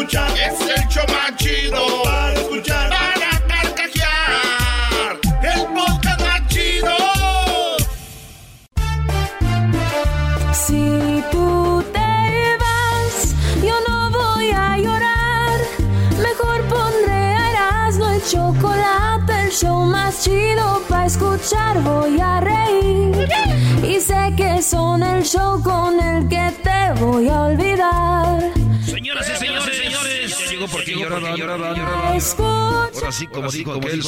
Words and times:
escuchar. 0.00 0.30
Es 0.32 0.60
el 0.60 0.88
show 0.88 1.04
más 1.08 1.36
chido 1.36 2.02
para 2.04 2.32
escuchar. 2.32 2.90
Para 2.90 3.30
carcajear. 3.48 5.18
El 5.42 5.66
podcast 5.74 6.20
más 6.20 6.48
chido. 6.48 6.96
Si 10.52 11.22
tú 11.30 11.84
te 11.92 12.56
vas, 12.58 13.34
yo 13.62 13.74
no 13.88 14.10
voy 14.10 14.50
a 14.50 14.78
llorar. 14.78 15.60
Mejor 16.18 16.62
pondré 16.68 17.12
a 17.12 17.50
Erasmo 17.50 18.08
el 18.10 18.22
chocolate, 18.24 19.42
el 19.44 19.50
show 19.50 19.84
más 19.84 20.24
chido 20.24 20.82
para 20.88 21.06
escuchar. 21.06 21.80
Voy 21.82 22.18
a 22.20 22.40
reír. 22.40 23.28
Y 23.82 24.00
sé 24.00 24.32
que 24.36 24.62
son 24.62 25.02
el 25.02 25.22
show 25.24 25.62
con 25.62 26.00
el 26.00 26.26
que 26.28 26.52
te 26.62 27.00
voy 27.00 27.28
a 27.28 27.42
olvidar. 27.42 28.50
Señoras 28.86 29.30
y 29.30 29.36
señores, 29.36 29.69
llegó 30.60 30.72
porque 30.72 30.94
lloraban, 30.94 31.40
Ahora 32.94 33.12
sí, 33.12 33.26
como 33.26 33.50
dijo 33.50 33.72
aquel, 33.72 34.02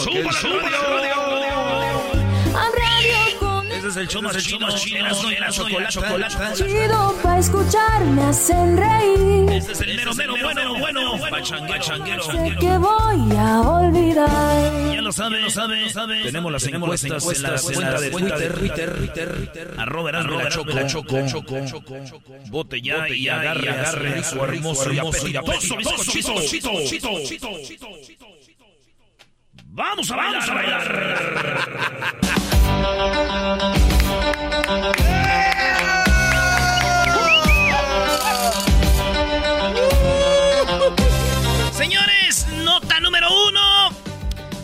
Ese 3.82 3.88
es 3.88 3.96
el 3.96 4.06
show 4.06 4.22
más 4.22 4.36
chido, 4.36 4.68
Erasmo 4.96 5.68
y 5.68 5.72
la 5.72 5.88
chocolata. 5.88 6.52
chido 6.54 7.18
para 7.20 7.40
escuchar. 7.40 8.04
Me 8.04 8.22
hacen 8.22 8.76
reír. 8.76 9.50
Este 9.50 9.72
es 9.72 9.80
el 9.80 9.96
mero, 9.96 10.14
mero, 10.14 10.34
bueno, 10.40 10.78
bueno, 10.78 11.18
pachanguero. 11.28 12.22
Sé 12.22 12.56
que 12.60 12.78
voy 12.78 13.36
a 13.36 13.60
olvidar. 13.60 14.94
Ya 14.94 15.02
lo 15.02 15.10
sabe, 15.10 15.40
lo 15.40 15.50
sabe, 15.50 16.22
Tenemos 16.22 16.52
las 16.52 16.64
encuestas 16.64 17.28
en 17.28 17.42
la 17.42 17.60
cuenta 17.60 17.98
de 17.98 18.10
Twitter, 18.10 18.98
Twitter, 18.98 19.74
arroba 19.76 20.10
Erasmo 20.10 20.40
y 20.40 20.72
la 20.74 20.86
Choco. 20.86 21.16
Vote 22.50 22.80
ya 22.80 23.08
y 23.08 23.28
agarre, 23.28 23.68
agarre 23.68 24.22
su 24.22 24.44
hermoso 24.44 24.92
y 24.92 24.98
apetitoso 25.00 25.76
bizcochito. 25.76 26.70
Vamos 29.74 30.10
a 30.10 30.16
bailar, 30.16 30.50
a 30.50 30.54
bailar. 30.54 30.82
Señores, 41.72 42.46
nota 42.64 43.00
número 43.00 43.28
uno. 43.48 43.96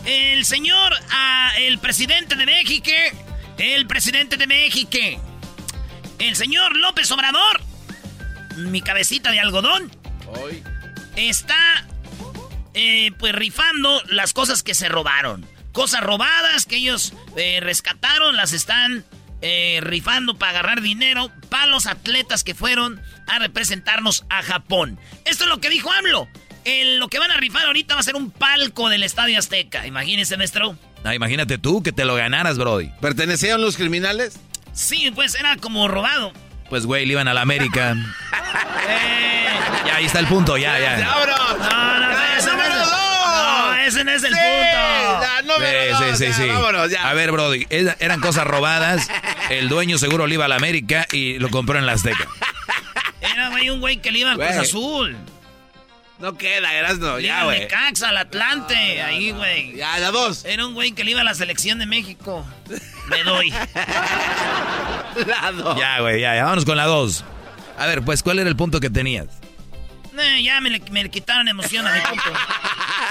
El 0.05 0.45
señor, 0.45 0.93
ah, 1.09 1.53
el 1.57 1.79
presidente 1.79 2.35
de 2.35 2.45
México, 2.45 2.91
el 3.57 3.87
presidente 3.87 4.37
de 4.37 4.45
México, 4.45 4.99
el 6.19 6.35
señor 6.35 6.77
López 6.77 7.09
Obrador, 7.09 7.61
mi 8.57 8.83
cabecita 8.83 9.31
de 9.31 9.39
algodón, 9.39 9.91
está 11.15 11.87
eh, 12.73 13.11
pues 13.17 13.33
rifando 13.33 14.01
las 14.09 14.33
cosas 14.33 14.63
que 14.63 14.73
se 14.75 14.89
robaron. 14.89 15.45
Cosas 15.71 16.01
robadas 16.01 16.65
que 16.65 16.77
ellos 16.77 17.13
eh, 17.37 17.59
rescataron, 17.61 18.35
las 18.35 18.53
están 18.53 19.05
eh, 19.41 19.79
rifando 19.81 20.37
para 20.37 20.51
agarrar 20.51 20.81
dinero 20.81 21.31
para 21.49 21.67
los 21.67 21.85
atletas 21.85 22.43
que 22.43 22.55
fueron 22.55 23.01
a 23.27 23.39
representarnos 23.39 24.25
a 24.29 24.41
Japón. 24.43 24.99
Esto 25.25 25.43
es 25.45 25.49
lo 25.49 25.59
que 25.59 25.69
dijo 25.69 25.91
AMLO. 25.91 26.27
El- 26.65 26.97
lo 26.99 27.07
que 27.07 27.19
van 27.19 27.31
a 27.31 27.37
rifar 27.37 27.65
ahorita 27.65 27.93
va 27.95 28.01
a 28.01 28.03
ser 28.03 28.15
un 28.15 28.31
palco 28.31 28.89
del 28.89 29.03
Estadio 29.03 29.39
Azteca. 29.39 29.87
Imagínense, 29.87 30.35
maestro. 30.37 30.77
Ah, 31.05 31.15
imagínate 31.15 31.57
tú 31.57 31.81
que 31.81 31.91
te 31.93 32.03
lo 32.03 32.15
ganaras, 32.15 32.57
Brody. 32.57 32.89
¿Pertenecían 32.99 33.61
los 33.61 33.77
criminales? 33.77 34.37
Sí, 34.73 35.11
pues 35.15 35.35
era 35.35 35.55
como 35.55 35.87
robado. 35.87 36.33
Pues, 36.69 36.85
güey, 36.85 37.05
le 37.05 37.13
iban 37.13 37.27
a 37.27 37.33
la 37.33 37.41
América. 37.41 37.95
Ya, 39.85 39.95
ahí 39.95 40.05
está 40.05 40.19
el 40.19 40.27
punto, 40.27 40.57
ya, 40.57 40.77
ya. 40.77 40.97
No, 40.97 41.25
no, 41.25 42.11
ese 42.37 42.53
no 42.53 42.61
es 42.61 42.73
el, 42.73 42.79
no, 42.79 43.73
ese 43.75 44.03
no 44.03 44.11
es 44.11 44.23
el 44.23 44.33
punto. 44.33 45.59
Sí, 45.59 46.15
sí, 46.17 46.33
sí, 46.33 46.43
sí. 46.43 46.97
A 47.01 47.13
ver, 47.13 47.31
Brody, 47.31 47.65
eran 47.69 48.19
cosas 48.19 48.45
robadas. 48.45 49.09
El 49.49 49.69
dueño 49.69 49.97
seguro 49.97 50.27
le 50.27 50.35
iba 50.35 50.45
a 50.45 50.47
la 50.47 50.57
América 50.57 51.07
y 51.11 51.39
lo 51.39 51.49
compró 51.49 51.79
en 51.79 51.85
la 51.85 51.93
Azteca. 51.93 52.27
Era, 53.21 53.49
güey, 53.49 53.69
un 53.69 53.79
güey 53.79 53.97
que 53.97 54.11
le 54.11 54.19
iba 54.19 54.31
al 54.31 54.37
Cruz. 54.37 54.49
Azul. 54.49 55.17
No 56.19 56.37
queda, 56.37 56.73
Erasno, 56.73 57.19
ya, 57.19 57.45
güey. 57.45 57.61
Necaxa, 57.61 58.09
al 58.09 58.17
Atlante, 58.17 59.01
ahí, 59.01 59.31
güey. 59.31 59.75
Ya, 59.77 59.97
la 59.99 60.11
dos. 60.11 60.43
Era 60.43 60.65
un 60.67 60.73
güey 60.73 60.91
que 60.91 61.05
le 61.05 61.11
iba 61.11 61.21
a 61.21 61.23
la 61.23 61.33
selección 61.33 61.79
de 61.79 61.85
México. 61.85 62.45
Me 63.07 63.23
doy. 63.23 63.51
La 65.25 65.51
dos. 65.53 65.77
Ya, 65.77 66.01
güey, 66.01 66.19
ya, 66.19 66.35
ya. 66.35 66.43
Vámonos 66.43 66.65
con 66.65 66.75
la 66.75 66.85
dos. 66.85 67.23
A 67.77 67.85
ver, 67.87 68.03
pues, 68.03 68.21
¿cuál 68.21 68.39
era 68.39 68.49
el 68.49 68.57
punto 68.57 68.81
que 68.81 68.89
tenías? 68.89 69.27
Eh, 70.19 70.43
ya 70.43 70.59
me 70.59 70.69
le, 70.69 70.81
me 70.91 71.03
le 71.03 71.09
quitaron 71.09 71.47
emoción 71.47 71.87
a 71.87 71.93
mi 71.93 72.01
punto. 72.01 72.23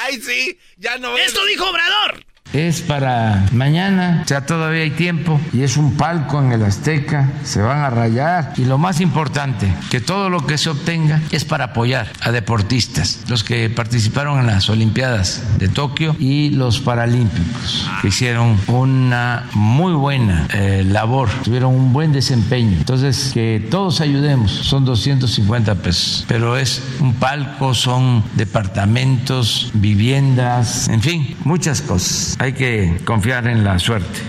Ay, 0.04 0.20
sí, 0.20 0.58
ya 0.76 0.98
no 0.98 1.16
Esto 1.16 1.44
dijo 1.46 1.68
Obrador. 1.68 2.24
Es 2.52 2.80
para 2.80 3.44
mañana, 3.52 4.24
ya 4.26 4.46
todavía 4.46 4.82
hay 4.82 4.90
tiempo. 4.90 5.38
Y 5.52 5.62
es 5.62 5.76
un 5.76 5.96
palco 5.96 6.40
en 6.40 6.52
el 6.52 6.64
Azteca, 6.64 7.30
se 7.44 7.60
van 7.60 7.78
a 7.78 7.90
rayar. 7.90 8.54
Y 8.56 8.64
lo 8.64 8.78
más 8.78 9.00
importante, 9.00 9.72
que 9.90 10.00
todo 10.00 10.30
lo 10.30 10.46
que 10.46 10.56
se 10.56 10.70
obtenga 10.70 11.20
es 11.30 11.44
para 11.44 11.66
apoyar 11.66 12.10
a 12.20 12.30
deportistas, 12.30 13.20
los 13.28 13.44
que 13.44 13.68
participaron 13.68 14.40
en 14.40 14.46
las 14.46 14.70
Olimpiadas 14.70 15.42
de 15.58 15.68
Tokio 15.68 16.16
y 16.18 16.50
los 16.50 16.80
Paralímpicos, 16.80 17.88
que 18.00 18.08
hicieron 18.08 18.58
una 18.68 19.48
muy 19.52 19.92
buena 19.92 20.48
eh, 20.52 20.84
labor, 20.86 21.28
tuvieron 21.44 21.74
un 21.74 21.92
buen 21.92 22.12
desempeño. 22.12 22.78
Entonces, 22.78 23.30
que 23.34 23.66
todos 23.70 24.00
ayudemos, 24.00 24.50
son 24.50 24.84
250 24.84 25.74
pesos, 25.76 26.24
pero 26.28 26.56
es 26.56 26.82
un 27.00 27.14
palco, 27.14 27.74
son 27.74 28.24
departamentos, 28.34 29.70
viviendas, 29.74 30.88
en 30.88 31.02
fin, 31.02 31.36
muchas 31.44 31.82
cosas. 31.82 32.37
Hay 32.38 32.52
que 32.52 33.00
confiar 33.04 33.48
en 33.48 33.64
la 33.64 33.78
suerte. 33.78 34.20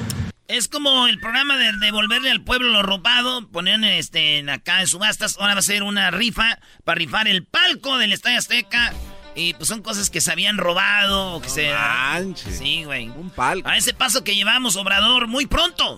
Es 0.47 0.68
como 0.68 1.06
el 1.08 1.20
programa 1.20 1.58
de 1.58 1.72
devolverle 1.74 2.31
al 2.31 2.42
pueblo 2.42 2.70
lo 2.70 2.81
robado. 2.81 3.47
Ponían 3.50 3.84
este, 3.84 4.40
en 4.40 4.50
acá 4.50 4.81
en 4.81 4.88
subastas. 4.88 5.38
Ahora 5.40 5.53
va 5.53 5.59
a 5.59 5.64
ser 5.64 5.84
una 5.84 6.09
rifa 6.09 6.58
para 6.84 6.97
rifar 6.97 7.28
el 7.28 7.46
palco 7.46 8.00
del 8.00 8.14
Estadio 8.14 8.40
Azteca. 8.40 8.94
Y 9.36 9.53
pues 9.53 9.70
son 9.70 9.84
cosas 9.84 10.09
que 10.09 10.22
se 10.22 10.31
habían 10.31 10.58
robado 10.58 11.34
o 11.34 11.42
que 11.42 11.50
se. 11.50 11.72
manches. 11.72 12.58
Sí, 12.58 12.84
güey. 12.84 13.09
Un 13.09 13.29
palco. 13.29 13.70
A 13.70 13.78
ese 13.78 13.94
paso 13.94 14.23
que 14.23 14.35
llevamos, 14.35 14.76
Obrador, 14.76 15.28
muy 15.28 15.46
pronto. 15.46 15.97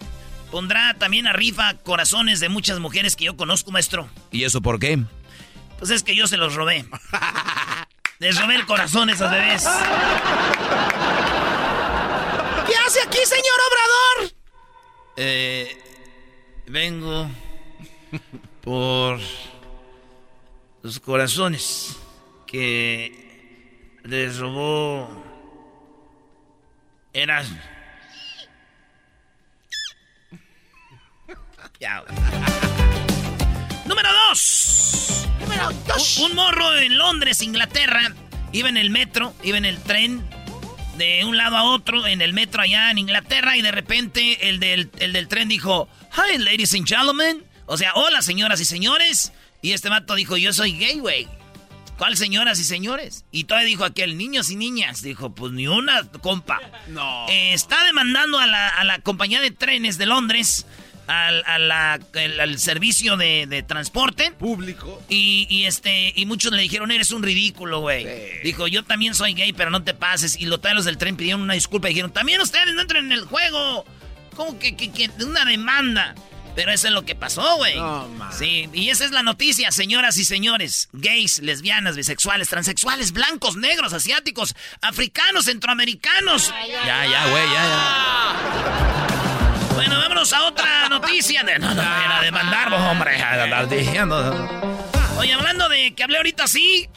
Pondrá 0.51 0.95
también 0.95 1.27
a 1.27 1.33
rifa 1.33 1.75
corazones 1.75 2.41
de 2.41 2.49
muchas 2.49 2.79
mujeres 2.79 3.15
que 3.15 3.23
yo 3.23 3.37
conozco, 3.37 3.71
maestro. 3.71 4.09
¿Y 4.31 4.43
eso 4.43 4.61
por 4.61 4.79
qué? 4.79 5.01
Pues 5.79 5.91
es 5.91 6.03
que 6.03 6.13
yo 6.13 6.27
se 6.27 6.35
los 6.35 6.55
robé. 6.55 6.85
Les 8.19 8.37
robé 8.39 8.55
el 8.55 8.65
corazón 8.65 9.09
a 9.09 9.13
esas 9.13 9.31
bebés. 9.31 9.65
¿Qué 12.71 12.77
hace 12.77 13.01
aquí, 13.01 13.17
señor 13.25 13.59
Obrador? 13.67 14.33
Eh, 15.17 15.77
vengo 16.67 17.29
por 18.61 19.19
los 20.81 20.99
corazones 21.01 21.97
que 22.47 23.99
les 24.05 24.37
robó 24.37 25.09
Erasmo. 27.11 27.59
Número 33.85 34.09
dos. 34.29 35.27
Número 35.41 35.71
dos. 35.87 36.17
Un, 36.19 36.31
un 36.31 36.35
morro 36.37 36.77
en 36.77 36.97
Londres, 36.97 37.41
Inglaterra. 37.41 38.13
Iba 38.53 38.69
en 38.69 38.77
el 38.77 38.91
metro, 38.91 39.33
iba 39.43 39.57
en 39.57 39.65
el 39.65 39.83
tren. 39.83 40.40
De 41.01 41.25
un 41.25 41.35
lado 41.35 41.57
a 41.57 41.63
otro 41.63 42.05
en 42.05 42.21
el 42.21 42.31
metro 42.31 42.61
allá 42.61 42.91
en 42.91 42.99
Inglaterra 42.99 43.57
y 43.57 43.63
de 43.63 43.71
repente 43.71 44.49
el 44.49 44.59
del, 44.59 44.91
el 44.99 45.13
del 45.13 45.27
tren 45.27 45.47
dijo, 45.47 45.89
Hi, 46.15 46.37
ladies 46.37 46.75
and 46.75 46.87
gentlemen. 46.87 47.43
O 47.65 47.75
sea, 47.75 47.93
hola, 47.95 48.21
señoras 48.21 48.61
y 48.61 48.65
señores. 48.65 49.33
Y 49.63 49.71
este 49.71 49.89
vato 49.89 50.13
dijo, 50.13 50.37
yo 50.37 50.53
soy 50.53 50.73
gay, 50.73 50.99
güey. 50.99 51.27
¿Cuál 51.97 52.17
señoras 52.17 52.59
y 52.59 52.63
señores? 52.63 53.25
Y 53.31 53.45
todavía 53.45 53.69
dijo 53.69 53.83
aquel, 53.83 54.15
niños 54.15 54.51
y 54.51 54.55
niñas. 54.55 55.01
Dijo, 55.01 55.33
pues 55.33 55.51
ni 55.53 55.67
una, 55.67 56.03
compa. 56.21 56.59
No. 56.87 57.27
Eh, 57.29 57.53
está 57.53 57.83
demandando 57.83 58.37
a 58.37 58.45
la, 58.45 58.67
a 58.67 58.83
la 58.83 58.99
compañía 58.99 59.41
de 59.41 59.49
trenes 59.49 59.97
de 59.97 60.05
Londres, 60.05 60.67
al, 61.07 61.43
a 61.45 61.59
la- 61.59 61.99
el- 62.13 62.39
al 62.39 62.59
servicio 62.59 63.17
de, 63.17 63.45
de 63.47 63.63
transporte. 63.63 64.31
Público. 64.31 65.01
Y, 65.09 65.47
y, 65.49 65.65
este, 65.65 66.13
y 66.15 66.25
muchos 66.25 66.51
le 66.53 66.61
dijeron, 66.61 66.91
eres 66.91 67.11
un 67.11 67.23
ridículo, 67.23 67.79
güey. 67.79 68.05
Dijo, 68.43 68.67
yo 68.67 68.83
también 68.83 69.13
soy 69.15 69.33
gay, 69.33 69.53
pero 69.53 69.69
no 69.71 69.83
te 69.83 69.93
pases. 69.93 70.39
Y 70.39 70.45
los 70.45 70.61
talos 70.61 70.85
del 70.85 70.97
tren 70.97 71.15
pidieron 71.17 71.41
una 71.41 71.53
disculpa 71.53 71.87
y 71.89 71.93
dijeron, 71.93 72.11
también 72.13 72.39
ustedes 72.41 72.73
no 72.73 72.81
entren 72.81 73.05
en 73.05 73.11
el 73.13 73.25
juego. 73.25 73.85
¿Cómo 74.35 74.57
que, 74.59 74.75
que, 74.75 74.91
que 74.91 75.09
una 75.23 75.43
demanda? 75.45 76.15
Pero 76.53 76.73
eso 76.73 76.87
es 76.87 76.93
lo 76.93 77.05
que 77.05 77.15
pasó, 77.15 77.55
güey. 77.55 77.75
No, 77.77 78.09
sí, 78.37 78.67
y 78.73 78.89
esa 78.89 79.05
es 79.05 79.11
la 79.11 79.23
noticia, 79.23 79.71
señoras 79.71 80.17
y 80.17 80.25
señores. 80.25 80.89
Gays, 80.91 81.39
lesbianas, 81.39 81.95
bisexuales, 81.95 82.49
transexuales, 82.49 83.13
blancos, 83.13 83.55
negros, 83.55 83.93
asiáticos, 83.93 84.53
africanos, 84.81 85.45
centroamericanos. 85.45 86.53
Ya, 86.85 87.05
ya, 87.05 87.29
güey, 87.29 87.43
ya, 87.45 87.53
ya. 87.53 89.07
Bueno, 89.81 89.97
vámonos 89.99 90.31
a 90.31 90.43
otra 90.43 90.89
noticia. 90.89 91.43
De, 91.43 91.57
no, 91.57 91.73
no, 91.73 91.81
vayan 91.81 92.11
a 92.11 92.21
demandar, 92.21 92.71
hombre. 92.71 93.17
Oye, 95.17 95.33
hablando 95.33 95.67
de 95.69 95.95
que 95.95 96.03
hablé 96.03 96.17
ahorita 96.17 96.45
sí, 96.45 96.87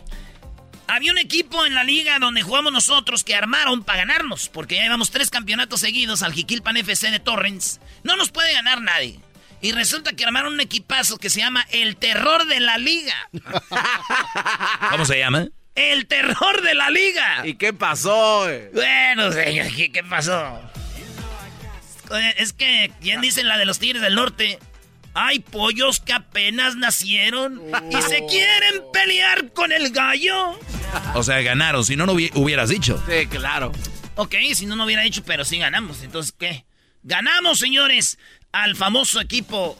había 0.86 1.10
un 1.10 1.16
equipo 1.16 1.64
en 1.64 1.74
la 1.74 1.82
liga 1.82 2.18
donde 2.18 2.42
jugamos 2.42 2.74
nosotros 2.74 3.24
que 3.24 3.34
armaron 3.34 3.84
para 3.84 4.00
ganarnos, 4.00 4.50
porque 4.50 4.76
ya 4.76 4.82
llevamos 4.82 5.10
tres 5.10 5.30
campeonatos 5.30 5.80
seguidos 5.80 6.22
al 6.22 6.34
Jiquilpan 6.34 6.76
FC 6.76 7.10
de 7.10 7.20
Torrens. 7.20 7.80
No 8.02 8.16
nos 8.16 8.30
puede 8.30 8.52
ganar 8.52 8.82
nadie. 8.82 9.18
Y 9.62 9.72
resulta 9.72 10.12
que 10.12 10.26
armaron 10.26 10.52
un 10.52 10.60
equipazo 10.60 11.16
que 11.16 11.30
se 11.30 11.40
llama 11.40 11.66
El 11.70 11.96
Terror 11.96 12.44
de 12.46 12.60
la 12.60 12.76
Liga. 12.76 13.30
¿Cómo 14.90 15.06
se 15.06 15.18
llama? 15.18 15.48
El 15.74 16.06
Terror 16.06 16.60
de 16.60 16.74
la 16.74 16.90
Liga. 16.90 17.46
¿Y 17.46 17.54
qué 17.54 17.72
pasó? 17.72 18.50
eh? 18.50 18.70
Bueno, 18.74 19.32
señor, 19.32 19.68
¿qué, 19.74 19.90
qué 19.90 20.04
pasó? 20.04 20.60
Oye, 22.10 22.34
Es 22.38 22.52
que, 22.52 22.92
¿quién 23.00 23.20
dice 23.20 23.42
la 23.44 23.56
de 23.58 23.64
los 23.66 23.78
Tigres 23.78 24.02
del 24.02 24.14
Norte? 24.14 24.58
Hay 25.14 25.38
pollos 25.38 26.00
que 26.00 26.12
apenas 26.12 26.74
nacieron 26.76 27.62
y 27.90 28.02
se 28.02 28.24
quieren 28.26 28.82
pelear 28.92 29.52
con 29.52 29.70
el 29.72 29.90
gallo. 29.90 30.58
O 31.14 31.22
sea, 31.22 31.40
ganaron. 31.42 31.84
Si 31.84 31.94
no, 31.96 32.04
no 32.06 32.14
hubi- 32.14 32.32
hubieras 32.34 32.68
dicho. 32.70 33.00
Sí, 33.08 33.26
claro. 33.28 33.70
Ok, 34.16 34.34
si 34.54 34.66
no, 34.66 34.74
no 34.76 34.84
hubiera 34.84 35.02
dicho, 35.02 35.22
pero 35.24 35.44
sí 35.44 35.58
ganamos. 35.58 36.02
Entonces, 36.02 36.34
¿qué? 36.36 36.64
Ganamos, 37.04 37.58
señores, 37.60 38.18
al 38.50 38.74
famoso 38.76 39.20
equipo 39.20 39.76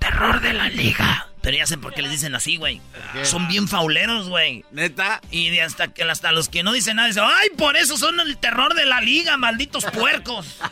Terror 0.00 0.40
de 0.40 0.52
la 0.54 0.68
Liga. 0.68 1.28
Pero 1.42 1.56
ya 1.56 1.66
sé 1.66 1.76
por 1.76 1.92
qué 1.92 2.02
les 2.02 2.12
dicen 2.12 2.34
así, 2.36 2.56
güey. 2.56 2.80
Son 3.24 3.48
bien 3.48 3.66
fauleros, 3.68 4.28
güey. 4.28 4.64
Neta. 4.70 5.20
Y 5.30 5.50
de 5.50 5.62
hasta, 5.62 5.88
que, 5.88 6.04
hasta 6.04 6.30
los 6.32 6.48
que 6.48 6.62
no 6.62 6.72
dicen 6.72 6.96
nada 6.96 7.08
dicen, 7.08 7.24
¡ay, 7.26 7.48
por 7.58 7.76
eso 7.76 7.96
son 7.98 8.20
el 8.20 8.36
terror 8.38 8.74
de 8.74 8.86
la 8.86 9.00
liga, 9.00 9.36
malditos 9.36 9.84
puercos! 9.86 10.46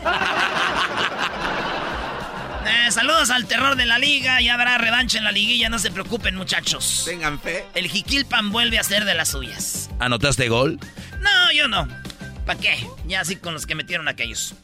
Eh, 2.67 2.91
saludos 2.93 3.31
al 3.31 3.47
terror 3.47 3.75
de 3.75 3.87
la 3.87 3.99
liga, 3.99 4.41
ya 4.43 4.55
habrá 4.55 4.77
revancha 4.77 5.17
en 5.19 5.25
la 5.25 5.33
liguilla, 5.33 5.71
no 5.71 5.79
se 5.79 5.91
preocupen, 5.91 6.37
muchachos. 6.37 7.03
Tengan 7.07 7.41
fe. 7.41 7.65
El 7.75 7.89
Jiquilpan 7.89 8.51
vuelve 8.53 8.79
a 8.79 8.85
ser 8.85 9.07
de 9.07 9.15
las 9.15 9.31
suyas. 9.31 9.89
¿Anotaste 9.99 10.49
gol? 10.49 10.79
No, 11.21 11.53
yo 11.53 11.69
no. 11.69 11.89
¿Para 12.45 12.61
qué? 12.61 12.87
Ya 13.07 13.23
así 13.23 13.37
con 13.37 13.55
los 13.55 13.67
que 13.67 13.75
metieron 13.75 14.09
aquellos. 14.09 14.55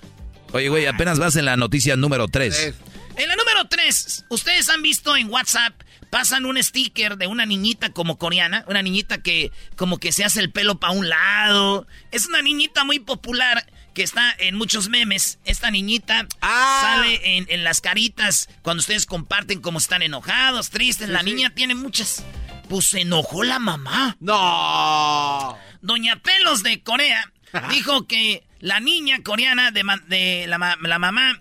Oye, 0.53 0.69
güey, 0.69 0.87
apenas 0.87 1.19
vas 1.19 1.37
en 1.37 1.47
la 1.47 1.57
noticia 1.57 1.97
número 1.97 2.29
3. 2.29 2.59
Eh, 2.59 2.75
En 3.17 3.29
la 3.29 3.35
número 3.37 3.65
3, 3.67 4.27
ustedes 4.29 4.69
han 4.69 4.83
visto 4.83 5.17
en 5.17 5.31
WhatsApp, 5.31 5.73
pasan 6.11 6.45
un 6.47 6.63
sticker 6.63 7.17
de 7.17 7.27
una 7.27 7.47
niñita 7.47 7.91
como 7.91 8.19
coreana, 8.19 8.65
una 8.69 8.83
niñita 8.83 9.23
que 9.23 9.53
como 9.77 9.99
que 9.99 10.13
se 10.13 10.25
hace 10.25 10.41
el 10.41 10.51
pelo 10.53 10.79
para 10.81 10.93
un 10.93 11.09
lado. 11.09 11.87
Es 12.13 12.27
una 12.27 12.43
niñita 12.43 12.85
muy 12.85 12.99
popular 12.99 13.67
que 13.95 14.03
está 14.03 14.35
en 14.39 14.57
muchos 14.57 14.89
memes. 14.89 15.39
Esta 15.45 15.71
niñita 15.71 16.27
Ah. 16.41 16.79
sale 16.83 17.37
en, 17.37 17.47
en 17.49 17.65
las 17.65 17.81
caritas 17.81 18.49
cuando 18.63 18.81
ustedes 18.81 19.07
comparten 19.07 19.61
como 19.61 19.79
están 19.79 20.03
enojados, 20.03 20.71
tristes. 20.71 21.09
la 21.09 21.23
niña 21.23 21.51
tiene 21.55 21.75
muchas. 21.75 22.25
Pues 22.69 22.87
se 22.89 23.03
enojó 23.03 23.45
la 23.45 23.59
mamá. 23.59 24.17
No. 24.21 25.57
Doña 25.83 26.17
Pelos 26.17 26.63
de 26.63 26.83
Corea 26.83 27.33
dijo 27.71 28.07
que 28.07 28.45
la 28.61 28.81
niña 28.81 29.23
coreana 29.23 29.71
de, 29.71 30.47
la, 30.49 30.77
la 30.81 30.99
mamá 30.99 31.41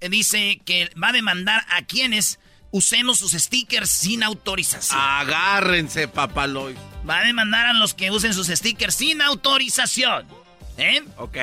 eh, 0.00 0.08
dice 0.08 0.60
que 0.64 0.90
va 1.02 1.08
a 1.08 1.12
demandar 1.12 1.66
a 1.70 1.82
quienes 1.82 2.38
usemos 2.72 3.18
sus 3.20 3.32
stickers 3.32 3.88
sin 3.88 4.22
autorización. 4.24 4.98
Agárrense, 5.00 6.08
papaloy. 6.08 6.74
Va 7.08 7.20
a 7.20 7.24
demandar 7.24 7.66
a 7.66 7.72
los 7.74 7.94
que 7.94 8.10
usen 8.10 8.34
sus 8.34 8.48
stickers 8.48 8.94
sin 8.96 9.22
autorización. 9.22 10.26
¿Eh? 10.78 11.02
Ok. 11.18 11.36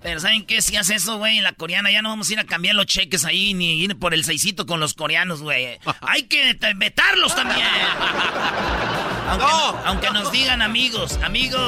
Pero 0.00 0.20
¿saben 0.20 0.46
qué? 0.46 0.62
Si 0.62 0.76
hace 0.76 0.94
eso, 0.94 1.18
güey, 1.18 1.38
en 1.38 1.44
la 1.44 1.52
coreana 1.52 1.90
ya 1.90 2.02
no 2.02 2.08
vamos 2.10 2.30
a 2.30 2.32
ir 2.32 2.38
a 2.38 2.44
cambiar 2.44 2.76
los 2.76 2.86
cheques 2.86 3.24
ahí 3.24 3.52
ni 3.52 3.82
ir 3.82 3.98
por 3.98 4.14
el 4.14 4.24
seisito 4.24 4.64
con 4.64 4.78
los 4.80 4.94
coreanos, 4.94 5.42
güey. 5.42 5.78
Hay 6.00 6.22
que 6.24 6.54
vetarlos 6.76 7.34
también. 7.34 7.66
Aunque, 9.28 9.44
No. 9.44 9.78
aunque 9.84 10.10
nos 10.10 10.32
digan 10.32 10.62
amigos, 10.62 11.18
amigo. 11.22 11.58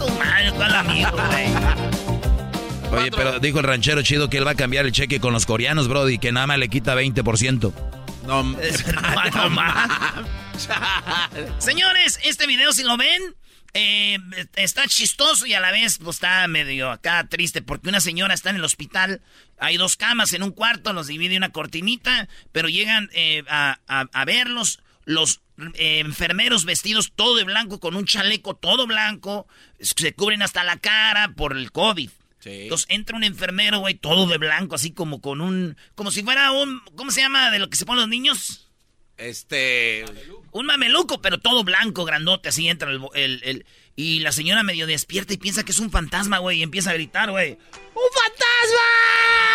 Tu 0.00 0.08
madre, 0.14 0.52
¿cuál 0.52 0.74
amigo, 0.74 1.10
güey? 1.10 2.01
Oye, 2.92 3.10
pero 3.10 3.38
dijo 3.40 3.58
el 3.58 3.64
ranchero 3.64 4.02
chido 4.02 4.28
que 4.30 4.38
él 4.38 4.46
va 4.46 4.52
a 4.52 4.54
cambiar 4.54 4.86
el 4.86 4.92
cheque 4.92 5.20
con 5.20 5.32
los 5.32 5.46
coreanos, 5.46 5.88
bro, 5.88 6.08
y 6.08 6.18
que 6.18 6.32
nada 6.32 6.46
más 6.46 6.58
le 6.58 6.68
quita 6.68 6.94
20%. 6.94 7.72
No. 8.26 8.52
Verdad, 8.56 9.32
no 9.34 9.50
más. 9.50 10.14
Señores, 11.58 12.18
este 12.24 12.46
video, 12.46 12.72
si 12.72 12.82
lo 12.82 12.96
ven, 12.96 13.34
eh, 13.74 14.18
está 14.56 14.86
chistoso 14.86 15.46
y 15.46 15.54
a 15.54 15.60
la 15.60 15.70
vez 15.72 15.98
pues, 15.98 16.16
está 16.16 16.46
medio 16.48 16.90
acá 16.90 17.26
triste 17.28 17.62
porque 17.62 17.88
una 17.88 18.00
señora 18.00 18.34
está 18.34 18.50
en 18.50 18.56
el 18.56 18.64
hospital. 18.64 19.22
Hay 19.58 19.76
dos 19.76 19.96
camas 19.96 20.32
en 20.32 20.42
un 20.42 20.50
cuarto, 20.52 20.92
los 20.92 21.06
divide 21.06 21.36
una 21.36 21.50
cortinita, 21.50 22.28
pero 22.52 22.68
llegan 22.68 23.08
eh, 23.12 23.42
a, 23.48 23.78
a- 23.86 24.06
a 24.12 24.24
verlos 24.24 24.80
los 25.04 25.40
eh, 25.74 25.98
enfermeros 26.00 26.64
vestidos 26.64 27.12
todo 27.14 27.34
de 27.36 27.44
blanco 27.44 27.80
con 27.80 27.96
un 27.96 28.04
chaleco 28.06 28.54
todo 28.54 28.86
blanco, 28.86 29.46
se 29.80 30.14
cubren 30.14 30.42
hasta 30.42 30.62
la 30.64 30.76
cara 30.78 31.32
por 31.34 31.56
el 31.56 31.72
COVID. 31.72 32.10
Sí. 32.42 32.62
Entonces 32.62 32.86
entra 32.90 33.16
un 33.16 33.22
enfermero, 33.24 33.78
güey, 33.78 33.94
todo 33.94 34.26
de 34.26 34.36
blanco, 34.38 34.74
así 34.74 34.90
como 34.92 35.20
con 35.20 35.40
un, 35.40 35.76
como 35.94 36.10
si 36.10 36.22
fuera 36.24 36.50
un, 36.50 36.80
¿cómo 36.96 37.10
se 37.12 37.20
llama 37.20 37.50
de 37.52 37.60
lo 37.60 37.70
que 37.70 37.76
se 37.76 37.86
ponen 37.86 38.00
los 38.00 38.08
niños? 38.08 38.68
Este. 39.16 40.04
Un 40.50 40.66
mameluco, 40.66 41.22
pero 41.22 41.38
todo 41.38 41.62
blanco, 41.62 42.04
grandote, 42.04 42.48
así 42.48 42.68
entra 42.68 42.90
el, 42.90 43.00
el- 43.14 43.40
el- 43.44 43.66
Y 43.94 44.20
la 44.20 44.32
señora 44.32 44.62
medio 44.64 44.86
despierta 44.86 45.34
y 45.34 45.36
piensa 45.36 45.64
que 45.64 45.70
es 45.72 45.78
un 45.78 45.90
fantasma, 45.90 46.38
güey, 46.38 46.58
y 46.58 46.62
empieza 46.62 46.90
a 46.90 46.94
gritar, 46.94 47.30
güey. 47.30 47.52
¡Un 47.52 48.10
fantasma! 48.12 49.51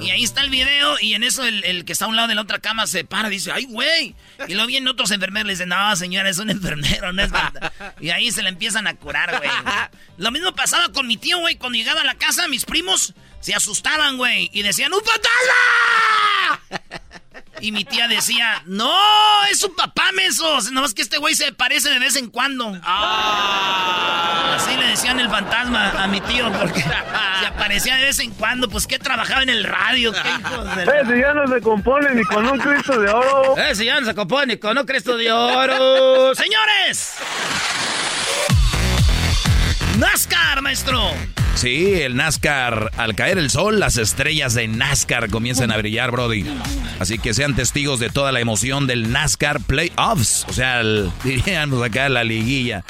Y 0.00 0.10
ahí 0.10 0.22
está 0.22 0.42
el 0.42 0.50
video, 0.50 0.96
y 1.00 1.14
en 1.14 1.24
eso 1.24 1.44
el, 1.44 1.64
el 1.64 1.84
que 1.84 1.92
está 1.92 2.04
a 2.04 2.08
un 2.08 2.16
lado 2.16 2.28
de 2.28 2.34
la 2.34 2.42
otra 2.42 2.58
cama 2.60 2.86
se 2.86 3.04
para 3.04 3.28
y 3.28 3.32
dice, 3.32 3.50
¡ay, 3.52 3.64
güey! 3.64 4.14
Y 4.46 4.54
luego 4.54 4.66
vienen 4.66 4.88
otros 4.88 5.10
enfermeros 5.10 5.46
y 5.46 5.48
le 5.48 5.52
dicen, 5.54 5.68
no, 5.70 5.96
señora, 5.96 6.28
es 6.28 6.38
un 6.38 6.50
enfermero, 6.50 7.12
no 7.12 7.22
es 7.22 7.30
fantasma. 7.30 7.72
Y 8.00 8.10
ahí 8.10 8.30
se 8.30 8.42
le 8.42 8.48
empiezan 8.48 8.86
a 8.86 8.94
curar, 8.94 9.38
güey. 9.38 9.50
Lo 10.16 10.30
mismo 10.30 10.54
pasaba 10.54 10.90
con 10.92 11.06
mi 11.06 11.16
tío, 11.16 11.38
güey, 11.40 11.56
cuando 11.56 11.76
llegaba 11.78 12.02
a 12.02 12.04
la 12.04 12.14
casa, 12.14 12.46
mis 12.48 12.64
primos 12.64 13.14
se 13.40 13.54
asustaban, 13.54 14.16
güey, 14.16 14.50
y 14.52 14.62
decían, 14.62 14.92
¡un 14.92 15.00
fantasma! 16.70 16.98
Y 17.60 17.72
mi 17.72 17.84
tía 17.84 18.06
decía, 18.08 18.62
no, 18.66 18.94
es 19.50 19.58
su 19.58 19.74
papá, 19.74 20.12
menso. 20.14 20.60
Nomás 20.72 20.94
que 20.94 21.02
este 21.02 21.18
güey 21.18 21.34
se 21.34 21.52
parece 21.52 21.90
de 21.90 21.98
vez 21.98 22.16
en 22.16 22.28
cuando. 22.28 22.78
Así 22.84 24.76
le 24.76 24.86
decían 24.86 25.18
el 25.20 25.28
fantasma 25.28 25.90
a 26.02 26.06
mi 26.06 26.20
tío, 26.20 26.52
porque 26.52 26.82
se 26.82 27.46
aparecía 27.46 27.96
de 27.96 28.04
vez 28.04 28.18
en 28.20 28.30
cuando. 28.32 28.68
Pues 28.68 28.86
que 28.86 28.98
trabajaba 28.98 29.42
en 29.42 29.50
el 29.50 29.64
radio, 29.64 30.12
qué 30.12 30.28
hijos 30.28 30.76
de... 30.76 30.84
Ese 30.84 31.20
ya 31.20 31.34
no 31.34 31.46
se 31.46 31.60
compone 31.60 32.14
ni 32.14 32.24
con 32.24 32.46
un 32.46 32.58
Cristo 32.58 32.98
de 32.98 33.10
oro. 33.10 33.56
Ese 33.56 33.84
ya 33.84 34.00
no 34.00 34.06
se 34.06 34.14
compone 34.14 34.58
con 34.58 34.78
un 34.78 34.86
Cristo 34.86 35.16
de 35.16 35.32
oro. 35.32 36.34
¡Señores! 36.34 37.14
NASCAR, 39.98 40.62
maestro. 40.62 41.12
Sí, 41.58 41.94
el 42.02 42.14
NASCAR, 42.14 42.92
al 42.96 43.16
caer 43.16 43.36
el 43.36 43.50
sol, 43.50 43.80
las 43.80 43.96
estrellas 43.96 44.54
de 44.54 44.68
NASCAR 44.68 45.28
comienzan 45.28 45.72
a 45.72 45.76
brillar, 45.76 46.12
Brody. 46.12 46.46
Así 47.00 47.18
que 47.18 47.34
sean 47.34 47.56
testigos 47.56 47.98
de 47.98 48.10
toda 48.10 48.30
la 48.30 48.38
emoción 48.38 48.86
del 48.86 49.10
NASCAR 49.10 49.58
Playoffs, 49.62 50.46
o 50.48 50.52
sea, 50.52 50.82
diríamos 51.24 51.82
acá 51.82 52.08
la 52.10 52.22
liguilla. 52.22 52.84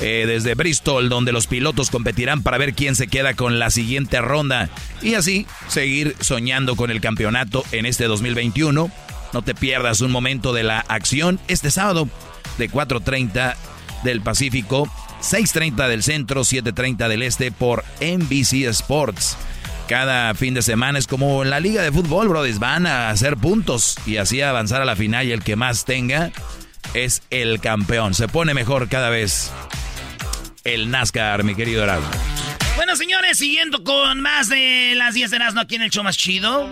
Eh, 0.00 0.24
desde 0.26 0.56
Bristol, 0.56 1.08
donde 1.08 1.30
los 1.30 1.46
pilotos 1.46 1.90
competirán 1.90 2.42
para 2.42 2.58
ver 2.58 2.74
quién 2.74 2.96
se 2.96 3.06
queda 3.06 3.34
con 3.34 3.60
la 3.60 3.70
siguiente 3.70 4.20
ronda 4.20 4.68
y 5.00 5.14
así 5.14 5.46
seguir 5.68 6.16
soñando 6.18 6.74
con 6.74 6.90
el 6.90 7.00
campeonato 7.00 7.64
en 7.70 7.86
este 7.86 8.06
2021. 8.06 8.90
No 9.32 9.42
te 9.42 9.54
pierdas 9.54 10.00
un 10.00 10.10
momento 10.10 10.52
de 10.52 10.64
la 10.64 10.80
acción 10.80 11.38
este 11.46 11.70
sábado 11.70 12.08
de 12.58 12.68
4.30 12.68 13.54
del 14.02 14.22
Pacífico 14.22 14.90
6.30 15.20 15.88
del 15.88 16.02
centro, 16.02 16.42
7.30 16.42 17.08
del 17.08 17.22
este 17.22 17.50
por 17.52 17.84
NBC 18.00 18.66
Sports. 18.68 19.36
Cada 19.88 20.34
fin 20.34 20.52
de 20.52 20.62
semana 20.62 20.98
es 20.98 21.06
como 21.06 21.42
en 21.42 21.50
la 21.50 21.60
liga 21.60 21.82
de 21.82 21.90
fútbol, 21.90 22.28
brothers. 22.28 22.58
Van 22.58 22.86
a 22.86 23.10
hacer 23.10 23.36
puntos 23.36 23.96
y 24.06 24.18
así 24.18 24.42
avanzar 24.42 24.82
a 24.82 24.84
la 24.84 24.96
final 24.96 25.26
y 25.26 25.32
el 25.32 25.42
que 25.42 25.56
más 25.56 25.84
tenga 25.84 26.30
es 26.94 27.22
el 27.30 27.60
campeón. 27.60 28.14
Se 28.14 28.28
pone 28.28 28.52
mejor 28.52 28.88
cada 28.88 29.08
vez 29.08 29.50
el 30.64 30.90
NASCAR, 30.90 31.42
mi 31.42 31.54
querido 31.54 31.84
Erasmo. 31.84 32.10
Bueno, 32.76 32.96
señores, 32.96 33.38
siguiendo 33.38 33.82
con 33.82 34.20
más 34.20 34.48
de 34.48 34.92
las 34.94 35.14
10 35.14 35.30
de 35.30 35.36
Erasmo 35.36 35.60
aquí 35.62 35.76
en 35.76 35.82
el 35.82 35.90
show 35.90 36.04
más 36.04 36.16
chido. 36.16 36.70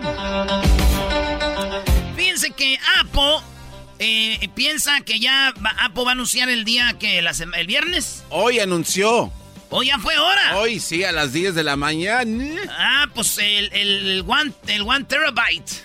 Fíjense 2.15 2.51
que 2.51 2.79
Apple 2.99 3.39
eh, 3.99 4.49
piensa 4.53 5.01
que 5.01 5.19
ya 5.19 5.49
Apple 5.79 6.03
va 6.03 6.09
a 6.09 6.13
anunciar 6.13 6.49
el 6.49 6.65
día 6.65 6.95
que 6.99 7.21
la 7.21 7.31
el 7.55 7.67
viernes. 7.67 8.23
Hoy 8.29 8.59
anunció. 8.59 9.31
Hoy 9.69 9.87
ya 9.87 9.99
fue 9.99 10.17
hora. 10.17 10.57
Hoy 10.57 10.79
sí, 10.79 11.03
a 11.03 11.11
las 11.11 11.33
10 11.33 11.55
de 11.55 11.63
la 11.63 11.75
mañana. 11.75 12.61
Ah, 12.69 13.07
pues 13.13 13.37
el, 13.37 13.69
el, 13.73 14.07
el 14.07 14.25
one, 14.25 14.53
el 14.67 14.81
one 14.83 15.03
terabyte. 15.05 15.83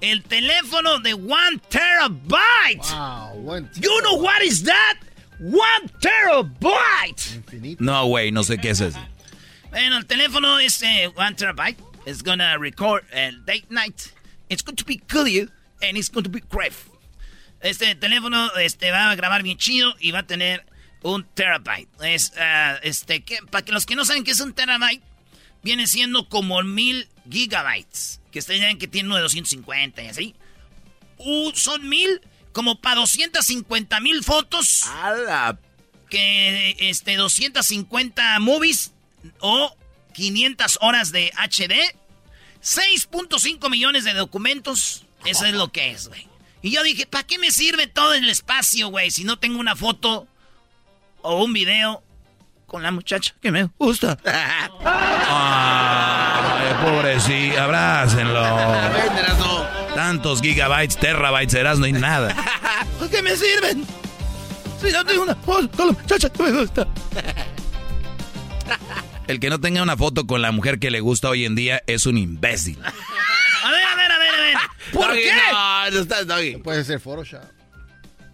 El 0.00 0.22
teléfono 0.24 0.98
de 0.98 1.14
one 1.14 1.60
terabyte. 1.68 2.82
You 3.80 4.00
know 4.02 4.16
what 4.20 4.42
is 4.42 4.64
that? 4.64 4.96
One 5.38 5.88
terabyte. 6.00 7.78
No, 7.78 8.06
güey, 8.06 8.32
no 8.32 8.42
sé 8.42 8.58
qué 8.58 8.70
es 8.70 8.80
eso. 8.80 8.98
Bueno, 9.70 9.98
el 9.98 10.06
teléfono 10.06 10.58
es 10.58 10.82
eh, 10.82 11.08
one 11.14 11.34
terabyte. 11.36 11.78
It's 12.04 12.22
gonna 12.22 12.58
record 12.58 13.04
a 13.12 13.30
date 13.46 13.70
night. 13.70 14.12
It's 14.48 14.62
going 14.62 14.76
to 14.76 14.84
be 14.84 14.98
clear 14.98 15.48
and 15.80 15.96
it's 15.96 16.08
going 16.08 16.24
to 16.24 16.30
be 16.30 16.40
great. 16.40 16.72
Este 17.62 17.94
teléfono 17.94 18.54
este, 18.56 18.90
va 18.90 19.10
a 19.10 19.14
grabar 19.14 19.42
bien 19.42 19.56
chido 19.56 19.94
y 20.00 20.10
va 20.10 20.20
a 20.20 20.26
tener 20.26 20.66
un 21.02 21.24
terabyte. 21.24 21.88
Es, 22.02 22.32
ah, 22.38 22.78
este, 22.82 23.22
que, 23.22 23.38
para 23.50 23.64
que 23.64 23.72
los 23.72 23.86
que 23.86 23.94
no 23.94 24.04
saben 24.04 24.24
qué 24.24 24.32
es 24.32 24.40
un 24.40 24.52
terabyte, 24.52 25.02
viene 25.62 25.86
siendo 25.86 26.28
como 26.28 26.60
mil 26.62 27.08
gigabytes. 27.30 28.20
Que 28.30 28.40
ustedes 28.40 28.60
saben 28.60 28.78
que 28.78 28.88
tiene 28.88 29.08
uno 29.08 29.16
de 29.16 29.22
250 29.22 30.02
y 30.02 30.08
así. 30.08 30.34
Uh, 31.18 31.52
son 31.54 31.88
mil, 31.88 32.20
como 32.52 32.80
para 32.80 32.96
250 32.96 34.00
mil 34.00 34.24
fotos. 34.24 34.84
Que 36.10 36.76
este, 36.80 37.16
250 37.16 38.40
movies 38.40 38.92
o 39.38 39.76
500 40.14 40.78
horas 40.80 41.12
de 41.12 41.32
HD. 41.36 41.94
6.5 42.60 43.70
millones 43.70 44.04
de 44.04 44.14
documentos. 44.14 45.04
Eso 45.24 45.46
es 45.46 45.54
lo 45.54 45.70
que 45.70 45.90
es, 45.90 46.08
güey. 46.08 46.31
Y 46.62 46.70
yo 46.70 46.82
dije, 46.84 47.06
¿para 47.06 47.24
qué 47.24 47.38
me 47.38 47.50
sirve 47.50 47.88
todo 47.88 48.14
el 48.14 48.28
espacio, 48.28 48.88
güey? 48.88 49.10
Si 49.10 49.24
no 49.24 49.38
tengo 49.38 49.58
una 49.58 49.74
foto 49.74 50.28
o 51.22 51.44
un 51.44 51.52
video 51.52 52.02
con 52.66 52.82
la 52.82 52.92
muchacha 52.92 53.34
que 53.42 53.50
me 53.50 53.68
gusta. 53.78 54.16
Ay, 55.34 56.74
pobrecito, 56.84 57.60
abrácenlo. 57.60 58.42
Tantos 59.94 60.40
gigabytes, 60.40 60.96
terabytes, 60.96 61.54
Erasmo 61.54 61.86
y 61.86 61.92
nada. 61.92 62.34
¿Para 62.98 63.10
qué 63.10 63.20
me 63.22 63.36
sirven? 63.36 63.84
Si 64.80 64.90
no 64.90 65.04
tengo 65.04 65.24
una 65.24 65.34
foto 65.34 65.68
con 65.76 65.88
la 65.88 65.92
muchacha 65.92 66.30
que 66.30 66.42
me 66.42 66.52
gusta. 66.52 66.86
El 69.26 69.40
que 69.40 69.50
no 69.50 69.60
tenga 69.60 69.82
una 69.82 69.96
foto 69.96 70.26
con 70.26 70.42
la 70.42 70.52
mujer 70.52 70.78
que 70.78 70.90
le 70.90 71.00
gusta 71.00 71.28
hoy 71.28 71.44
en 71.44 71.54
día 71.54 71.82
es 71.86 72.06
un 72.06 72.18
imbécil. 72.18 72.78
¿Por 74.92 75.08
Doggy, 75.08 75.20
qué? 75.22 75.30
No, 75.52 75.90
no 75.90 75.98
estás, 76.00 76.26
Doggy. 76.26 76.56
Puede 76.58 76.84
ser 76.84 77.00
Photoshop. 77.00 77.42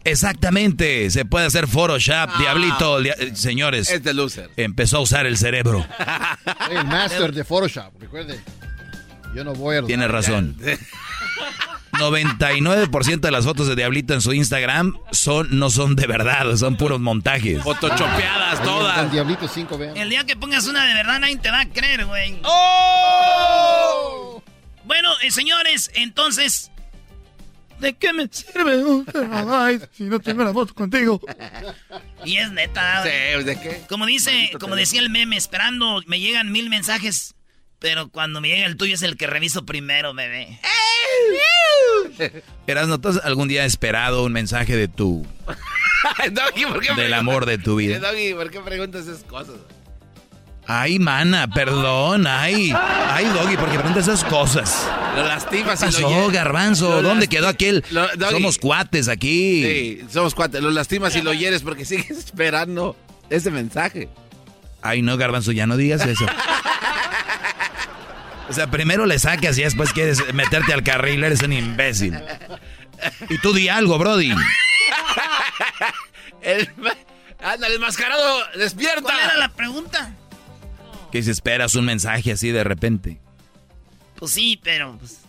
Exactamente, 0.04 1.10
se 1.10 1.24
puede 1.24 1.46
hacer 1.46 1.66
Photoshop, 1.66 2.30
diablito, 2.38 3.00
dia- 3.00 3.14
eh, 3.18 3.32
señores. 3.34 3.90
Es 3.90 4.02
de 4.02 4.14
loser. 4.14 4.48
Empezó 4.56 4.98
a 4.98 5.00
usar 5.00 5.26
el 5.26 5.36
cerebro. 5.36 5.84
Soy 6.66 6.76
el 6.76 6.84
master 6.86 7.32
de 7.32 7.44
Photoshop, 7.44 7.92
recuerde. 8.00 8.40
Yo 9.34 9.44
no 9.44 9.52
voy 9.54 9.76
a... 9.76 9.82
Tiene 9.82 10.08
razón. 10.08 10.56
99% 11.92 13.20
de 13.20 13.30
las 13.30 13.44
fotos 13.44 13.66
de 13.66 13.74
Diablito 13.74 14.14
en 14.14 14.20
su 14.20 14.32
Instagram 14.32 14.96
son 15.10 15.58
no 15.58 15.68
son 15.68 15.96
de 15.96 16.06
verdad, 16.06 16.54
son 16.56 16.76
puros 16.76 17.00
montajes. 17.00 17.60
Photoshopeadas 17.62 18.62
todas. 18.62 18.98
el 18.98 19.10
Diablito 19.10 19.48
5, 19.48 19.76
vean. 19.78 19.96
El 19.96 20.08
día 20.08 20.24
que 20.24 20.36
pongas 20.36 20.66
una 20.68 20.84
de 20.86 20.94
verdad 20.94 21.18
nadie 21.18 21.36
te 21.38 21.50
va 21.50 21.60
a 21.60 21.66
creer, 21.68 22.04
güey. 22.06 22.38
¡Oh! 22.44 24.27
Bueno, 24.88 25.10
eh, 25.22 25.30
señores, 25.30 25.90
entonces... 25.94 26.70
¿De 27.78 27.92
qué 27.94 28.12
me 28.12 28.26
sirve 28.28 28.82
un 28.82 29.04
terabyte 29.04 29.88
si 29.92 30.04
no 30.04 30.18
tengo 30.18 30.42
la 30.42 30.52
foto 30.52 30.74
contigo? 30.74 31.20
Y 32.24 32.38
es 32.38 32.50
neta, 32.50 33.04
Sí, 33.04 33.10
güey. 33.34 33.44
¿de 33.44 33.60
qué? 33.60 33.82
Como 33.88 34.04
dice, 34.06 34.32
Maldito 34.32 34.58
como 34.58 34.74
decía 34.74 35.00
el 35.00 35.10
meme, 35.10 35.36
esperando, 35.36 36.02
me 36.06 36.18
llegan 36.18 36.50
mil 36.50 36.70
mensajes, 36.70 37.36
pero 37.78 38.08
cuando 38.08 38.40
me 38.40 38.48
llega 38.48 38.66
el 38.66 38.76
tuyo 38.76 38.94
es 38.94 39.02
el 39.02 39.16
que 39.16 39.28
reviso 39.28 39.64
primero, 39.64 40.12
bebé. 40.12 40.58
Erasno, 42.66 43.00
¿tú 43.00 43.10
has 43.10 43.18
algún 43.18 43.46
día 43.46 43.64
esperado 43.64 44.24
un 44.24 44.32
mensaje 44.32 44.74
de 44.74 44.88
tu 44.88 45.24
Doggy, 46.32 46.64
¿por 46.64 46.80
qué 46.80 46.94
del 46.94 47.14
amor 47.14 47.46
de 47.46 47.58
tu 47.58 47.76
vida? 47.76 48.00
Doggy, 48.00 48.34
¿por 48.34 48.50
qué 48.50 48.58
preguntas 48.60 49.06
esas 49.06 49.22
cosas? 49.22 49.54
Ay, 50.70 50.98
mana, 50.98 51.48
perdón, 51.48 52.26
ay, 52.26 52.74
ay, 52.76 53.24
Doggy, 53.24 53.56
porque 53.56 53.78
preguntas 53.78 54.06
esas 54.06 54.22
cosas. 54.22 54.86
Lo 55.16 55.26
lastimas 55.26 55.80
¿Qué 55.80 55.86
y 55.86 55.92
lo 55.92 55.98
pasó, 56.02 56.08
hieres. 56.10 56.32
Garbanzo? 56.32 57.00
Lo 57.00 57.08
¿Dónde 57.08 57.26
quedó 57.26 57.48
aquel? 57.48 57.82
Lo- 57.90 58.06
Doggy. 58.16 58.32
Somos 58.34 58.58
cuates 58.58 59.08
aquí. 59.08 59.62
Sí, 59.64 60.06
somos 60.12 60.34
cuates. 60.34 60.60
Lo 60.60 60.70
lastimas 60.70 61.16
y 61.16 61.22
lo 61.22 61.32
hieres 61.32 61.62
porque 61.62 61.86
sigues 61.86 62.10
esperando 62.10 62.96
ese 63.30 63.50
mensaje. 63.50 64.10
Ay, 64.82 65.00
no, 65.00 65.16
Garbanzo, 65.16 65.52
ya 65.52 65.66
no 65.66 65.76
digas 65.76 66.04
eso. 66.06 66.26
O 68.50 68.54
sea, 68.54 68.70
primero 68.70 69.04
le 69.04 69.18
sacas 69.18 69.58
y 69.58 69.62
después 69.62 69.92
quieres 69.92 70.32
meterte 70.32 70.72
al 70.72 70.82
carril, 70.82 71.22
eres 71.22 71.42
un 71.42 71.52
imbécil. 71.52 72.18
Y 73.28 73.36
tú 73.38 73.52
di 73.52 73.68
algo, 73.68 73.98
Brody. 73.98 74.32
El, 76.40 76.66
ándale, 77.42 77.74
el 77.74 77.80
mascarado, 77.80 78.38
despierta. 78.56 79.02
¿Cuál 79.02 79.20
era 79.20 79.36
la 79.36 79.48
pregunta? 79.50 80.12
Que 81.12 81.22
si 81.22 81.30
esperas 81.30 81.74
un 81.74 81.84
mensaje 81.84 82.32
así 82.32 82.50
de 82.50 82.64
repente. 82.64 83.20
Pues 84.16 84.32
sí, 84.32 84.60
pero... 84.62 84.96
Pues, 84.98 85.20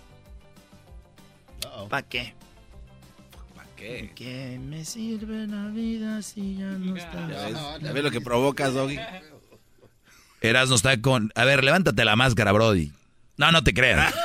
¿Para 1.89 2.07
qué? 2.07 2.33
¿Para 3.55 3.67
qué? 3.75 4.11
¿Qué 4.15 4.59
me 4.61 4.83
sirve 4.83 5.47
la 5.47 5.67
vida 5.67 6.21
si 6.21 6.57
ya 6.57 6.65
no 6.65 6.95
¿Ya 6.95 7.03
está? 7.03 7.25
ves? 7.27 7.57
¿Ya 7.81 7.91
ves 7.93 8.03
lo 8.03 8.11
que 8.11 8.21
provocas, 8.21 8.73
Doggy? 8.73 8.99
Erasno 10.41 10.75
está 10.75 10.99
con... 11.01 11.31
A 11.35 11.45
ver, 11.45 11.63
levántate 11.63 12.03
la 12.05 12.15
máscara, 12.15 12.51
Brody. 12.51 12.91
No, 13.37 13.51
no 13.51 13.63
te 13.63 13.73
creas. 13.73 14.13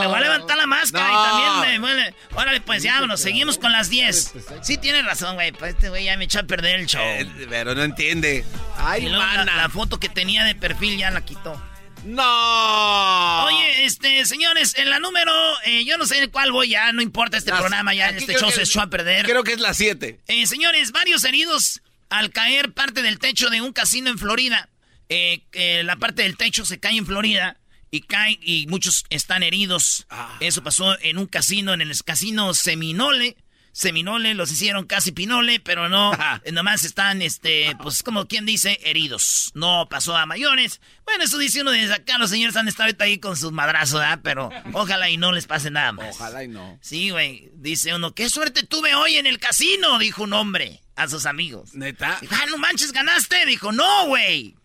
Le 0.00 0.06
voy 0.06 0.16
a 0.16 0.20
levantar 0.20 0.56
la 0.56 0.66
máscara 0.66 1.06
No. 1.08 1.20
y 1.20 1.24
también 1.28 1.60
me 1.72 1.78
vuelve. 1.78 2.14
Órale, 2.34 2.60
pues 2.60 2.82
ya, 2.82 2.94
vámonos, 2.94 3.20
seguimos 3.20 3.58
con 3.58 3.72
las 3.72 3.90
10. 3.90 4.32
Sí, 4.62 4.78
tiene 4.78 5.02
razón, 5.02 5.34
güey. 5.34 5.52
Pues 5.52 5.74
este 5.74 5.88
güey 5.88 6.04
ya 6.04 6.16
me 6.16 6.24
echó 6.24 6.40
a 6.40 6.42
perder 6.44 6.80
el 6.80 6.86
show. 6.86 7.02
Eh, 7.02 7.28
pero 7.48 7.74
no 7.74 7.82
entiende. 7.82 8.44
Ay, 8.78 9.02
la, 9.08 9.18
mana. 9.18 9.56
la 9.56 9.68
foto 9.68 9.98
que 9.98 10.08
tenía 10.08 10.44
de 10.44 10.54
perfil 10.54 10.98
ya 10.98 11.10
la 11.10 11.24
quitó. 11.24 11.60
No. 12.04 13.44
Oye, 13.46 13.84
este, 13.84 14.24
señores, 14.26 14.74
en 14.76 14.90
la 14.90 14.98
número, 14.98 15.32
eh, 15.64 15.84
yo 15.84 15.96
no 15.98 16.06
sé 16.06 16.28
cuál 16.28 16.52
voy 16.52 16.68
ya, 16.68 16.92
no 16.92 17.00
importa 17.02 17.36
este 17.36 17.50
Las- 17.50 17.60
programa, 17.60 17.94
ya 17.94 18.10
este 18.10 18.34
show 18.34 18.50
se 18.50 18.62
echó 18.62 18.80
a 18.80 18.88
perder. 18.88 19.24
Creo 19.26 19.42
que 19.44 19.52
es 19.52 19.60
la 19.60 19.74
7. 19.74 20.20
Eh, 20.26 20.46
señores, 20.46 20.92
varios 20.92 21.24
heridos 21.24 21.80
al 22.10 22.30
caer 22.30 22.72
parte 22.72 23.02
del 23.02 23.18
techo 23.18 23.50
de 23.50 23.60
un 23.60 23.72
casino 23.72 24.10
en 24.10 24.18
Florida. 24.18 24.68
Eh, 25.08 25.42
la 25.84 25.96
parte 25.96 26.22
del 26.22 26.36
techo 26.36 26.64
se 26.64 26.78
cae 26.80 26.96
en 26.96 27.06
Florida 27.06 27.56
y 27.94 28.00
cae 28.00 28.40
y 28.42 28.66
muchos 28.66 29.04
están 29.08 29.44
heridos. 29.44 30.08
Eso 30.40 30.64
pasó 30.64 30.98
en 31.00 31.16
un 31.16 31.26
casino, 31.26 31.74
en 31.74 31.80
el 31.80 31.92
casino 32.02 32.52
Seminole. 32.52 33.36
Seminole 33.70 34.34
los 34.34 34.50
hicieron 34.50 34.86
casi 34.86 35.12
pinole, 35.12 35.60
pero 35.60 35.88
no, 35.88 36.12
eh, 36.44 36.50
nomás 36.50 36.84
están, 36.84 37.22
este, 37.22 37.76
pues 37.82 38.02
como 38.02 38.26
quien 38.26 38.46
dice, 38.46 38.80
heridos. 38.84 39.52
No 39.54 39.88
pasó 39.88 40.16
a 40.16 40.26
mayores. 40.26 40.80
Bueno, 41.04 41.22
eso 41.22 41.38
dice 41.38 41.62
uno 41.62 41.70
desde 41.70 41.94
acá, 41.94 42.18
los 42.18 42.30
señores 42.30 42.56
han 42.56 42.66
estado 42.66 42.92
ahí 42.98 43.18
con 43.18 43.36
sus 43.36 43.52
madrazos, 43.52 44.00
¿verdad? 44.00 44.20
Pero 44.24 44.50
ojalá 44.72 45.08
y 45.08 45.16
no 45.16 45.30
les 45.30 45.46
pase 45.46 45.70
nada 45.70 45.92
más. 45.92 46.16
Ojalá 46.16 46.42
y 46.42 46.48
no. 46.48 46.78
Sí, 46.82 47.10
güey. 47.10 47.50
Dice 47.54 47.94
uno, 47.94 48.12
qué 48.12 48.28
suerte 48.28 48.64
tuve 48.64 48.96
hoy 48.96 49.16
en 49.16 49.26
el 49.26 49.38
casino, 49.38 50.00
dijo 50.00 50.24
un 50.24 50.32
hombre 50.32 50.82
a 50.96 51.08
sus 51.08 51.26
amigos. 51.26 51.74
¿Neta? 51.74 52.18
Dijo, 52.20 52.34
ah, 52.36 52.46
no 52.50 52.58
manches, 52.58 52.92
ganaste. 52.92 53.46
Dijo, 53.46 53.72
no, 53.72 54.06
güey. 54.06 54.56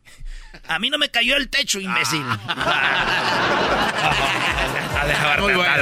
A 0.67 0.79
mí 0.79 0.89
no 0.89 0.97
me 0.97 1.09
cayó 1.09 1.35
el 1.35 1.49
techo, 1.49 1.79
imbécil. 1.79 2.23
Muy 5.39 5.53
bueno. 5.53 5.73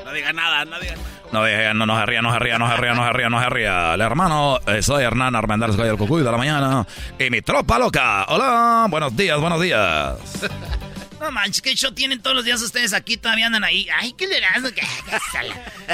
No 0.06 0.12
diga 0.14 0.34
nada, 0.34 0.66
no 0.66 0.80
diga 0.80 0.96
nada. 0.96 1.06
No, 1.32 1.44
diga, 1.46 1.74
no 1.76 1.86
nos 1.86 1.98
arría, 2.00 2.22
nos 2.24 2.34
arría, 2.34 2.58
nos 2.58 2.72
arría, 2.72 2.94
nos 2.94 3.06
arría, 3.06 3.30
nos 3.30 3.44
arría. 3.44 3.94
El 3.94 4.02
hermano, 4.02 4.60
eh, 4.66 4.82
soy 4.82 5.04
Hernán 5.04 5.36
Armendar, 5.36 5.72
soy 5.74 5.88
el 5.90 5.98
cucuy 5.98 6.24
de 6.24 6.32
la 6.32 6.38
mañana. 6.38 6.86
Y 7.20 7.30
mi 7.30 7.42
tropa 7.44 7.78
loca. 7.78 8.26
Hola, 8.30 8.88
buenos 8.90 9.16
días, 9.16 9.40
buenos 9.40 9.62
días. 9.62 10.18
No 11.20 11.32
manches, 11.32 11.62
qué 11.62 11.76
show 11.76 11.92
tienen 11.92 12.22
todos 12.22 12.36
los 12.36 12.46
días 12.46 12.62
ustedes 12.62 12.94
aquí, 12.94 13.18
todavía 13.18 13.48
andan 13.48 13.64
ahí. 13.64 13.88
Ay, 13.94 14.14
qué 14.18 14.28
le. 14.28 14.40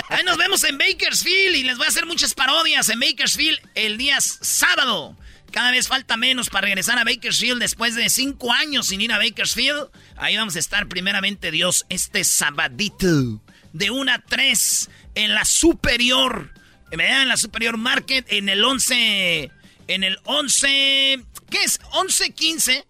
Ahí 0.10 0.24
nos 0.24 0.38
vemos 0.38 0.63
en 0.63 0.77
Bakersfield 0.77 1.55
y 1.55 1.63
les 1.63 1.77
voy 1.77 1.86
a 1.86 1.89
hacer 1.89 2.05
muchas 2.05 2.34
parodias 2.34 2.89
en 2.89 3.00
Bakersfield 3.00 3.60
el 3.74 3.98
día 3.98 4.22
sábado. 4.22 5.17
Cada 5.51 5.72
vez 5.72 5.88
falta 5.88 6.17
menos 6.17 6.50
para 6.50 6.65
regresar 6.65 7.00
a 7.00 7.03
Bakersfield 7.03 7.60
después 7.60 7.96
de 7.96 8.10
cinco 8.10 8.51
años 8.51 8.88
sin 8.88 9.01
ir 9.01 9.12
a 9.13 9.17
Bakersfield. 9.17 9.89
Ahí 10.17 10.36
vamos 10.36 10.55
a 10.58 10.60
estar 10.60 10.88
primeramente 10.88 11.50
Dios 11.50 11.86
este 11.89 12.24
sabadito 12.24 13.41
de 13.74 13.89
1 13.89 14.12
a 14.12 14.20
3 14.20 14.89
en 15.15 15.34
la 15.34 15.46
superior. 15.46 16.51
En 16.91 17.27
la 17.27 17.38
superior 17.38 17.77
market 17.77 18.25
en 18.29 18.48
el 18.48 18.63
11. 18.63 19.51
En 19.88 20.03
el 20.03 20.20
11. 20.25 21.25
¿Qué 21.50 21.63
es? 21.63 21.79
11-15. 21.91 22.86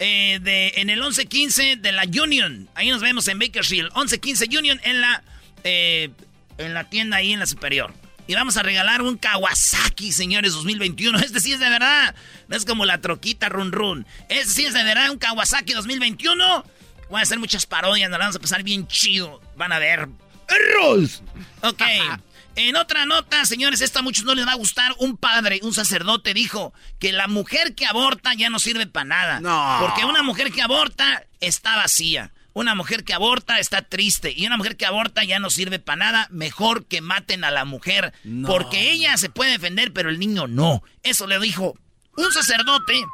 Eh, 0.00 0.40
de, 0.42 0.72
en 0.76 0.90
el 0.90 1.02
11-15 1.02 1.80
de 1.80 1.92
la 1.92 2.02
Union. 2.02 2.68
Ahí 2.74 2.90
nos 2.90 3.00
vemos 3.00 3.28
en 3.28 3.38
Bakersfield. 3.38 3.92
11-15 3.92 4.58
Union 4.58 4.80
en 4.82 5.00
la, 5.00 5.22
eh, 5.62 6.10
en 6.58 6.74
la 6.74 6.88
tienda 6.90 7.18
ahí 7.18 7.32
en 7.32 7.40
la 7.40 7.46
superior. 7.46 7.94
Y 8.26 8.34
vamos 8.34 8.56
a 8.56 8.62
regalar 8.62 9.02
un 9.02 9.18
Kawasaki, 9.18 10.10
señores, 10.12 10.52
2021. 10.54 11.18
Este 11.20 11.40
sí 11.40 11.52
es 11.52 11.60
de 11.60 11.68
verdad. 11.68 12.14
No 12.48 12.56
es 12.56 12.64
como 12.64 12.86
la 12.86 13.00
troquita 13.00 13.48
run 13.48 13.70
run. 13.70 14.06
Este 14.28 14.46
sí 14.52 14.64
es 14.64 14.74
de 14.74 14.82
verdad 14.82 15.10
un 15.10 15.18
Kawasaki 15.18 15.74
2021. 15.74 16.64
Voy 17.10 17.20
a 17.20 17.22
hacer 17.22 17.38
muchas 17.38 17.66
parodias, 17.66 18.10
nos 18.10 18.18
vamos 18.18 18.36
a 18.36 18.40
pasar 18.40 18.62
bien 18.62 18.86
chido. 18.88 19.40
Van 19.56 19.72
a 19.72 19.78
ver. 19.78 20.08
¡Erros! 20.48 21.22
Ok. 21.62 21.82
En 22.56 22.76
otra 22.76 23.04
nota, 23.04 23.44
señores, 23.44 23.80
esta 23.80 23.98
a 23.98 24.02
muchos 24.02 24.24
no 24.24 24.34
les 24.34 24.46
va 24.46 24.52
a 24.52 24.56
gustar. 24.56 24.94
Un 24.98 25.16
padre, 25.16 25.60
un 25.62 25.74
sacerdote 25.74 26.34
dijo 26.34 26.72
que 26.98 27.12
la 27.12 27.26
mujer 27.26 27.74
que 27.74 27.86
aborta 27.86 28.34
ya 28.34 28.50
no 28.50 28.58
sirve 28.58 28.86
para 28.86 29.04
nada. 29.04 29.40
No. 29.40 29.78
Porque 29.80 30.04
una 30.04 30.22
mujer 30.22 30.52
que 30.52 30.62
aborta 30.62 31.26
está 31.40 31.76
vacía. 31.76 32.32
Una 32.52 32.76
mujer 32.76 33.02
que 33.02 33.12
aborta 33.12 33.58
está 33.58 33.82
triste. 33.82 34.32
Y 34.36 34.46
una 34.46 34.56
mujer 34.56 34.76
que 34.76 34.86
aborta 34.86 35.24
ya 35.24 35.40
no 35.40 35.50
sirve 35.50 35.80
para 35.80 35.96
nada. 35.96 36.28
Mejor 36.30 36.86
que 36.86 37.00
maten 37.00 37.42
a 37.42 37.50
la 37.50 37.64
mujer. 37.64 38.12
Porque 38.46 38.92
ella 38.92 39.16
se 39.16 39.28
puede 39.28 39.52
defender, 39.52 39.92
pero 39.92 40.08
el 40.08 40.20
niño 40.20 40.46
no. 40.46 40.82
Eso 41.02 41.26
le 41.26 41.40
dijo 41.40 41.76
un 42.16 42.32
sacerdote 42.32 43.04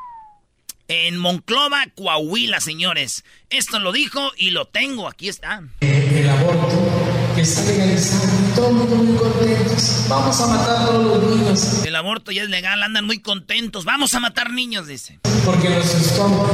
en 0.89 1.17
Monclova, 1.17 1.87
Coahuila, 1.95 2.61
señores. 2.61 3.25
Esto 3.49 3.79
lo 3.79 3.93
dijo 3.93 4.33
y 4.37 4.51
lo 4.51 4.67
tengo. 4.67 5.09
Aquí 5.09 5.29
está. 5.29 5.63
el 5.81 6.29
aborto 6.29 7.33
que 7.35 7.43
está 7.43 7.63
legalizado, 7.63 8.40
todo 8.61 8.69
el 8.69 8.75
mundo 8.75 8.97
muy 8.97 9.17
contentos. 9.17 10.05
Vamos 10.09 10.41
a 10.41 10.47
matar 10.47 10.77
a 10.83 10.87
todos 10.87 11.19
los 11.23 11.37
niños. 11.37 11.85
El 11.85 11.97
aborto 11.97 12.31
ya 12.31 12.43
es 12.43 12.51
legal, 12.51 12.83
andan 12.83 13.07
muy 13.07 13.21
contentos. 13.21 13.85
Vamos 13.85 14.15
a 14.15 14.21
matar 14.21 14.51
niños, 14.51 14.87
dice. 14.87 15.19
Porque 15.47 15.71
nos 15.71 15.95
estorba. 15.95 16.47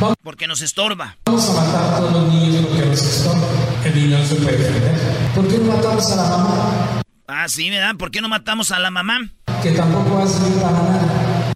Vamos, 0.00 0.16
Porque 0.22 0.46
nos 0.46 0.60
estorba. 0.62 1.16
vamos 1.24 1.48
a 1.48 1.52
matar 1.54 1.84
a 1.94 1.96
todos 1.98 2.12
los 2.12 2.32
niños 2.34 2.66
porque 2.66 2.86
nos 2.86 3.00
estorba. 3.02 3.46
El 3.84 3.94
niño 3.94 4.18
no 4.18 4.24
se 4.26 4.34
puede 4.36 4.58
defender. 4.58 4.94
¿Por 5.34 5.48
qué 5.48 5.58
no 5.58 5.72
matamos 5.72 6.12
a 6.12 6.16
la 6.16 6.22
mamá? 6.28 7.02
Ah, 7.26 7.48
sí, 7.48 7.70
¿verdad? 7.70 7.96
¿Por 7.96 8.10
qué 8.10 8.20
no 8.20 8.28
matamos 8.28 8.70
a 8.70 8.78
la 8.78 8.90
mamá? 8.90 9.18
Que 9.62 9.70
tampoco 9.72 10.16
va 10.16 10.24
a 10.24 10.28
servir 10.28 10.60
para 10.60 10.72
nada. 10.72 11.54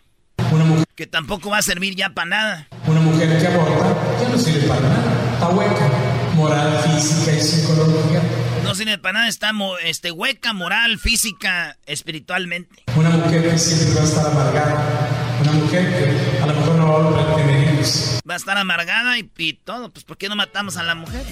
Una 0.50 0.64
mujer, 0.64 0.86
Que 0.96 1.06
tampoco 1.06 1.50
va 1.50 1.58
a 1.58 1.62
servir 1.62 1.94
ya 1.94 2.08
para 2.14 2.28
nada. 2.30 2.68
una 2.86 3.00
mujer 3.00 3.38
que 3.38 3.46
aborta 3.46 3.94
ya 4.22 4.28
no 4.30 4.38
sirve 4.38 4.66
para 4.66 4.80
nada. 4.80 5.32
Está 5.34 5.48
hueca. 5.50 5.90
Moral, 6.34 6.78
física 6.84 7.32
y 7.36 7.40
psicológica. 7.40 8.22
No 8.68 8.74
sirve 8.74 8.98
para 8.98 9.14
nada, 9.14 9.28
está 9.28 9.52
mo- 9.52 9.78
este, 9.78 10.10
hueca, 10.12 10.52
moral, 10.52 10.98
física, 10.98 11.78
espiritualmente. 11.86 12.84
Una 12.96 13.08
mujer 13.10 13.42
que 13.50 13.58
siempre 13.58 13.94
va 13.94 14.00
a 14.02 14.04
estar 14.04 14.26
amargada. 14.26 15.38
Una 15.40 15.52
mujer 15.52 15.88
que 15.88 16.42
a 16.42 16.46
lo 16.46 16.54
mejor 16.54 16.74
no 16.76 16.88
va 16.92 16.94
a 16.94 16.98
volver 17.02 17.30
a 17.32 17.36
tener 17.36 17.74
hijos. 17.74 18.20
Va 18.28 18.34
a 18.34 18.36
estar 18.36 18.58
amargada 18.58 19.18
y, 19.18 19.30
y 19.38 19.52
todo. 19.54 19.90
Pues, 19.90 20.04
¿por 20.04 20.18
qué 20.18 20.28
no 20.28 20.36
matamos 20.36 20.76
a 20.76 20.82
la 20.82 20.94
mujer? 20.94 21.24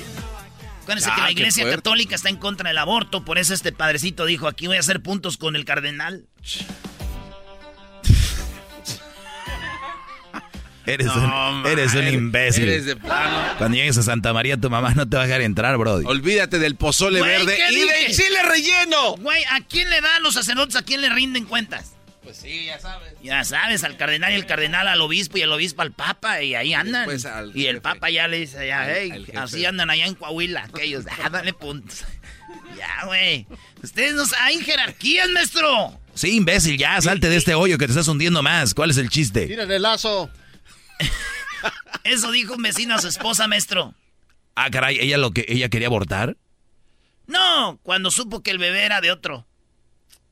Acuérdense 0.83 1.11
Ah, 1.11 1.15
que 1.17 1.21
la 1.21 1.27
qué 1.27 1.33
iglesia 1.33 1.69
católica 1.69 2.15
está 2.15 2.29
en 2.31 2.37
contra 2.37 2.69
del 2.71 2.79
aborto. 2.79 3.25
Por 3.25 3.39
eso 3.39 3.53
este 3.53 3.73
padrecito 3.73 4.25
dijo, 4.25 4.49
aquí 4.49 4.67
voy 4.67 4.77
a 4.79 4.81
hacer 4.81 5.03
puntos 5.03 5.37
con 5.37 5.57
el 5.57 5.65
cardenal. 5.65 6.25
Eres, 10.87 11.07
No, 11.07 11.51
un, 11.61 11.67
eres 11.67 11.95
un 11.95 12.07
imbécil. 12.09 12.65
Eres 12.69 12.87
de 12.87 12.97
plano. 12.97 13.55
Cuando 13.59 13.77
llegues 13.77 13.99
a 13.99 14.03
Santa 14.03 14.33
María, 14.33 14.57
tu 14.57 14.71
mamá 14.71 14.95
no 14.95 15.09
te 15.09 15.17
va 15.17 15.25
a 15.25 15.27
dejar 15.27 15.43
entrar, 15.43 15.77
Brody. 15.77 16.05
Olvídate 16.07 16.59
del 16.59 16.77
pozole 16.77 17.19
Güey, 17.19 17.31
verde 17.39 17.57
¿qué 17.57 17.73
y 17.73 17.77
dije? 17.77 17.95
del 17.95 18.17
chile 18.17 18.43
relleno. 18.49 19.17
Güey, 19.17 19.43
¿a 19.51 19.61
quién 19.69 19.91
le 19.91 20.01
dan 20.01 20.23
los 20.23 20.35
sacerdotes? 20.35 20.77
¿A 20.77 20.83
quién 20.83 21.01
le 21.01 21.09
rinden 21.09 21.45
cuentas? 21.45 21.93
Pues 22.23 22.39
sí, 22.39 22.65
ya 22.67 22.81
sabes. 22.81 23.13
Ya 23.23 23.45
sabes, 23.45 23.85
al 23.85 23.97
cardenal 23.97 24.33
y 24.33 24.35
el 24.35 24.47
cardenal 24.47 24.89
al 24.89 25.01
obispo 25.01 25.39
y 25.39 25.43
el 25.43 25.53
obispo 25.53 25.83
al 25.83 25.93
papa 25.93 26.43
y 26.43 26.57
ahí 26.57 26.75
andan. 26.75 27.09
al 27.09 27.57
y 27.57 27.67
el 27.67 27.81
papa 27.81 28.11
ya 28.11 28.27
le 28.27 28.39
dice, 28.39 28.67
ya, 28.67 28.85
hey, 28.93 29.13
al 29.13 29.45
así 29.45 29.65
andan 29.65 29.91
allá 29.91 30.07
en 30.07 30.15
Coahuila, 30.17 30.65
aquellos, 30.65 31.05
ah, 31.23 31.31
dale 31.31 31.53
puntos. 31.53 32.05
ya, 32.77 33.07
güey. 33.07 33.47
Ustedes 33.81 34.15
no 34.15 34.25
hay 34.41 34.59
jerarquías, 34.59 35.29
maestro. 35.29 36.01
Sí, 36.15 36.35
imbécil, 36.37 36.79
ya, 36.79 37.01
salte 37.01 37.29
de 37.29 37.37
este 37.37 37.55
hoyo 37.55 37.79
que 37.79 37.87
te 37.87 37.93
estás 37.93 38.09
hundiendo 38.09 38.43
más. 38.43 38.75
¿Cuál 38.75 38.91
es 38.91 38.97
el 38.97 39.09
chiste? 39.09 39.47
Tírale 39.47 39.77
el 39.77 39.83
lazo. 39.83 40.29
Eso 42.05 42.31
dijo 42.31 42.55
un 42.55 42.63
vecino 42.63 42.95
a 42.95 42.99
su 42.99 43.09
esposa, 43.09 43.49
maestro. 43.49 43.95
Ah, 44.55 44.71
caray, 44.71 44.99
¿ella 44.99 45.19
lo 45.19 45.33
que 45.33 45.45
ella 45.49 45.69
quería 45.69 45.89
abortar? 45.89 46.37
No, 47.27 47.79
cuando 47.83 48.11
supo 48.11 48.43
que 48.43 48.51
el 48.51 48.59
bebé 48.59 48.85
era 48.85 49.01
de 49.01 49.11
otro. 49.11 49.47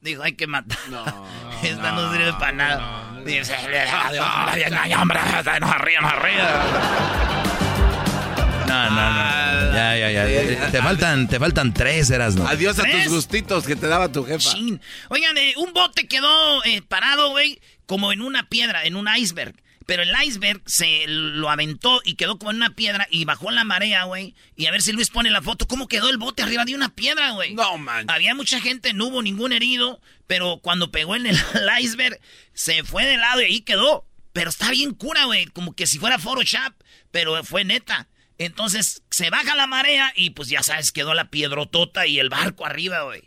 Dijo, 0.00 0.22
hay 0.22 0.34
que 0.34 0.46
matar. 0.46 0.78
No. 0.90 1.04
Esta 1.62 1.92
no, 1.92 2.12
sirve 2.12 2.32
para 2.34 2.52
nada. 2.52 3.22
Dice, 3.24 3.56
no, 4.70 5.00
hombre, 5.00 5.18
nos 5.60 5.78
ríe, 5.78 6.00
nos 6.00 6.22
ríe. 6.22 6.42
No, 8.66 8.90
no, 8.90 8.90
no. 8.90 9.74
Ya, 9.74 9.96
ya, 9.96 10.10
ya. 10.10 10.70
Te 10.70 10.82
faltan, 10.82 11.28
te 11.28 11.38
faltan 11.38 11.72
tres, 11.72 12.10
eras, 12.10 12.34
¿no? 12.34 12.46
Adiós 12.46 12.78
a 12.78 12.84
tus 12.84 13.08
gustitos 13.08 13.66
que 13.66 13.76
te 13.76 13.86
daba 13.86 14.12
tu 14.12 14.24
jefa. 14.24 14.38
Chin. 14.38 14.80
Oigan, 15.08 15.36
eh, 15.38 15.54
un 15.56 15.72
bote 15.72 16.06
quedó 16.06 16.62
eh, 16.64 16.82
parado, 16.82 17.30
güey, 17.30 17.60
como 17.86 18.12
en 18.12 18.20
una 18.20 18.48
piedra, 18.48 18.84
en 18.84 18.96
un 18.96 19.08
iceberg. 19.16 19.54
Pero 19.86 20.02
el 20.02 20.12
iceberg 20.24 20.62
se 20.66 21.04
lo 21.06 21.50
aventó 21.50 22.00
y 22.04 22.14
quedó 22.14 22.38
como 22.38 22.50
en 22.50 22.56
una 22.56 22.74
piedra 22.74 23.06
y 23.10 23.24
bajó 23.24 23.50
la 23.50 23.64
marea, 23.64 24.04
güey. 24.04 24.34
Y 24.56 24.66
a 24.66 24.70
ver 24.70 24.82
si 24.82 24.92
Luis 24.92 25.10
pone 25.10 25.30
la 25.30 25.42
foto. 25.42 25.66
¿Cómo 25.66 25.88
quedó 25.88 26.08
el 26.08 26.16
bote 26.16 26.42
arriba 26.42 26.64
de 26.64 26.74
una 26.74 26.94
piedra, 26.94 27.32
güey? 27.32 27.54
No, 27.54 27.76
man. 27.76 28.08
Había 28.08 28.34
mucha 28.34 28.60
gente, 28.60 28.94
no 28.94 29.06
hubo 29.06 29.22
ningún 29.22 29.52
herido, 29.52 30.00
pero 30.26 30.60
cuando 30.62 30.90
pegó 30.90 31.16
en 31.16 31.26
el, 31.26 31.36
el 31.54 31.84
iceberg, 31.84 32.18
se 32.54 32.82
fue 32.84 33.04
de 33.04 33.16
lado 33.18 33.42
y 33.42 33.44
ahí 33.44 33.60
quedó. 33.60 34.06
Pero 34.32 34.50
está 34.50 34.70
bien 34.70 34.94
cura, 34.94 35.26
güey, 35.26 35.46
como 35.46 35.76
que 35.76 35.86
si 35.86 35.98
fuera 35.98 36.18
Photoshop, 36.18 36.74
pero 37.12 37.44
fue 37.44 37.64
neta. 37.64 38.08
Entonces 38.36 39.02
se 39.10 39.30
baja 39.30 39.54
la 39.54 39.68
marea 39.68 40.12
y 40.16 40.30
pues 40.30 40.48
ya 40.48 40.62
sabes, 40.62 40.90
quedó 40.90 41.14
la 41.14 41.30
piedrotota 41.30 42.06
y 42.06 42.18
el 42.18 42.30
barco 42.30 42.66
arriba, 42.66 43.02
güey. 43.02 43.22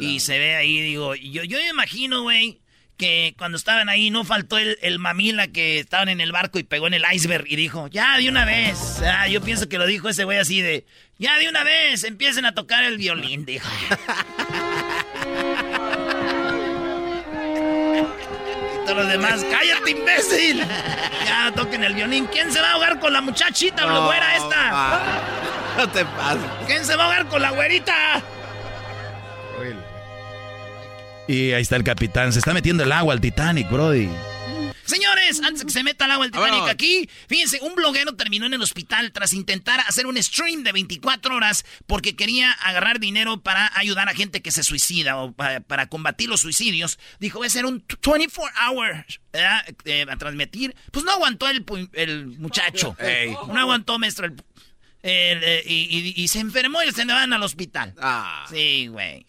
Y 0.00 0.20
se 0.20 0.38
ve 0.38 0.54
ahí, 0.54 0.80
digo, 0.80 1.16
yo, 1.16 1.42
yo 1.42 1.58
me 1.58 1.68
imagino, 1.68 2.22
güey, 2.22 2.61
que 3.02 3.34
cuando 3.36 3.58
estaban 3.58 3.88
ahí 3.88 4.10
no 4.10 4.22
faltó 4.22 4.58
el, 4.58 4.78
el 4.80 5.00
mamila 5.00 5.48
que 5.48 5.80
estaban 5.80 6.08
en 6.08 6.20
el 6.20 6.30
barco 6.30 6.60
y 6.60 6.62
pegó 6.62 6.86
en 6.86 6.94
el 6.94 7.02
iceberg 7.12 7.46
y 7.48 7.56
dijo, 7.56 7.88
ya 7.88 8.16
de 8.16 8.28
una 8.28 8.44
vez. 8.44 9.02
Ah, 9.04 9.26
yo 9.26 9.42
pienso 9.42 9.68
que 9.68 9.76
lo 9.76 9.86
dijo 9.86 10.08
ese 10.08 10.22
güey 10.22 10.38
así 10.38 10.60
de, 10.62 10.86
ya 11.18 11.36
de 11.38 11.48
una 11.48 11.64
vez, 11.64 12.04
empiecen 12.04 12.44
a 12.44 12.54
tocar 12.54 12.84
el 12.84 12.98
violín, 12.98 13.44
dijo. 13.46 13.68
y 18.72 18.86
todos 18.86 18.98
los 18.98 19.08
demás, 19.08 19.44
cállate, 19.50 19.90
imbécil. 19.90 20.64
Ya 21.26 21.52
toquen 21.56 21.82
el 21.82 21.94
violín. 21.94 22.26
¿Quién 22.26 22.52
se 22.52 22.60
va 22.60 22.68
a 22.68 22.72
ahogar 22.74 23.00
con 23.00 23.12
la 23.12 23.20
muchachita, 23.20 23.84
la 23.84 23.98
güera 23.98 24.36
esta? 24.36 25.00
No 25.76 25.88
te 25.88 26.04
pases. 26.04 26.42
¿Quién 26.68 26.84
se 26.86 26.94
va 26.94 27.02
a 27.02 27.06
ahogar 27.06 27.26
con 27.26 27.42
la 27.42 27.50
güerita? 27.50 28.22
Y 31.28 31.52
ahí 31.52 31.62
está 31.62 31.76
el 31.76 31.84
capitán. 31.84 32.32
Se 32.32 32.38
está 32.40 32.52
metiendo 32.52 32.82
el 32.82 32.92
agua 32.92 33.14
al 33.14 33.20
Titanic, 33.20 33.70
Brody. 33.70 34.08
Señores, 34.84 35.40
antes 35.42 35.60
de 35.60 35.66
que 35.66 35.72
se 35.72 35.84
meta 35.84 36.04
al 36.04 36.10
agua 36.10 36.26
el 36.26 36.32
Titanic 36.32 36.68
aquí, 36.68 37.08
fíjense, 37.28 37.60
un 37.62 37.74
bloguero 37.76 38.14
terminó 38.16 38.46
en 38.46 38.54
el 38.54 38.60
hospital 38.60 39.12
tras 39.12 39.32
intentar 39.32 39.80
hacer 39.86 40.06
un 40.06 40.20
stream 40.20 40.64
de 40.64 40.72
24 40.72 41.34
horas 41.36 41.64
porque 41.86 42.16
quería 42.16 42.50
agarrar 42.50 42.98
dinero 42.98 43.40
para 43.40 43.70
ayudar 43.78 44.08
a 44.08 44.14
gente 44.14 44.42
que 44.42 44.50
se 44.50 44.64
suicida 44.64 45.16
o 45.16 45.32
pa- 45.32 45.60
para, 45.60 45.86
combatir 45.88 46.28
los 46.28 46.40
suicidios. 46.40 46.98
Dijo, 47.20 47.38
voy 47.38 47.46
a 47.46 47.48
hacer 47.48 47.64
un 47.64 47.84
24 48.04 48.44
hours 48.68 49.20
¿verdad? 49.32 49.64
Eh, 49.84 50.04
a 50.10 50.16
transmitir. 50.16 50.74
Pues 50.90 51.04
no 51.04 51.12
aguantó 51.12 51.48
el, 51.48 51.64
el 51.92 52.26
muchacho. 52.38 52.96
No 53.48 53.60
aguantó, 53.60 53.98
maestro. 53.98 54.26
el- 54.26 54.34
el, 55.04 55.42
eh, 55.44 55.62
y, 55.64 56.12
y- 56.16 56.22
y 56.22 56.28
se 56.28 56.40
enfermó 56.40 56.82
y 56.82 56.90
se 56.92 57.04
le 57.04 57.12
van 57.12 57.32
al 57.32 57.42
hospital. 57.44 57.94
Ah. 58.00 58.44
Sí, 58.50 58.88
güey. 58.88 59.24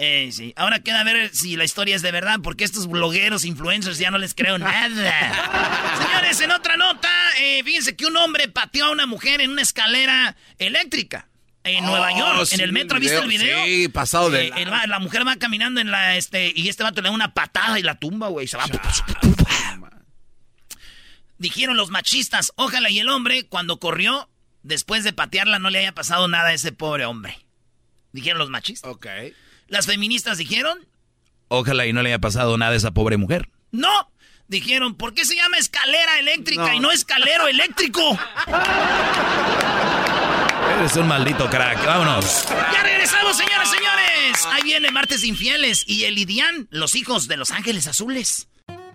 Eh, 0.00 0.30
sí. 0.32 0.52
Ahora 0.56 0.78
queda 0.80 1.02
ver 1.02 1.34
si 1.34 1.56
la 1.56 1.64
historia 1.64 1.96
es 1.96 2.02
de 2.02 2.12
verdad, 2.12 2.38
porque 2.42 2.62
estos 2.62 2.86
blogueros, 2.86 3.44
influencers, 3.44 3.98
ya 3.98 4.10
no 4.12 4.18
les 4.18 4.32
creo 4.32 4.56
nada. 4.56 5.98
Señores, 6.06 6.40
en 6.40 6.52
otra 6.52 6.76
nota, 6.76 7.10
eh, 7.40 7.62
fíjense 7.64 7.96
que 7.96 8.06
un 8.06 8.16
hombre 8.16 8.46
pateó 8.48 8.84
a 8.86 8.90
una 8.90 9.06
mujer 9.06 9.40
en 9.40 9.50
una 9.50 9.62
escalera 9.62 10.36
eléctrica. 10.58 11.28
En 11.64 11.84
Oh, 11.84 11.88
Nueva 11.88 12.16
York, 12.16 12.46
sí, 12.46 12.54
en 12.54 12.60
el 12.62 12.72
metro, 12.72 12.96
el 12.96 13.02
¿viste 13.02 13.18
el 13.18 13.26
video. 13.28 13.64
Sí, 13.64 13.88
pasado 13.88 14.30
de 14.30 14.46
Eh, 14.46 14.50
la- 14.50 14.56
el 14.60 14.72
va- 14.72 14.86
la 14.86 14.98
mujer 15.00 15.26
va 15.26 15.34
caminando 15.36 15.80
en 15.80 15.90
la, 15.90 16.16
este, 16.16 16.52
y 16.54 16.68
este 16.68 16.84
vato 16.84 17.02
le 17.02 17.08
da 17.08 17.14
una 17.14 17.34
patada 17.34 17.78
y 17.78 17.82
la 17.82 17.98
tumba, 17.98 18.28
güey. 18.28 18.46
Se 18.46 18.56
va. 18.56 18.64
Dijeron 21.38 21.76
los 21.76 21.90
machistas, 21.90 22.52
ojalá 22.56 22.90
y 22.90 22.98
el 22.98 23.08
hombre, 23.08 23.46
cuando 23.46 23.78
corrió, 23.78 24.28
después 24.62 25.04
de 25.04 25.12
patearla, 25.12 25.58
no 25.58 25.70
le 25.70 25.78
haya 25.80 25.92
pasado 25.94 26.26
nada 26.28 26.48
a 26.48 26.52
ese 26.52 26.72
pobre 26.72 27.04
hombre. 27.04 27.38
Dijeron 28.12 28.38
los 28.38 28.50
machistas. 28.50 28.90
Ok. 28.90 29.06
Las 29.68 29.86
feministas 29.86 30.38
dijeron, 30.38 30.86
Ojalá 31.48 31.86
y 31.86 31.92
no 31.92 32.02
le 32.02 32.10
haya 32.10 32.18
pasado 32.18 32.58
nada 32.58 32.72
a 32.72 32.76
esa 32.76 32.90
pobre 32.92 33.16
mujer. 33.16 33.48
no. 33.70 34.10
Dijeron, 34.50 34.94
¿por 34.94 35.12
qué 35.12 35.26
se 35.26 35.36
llama 35.36 35.58
escalera 35.58 36.18
eléctrica 36.20 36.74
y 36.74 36.80
no 36.80 36.90
escalero 36.90 37.48
eléctrico? 37.48 38.18
Eres 40.78 40.96
un 40.96 41.06
maldito 41.06 41.50
crack. 41.50 41.84
Vámonos. 41.84 42.46
Ya 42.72 42.82
regresamos, 42.82 43.36
señoras 43.36 43.68
y 43.68 43.76
señores. 43.76 44.46
Ahí 44.46 44.62
viene 44.62 44.90
Martes 44.90 45.22
Infieles 45.24 45.84
y 45.86 46.04
el 46.04 46.16
Idian, 46.16 46.66
los 46.70 46.94
hijos 46.94 47.28
de 47.28 47.36
los 47.36 47.50
Ángeles 47.50 47.86
Azules. 47.88 48.48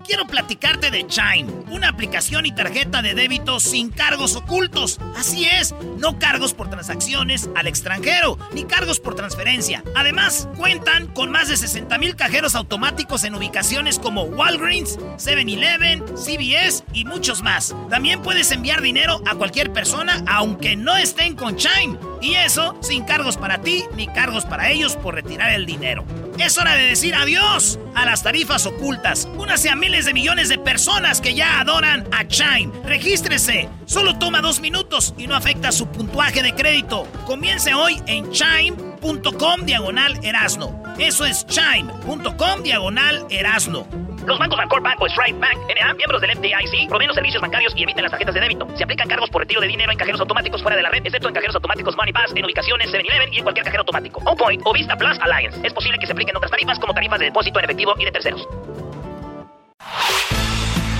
Quiero 0.05 0.27
platicarte 0.27 0.91
de 0.91 1.07
Chime, 1.07 1.51
una 1.71 1.87
aplicación 1.87 2.45
y 2.45 2.53
tarjeta 2.53 3.01
de 3.01 3.13
débito 3.13 3.61
sin 3.61 3.89
cargos 3.89 4.35
ocultos. 4.35 4.99
Así 5.15 5.45
es, 5.45 5.73
no 5.97 6.19
cargos 6.19 6.53
por 6.53 6.69
transacciones 6.69 7.49
al 7.55 7.67
extranjero, 7.67 8.37
ni 8.53 8.65
cargos 8.65 8.99
por 8.99 9.15
transferencia. 9.15 9.81
Además, 9.95 10.49
cuentan 10.57 11.07
con 11.07 11.31
más 11.31 11.47
de 11.47 11.55
60 11.55 11.97
mil 11.99 12.17
cajeros 12.17 12.53
automáticos 12.53 13.23
en 13.23 13.35
ubicaciones 13.35 13.97
como 13.97 14.23
Walgreens, 14.23 14.99
7-Eleven, 14.99 16.03
CVS 16.15 16.83
y 16.91 17.05
muchos 17.05 17.41
más. 17.41 17.73
También 17.89 18.21
puedes 18.21 18.51
enviar 18.51 18.81
dinero 18.81 19.21
a 19.25 19.35
cualquier 19.35 19.71
persona 19.71 20.21
aunque 20.27 20.75
no 20.75 20.97
estén 20.97 21.35
con 21.35 21.55
Chime. 21.55 21.97
Y 22.21 22.35
eso 22.35 22.77
sin 22.81 23.03
cargos 23.03 23.37
para 23.37 23.61
ti 23.61 23.83
ni 23.95 24.07
cargos 24.07 24.45
para 24.45 24.69
ellos 24.69 24.95
por 24.95 25.15
retirar 25.15 25.51
el 25.51 25.65
dinero. 25.65 26.05
Es 26.39 26.57
hora 26.57 26.75
de 26.75 26.85
decir 26.85 27.15
adiós 27.15 27.79
a 27.95 28.05
las 28.05 28.23
tarifas 28.23 28.65
ocultas. 28.65 29.27
Únase 29.37 29.69
a 29.69 29.75
miles 29.93 30.06
de 30.08 30.13
millones 30.13 30.49
de 30.49 30.58
personas 30.58 31.21
que 31.21 31.36
ya 31.36 31.60
adoran 31.60 32.08
a 32.12 32.27
Chime. 32.27 32.71
Regístrese. 32.84 33.69
Solo 33.86 34.17
toma 34.17 34.41
dos 34.41 34.60
minutos 34.60 35.13
y 35.19 35.27
no 35.27 35.36
afecta 35.36 35.71
su 35.71 35.86
puntuaje 35.86 36.41
de 36.41 36.56
crédito. 36.56 37.08
Comience 37.27 37.71
hoy 37.75 38.01
en 38.08 38.32
chime.com 38.32 39.65
diagonal 39.65 40.17
erasno. 40.23 40.82
Eso 40.97 41.25
es 41.25 41.45
chime.com 41.45 42.63
diagonal 42.63 43.27
erasno. 43.29 43.86
Los 44.25 44.39
bancos 44.39 44.58
Bancorp 44.58 44.84
o 44.99 45.06
Strike 45.06 45.39
Bank, 45.39 45.60
N.A., 45.69 45.93
miembros 45.93 46.21
del 46.21 46.32
FDIC, 46.38 46.89
proveen 46.89 47.13
servicios 47.13 47.41
bancarios 47.41 47.73
y 47.75 47.84
emiten 47.84 48.01
las 48.01 48.10
tarjetas 48.10 48.34
de 48.34 48.41
débito. 48.41 48.67
Se 48.75 48.86
aplican 48.86 49.08
cargos 49.08 49.29
por 49.29 49.41
retiro 49.41 49.62
de 49.62 49.67
dinero 49.67 49.91
en 49.91 49.97
cajeros 49.99 50.19
automáticos 50.21 50.63
fuera 50.63 50.75
de 50.75 50.82
la 50.82 50.89
red, 50.89 51.06
excepto 51.06 51.27
en 51.27 51.36
cajeros 51.36 51.53
automáticos 51.53 51.95
Money 51.95 52.13
Pass, 52.13 52.34
en 52.36 52.43
ubicaciones 52.43 52.91
7-Eleven 52.91 53.32
y 53.32 53.38
en 53.38 53.43
cualquier 53.43 53.65
cajero 53.65 53.82
automático. 53.82 54.23
On 54.25 54.36
Point 54.36 54.63
o 54.65 54.73
Vista 54.73 54.95
Plus 54.95 55.19
Alliance. 55.19 55.60
Es 55.63 55.71
posible 55.71 55.99
que 55.99 56.08
se 56.08 56.13
apliquen 56.13 56.36
otras 56.36 56.49
tarifas 56.49 56.79
como 56.79 56.95
tarifas 56.95 57.19
de 57.19 57.25
depósito 57.25 57.60
en 57.60 57.65
efectivo 57.65 57.93
y 57.99 58.06
de 58.06 58.12
terceros. 58.12 58.47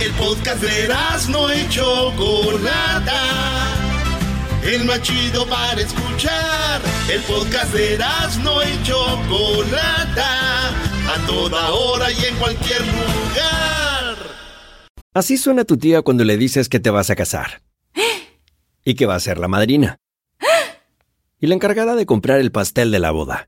El 0.02 0.12
podcast 0.14 0.62
de 0.62 0.90
no 1.30 1.54
y 1.54 1.70
Chocolata. 1.70 3.22
El 4.64 4.86
más 4.86 5.02
chido 5.02 5.48
para 5.48 5.80
escuchar. 5.80 6.82
El 7.10 7.22
podcast 7.22 7.74
de 7.74 7.98
no 8.44 8.62
y 8.64 8.84
Chocolata. 8.84 10.70
A 10.70 11.28
toda 11.28 11.70
hora 11.72 12.12
y 12.12 12.26
en 12.26 12.36
cualquier 12.36 12.82
lugar. 12.82 14.18
Así 15.14 15.38
suena 15.38 15.64
tu 15.64 15.78
tía 15.78 16.02
cuando 16.02 16.24
le 16.24 16.38
dices 16.38 16.68
que 16.70 16.80
te 16.80 16.90
vas 16.90 17.10
a 17.10 17.16
casar. 17.16 17.62
Y 18.84 18.96
que 18.96 19.06
va 19.06 19.16
a 19.16 19.20
ser 19.20 19.38
la 19.38 19.48
madrina. 19.48 20.00
Y 21.40 21.48
la 21.48 21.56
encargada 21.56 21.96
de 21.96 22.06
comprar 22.06 22.40
el 22.40 22.52
pastel 22.52 22.92
de 22.92 23.00
la 23.00 23.12
boda. 23.12 23.48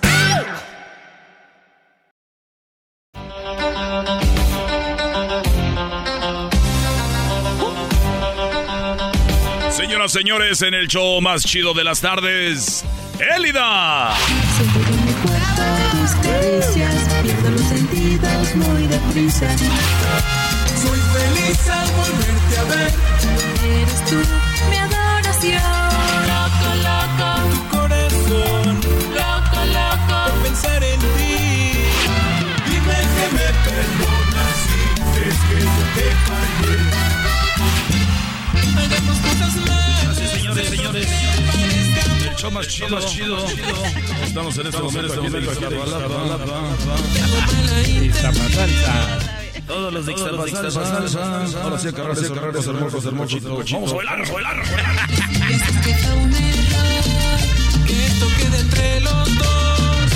Señoras, 10.01 10.13
señores, 10.13 10.61
en 10.63 10.73
el 10.73 10.87
show 10.87 11.21
más 11.21 11.43
chido 11.43 11.75
de 11.75 11.83
las 11.83 12.01
tardes, 12.01 12.83
Élida. 13.37 14.15
Tus 15.91 16.11
caricias, 16.25 16.95
pierdo 17.21 17.51
los 17.51 17.61
sentidos 17.61 18.55
muy 18.55 18.87
deprisa. 18.87 19.47
Soy 20.81 20.99
feliz 21.13 21.69
al 21.69 21.87
volverte 21.91 22.57
a 22.57 22.63
ver. 22.63 22.91
Eres 23.63 24.05
tú 24.05 24.15
mi 24.71 24.77
adoración. 24.77 25.61
Loco, 26.31 26.69
loco. 26.81 27.29
Tu 27.51 27.59
corazón. 27.77 28.81
Loco, 29.13 29.59
loco. 29.65 30.17
Por 30.31 30.41
pensar 30.41 30.83
en 30.83 30.99
ti. 30.99 31.77
Dime 32.65 32.97
que 33.13 33.25
me 33.35 33.47
perdonas 33.65 34.57
si 34.65 34.79
es 35.29 35.37
que 35.47 35.59
yo 35.61 35.83
te 35.93 36.07
fallé. 36.25 36.75
Hagamos 38.83 39.17
cosas 39.19 39.55
más. 39.67 39.90
Señores, 40.53 40.69
señores. 40.69 41.07
El 42.27 42.35
show 42.35 42.51
más 42.51 42.67
chido, 42.67 42.89
más 42.89 43.05
chido. 43.05 43.37
Estamos 44.23 44.57
en 44.57 44.67
este 44.67 44.81
momento 44.81 45.13
aquí 45.13 45.25
en. 45.25 45.31
Todos 49.67 49.93
los 49.93 50.05
de. 50.05 50.13
Ahora 51.61 51.79
sí, 51.79 51.87
acabar 51.87 52.15
de 52.15 52.21
cerrar 52.27 52.49
esos 52.55 52.67
hermosos, 52.67 53.05
hermosos. 53.05 53.41
Vamos 53.71 53.93
a 53.93 53.95
bailar, 53.95 54.17
vamos 54.19 54.29
a 54.29 54.33
bailar, 54.33 54.57
que 57.87 58.05
esto 58.05 58.27
quede 58.37 58.59
entre 58.59 59.01
los 59.01 59.37
dos. 59.37 60.11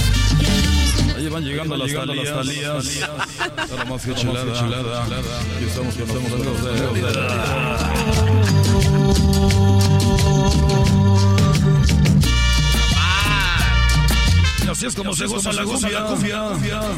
Ahí 1.15 1.27
van 1.29 1.43
llegando 1.45 1.77
las 1.77 1.93
talías. 1.93 2.99
Ahora 3.71 3.85
más 3.85 4.05
que 4.05 4.13
chulada. 4.15 5.03
Aquí 5.03 5.65
estamos 5.65 5.95
así 14.75 14.85
es 14.87 14.95
como 14.95 15.15
se 15.15 15.25
goza 15.25 15.53
la 15.53 15.63
cumbia, 15.63 16.05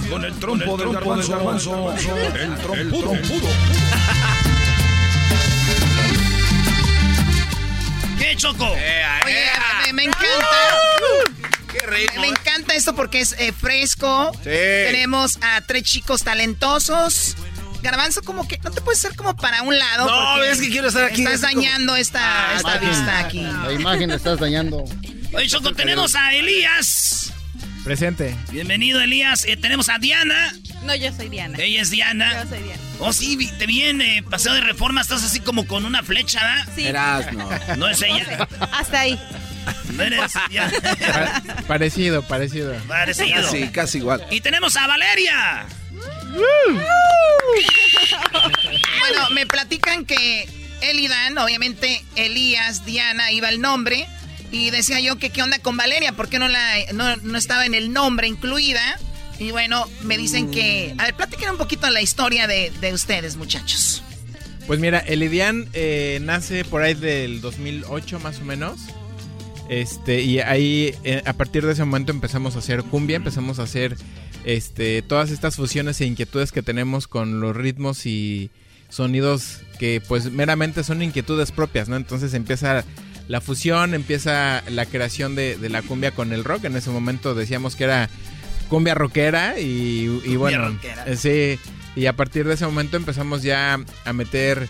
con 0.09 0.25
el 0.25 0.33
trompo 0.39 0.77
del 0.77 0.93
garbanzo, 0.93 1.93
el 1.93 2.55
trompudo. 2.57 3.11
¿Qué, 8.17 8.35
Choco? 8.35 8.65
Oye, 8.65 9.43
me, 9.85 9.93
me 9.93 10.03
encanta. 10.05 10.25
Me, 12.15 12.21
me 12.21 12.27
encanta 12.29 12.73
esto 12.73 12.95
porque 12.95 13.19
es 13.21 13.35
eh, 13.37 13.53
fresco. 13.53 14.31
Tenemos 14.43 15.37
a 15.41 15.61
tres 15.61 15.83
chicos 15.83 16.23
talentosos. 16.23 17.35
Garbanzo, 17.83 18.23
como 18.23 18.47
que 18.47 18.57
no 18.63 18.71
te 18.71 18.81
puedes 18.81 19.05
hacer 19.05 19.15
como 19.15 19.35
para 19.35 19.61
un 19.61 19.77
lado. 19.77 20.07
No, 20.07 20.43
es 20.43 20.59
que 20.59 20.69
quiero 20.69 20.87
estar 20.87 21.03
aquí. 21.03 21.23
Estás 21.23 21.41
dañando 21.41 21.95
esta, 21.95 22.55
esta 22.55 22.77
imagen. 22.77 22.89
vista 22.89 23.19
aquí. 23.19 23.41
La 23.41 23.71
imagen 23.71 24.09
la 24.09 24.15
estás 24.15 24.39
dañando. 24.39 24.83
Oye, 25.31 25.47
Choco, 25.47 25.71
tenemos 25.73 26.15
a 26.15 26.33
Elías. 26.33 27.33
Presente. 27.87 28.35
Bienvenido, 28.51 28.99
Elías. 28.99 29.45
Eh, 29.45 29.55
tenemos 29.55 29.87
a 29.87 29.97
Diana. 29.97 30.53
No, 30.83 30.93
yo 30.93 31.09
soy 31.13 31.29
Diana. 31.29 31.57
Ella 31.57 31.81
es 31.81 31.89
Diana. 31.89 32.43
Yo 32.43 32.49
soy 32.49 32.63
Diana. 32.63 32.81
Oh, 32.99 33.13
sí, 33.13 33.49
te 33.57 33.65
vi 33.65 33.83
en 33.83 34.01
eh, 34.01 34.25
Paseo 34.29 34.53
de 34.55 34.59
Reforma. 34.59 34.99
Estás 34.99 35.23
así 35.23 35.39
como 35.39 35.65
con 35.67 35.85
una 35.85 36.03
flecha, 36.03 36.41
¿verdad? 36.43 36.67
Sí. 36.75 36.85
Erasno. 36.85 37.49
No 37.77 37.87
es 37.87 38.01
ella. 38.01 38.45
Hasta 38.73 38.99
ahí. 38.99 39.17
No 39.93 40.03
eres. 40.03 40.33
ya. 40.51 40.69
Pa- 40.99 41.63
parecido, 41.67 42.23
parecido. 42.23 42.73
Parecido. 42.89 43.41
Casi, 43.41 43.67
casi 43.69 43.97
igual. 43.99 44.21
Y 44.31 44.41
tenemos 44.41 44.75
a 44.75 44.85
Valeria. 44.85 45.65
Bueno, 48.99 49.29
me 49.31 49.45
platican 49.47 50.05
que 50.05 50.43
él 50.81 50.99
y 50.99 51.07
Dan, 51.07 51.37
obviamente 51.37 52.03
Elías, 52.17 52.83
Diana, 52.85 53.31
iba 53.31 53.47
el 53.47 53.61
nombre. 53.61 54.05
Y 54.51 54.69
decía 54.69 54.99
yo 54.99 55.17
que 55.17 55.29
qué 55.29 55.41
onda 55.43 55.59
con 55.59 55.77
Valeria, 55.77 56.13
¿por 56.13 56.29
qué 56.29 56.39
no, 56.39 56.47
la, 56.47 56.61
no, 56.93 57.15
no 57.17 57.37
estaba 57.37 57.65
en 57.65 57.73
el 57.73 57.91
nombre 57.91 58.27
incluida? 58.27 58.99
Y 59.39 59.51
bueno, 59.51 59.85
me 60.03 60.17
dicen 60.17 60.51
que... 60.51 60.95
A 60.97 61.05
ver, 61.05 61.15
platiquen 61.15 61.51
un 61.51 61.57
poquito 61.57 61.89
la 61.89 62.01
historia 62.01 62.47
de, 62.47 62.71
de 62.81 62.93
ustedes, 62.93 63.35
muchachos. 63.35 64.01
Pues 64.65 64.79
mira, 64.79 64.99
Elidian 64.99 65.67
eh, 65.73 66.19
nace 66.21 66.65
por 66.65 66.81
ahí 66.81 66.93
del 66.93 67.39
2008 67.39 68.19
más 68.19 68.39
o 68.39 68.45
menos. 68.45 68.79
Este, 69.69 70.21
y 70.21 70.39
ahí 70.39 70.93
eh, 71.03 71.21
a 71.25 71.33
partir 71.33 71.65
de 71.65 71.73
ese 71.73 71.83
momento 71.83 72.11
empezamos 72.11 72.55
a 72.55 72.59
hacer 72.59 72.83
cumbia, 72.83 73.17
empezamos 73.17 73.59
a 73.59 73.63
hacer 73.63 73.97
este, 74.45 75.01
todas 75.01 75.29
estas 75.29 75.55
fusiones 75.55 75.99
e 76.01 76.05
inquietudes 76.05 76.51
que 76.51 76.61
tenemos 76.61 77.07
con 77.07 77.41
los 77.41 77.55
ritmos 77.55 78.05
y 78.05 78.49
sonidos 78.89 79.59
que 79.79 80.01
pues 80.05 80.31
meramente 80.31 80.83
son 80.83 81.01
inquietudes 81.01 81.51
propias, 81.51 81.89
¿no? 81.89 81.95
Entonces 81.95 82.33
empieza 82.33 82.85
la 83.27 83.41
fusión, 83.41 83.93
empieza 83.93 84.63
la 84.69 84.85
creación 84.85 85.35
de, 85.35 85.57
de 85.57 85.69
la 85.69 85.81
cumbia 85.81 86.11
con 86.11 86.31
el 86.33 86.43
rock. 86.43 86.65
En 86.65 86.75
ese 86.75 86.89
momento 86.89 87.35
decíamos 87.35 87.75
que 87.75 87.83
era 87.85 88.09
cumbia 88.69 88.93
rockera 88.95 89.59
y, 89.59 90.21
y 90.25 90.35
bueno, 90.35 90.69
rockera. 90.69 91.05
eh, 91.07 91.15
sí, 91.15 91.59
y 91.95 92.05
a 92.05 92.13
partir 92.13 92.47
de 92.47 92.53
ese 92.53 92.65
momento 92.65 92.97
empezamos 92.97 93.41
ya 93.43 93.79
a 94.05 94.13
meter 94.13 94.67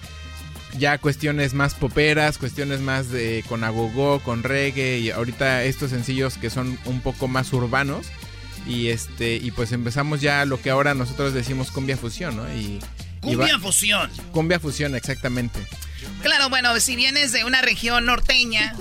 ya 0.77 0.97
cuestiones 0.97 1.53
más 1.53 1.73
poperas, 1.73 2.37
cuestiones 2.37 2.79
más 2.81 3.09
de 3.09 3.43
con 3.49 3.63
agogó, 3.63 4.19
con 4.19 4.43
reggae 4.43 4.99
y 4.99 5.09
ahorita 5.11 5.63
estos 5.63 5.89
sencillos 5.91 6.37
que 6.37 6.49
son 6.49 6.77
un 6.85 7.01
poco 7.01 7.27
más 7.27 7.51
urbanos 7.53 8.07
y 8.67 8.89
este 8.89 9.37
y 9.37 9.51
pues 9.51 9.71
empezamos 9.71 10.21
ya 10.21 10.45
lo 10.45 10.61
que 10.61 10.69
ahora 10.69 10.93
nosotros 10.93 11.33
decimos 11.33 11.71
cumbia 11.71 11.97
fusión, 11.97 12.35
¿no? 12.37 12.53
Y 12.53 12.79
y 13.23 13.35
va- 13.35 13.45
Cumbia 13.47 13.59
fusión. 13.59 14.09
cumbia 14.31 14.59
fusión 14.59 14.93
exactamente. 14.95 15.59
Claro, 16.21 16.49
bueno, 16.49 16.79
si 16.79 16.95
vienes 16.95 17.31
de 17.31 17.43
una 17.43 17.61
región 17.61 18.05
norteña, 18.05 18.75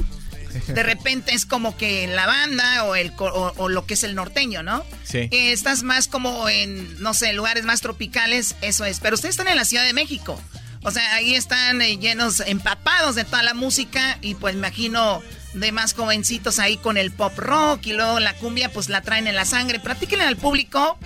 de 0.68 0.82
repente 0.82 1.34
es 1.34 1.46
como 1.46 1.76
que 1.76 2.06
la 2.06 2.26
banda 2.26 2.84
o, 2.84 2.94
el, 2.94 3.12
o, 3.18 3.52
o 3.56 3.68
lo 3.68 3.86
que 3.86 3.94
es 3.94 4.04
el 4.04 4.14
norteño, 4.14 4.62
¿no? 4.62 4.84
Sí. 5.04 5.28
Eh, 5.30 5.52
estás 5.52 5.82
más 5.82 6.08
como 6.08 6.48
en, 6.48 7.00
no 7.02 7.14
sé, 7.14 7.32
lugares 7.32 7.64
más 7.64 7.80
tropicales, 7.80 8.54
eso 8.62 8.84
es. 8.84 9.00
Pero 9.00 9.14
ustedes 9.14 9.34
están 9.34 9.48
en 9.48 9.56
la 9.56 9.64
Ciudad 9.64 9.84
de 9.84 9.92
México. 9.92 10.40
O 10.82 10.90
sea, 10.92 11.14
ahí 11.16 11.34
están 11.34 11.82
eh, 11.82 11.98
llenos, 11.98 12.40
empapados 12.40 13.16
de 13.16 13.24
toda 13.24 13.42
la 13.42 13.54
música 13.54 14.18
y 14.22 14.34
pues 14.34 14.54
me 14.54 14.60
imagino 14.60 15.20
de 15.52 15.72
más 15.72 15.94
jovencitos 15.94 16.58
ahí 16.58 16.76
con 16.76 16.96
el 16.96 17.10
pop 17.10 17.36
rock 17.38 17.86
y 17.86 17.92
luego 17.92 18.20
la 18.20 18.34
cumbia 18.34 18.70
pues 18.70 18.88
la 18.88 19.00
traen 19.00 19.26
en 19.26 19.34
la 19.34 19.44
sangre. 19.44 19.80
Platíquenle 19.80 20.24
al 20.24 20.36
público, 20.36 20.96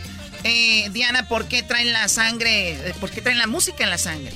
eh, 0.45 0.89
Diana, 0.91 1.29
¿por 1.29 1.47
qué 1.47 1.63
traen 1.63 1.93
la 1.93 2.09
sangre, 2.09 2.73
eh, 2.73 2.95
por 3.01 3.11
qué 3.11 3.23
traen 3.23 3.39
la 3.39 3.47
música 3.47 3.83
en 3.83 3.91
la 3.91 3.99
sangre? 3.99 4.35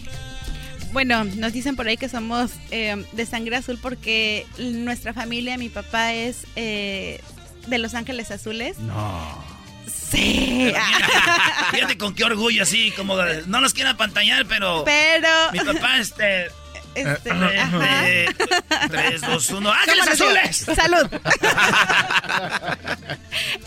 Bueno, 0.95 1.25
nos 1.25 1.53
dicen 1.53 1.75
por 1.75 1.89
ahí 1.89 1.97
que 1.97 2.09
somos 2.09 2.53
eh, 2.71 3.05
de 3.11 3.27
sangre 3.27 3.57
azul 3.57 3.81
porque 3.83 4.47
nuestra 4.59 5.13
familia, 5.13 5.59
mi 5.59 5.69
papá 5.69 6.13
es 6.13 6.47
eh, 6.55 7.21
de 7.67 7.79
Los 7.79 7.95
Ángeles 7.95 8.31
Azules. 8.31 8.79
No. 8.79 9.45
Sí. 9.93 10.73
Fíjate 11.73 11.99
con 11.99 12.15
qué 12.15 12.23
orgullo, 12.23 12.63
así 12.63 12.93
como. 12.93 13.17
de- 13.17 13.43
no 13.49 13.61
los 13.61 13.75
quiero 13.75 13.91
apantallar, 13.91 14.47
pero. 14.47 14.85
Pero. 14.85 15.29
Mi 15.53 15.59
papá, 15.59 15.99
este. 15.99 16.47
Este, 16.95 17.29
eh, 17.31 17.59
ajá. 17.59 18.09
eh, 18.09 18.27
3, 18.89 19.21
2, 19.21 19.51
1. 19.51 19.73
¡Ángeles 19.73 20.07
azules! 20.07 20.57
¡Salud! 20.77 21.09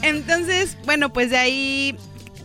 Entonces, 0.01 0.77
bueno, 0.85 1.11
pues 1.11 1.29
de 1.31 1.37
ahí 1.37 1.97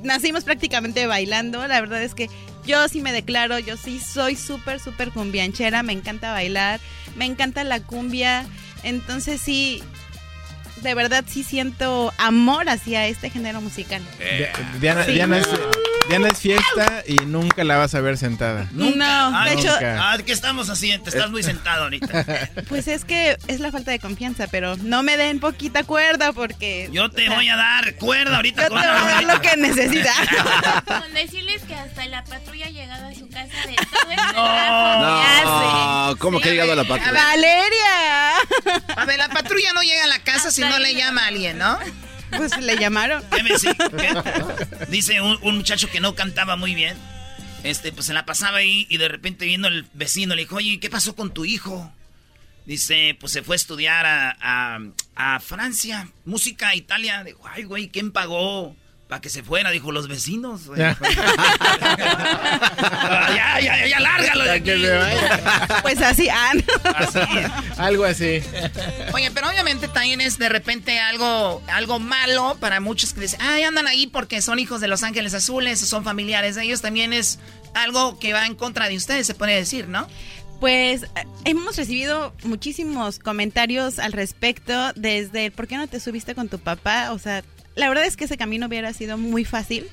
nacimos 0.02 0.42
prácticamente 0.42 1.06
bailando. 1.06 1.68
La 1.68 1.80
verdad 1.80 2.02
es 2.02 2.16
que 2.16 2.28
yo 2.66 2.88
sí 2.88 3.00
me 3.00 3.12
declaro, 3.12 3.58
yo 3.58 3.76
sí 3.76 4.00
soy 4.00 4.36
súper, 4.36 4.80
súper 4.80 5.10
cumbianchera. 5.10 5.82
Me 5.82 5.92
encanta 5.92 6.32
bailar, 6.32 6.80
me 7.16 7.24
encanta 7.24 7.64
la 7.64 7.80
cumbia. 7.80 8.44
Entonces 8.82 9.40
sí, 9.40 9.82
de 10.82 10.94
verdad 10.94 11.24
sí 11.28 11.42
siento 11.44 12.12
amor 12.18 12.68
hacia 12.68 13.06
este 13.06 13.30
género 13.30 13.60
musical. 13.60 14.02
Di- 14.18 14.78
Diana, 14.80 15.04
Sí. 15.04 15.12
Diana 15.12 15.38
es, 15.38 15.46
Diana 16.08 16.28
es 16.28 16.38
fiesta 16.40 17.02
y 17.06 17.14
nunca 17.26 17.64
la 17.64 17.78
vas 17.78 17.94
a 17.94 18.00
ver 18.00 18.18
sentada. 18.18 18.66
No, 18.72 18.92
Ah, 19.06 19.46
de 19.48 19.54
hecho, 19.54 19.72
Ah, 19.80 20.16
¿qué 20.24 20.32
estamos 20.32 20.68
haciendo? 20.68 21.08
Estás 21.08 21.30
muy 21.30 21.42
sentado 21.42 21.84
ahorita. 21.84 22.26
pues 22.68 22.88
es 22.88 23.04
que 23.04 23.36
es 23.46 23.60
la 23.60 23.70
falta 23.70 23.90
de 23.90 23.98
confianza, 23.98 24.46
pero 24.48 24.76
no 24.76 25.02
me 25.02 25.16
den 25.16 25.40
poquita 25.40 25.84
cuerda 25.84 26.32
porque... 26.32 26.88
Yo 26.92 27.10
te 27.10 27.28
voy 27.28 27.48
a 27.48 27.56
dar 27.56 27.94
cuerda 27.96 28.36
ahorita. 28.36 28.62
Yo 28.62 28.68
te 28.68 28.74
voy 28.74 28.82
a 28.84 28.92
dar 28.92 29.24
lo 29.24 29.40
que 29.40 29.56
necesitas. 29.56 30.16
Con 30.86 31.14
decirles 31.14 31.62
que 31.62 31.74
hasta 31.74 32.06
la 32.06 32.24
patrulla 32.24 32.66
ha 32.66 32.70
llegado 32.70 33.06
a 33.08 33.14
su 33.14 33.28
casa 33.28 33.56
de 33.66 33.76
todo 33.76 34.10
el 34.10 34.18
hace. 34.18 36.10
No, 36.10 36.16
¿cómo 36.18 36.40
que 36.40 36.48
ha 36.48 36.52
llegado 36.52 36.74
la 36.74 36.84
patrulla? 36.84 37.12
¡Valeria! 37.12 38.36
A 38.96 39.04
ver, 39.06 39.18
la 39.18 39.28
patrulla 39.28 39.72
no 39.72 39.82
llega 39.82 40.04
a 40.04 40.08
la 40.08 40.18
casa 40.18 40.50
si 40.50 40.62
no 40.62 40.78
le 40.78 40.94
llama 40.94 41.24
a 41.24 41.26
alguien, 41.28 41.58
¿no? 41.58 41.78
Pues 42.36 42.56
le 42.58 42.76
llamaron. 42.76 43.22
¿Qué 43.30 43.42
me 43.42 43.50
dice? 44.88 45.20
Un 45.20 45.56
muchacho 45.56 45.88
que 45.90 46.00
no 46.00 46.14
cantaba 46.14 46.56
muy 46.56 46.74
bien. 46.74 46.96
Este, 47.62 47.92
pues 47.92 48.06
se 48.06 48.12
la 48.12 48.24
pasaba 48.24 48.58
ahí 48.58 48.86
y 48.90 48.96
de 48.96 49.08
repente 49.08 49.44
viendo 49.44 49.68
el 49.68 49.86
vecino 49.94 50.34
le 50.34 50.42
dijo, 50.42 50.56
oye, 50.56 50.80
¿qué 50.80 50.90
pasó 50.90 51.14
con 51.14 51.32
tu 51.32 51.44
hijo? 51.44 51.92
Dice, 52.66 53.16
pues 53.20 53.32
se 53.32 53.42
fue 53.42 53.54
a 53.54 53.56
estudiar 53.56 54.06
a, 54.06 54.36
a, 54.40 54.80
a 55.14 55.40
Francia, 55.40 56.08
música 56.24 56.68
a 56.68 56.74
Italia. 56.74 57.22
Dijo, 57.24 57.40
ay, 57.48 57.64
güey, 57.64 57.88
¿quién 57.88 58.10
pagó? 58.10 58.76
Para 59.12 59.20
que 59.20 59.28
se 59.28 59.42
fuera, 59.42 59.70
dijo, 59.70 59.92
los 59.92 60.08
vecinos. 60.08 60.68
güey". 60.68 60.80
ya, 60.80 60.96
ya, 63.60 63.86
ya, 63.86 64.00
lárgalo 64.00 64.44
de 64.44 64.50
aquí. 64.52 64.70
Pues 65.82 66.00
así, 66.00 66.30
ah, 66.30 66.52
no. 66.54 66.62
Así. 66.94 67.18
Algo 67.76 68.06
así. 68.06 68.40
Oye, 69.12 69.30
pero 69.30 69.50
obviamente 69.50 69.86
también 69.88 70.22
es 70.22 70.38
de 70.38 70.48
repente 70.48 70.98
algo, 70.98 71.62
algo 71.66 71.98
malo 71.98 72.56
para 72.58 72.80
muchos 72.80 73.12
que 73.12 73.20
dicen, 73.20 73.42
ay, 73.42 73.64
andan 73.64 73.86
ahí 73.86 74.06
porque 74.06 74.40
son 74.40 74.58
hijos 74.58 74.80
de 74.80 74.88
Los 74.88 75.02
Ángeles 75.02 75.34
Azules 75.34 75.82
o 75.82 75.86
son 75.86 76.04
familiares 76.04 76.54
de 76.54 76.62
ellos. 76.62 76.80
También 76.80 77.12
es 77.12 77.38
algo 77.74 78.18
que 78.18 78.32
va 78.32 78.46
en 78.46 78.54
contra 78.54 78.88
de 78.88 78.96
ustedes, 78.96 79.26
se 79.26 79.34
puede 79.34 79.56
decir, 79.56 79.88
¿no? 79.88 80.08
Pues 80.58 81.02
eh, 81.02 81.08
hemos 81.44 81.76
recibido 81.76 82.32
muchísimos 82.44 83.18
comentarios 83.18 83.98
al 83.98 84.12
respecto 84.12 84.94
desde 84.94 85.46
el 85.46 85.52
por 85.52 85.66
qué 85.66 85.76
no 85.76 85.86
te 85.86 86.00
subiste 86.00 86.34
con 86.34 86.48
tu 86.48 86.60
papá. 86.60 87.10
O 87.10 87.18
sea, 87.18 87.42
la 87.74 87.88
verdad 87.88 88.04
es 88.06 88.16
que 88.16 88.24
ese 88.24 88.36
camino 88.36 88.66
hubiera 88.66 88.92
sido 88.92 89.18
muy 89.18 89.44
fácil 89.44 89.86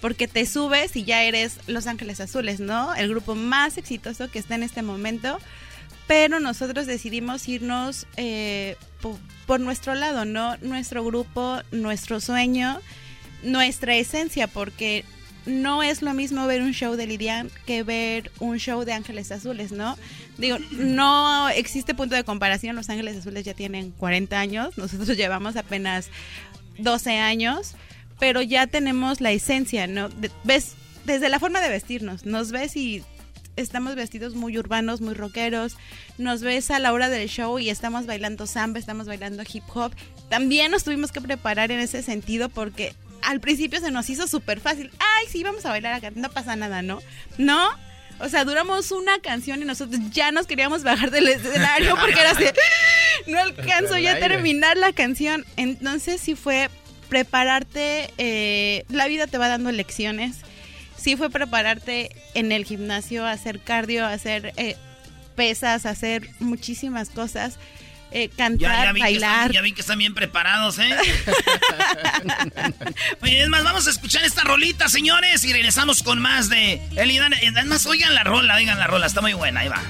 porque 0.00 0.28
te 0.28 0.44
subes 0.46 0.94
y 0.96 1.04
ya 1.04 1.22
eres 1.22 1.58
Los 1.66 1.86
Ángeles 1.86 2.20
Azules, 2.20 2.60
¿no? 2.60 2.94
El 2.94 3.08
grupo 3.08 3.34
más 3.34 3.78
exitoso 3.78 4.30
que 4.30 4.38
está 4.38 4.54
en 4.54 4.62
este 4.62 4.82
momento. 4.82 5.38
Pero 6.06 6.38
nosotros 6.38 6.86
decidimos 6.86 7.48
irnos 7.48 8.06
eh, 8.16 8.76
po- 9.00 9.18
por 9.46 9.58
nuestro 9.58 9.94
lado, 9.96 10.24
¿no? 10.24 10.56
Nuestro 10.58 11.02
grupo, 11.04 11.60
nuestro 11.72 12.20
sueño, 12.20 12.80
nuestra 13.42 13.96
esencia, 13.96 14.46
porque 14.46 15.04
no 15.46 15.82
es 15.82 16.02
lo 16.02 16.14
mismo 16.14 16.46
ver 16.46 16.62
un 16.62 16.72
show 16.72 16.94
de 16.94 17.06
Lidian 17.08 17.50
que 17.66 17.82
ver 17.82 18.30
un 18.38 18.58
show 18.58 18.84
de 18.84 18.92
Ángeles 18.92 19.32
Azules, 19.32 19.72
¿no? 19.72 19.96
Digo, 20.38 20.58
no 20.72 21.48
existe 21.48 21.94
punto 21.94 22.14
de 22.14 22.22
comparación. 22.22 22.76
Los 22.76 22.88
Ángeles 22.90 23.16
Azules 23.16 23.44
ya 23.44 23.54
tienen 23.54 23.90
40 23.92 24.38
años, 24.38 24.78
nosotros 24.78 25.08
llevamos 25.16 25.56
apenas 25.56 26.08
12 26.78 27.18
años, 27.18 27.74
pero 28.18 28.42
ya 28.42 28.66
tenemos 28.66 29.20
la 29.20 29.32
esencia, 29.32 29.86
¿no? 29.86 30.08
Ves, 30.44 30.74
desde 31.04 31.28
la 31.28 31.38
forma 31.38 31.60
de 31.60 31.68
vestirnos, 31.68 32.24
nos 32.24 32.50
ves 32.50 32.76
y 32.76 33.02
estamos 33.56 33.94
vestidos 33.94 34.34
muy 34.34 34.58
urbanos, 34.58 35.00
muy 35.00 35.14
rockeros, 35.14 35.76
nos 36.18 36.42
ves 36.42 36.70
a 36.70 36.78
la 36.78 36.92
hora 36.92 37.08
del 37.08 37.28
show 37.28 37.58
y 37.58 37.70
estamos 37.70 38.06
bailando 38.06 38.46
samba, 38.46 38.78
estamos 38.78 39.06
bailando 39.06 39.42
hip 39.50 39.64
hop. 39.74 39.92
También 40.28 40.70
nos 40.70 40.84
tuvimos 40.84 41.12
que 41.12 41.20
preparar 41.20 41.72
en 41.72 41.80
ese 41.80 42.02
sentido 42.02 42.48
porque 42.48 42.94
al 43.22 43.40
principio 43.40 43.80
se 43.80 43.90
nos 43.90 44.08
hizo 44.10 44.26
súper 44.26 44.60
fácil. 44.60 44.90
Ay, 44.98 45.26
sí, 45.30 45.42
vamos 45.42 45.64
a 45.64 45.70
bailar 45.70 45.94
acá, 45.94 46.12
no 46.14 46.30
pasa 46.30 46.56
nada, 46.56 46.82
¿no? 46.82 47.00
No, 47.38 47.70
o 48.18 48.28
sea, 48.28 48.44
duramos 48.44 48.92
una 48.92 49.18
canción 49.18 49.60
y 49.60 49.64
nosotros 49.64 50.00
ya 50.10 50.32
nos 50.32 50.46
queríamos 50.46 50.82
bajar 50.82 51.10
del 51.10 51.28
escenario 51.28 51.96
porque 51.96 52.20
era 52.20 52.30
así, 52.30 52.44
no 53.26 53.38
alcanzo 53.40 53.98
ya 53.98 54.14
a 54.14 54.18
terminar 54.18 54.76
la 54.76 54.92
canción. 54.92 55.44
Entonces 55.56 56.20
sí 56.20 56.34
fue 56.34 56.70
prepararte, 57.08 58.10
eh, 58.18 58.84
la 58.88 59.06
vida 59.06 59.26
te 59.26 59.38
va 59.38 59.48
dando 59.48 59.70
lecciones. 59.72 60.38
Sí 60.96 61.16
fue 61.16 61.30
prepararte 61.30 62.10
en 62.34 62.52
el 62.52 62.64
gimnasio, 62.64 63.26
hacer 63.26 63.60
cardio, 63.60 64.06
hacer 64.06 64.52
eh, 64.56 64.76
pesas, 65.36 65.86
hacer 65.86 66.28
muchísimas 66.40 67.10
cosas. 67.10 67.58
eh, 68.12 68.30
cantar, 68.34 68.86
ya 68.86 68.92
vi, 68.92 69.00
bailar. 69.00 69.34
están, 69.34 69.52
ya 69.52 69.60
vi 69.60 69.72
que 69.72 69.80
están 69.82 69.98
bien 69.98 70.14
preparados, 70.14 70.78
¿eh? 70.78 70.88
Oye, 73.20 73.42
es 73.42 73.48
más, 73.48 73.62
vamos 73.64 73.86
a 73.86 73.90
escuchar 73.90 74.24
esta 74.24 74.42
rolita, 74.42 74.88
señores, 74.88 75.44
y 75.44 75.52
regresamos 75.52 76.02
con 76.02 76.18
más 76.20 76.48
de 76.48 76.80
Elidan. 76.96 77.34
Es 77.34 77.52
más, 77.66 77.84
oigan 77.86 78.14
la 78.14 78.24
rola, 78.24 78.56
oigan 78.56 78.78
la 78.78 78.86
rola, 78.86 79.06
está 79.06 79.20
muy 79.20 79.34
buena, 79.34 79.60
ahí 79.60 79.68
va. 79.68 79.82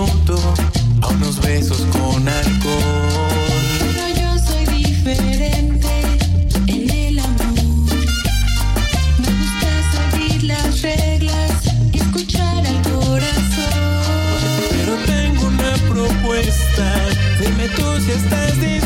Minuto 0.00 0.54
a 1.02 1.08
unos 1.08 1.40
besos 1.40 1.80
con 1.92 2.26
alcohol. 2.28 2.74
Pero 3.78 4.08
yo 4.20 4.38
soy 4.38 4.64
diferente 4.66 5.88
en 6.66 6.90
el 6.90 7.18
amor. 7.18 7.54
Me 9.18 9.28
gusta 9.40 9.68
seguir 9.92 10.44
las 10.44 10.82
reglas 10.82 11.52
y 11.92 11.98
escuchar 11.98 12.66
al 12.66 12.82
corazón. 12.82 13.74
Pero 14.70 14.96
tengo 15.06 15.46
una 15.46 15.72
propuesta, 15.88 16.94
dime 17.40 17.68
tú 17.76 18.00
si 18.00 18.10
estás 18.12 18.54
dispuesta. 18.54 18.79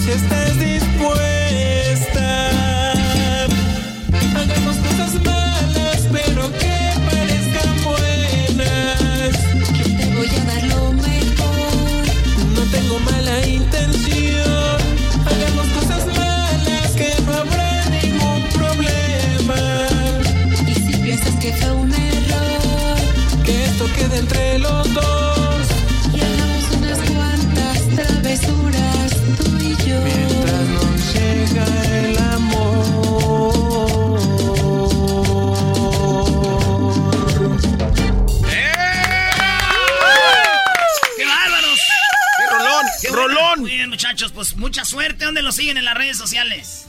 Si 0.00 0.10
estás 0.12 0.39
pues 44.40 44.56
mucha 44.56 44.86
suerte. 44.86 45.26
¿Dónde 45.26 45.42
los 45.42 45.54
siguen 45.56 45.76
en 45.76 45.84
las 45.84 45.94
redes 45.94 46.16
sociales? 46.16 46.86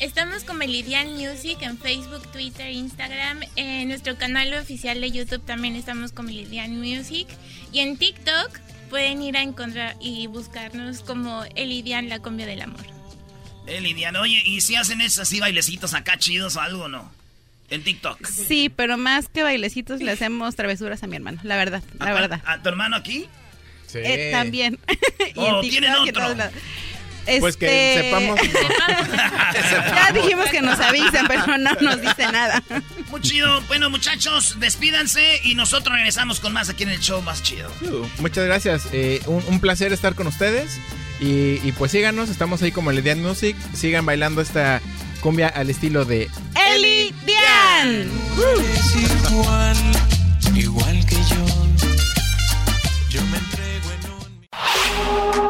Estamos 0.00 0.42
como 0.42 0.58
Meridian 0.58 1.12
Music 1.14 1.56
en 1.60 1.78
Facebook, 1.78 2.26
Twitter, 2.32 2.70
Instagram. 2.72 3.38
En 3.54 3.86
nuestro 3.86 4.18
canal 4.18 4.52
oficial 4.54 5.00
de 5.00 5.08
YouTube 5.12 5.44
también 5.46 5.76
estamos 5.76 6.10
como 6.10 6.30
Meridian 6.30 6.76
Music. 6.76 7.28
Y 7.70 7.78
en 7.78 7.96
TikTok 7.98 8.58
pueden 8.90 9.22
ir 9.22 9.36
a 9.36 9.42
encontrar 9.42 9.94
y 10.00 10.26
buscarnos 10.26 11.02
como 11.02 11.44
Elidian, 11.54 12.08
la 12.08 12.18
cumbia 12.18 12.46
del 12.46 12.62
amor. 12.62 12.84
Eh, 13.68 13.80
Lidian, 13.80 14.16
oye, 14.16 14.42
¿y 14.44 14.60
si 14.60 14.74
hacen 14.74 15.00
esos 15.00 15.20
así 15.20 15.38
bailecitos 15.38 15.94
acá 15.94 16.18
chidos 16.18 16.56
o 16.56 16.60
algo 16.62 16.86
o 16.86 16.88
no? 16.88 17.12
En 17.70 17.84
TikTok. 17.84 18.26
Sí, 18.26 18.70
pero 18.74 18.98
más 18.98 19.28
que 19.28 19.44
bailecitos 19.44 20.00
le 20.00 20.10
hacemos 20.10 20.56
travesuras 20.56 21.00
a 21.04 21.06
mi 21.06 21.14
hermano, 21.14 21.38
la 21.44 21.56
verdad, 21.56 21.84
la 22.00 22.06
¿A- 22.06 22.14
verdad. 22.14 22.42
¿A 22.44 22.60
tu 22.60 22.68
hermano 22.70 22.96
aquí? 22.96 23.26
Sí. 23.86 23.98
Eh, 24.02 24.30
también. 24.32 24.78
y 25.34 25.38
Oh, 25.38 25.62
en 25.62 25.70
¿tienen 25.70 25.92
TikTok 25.94 26.06
y 26.06 26.08
en 26.08 26.32
otro? 26.32 26.50
Pues 27.40 27.56
que 27.56 27.94
Este, 27.94 28.02
sepamos. 28.10 28.40
Ya 29.94 30.12
dijimos 30.12 30.46
que 30.50 30.60
nos 30.62 30.78
avisen, 30.80 31.26
pero 31.26 31.58
no 31.58 31.72
nos 31.80 32.00
dice 32.00 32.30
nada. 32.32 32.62
Muy 33.10 33.20
chido. 33.20 33.60
Bueno, 33.62 33.90
muchachos, 33.90 34.56
despídanse 34.60 35.40
y 35.44 35.54
nosotros 35.54 35.94
regresamos 35.96 36.40
con 36.40 36.52
más 36.52 36.68
aquí 36.68 36.84
en 36.84 36.90
el 36.90 37.00
show 37.00 37.20
más 37.22 37.42
chido. 37.42 37.70
Uh, 37.82 38.06
Muchas 38.20 38.44
gracias. 38.44 38.88
eh, 38.92 39.20
un, 39.26 39.42
un 39.48 39.60
placer 39.60 39.92
estar 39.92 40.14
con 40.14 40.26
ustedes. 40.26 40.78
Y, 41.20 41.60
y 41.66 41.72
pues 41.76 41.90
síganos, 41.92 42.28
estamos 42.28 42.62
ahí 42.62 42.70
como 42.72 42.92
Ledian 42.92 43.20
Music. 43.22 43.56
Sigan 43.74 44.06
bailando 44.06 44.40
esta 44.40 44.80
cumbia 45.20 45.48
al 45.48 45.68
estilo 45.70 46.04
de 46.04 46.28
Eli 46.72 47.12
Dian. 47.26 48.08
Es 48.76 48.96
igual, 49.30 49.76
igual 50.54 51.06
que 51.06 51.16
yo. 51.16 51.46
Yo 53.10 53.20
me 53.26 53.38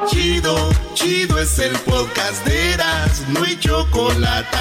Chido, 0.08 0.70
chido 0.94 1.38
es 1.38 1.58
el 1.58 1.72
podcast 1.80 2.44
de 2.46 2.72
Eras, 2.72 3.22
no 3.28 3.44
hay 3.44 3.58
chocolate. 3.58 4.56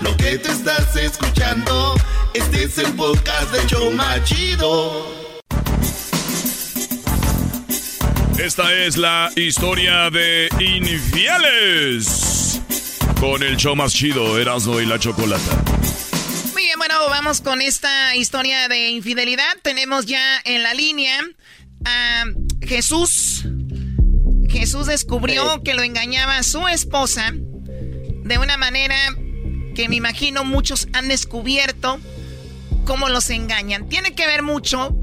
Lo 0.00 0.16
que 0.16 0.38
te 0.38 0.50
estás 0.50 0.94
escuchando, 0.96 1.94
este 2.34 2.64
es 2.64 2.78
el 2.78 2.92
podcast 2.94 3.52
de 3.52 3.66
Choma 3.66 4.22
Chido. 4.24 5.26
Esta 8.38 8.72
es 8.72 8.96
la 8.96 9.30
historia 9.34 10.10
de 10.10 10.48
infieles. 10.60 12.60
Con 13.18 13.42
el 13.42 13.56
show 13.56 13.74
más 13.74 13.94
chido, 13.94 14.38
Erasmo 14.38 14.78
y 14.80 14.86
la 14.86 14.98
Chocolata. 14.98 15.64
Muy 16.52 16.64
bien, 16.64 16.78
bueno, 16.78 16.94
vamos 17.08 17.40
con 17.40 17.62
esta 17.62 18.14
historia 18.14 18.68
de 18.68 18.90
infidelidad. 18.90 19.56
Tenemos 19.62 20.04
ya 20.04 20.40
en 20.44 20.62
la 20.62 20.74
línea 20.74 21.18
a 21.86 22.24
Jesús. 22.60 23.46
Jesús 24.58 24.86
descubrió 24.86 25.62
que 25.62 25.74
lo 25.74 25.82
engañaba 25.82 26.38
a 26.38 26.42
su 26.42 26.66
esposa 26.68 27.32
de 27.32 28.38
una 28.38 28.56
manera 28.56 28.96
que 29.74 29.88
me 29.88 29.96
imagino 29.96 30.44
muchos 30.44 30.88
han 30.94 31.08
descubierto 31.08 31.98
cómo 32.84 33.08
los 33.08 33.28
engañan. 33.30 33.88
Tiene 33.88 34.14
que 34.14 34.26
ver 34.26 34.42
mucho 34.42 34.96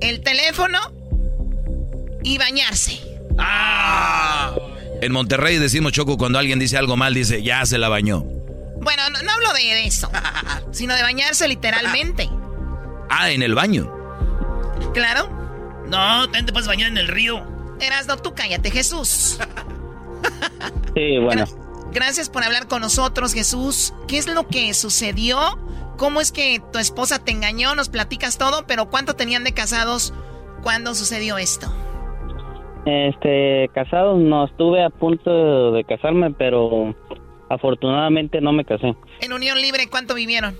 el 0.00 0.20
teléfono 0.20 0.78
y 2.22 2.36
bañarse. 2.38 3.00
Ah. 3.38 4.54
En 5.00 5.12
Monterrey 5.12 5.56
decimos 5.56 5.92
Choco 5.92 6.18
cuando 6.18 6.38
alguien 6.38 6.58
dice 6.58 6.76
algo 6.76 6.96
mal, 6.96 7.14
dice 7.14 7.42
ya 7.42 7.64
se 7.64 7.78
la 7.78 7.88
bañó. 7.88 8.20
Bueno, 8.82 9.02
no, 9.10 9.22
no 9.22 9.32
hablo 9.32 9.52
de 9.54 9.86
eso, 9.86 10.10
sino 10.72 10.94
de 10.94 11.02
bañarse 11.02 11.48
literalmente. 11.48 12.28
Ah, 13.08 13.30
en 13.30 13.42
el 13.42 13.54
baño. 13.54 13.90
Claro. 14.92 15.28
No, 15.86 16.24
también 16.24 16.46
te 16.46 16.52
puedes 16.52 16.68
bañar 16.68 16.88
en 16.88 16.98
el 16.98 17.08
río. 17.08 17.59
Erasno, 17.80 18.16
tú 18.16 18.34
cállate, 18.34 18.70
Jesús. 18.70 19.38
Sí, 20.94 21.18
bueno. 21.18 21.44
Gracias 21.92 22.28
por 22.28 22.42
hablar 22.42 22.66
con 22.66 22.82
nosotros, 22.82 23.32
Jesús. 23.32 23.94
¿Qué 24.08 24.18
es 24.18 24.32
lo 24.32 24.46
que 24.48 24.74
sucedió? 24.74 25.38
¿Cómo 25.96 26.20
es 26.20 26.32
que 26.32 26.60
tu 26.72 26.78
esposa 26.78 27.22
te 27.24 27.32
engañó? 27.32 27.74
Nos 27.74 27.88
platicas 27.88 28.38
todo, 28.38 28.64
pero 28.66 28.90
¿cuánto 28.90 29.14
tenían 29.14 29.44
de 29.44 29.52
casados 29.52 30.12
cuando 30.62 30.94
sucedió 30.94 31.38
esto? 31.38 31.72
Este, 32.86 33.68
casados 33.74 34.18
no 34.18 34.46
estuve 34.46 34.82
a 34.82 34.90
punto 34.90 35.72
de 35.72 35.84
casarme, 35.84 36.32
pero 36.32 36.94
afortunadamente 37.48 38.40
no 38.40 38.52
me 38.52 38.64
casé. 38.64 38.94
En 39.20 39.32
unión 39.32 39.60
libre, 39.60 39.88
¿cuánto 39.90 40.14
vivieron? 40.14 40.56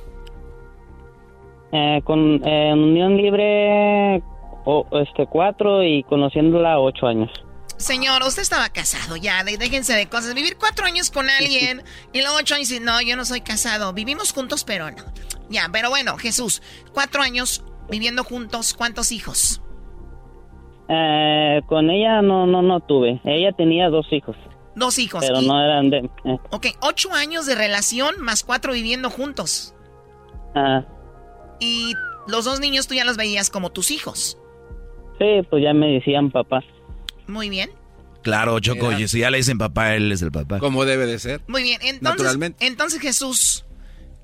Eh, 1.73 2.03
con 2.05 2.45
en 2.45 2.79
unión 2.79 3.17
libre, 3.17 4.23
o- 4.65 4.87
este, 4.93 5.27
cuatro 5.27 5.83
y 5.85 6.03
conociéndola 6.05 6.79
ocho 6.81 7.07
años. 7.07 7.31
Señor, 7.77 8.23
usted 8.25 8.43
estaba 8.43 8.69
casado 8.69 9.17
ya, 9.17 9.43
déjense 9.43 9.95
de 9.95 10.07
cosas. 10.09 10.35
Vivir 10.35 10.59
cuatro 10.59 10.85
años 10.85 11.11
con 11.11 11.31
alguien 11.31 11.83
y 12.13 12.21
luego 12.21 12.37
ocho 12.39 12.55
años 12.55 12.71
y 12.73 12.79
no, 12.81 13.01
yo 13.01 13.17
no 13.17 13.25
soy 13.25 13.41
casado. 13.41 13.93
Vivimos 13.95 14.33
juntos, 14.35 14.65
pero 14.65 14.91
no. 14.91 15.03
Ya, 15.49 15.69
pero 15.73 15.89
bueno, 15.89 16.17
Jesús, 16.19 16.61
cuatro 16.93 17.23
años 17.23 17.65
viviendo 17.89 18.23
juntos, 18.23 18.75
¿cuántos 18.75 19.13
hijos? 19.13 19.63
Eh, 20.89 21.61
con 21.69 21.89
ella 21.91 22.21
no, 22.21 22.47
no, 22.47 22.63
no 22.63 22.81
tuve. 22.81 23.21
Ella 23.25 23.53
tenía 23.53 23.89
dos 23.89 24.07
hijos, 24.13 24.37
Dos 24.75 24.99
hijos. 24.99 25.25
pero 25.27 25.41
y- 25.41 25.47
no 25.47 25.63
eran 25.63 25.89
de. 25.91 25.99
eh, 26.25 26.39
Ok, 26.51 26.67
ocho 26.83 27.13
años 27.13 27.47
de 27.47 27.55
relación 27.55 28.21
más 28.21 28.43
cuatro 28.43 28.73
viviendo 28.73 29.09
juntos. 29.11 29.75
ah, 30.55 30.83
Y 31.61 31.93
los 32.27 32.45
dos 32.45 32.61
niños 32.61 32.87
tú 32.89 32.95
ya 32.95 33.05
los 33.05 33.17
veías 33.17 33.51
como 33.51 33.71
tus 33.71 33.91
hijos. 33.91 34.37
Sí, 35.21 35.47
pues 35.49 35.63
ya 35.63 35.73
me 35.73 35.87
decían 35.93 36.31
papá. 36.33 36.65
Muy 37.29 37.49
bien. 37.49 37.71
Claro, 38.23 38.59
Choco, 38.61 38.91
y 38.93 39.07
si 39.07 39.21
ya 39.21 39.31
le 39.31 39.37
dicen 39.39 39.57
papá, 39.59 39.95
él 39.95 40.11
es 40.11 40.21
el 40.23 40.33
papá. 40.33 40.59
Como 40.59 40.85
debe 40.85 41.07
de 41.07 41.19
ser. 41.21 41.41
Muy 41.47 41.63
bien. 41.63 41.81
Entonces, 41.83 42.03
Naturalmente. 42.03 42.67
entonces 42.67 43.01
Jesús, 43.01 43.65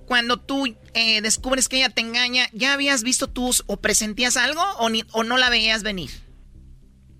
cuando 0.07 0.37
tú 0.39 0.67
eh, 0.95 1.23
descubres 1.23 1.69
que 1.69 1.77
ella 1.77 1.89
te 1.91 2.01
engaña, 2.03 2.47
¿ya 2.53 2.75
habías 2.75 3.03
visto 3.05 3.29
tú 3.29 3.51
o 3.69 3.77
presentías 3.79 4.37
algo 4.37 4.61
o, 4.81 4.91
ni- 4.91 5.05
o 5.13 5.23
no 5.23 5.37
la 5.39 5.49
veías 5.51 5.83
venir? 5.83 6.11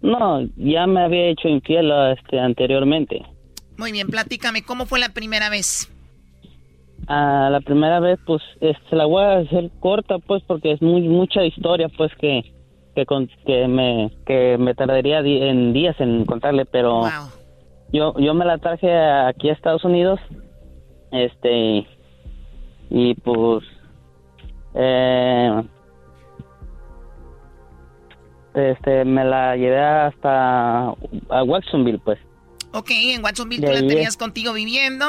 No, 0.03 0.43
ya 0.57 0.87
me 0.87 1.03
había 1.03 1.29
hecho 1.31 1.49
infiel 1.49 1.91
este, 2.17 2.39
anteriormente. 2.39 3.23
Muy 3.79 3.93
bien, 3.93 4.09
platícame, 4.09 4.63
¿cómo 4.63 4.87
fue 4.87 4.99
la 4.99 5.09
primera 5.11 5.49
vez? 5.49 5.91
Ah, 7.09 7.49
la 7.51 7.61
primera 7.61 8.01
vez, 8.01 8.19
pues, 8.27 8.43
este, 8.61 8.97
la 8.97 9.05
voy 9.07 9.23
a 9.25 9.39
hacer 9.39 9.71
corta, 9.81 10.19
pues, 10.19 10.43
porque 10.47 10.73
es 10.73 10.83
muy 10.83 11.03
mucha 11.03 11.45
historia, 11.45 11.89
pues, 11.97 12.11
que 12.21 12.43
que, 12.97 13.05
con- 13.07 13.29
que 13.47 13.69
me 13.69 14.11
que 14.27 14.57
me 14.59 14.75
tardaría 14.75 15.21
en 15.21 15.73
días 15.75 15.95
en 16.01 16.25
contarle, 16.25 16.65
pero 16.65 17.03
yo 17.93 18.15
yo 18.19 18.33
me 18.35 18.45
la 18.47 18.57
traje 18.59 18.91
aquí 18.93 19.51
a 19.51 19.53
Estados 19.53 19.85
Unidos, 19.85 20.19
este, 21.13 21.87
y 22.91 23.15
pues, 23.17 23.63
eh, 24.75 25.63
este, 28.55 29.05
me 29.05 29.25
la 29.25 29.57
llevé 29.57 29.79
hasta 29.79 30.89
a 30.89 31.43
Watsonville, 31.45 31.99
pues, 31.99 32.19
Ok, 32.73 32.91
en 32.91 33.23
Watsonville 33.23 33.65
tú 33.67 33.73
la 33.73 33.81
tenías 33.81 34.17
contigo 34.17 34.53
viviendo. 34.53 35.05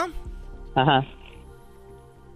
Ajá. 0.76 1.04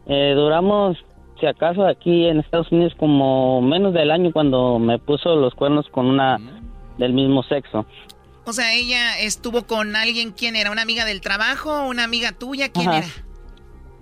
Eh, 0.08 0.34
duramos, 0.36 0.97
si 1.41 1.47
acaso, 1.47 1.85
aquí 1.85 2.27
en 2.27 2.39
Estados 2.39 2.71
Unidos 2.71 2.93
como 2.97 3.61
menos 3.61 3.93
del 3.93 4.11
año 4.11 4.31
cuando 4.31 4.79
me 4.79 4.99
puso 4.99 5.35
los 5.35 5.53
cuernos 5.55 5.89
con 5.89 6.05
una 6.05 6.37
del 6.97 7.13
mismo 7.13 7.43
sexo. 7.43 7.85
O 8.45 8.53
sea, 8.53 8.73
ella 8.73 9.19
estuvo 9.19 9.63
con 9.63 9.95
alguien, 9.95 10.31
¿quién 10.31 10.55
era? 10.55 10.71
¿Una 10.71 10.83
amiga 10.83 11.03
del 11.03 11.19
trabajo? 11.19 11.85
¿Una 11.87 12.03
amiga 12.03 12.31
tuya? 12.31 12.69
¿Quién 12.69 12.89
Ajá. 12.89 12.97
era? 12.99 13.07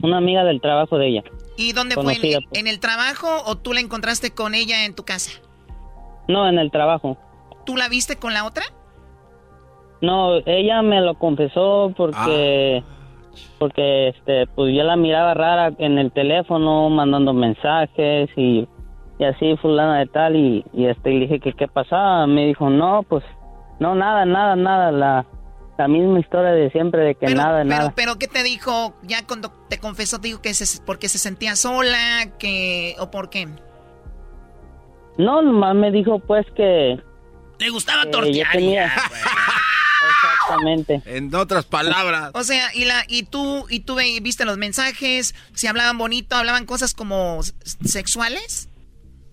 Una 0.01 0.17
amiga 0.17 0.43
del 0.43 0.61
trabajo 0.61 0.97
de 0.97 1.07
ella. 1.07 1.23
¿Y 1.57 1.73
dónde 1.73 1.95
fue? 1.95 2.13
¿En, 2.13 2.21
pues. 2.21 2.37
en 2.53 2.67
el 2.67 2.79
trabajo 2.79 3.27
o 3.45 3.57
tú 3.57 3.73
la 3.73 3.79
encontraste 3.79 4.31
con 4.31 4.53
ella 4.53 4.85
en 4.85 4.95
tu 4.95 5.03
casa? 5.03 5.41
No, 6.27 6.47
en 6.47 6.59
el 6.59 6.71
trabajo. 6.71 7.17
¿Tú 7.65 7.75
la 7.75 7.89
viste 7.89 8.17
con 8.17 8.33
la 8.33 8.45
otra? 8.45 8.63
No, 10.01 10.37
ella 10.45 10.81
me 10.81 11.01
lo 11.01 11.15
confesó 11.15 11.93
porque 11.95 12.83
porque 13.57 14.09
este 14.09 14.47
pues 14.55 14.73
yo 14.75 14.83
la 14.83 14.95
miraba 14.95 15.33
rara 15.33 15.71
en 15.77 15.97
el 15.97 16.11
teléfono 16.11 16.89
mandando 16.89 17.33
mensajes 17.33 18.29
y, 18.35 18.67
y 19.19 19.23
así 19.23 19.55
fulana 19.57 19.99
de 19.99 20.07
tal 20.07 20.35
y, 20.35 20.65
y 20.73 20.85
este 20.85 21.11
y 21.11 21.15
le 21.15 21.19
dije 21.27 21.39
que 21.39 21.53
qué 21.53 21.67
pasaba, 21.67 22.25
me 22.27 22.45
dijo, 22.47 22.69
"No, 22.69 23.03
pues 23.03 23.23
no 23.79 23.95
nada, 23.95 24.25
nada, 24.25 24.55
nada, 24.55 24.91
la 24.91 25.25
la 25.77 25.87
misma 25.87 26.19
historia 26.19 26.51
de 26.51 26.69
siempre 26.71 27.01
de 27.03 27.15
que 27.15 27.27
nada, 27.33 27.63
Pero, 27.63 27.69
nada." 27.69 27.93
pero 27.95 28.15
¿qué 28.17 28.27
te 28.27 28.43
dijo? 28.43 28.93
Ya 29.03 29.25
cuando 29.25 29.51
te 29.69 29.79
confesó, 29.79 30.19
te 30.19 30.27
dijo 30.27 30.41
que 30.41 30.53
se, 30.53 30.83
porque 30.83 31.07
se 31.09 31.17
sentía 31.17 31.55
sola, 31.55 31.97
que 32.37 32.95
o 32.99 33.09
por 33.11 33.29
qué. 33.29 33.47
No, 35.17 35.41
nomás 35.41 35.75
me 35.75 35.91
dijo 35.91 36.19
pues 36.19 36.45
que 36.55 36.97
Le 37.59 37.69
gustaba 37.69 38.03
que 38.03 38.09
tortear. 38.09 38.51
tenía 38.53 38.89
Exactamente. 40.49 41.01
En 41.05 41.33
otras 41.35 41.65
palabras. 41.65 42.31
O 42.33 42.43
sea, 42.43 42.73
y 42.73 42.85
la 42.85 43.03
y 43.07 43.23
tú 43.23 43.65
y 43.69 43.81
tú 43.81 43.95
ve- 43.95 44.19
viste 44.21 44.45
los 44.45 44.57
mensajes, 44.57 45.35
si 45.53 45.67
hablaban 45.67 45.97
bonito, 45.97 46.35
hablaban 46.35 46.65
cosas 46.65 46.93
como 46.93 47.39
sexuales. 47.85 48.69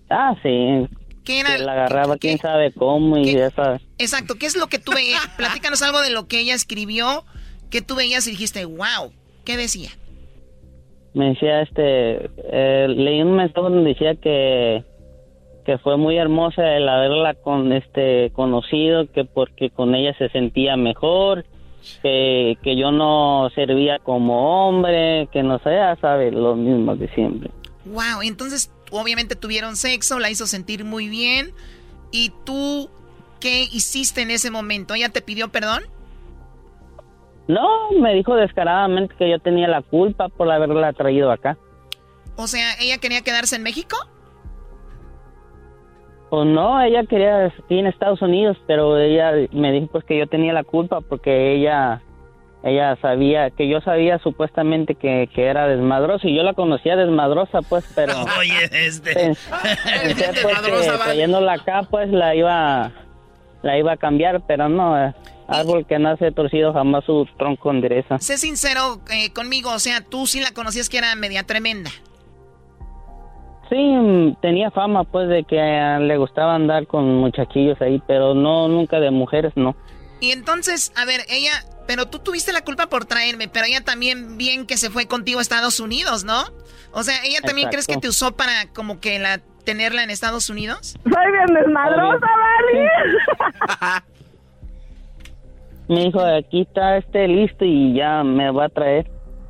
Ah, 0.09 0.35
sí. 0.43 0.87
¿Qué 1.25 1.41
era? 1.41 1.57
Que 1.57 1.63
la 1.63 1.71
agarraba 1.73 2.17
quién 2.17 2.37
sabe 2.37 2.71
cómo 2.71 3.17
y 3.17 3.33
ya 3.33 3.49
sabes. 3.51 3.81
Exacto, 3.97 4.35
¿qué 4.35 4.45
es 4.45 4.55
lo 4.55 4.67
que 4.67 4.79
tú 4.79 4.93
veías? 4.93 5.25
Platícanos 5.37 5.81
algo 5.81 6.01
de 6.01 6.09
lo 6.11 6.27
que 6.27 6.39
ella 6.39 6.53
escribió, 6.53 7.25
que 7.69 7.81
tú 7.81 7.95
veías 7.95 8.25
y 8.27 8.31
dijiste, 8.31 8.63
wow, 8.65 9.11
¿qué 9.45 9.57
decía? 9.57 9.89
me 11.13 11.29
decía 11.29 11.63
este 11.63 12.29
eh, 12.53 12.85
leí 12.89 13.23
un 13.23 13.35
mensaje 13.37 13.61
donde 13.61 13.89
decía 13.89 14.13
que 14.21 14.83
que 15.67 15.77
fue 15.77 15.97
muy 15.97 16.17
hermosa 16.17 16.77
el 16.77 16.87
haberla 16.87 17.33
con 17.33 17.73
este 17.73 18.31
conocido 18.31 19.11
que 19.11 19.25
porque 19.25 19.69
con 19.69 19.95
ella 19.95 20.15
se 20.17 20.29
sentía 20.29 20.77
mejor 20.77 21.45
que, 22.01 22.57
que 22.63 22.77
yo 22.77 22.91
no 22.91 23.49
servía 23.53 23.99
como 23.99 24.67
hombre 24.67 25.27
que 25.33 25.43
no 25.43 25.59
sé 25.59 25.71
ya 25.71 25.97
sabes 25.97 26.33
lo 26.33 26.55
mismo 26.55 26.95
de 26.95 27.09
siempre 27.09 27.51
Wow, 27.83 28.21
entonces 28.23 28.71
obviamente 28.91 29.35
tuvieron 29.35 29.75
sexo, 29.75 30.19
la 30.19 30.29
hizo 30.29 30.45
sentir 30.45 30.83
muy 30.83 31.07
bien. 31.07 31.53
¿Y 32.11 32.33
tú 32.45 32.89
qué 33.39 33.63
hiciste 33.63 34.23
en 34.23 34.31
ese 34.31 34.51
momento? 34.51 34.93
¿Ella 34.93 35.07
te 35.07 35.21
pidió 35.21 35.49
perdón? 35.49 35.83
no 37.47 37.91
me 38.01 38.13
dijo 38.13 38.35
descaradamente 38.35 39.15
que 39.17 39.29
yo 39.29 39.39
tenía 39.39 39.69
la 39.69 39.81
culpa 39.81 40.27
por 40.27 40.51
haberla 40.51 40.91
traído 40.91 41.31
acá 41.31 41.57
O 42.35 42.45
sea, 42.47 42.73
¿ella 42.81 42.97
quería 42.97 43.21
quedarse 43.21 43.55
en 43.55 43.63
México? 43.63 43.95
Pues 46.29 46.45
no, 46.45 46.81
ella 46.81 47.03
quería 47.05 47.45
aquí 47.45 47.79
en 47.79 47.87
Estados 47.87 48.21
Unidos, 48.21 48.57
pero 48.67 48.97
ella 48.97 49.31
me 49.51 49.71
dijo 49.71 49.87
pues 49.87 50.03
que 50.03 50.17
yo 50.17 50.27
tenía 50.27 50.53
la 50.53 50.63
culpa 50.63 51.01
porque 51.01 51.53
ella 51.55 52.01
ella 52.63 52.97
sabía 53.01 53.49
que 53.51 53.69
yo 53.69 53.79
sabía 53.81 54.19
supuestamente 54.19 54.95
que, 54.95 55.29
que 55.33 55.45
era 55.45 55.67
desmadrosa 55.67 56.27
y 56.27 56.35
yo 56.35 56.43
la 56.43 56.53
conocía 56.53 56.95
desmadrosa 56.95 57.61
pues, 57.61 57.85
pero 57.95 58.13
Oye, 58.39 58.69
este. 58.71 59.13
pensé 59.93 60.33
pues 60.41 60.59
que 60.59 60.91
trayéndola 61.03 61.53
acá 61.53 61.83
pues 61.89 62.09
la 62.09 62.35
iba 62.35 62.91
la 63.63 63.77
iba 63.77 63.93
a 63.93 63.97
cambiar, 63.97 64.41
pero 64.45 64.69
no, 64.69 65.01
eh, 65.01 65.13
árbol 65.47 65.85
que 65.85 65.97
nace 65.97 66.31
torcido 66.31 66.73
jamás 66.73 67.05
su 67.05 67.27
tronco 67.37 67.71
endereza. 67.71 68.19
Sé 68.19 68.37
sincero 68.37 69.01
eh, 69.11 69.31
conmigo, 69.33 69.71
o 69.71 69.79
sea, 69.79 70.01
tú 70.01 70.27
sí 70.27 70.39
la 70.39 70.51
conocías 70.51 70.89
que 70.89 70.97
era 70.97 71.15
media 71.15 71.43
tremenda. 71.43 71.89
Sí, 73.69 74.37
tenía 74.41 74.71
fama 74.71 75.03
pues 75.03 75.27
de 75.27 75.43
que 75.43 75.57
eh, 75.59 75.99
le 75.99 76.17
gustaba 76.17 76.55
andar 76.55 76.87
con 76.87 77.15
muchachillos 77.15 77.79
ahí, 77.81 78.01
pero 78.07 78.33
no 78.33 78.67
nunca 78.67 78.99
de 78.99 79.11
mujeres, 79.11 79.53
no. 79.55 79.75
Y 80.19 80.31
entonces, 80.31 80.93
a 80.95 81.05
ver, 81.05 81.21
ella, 81.29 81.51
pero 81.85 82.07
tú 82.07 82.19
tuviste 82.19 82.53
la 82.53 82.61
culpa 82.61 82.87
por 82.87 83.05
traerme, 83.05 83.47
pero 83.47 83.65
ella 83.65 83.83
también 83.83 84.37
bien 84.37 84.65
que 84.65 84.77
se 84.77 84.89
fue 84.89 85.07
contigo 85.07 85.39
a 85.39 85.41
Estados 85.41 85.79
Unidos, 85.79 86.23
¿no? 86.23 86.43
O 86.93 87.03
sea, 87.03 87.15
¿ella 87.23 87.39
también 87.45 87.69
crees 87.69 87.87
que 87.87 87.97
te 87.97 88.07
usó 88.07 88.35
para 88.35 88.67
como 88.73 88.99
que 88.99 89.19
la 89.19 89.39
tenerla 89.65 90.03
en 90.03 90.09
Estados 90.09 90.49
Unidos? 90.49 90.95
Soy 91.03 91.31
bien 91.31 91.53
desmadrosa, 91.53 92.25
Dani. 92.25 94.01
Me 95.89 96.05
dijo, 96.05 96.19
aquí 96.19 96.61
está 96.61 96.97
este 96.97 97.27
listo 97.27 97.63
y 97.63 97.93
ya 97.93 98.21
me 98.23 98.51
va 98.51 98.65
a 98.65 98.69
traer. 98.69 99.09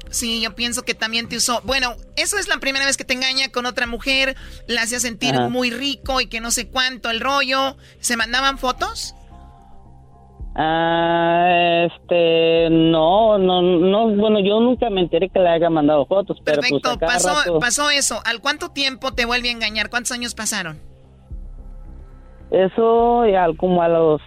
Sí, 0.09 0.41
yo 0.41 0.55
pienso 0.55 0.83
que 0.83 0.93
también 0.93 1.27
te 1.29 1.37
usó. 1.37 1.61
Bueno, 1.63 1.95
eso 2.15 2.37
es 2.37 2.47
la 2.47 2.57
primera 2.57 2.85
vez 2.85 2.97
que 2.97 3.03
te 3.05 3.13
engaña 3.13 3.49
con 3.49 3.65
otra 3.65 3.87
mujer, 3.87 4.35
la 4.67 4.83
hacía 4.83 4.99
sentir 4.99 5.35
Ajá. 5.35 5.49
muy 5.49 5.69
rico 5.71 6.21
y 6.21 6.27
que 6.27 6.39
no 6.41 6.51
sé 6.51 6.69
cuánto 6.69 7.09
el 7.09 7.19
rollo. 7.19 7.77
¿Se 7.99 8.17
mandaban 8.17 8.57
fotos? 8.57 9.13
Ah, 10.59 11.85
este, 11.85 12.69
no, 12.71 13.37
no, 13.37 13.61
no, 13.61 14.07
bueno, 14.15 14.39
yo 14.39 14.59
nunca 14.59 14.89
me 14.89 15.01
enteré 15.01 15.29
que 15.29 15.37
le 15.39 15.49
haya 15.49 15.69
mandado 15.69 16.07
fotos, 16.07 16.37
pero 16.43 16.57
pues 16.61 16.71
Perfecto, 16.71 16.89
a 16.89 16.97
cada 16.97 17.13
pasó, 17.13 17.29
rato- 17.35 17.59
pasó 17.59 17.89
eso. 17.91 18.19
¿Al 18.25 18.41
cuánto 18.41 18.69
tiempo 18.69 19.13
te 19.13 19.25
vuelve 19.25 19.49
a 19.49 19.51
engañar? 19.51 19.89
¿Cuántos 19.91 20.13
años 20.13 20.33
pasaron? 20.33 20.79
Eso, 22.49 23.25
ya 23.27 23.45
como 23.57 23.83
a 23.83 23.87
los 23.87 24.21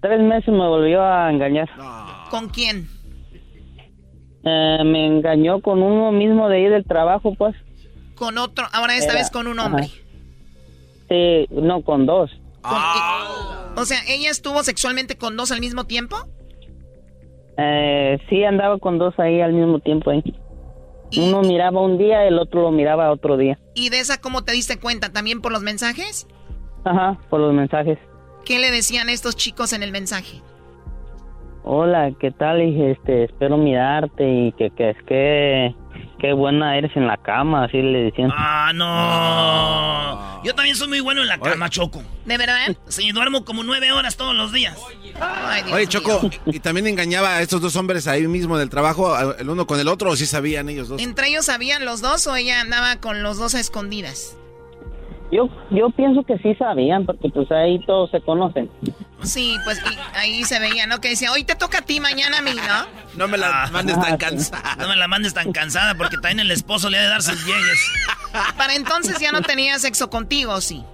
tres 0.00 0.20
meses 0.20 0.48
me 0.48 0.68
volvió 0.68 1.02
a 1.02 1.30
engañar. 1.32 1.68
¿Con 2.30 2.48
quién? 2.50 2.88
Eh, 4.44 4.78
me 4.84 5.06
engañó 5.06 5.60
con 5.60 5.82
uno 5.82 6.12
mismo 6.12 6.48
de 6.48 6.56
ahí 6.56 6.64
del 6.68 6.84
trabajo, 6.84 7.34
pues. 7.36 7.54
Con 8.14 8.38
otro, 8.38 8.66
ahora 8.72 8.96
esta 8.96 9.12
Era- 9.12 9.20
vez 9.22 9.30
con 9.30 9.46
un 9.46 9.58
hombre. 9.58 9.84
ajá. 9.84 9.94
Sí, 11.08 11.46
no, 11.50 11.82
con 11.82 12.06
dos. 12.06 12.30
O 13.76 13.84
sea, 13.84 13.98
¿ella 14.08 14.30
estuvo 14.30 14.62
sexualmente 14.62 15.16
con 15.16 15.36
dos 15.36 15.52
al 15.52 15.60
mismo 15.60 15.84
tiempo? 15.84 16.16
Eh, 17.56 18.18
sí, 18.28 18.42
andaba 18.44 18.78
con 18.78 18.98
dos 18.98 19.14
ahí 19.18 19.40
al 19.40 19.52
mismo 19.52 19.78
tiempo 19.80 20.10
ahí. 20.10 20.22
Uno 21.16 21.42
miraba 21.42 21.80
un 21.80 21.98
día, 21.98 22.24
el 22.26 22.38
otro 22.38 22.62
lo 22.62 22.70
miraba 22.72 23.12
otro 23.12 23.36
día. 23.36 23.58
¿Y 23.74 23.90
de 23.90 24.00
esa 24.00 24.20
cómo 24.20 24.42
te 24.42 24.52
diste 24.52 24.78
cuenta? 24.78 25.12
¿También 25.12 25.40
por 25.40 25.52
los 25.52 25.62
mensajes? 25.62 26.26
Ajá, 26.84 27.18
por 27.30 27.40
los 27.40 27.52
mensajes. 27.54 27.98
¿Qué 28.44 28.58
le 28.58 28.70
decían 28.70 29.08
estos 29.08 29.36
chicos 29.36 29.72
en 29.72 29.82
el 29.82 29.92
mensaje? 29.92 30.40
Hola, 31.66 32.12
¿qué 32.20 32.30
tal? 32.30 32.60
Y 32.60 32.72
dije, 32.72 32.90
este, 32.90 33.24
espero 33.24 33.56
mirarte 33.56 34.22
y 34.22 34.52
que, 34.52 34.70
que 34.70 34.90
es 34.90 34.96
que, 35.06 35.74
qué 36.18 36.34
buena 36.34 36.76
eres 36.76 36.94
en 36.94 37.06
la 37.06 37.16
cama, 37.16 37.64
así 37.64 37.80
le 37.80 38.04
decían. 38.04 38.30
Ah, 38.34 38.70
no. 38.74 40.44
Yo 40.44 40.54
también 40.54 40.76
soy 40.76 40.88
muy 40.88 41.00
bueno 41.00 41.22
en 41.22 41.28
la 41.28 41.38
cama, 41.38 41.70
Choco. 41.70 42.02
¿De 42.26 42.36
verdad? 42.36 42.76
Sí, 42.88 43.10
duermo 43.12 43.46
como 43.46 43.62
nueve 43.62 43.92
horas 43.92 44.18
todos 44.18 44.34
los 44.34 44.52
días. 44.52 44.78
Ay, 45.18 45.62
Dios 45.62 45.74
Oye, 45.74 45.86
mío. 45.86 45.88
Choco, 45.88 46.30
¿y 46.44 46.60
también 46.60 46.86
engañaba 46.86 47.36
a 47.36 47.40
estos 47.40 47.62
dos 47.62 47.76
hombres 47.76 48.06
ahí 48.08 48.26
mismo 48.28 48.58
del 48.58 48.68
trabajo, 48.68 49.16
el 49.38 49.48
uno 49.48 49.66
con 49.66 49.80
el 49.80 49.88
otro, 49.88 50.10
o 50.10 50.16
sí 50.16 50.26
sabían 50.26 50.68
ellos 50.68 50.88
dos? 50.88 51.00
¿Entre 51.00 51.28
ellos 51.28 51.46
sabían 51.46 51.86
los 51.86 52.02
dos 52.02 52.26
o 52.26 52.36
ella 52.36 52.60
andaba 52.60 52.96
con 52.96 53.22
los 53.22 53.38
dos 53.38 53.54
a 53.54 53.60
escondidas? 53.60 54.36
Yo, 55.34 55.48
yo 55.70 55.90
pienso 55.90 56.22
que 56.22 56.38
sí 56.38 56.54
sabían, 56.54 57.04
porque 57.06 57.28
pues 57.28 57.50
ahí 57.50 57.84
todos 57.86 58.08
se 58.12 58.20
conocen. 58.20 58.70
Sí, 59.22 59.56
pues 59.64 59.82
y 59.82 60.16
ahí 60.16 60.44
se 60.44 60.60
veía, 60.60 60.86
¿no? 60.86 61.00
Que 61.00 61.08
decía, 61.08 61.32
hoy 61.32 61.42
te 61.42 61.56
toca 61.56 61.78
a 61.78 61.82
ti, 61.82 61.98
mañana 61.98 62.38
a 62.38 62.42
mí, 62.42 62.52
¿no? 62.54 62.86
No 63.16 63.26
me 63.26 63.36
la 63.36 63.68
mandes 63.72 64.00
tan 64.00 64.16
cansada. 64.16 64.62
Ah, 64.64 64.76
No 64.78 64.88
me 64.88 64.94
la 64.94 65.08
mandes 65.08 65.34
tan 65.34 65.50
cansada 65.50 65.96
porque 65.96 66.18
también 66.18 66.38
el 66.38 66.52
esposo 66.52 66.88
le 66.88 66.98
ha 66.98 67.02
de 67.02 67.08
dar 67.08 67.22
sus 67.22 67.44
llegues. 67.44 67.92
Para 68.56 68.76
entonces 68.76 69.18
ya 69.18 69.32
no 69.32 69.42
tenía 69.42 69.76
sexo 69.80 70.08
contigo, 70.08 70.60
¿sí? 70.60 70.84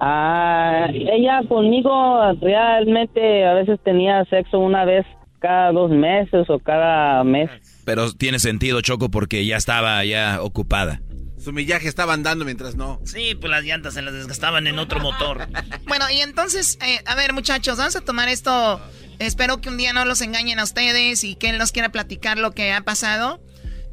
Ah, 0.00 0.88
ella 0.90 1.42
conmigo 1.48 2.32
realmente 2.40 3.46
a 3.46 3.54
veces 3.54 3.78
tenía 3.84 4.24
sexo 4.24 4.58
una 4.58 4.84
vez 4.84 5.06
cada 5.38 5.70
dos 5.70 5.92
meses 5.92 6.50
o 6.50 6.58
cada 6.58 7.22
mes. 7.22 7.50
Pero 7.84 8.10
tiene 8.12 8.40
sentido, 8.40 8.80
Choco, 8.80 9.10
porque 9.10 9.46
ya 9.46 9.56
estaba 9.56 10.04
ya 10.04 10.38
ocupada. 10.42 11.00
Su 11.46 11.52
millaje 11.52 11.86
estaba 11.86 12.12
andando 12.12 12.44
mientras 12.44 12.74
no. 12.74 12.98
Sí, 13.04 13.36
pues 13.36 13.48
las 13.52 13.62
llantas 13.62 13.94
se 13.94 14.02
las 14.02 14.12
desgastaban 14.12 14.66
en 14.66 14.80
otro 14.80 14.98
motor. 14.98 15.46
Bueno, 15.86 16.10
y 16.10 16.20
entonces, 16.20 16.76
eh, 16.84 16.98
a 17.06 17.14
ver, 17.14 17.32
muchachos, 17.34 17.78
vamos 17.78 17.94
a 17.94 18.00
tomar 18.00 18.28
esto. 18.28 18.80
Espero 19.20 19.60
que 19.60 19.68
un 19.68 19.76
día 19.76 19.92
no 19.92 20.04
los 20.04 20.22
engañen 20.22 20.58
a 20.58 20.64
ustedes 20.64 21.22
y 21.22 21.36
que 21.36 21.50
él 21.50 21.58
nos 21.58 21.70
quiera 21.70 21.90
platicar 21.90 22.36
lo 22.36 22.50
que 22.50 22.72
ha 22.72 22.80
pasado. 22.80 23.40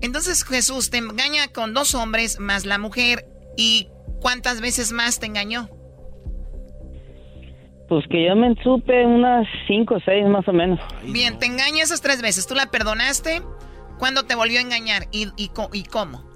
Entonces, 0.01 0.43
Jesús 0.43 0.89
te 0.89 0.97
engaña 0.97 1.47
con 1.49 1.75
dos 1.75 1.93
hombres 1.93 2.39
más 2.39 2.65
la 2.65 2.79
mujer. 2.79 3.27
¿Y 3.55 3.87
cuántas 4.19 4.59
veces 4.59 4.91
más 4.91 5.19
te 5.19 5.27
engañó? 5.27 5.69
Pues 7.87 8.03
que 8.09 8.25
yo 8.25 8.35
me 8.35 8.55
supe 8.63 9.05
unas 9.05 9.45
cinco 9.67 9.93
o 9.97 9.99
seis 10.03 10.25
más 10.25 10.47
o 10.47 10.53
menos. 10.53 10.79
Bien, 11.03 11.37
te 11.37 11.45
engaña 11.45 11.83
esas 11.83 12.01
tres 12.01 12.19
veces. 12.23 12.47
¿Tú 12.47 12.55
la 12.55 12.71
perdonaste? 12.71 13.43
¿Cuándo 13.99 14.23
te 14.23 14.33
volvió 14.33 14.57
a 14.57 14.63
engañar? 14.63 15.07
¿Y, 15.11 15.27
y, 15.37 15.49
co- 15.49 15.69
y 15.71 15.83
cómo? 15.83 16.32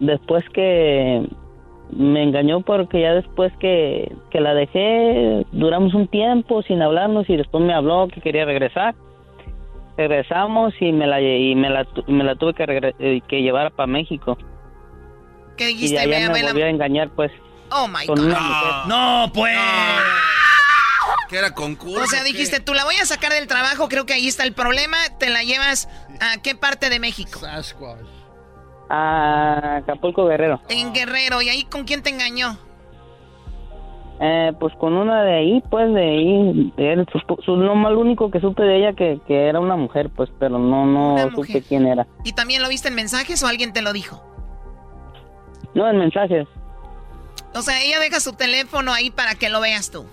Después 0.00 0.44
que 0.52 1.26
me 1.90 2.22
engañó 2.22 2.62
porque 2.62 3.00
ya 3.02 3.12
después 3.14 3.52
que, 3.60 4.10
que 4.30 4.40
la 4.40 4.54
dejé, 4.54 5.44
duramos 5.52 5.94
un 5.94 6.08
tiempo 6.08 6.62
sin 6.62 6.80
hablarnos 6.82 7.28
y 7.28 7.36
después 7.36 7.62
me 7.64 7.74
habló 7.74 8.08
que 8.08 8.20
quería 8.20 8.44
regresar. 8.44 8.94
Regresamos 9.96 10.72
y 10.80 10.90
me 10.92 11.06
la, 11.06 11.20
y 11.20 11.54
me 11.54 11.68
la, 11.68 11.86
me 12.06 12.24
la 12.24 12.34
tuve 12.36 12.54
que, 12.54 12.64
regre- 12.66 12.94
eh, 12.98 13.20
que 13.28 13.42
llevar 13.42 13.72
para 13.72 13.86
México. 13.86 14.38
¿Qué 15.56 15.70
Y 15.70 15.74
dijiste? 15.74 15.98
allá 15.98 16.26
a 16.26 16.30
me 16.30 16.42
la- 16.42 16.64
a 16.66 16.70
engañar 16.70 17.10
pues. 17.10 17.30
Oh 17.70 17.86
my 17.88 18.06
God. 18.06 18.18
No, 18.88 19.30
pues. 19.34 19.56
¿Qué 21.28 21.36
era 21.38 21.54
concurso? 21.54 22.02
O 22.02 22.06
sea, 22.06 22.22
dijiste, 22.24 22.60
tú 22.60 22.74
la 22.74 22.84
voy 22.84 22.94
a 22.96 23.06
sacar 23.06 23.32
del 23.32 23.46
trabajo, 23.46 23.88
creo 23.88 24.04
que 24.06 24.12
ahí 24.14 24.28
está 24.28 24.44
el 24.44 24.52
problema. 24.54 24.96
¿Te 25.18 25.30
la 25.30 25.42
llevas 25.42 25.88
a 26.20 26.40
qué 26.42 26.54
parte 26.54 26.90
de 26.90 26.98
México? 27.00 27.40
A 28.88 29.76
Acapulco 29.76 30.26
Guerrero. 30.26 30.60
En 30.68 30.92
Guerrero. 30.92 31.40
¿Y 31.42 31.48
ahí 31.48 31.64
con 31.64 31.84
quién 31.84 32.02
te 32.02 32.10
engañó? 32.10 32.56
Eh, 34.20 34.52
pues 34.60 34.72
con 34.76 34.92
una 34.92 35.24
de 35.24 35.32
ahí, 35.34 35.62
pues 35.68 35.92
de 35.92 36.00
ahí, 36.00 36.72
él, 36.76 37.06
supo- 37.06 37.42
su, 37.44 37.56
lo 37.56 37.74
más 37.74 37.92
único 37.94 38.30
que 38.30 38.40
supe 38.40 38.62
de 38.62 38.76
ella 38.76 38.92
que, 38.92 39.18
que 39.26 39.48
era 39.48 39.58
una 39.58 39.74
mujer, 39.74 40.10
pues, 40.14 40.30
pero 40.38 40.58
no, 40.60 40.86
no 40.86 41.16
supe 41.34 41.62
quién 41.62 41.86
era. 41.88 42.06
¿Y 42.22 42.32
también 42.32 42.62
lo 42.62 42.68
viste 42.68 42.86
en 42.88 42.94
mensajes 42.94 43.42
o 43.42 43.48
alguien 43.48 43.72
te 43.72 43.82
lo 43.82 43.92
dijo? 43.92 44.22
No, 45.74 45.88
en 45.88 45.98
mensajes. 45.98 46.46
O 47.54 47.62
sea, 47.62 47.82
ella 47.82 47.98
deja 47.98 48.20
su 48.20 48.34
teléfono 48.34 48.92
ahí 48.92 49.10
para 49.10 49.34
que 49.34 49.48
lo 49.48 49.60
veas 49.60 49.90
tú. 49.90 50.04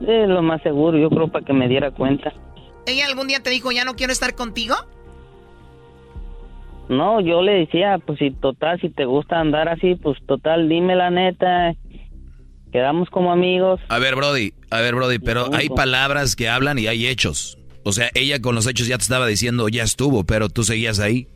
Es 0.00 0.28
lo 0.28 0.42
más 0.42 0.60
seguro, 0.62 0.98
yo 0.98 1.10
creo, 1.10 1.28
para 1.28 1.44
que 1.44 1.52
me 1.52 1.68
diera 1.68 1.92
cuenta. 1.92 2.32
¿Ella 2.86 3.06
algún 3.06 3.28
día 3.28 3.40
te 3.40 3.50
dijo, 3.50 3.70
ya 3.70 3.84
no 3.84 3.94
quiero 3.94 4.12
estar 4.12 4.34
contigo? 4.34 4.74
No, 6.90 7.20
yo 7.20 7.40
le 7.40 7.52
decía, 7.52 7.98
pues 8.04 8.18
si 8.18 8.30
total, 8.32 8.80
si 8.80 8.90
te 8.90 9.04
gusta 9.04 9.38
andar 9.40 9.68
así, 9.68 9.94
pues 9.94 10.18
total, 10.26 10.68
dime 10.68 10.96
la 10.96 11.08
neta. 11.10 11.72
Quedamos 12.72 13.08
como 13.10 13.32
amigos. 13.32 13.80
A 13.88 13.98
ver, 13.98 14.14
Brody, 14.16 14.52
a 14.70 14.80
ver, 14.80 14.94
Brody, 14.94 15.18
pero 15.18 15.54
hay 15.54 15.68
palabras 15.68 16.36
que 16.36 16.48
hablan 16.48 16.78
y 16.78 16.86
hay 16.88 17.06
hechos. 17.06 17.56
O 17.84 17.92
sea, 17.92 18.10
ella 18.14 18.40
con 18.40 18.54
los 18.54 18.66
hechos 18.66 18.86
ya 18.88 18.96
te 18.98 19.02
estaba 19.02 19.26
diciendo, 19.26 19.68
ya 19.68 19.82
estuvo, 19.84 20.24
pero 20.24 20.48
tú 20.48 20.64
seguías 20.64 21.00
ahí. 21.00 21.26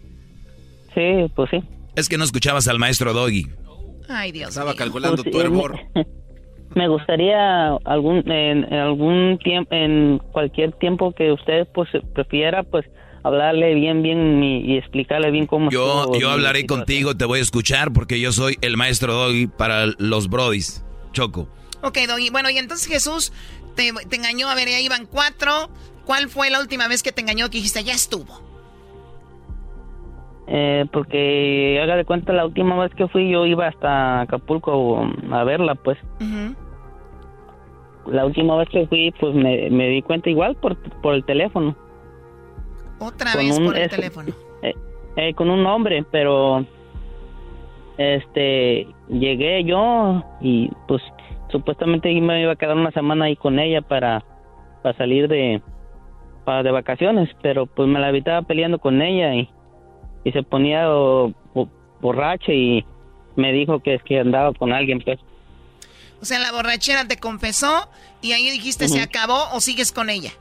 Sí, 0.94 1.26
pues 1.34 1.50
sí. 1.50 1.62
Es 1.96 2.08
que 2.08 2.18
no 2.18 2.24
escuchabas 2.24 2.68
al 2.68 2.78
maestro 2.78 3.12
Doggy. 3.12 3.46
Ay, 4.08 4.32
Dios 4.32 4.50
Estaba 4.50 4.70
mío. 4.72 4.76
calculando 4.78 5.22
Pues, 5.22 5.32
tu 5.32 5.40
hervor. 5.40 5.78
Me 6.74 6.88
gustaría 6.88 7.68
algún 7.84 8.28
en, 8.30 8.64
en 8.64 8.74
algún 8.74 9.38
tiempo, 9.38 9.72
en 9.72 10.18
cualquier 10.32 10.72
tiempo 10.72 11.12
que 11.12 11.30
usted 11.30 11.68
pues 11.72 11.88
prefiera, 12.12 12.64
pues 12.64 12.84
hablarle 13.24 13.74
bien, 13.74 14.02
bien 14.02 14.44
y, 14.44 14.60
y 14.60 14.76
explicarle 14.78 15.32
bien 15.32 15.46
cómo. 15.46 15.70
Yo, 15.70 16.12
yo 16.18 16.30
hablaré 16.30 16.60
situación. 16.60 16.80
contigo, 16.84 17.16
te 17.16 17.24
voy 17.24 17.40
a 17.40 17.42
escuchar 17.42 17.92
porque 17.92 18.20
yo 18.20 18.30
soy 18.30 18.56
el 18.60 18.76
maestro 18.76 19.14
Doggy 19.14 19.48
para 19.48 19.86
los 19.98 20.28
Brodis. 20.28 20.84
Choco. 21.12 21.48
Ok, 21.82 21.98
Doggy. 22.06 22.30
Bueno, 22.30 22.50
y 22.50 22.58
entonces 22.58 22.86
Jesús 22.86 23.32
te, 23.74 23.92
te 24.08 24.16
engañó. 24.16 24.48
A 24.48 24.54
ver, 24.54 24.68
ya 24.68 24.78
iban 24.80 25.06
cuatro. 25.06 25.70
¿Cuál 26.04 26.28
fue 26.28 26.50
la 26.50 26.60
última 26.60 26.86
vez 26.86 27.02
que 27.02 27.12
te 27.12 27.22
engañó 27.22 27.46
que 27.46 27.56
dijiste, 27.58 27.82
ya 27.82 27.94
estuvo? 27.94 28.42
Eh, 30.46 30.84
porque 30.92 31.80
haga 31.82 31.96
de 31.96 32.04
cuenta 32.04 32.34
la 32.34 32.44
última 32.44 32.78
vez 32.78 32.94
que 32.94 33.08
fui 33.08 33.30
yo 33.30 33.46
iba 33.46 33.66
hasta 33.66 34.20
Acapulco 34.20 35.08
a 35.32 35.44
verla, 35.44 35.74
pues. 35.74 35.96
La 38.06 38.26
última 38.26 38.56
vez 38.56 38.68
que 38.68 38.86
fui, 38.86 39.14
pues 39.18 39.34
me, 39.34 39.70
me 39.70 39.88
di 39.88 40.02
cuenta 40.02 40.28
igual 40.28 40.56
por, 40.56 40.76
por 41.00 41.14
el 41.14 41.24
teléfono. 41.24 41.74
Otra 43.04 43.32
Con 43.32 43.46
vez 43.46 43.58
un- 43.58 43.64
por 43.66 43.76
el 43.76 43.82
es- 43.84 43.90
teléfono. 43.90 44.32
eh, 44.62 44.74
eh, 45.16 45.34
con 45.34 45.50
un 45.50 45.64
hombre, 45.66 46.04
pero 46.10 46.64
este 47.98 48.86
llegué 49.08 49.64
yo 49.64 50.22
y 50.40 50.70
pues 50.88 51.02
supuestamente 51.50 52.10
me 52.20 52.40
iba 52.42 52.52
a 52.52 52.56
quedar 52.56 52.76
una 52.76 52.90
semana 52.90 53.26
ahí 53.26 53.36
con 53.36 53.58
ella 53.58 53.82
para, 53.82 54.24
para 54.82 54.96
salir 54.96 55.28
de 55.28 55.62
para 56.44 56.62
de 56.62 56.72
vacaciones, 56.72 57.30
pero 57.40 57.64
pues 57.66 57.88
me 57.88 57.98
la 58.00 58.10
evitaba 58.10 58.42
peleando 58.42 58.78
con 58.78 59.00
ella 59.00 59.34
y, 59.34 59.48
y 60.24 60.32
se 60.32 60.42
ponía 60.42 60.88
bo- 60.88 61.32
borracha 62.02 62.52
y 62.52 62.84
me 63.36 63.50
dijo 63.52 63.80
que 63.80 63.94
es 63.94 64.02
que 64.02 64.20
andaba 64.20 64.52
con 64.52 64.72
alguien 64.72 65.00
pues 65.00 65.18
O 66.20 66.24
sea, 66.26 66.38
la 66.40 66.52
borrachera 66.52 67.06
te 67.08 67.16
confesó 67.16 67.88
y 68.20 68.32
ahí 68.32 68.50
dijiste, 68.50 68.88
¿se 68.88 68.96
Ujú. 68.98 69.04
acabó 69.04 69.38
o 69.54 69.60
sigues 69.60 69.90
con 69.92 70.10
ella? 70.10 70.32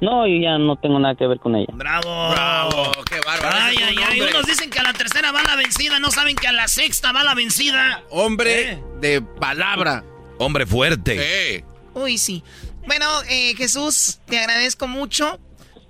No 0.00 0.26
yo 0.26 0.36
ya 0.42 0.58
no 0.58 0.76
tengo 0.76 0.98
nada 0.98 1.14
que 1.14 1.26
ver 1.26 1.38
con 1.38 1.54
ella 1.56 1.72
Bravo. 1.72 2.30
Bravo, 2.30 2.92
qué 3.08 3.20
bárbaro. 3.24 3.56
Ay, 3.60 3.76
ay, 3.82 3.96
ay. 4.10 4.20
Unos 4.20 4.46
dicen 4.46 4.70
que 4.70 4.78
a 4.78 4.82
la 4.82 4.92
tercera 4.92 5.32
va 5.32 5.42
la 5.42 5.56
vencida, 5.56 5.98
no 6.00 6.10
saben 6.10 6.36
que 6.36 6.46
a 6.46 6.52
la 6.52 6.68
sexta 6.68 7.12
va 7.12 7.24
la 7.24 7.34
vencida. 7.34 8.02
Hombre 8.10 8.82
de 9.00 9.22
palabra. 9.22 10.04
Hombre 10.38 10.66
fuerte. 10.66 11.64
Uy, 11.94 12.18
sí. 12.18 12.42
Bueno, 12.86 13.06
eh, 13.28 13.54
Jesús, 13.56 14.18
te 14.26 14.38
agradezco 14.38 14.88
mucho 14.88 15.38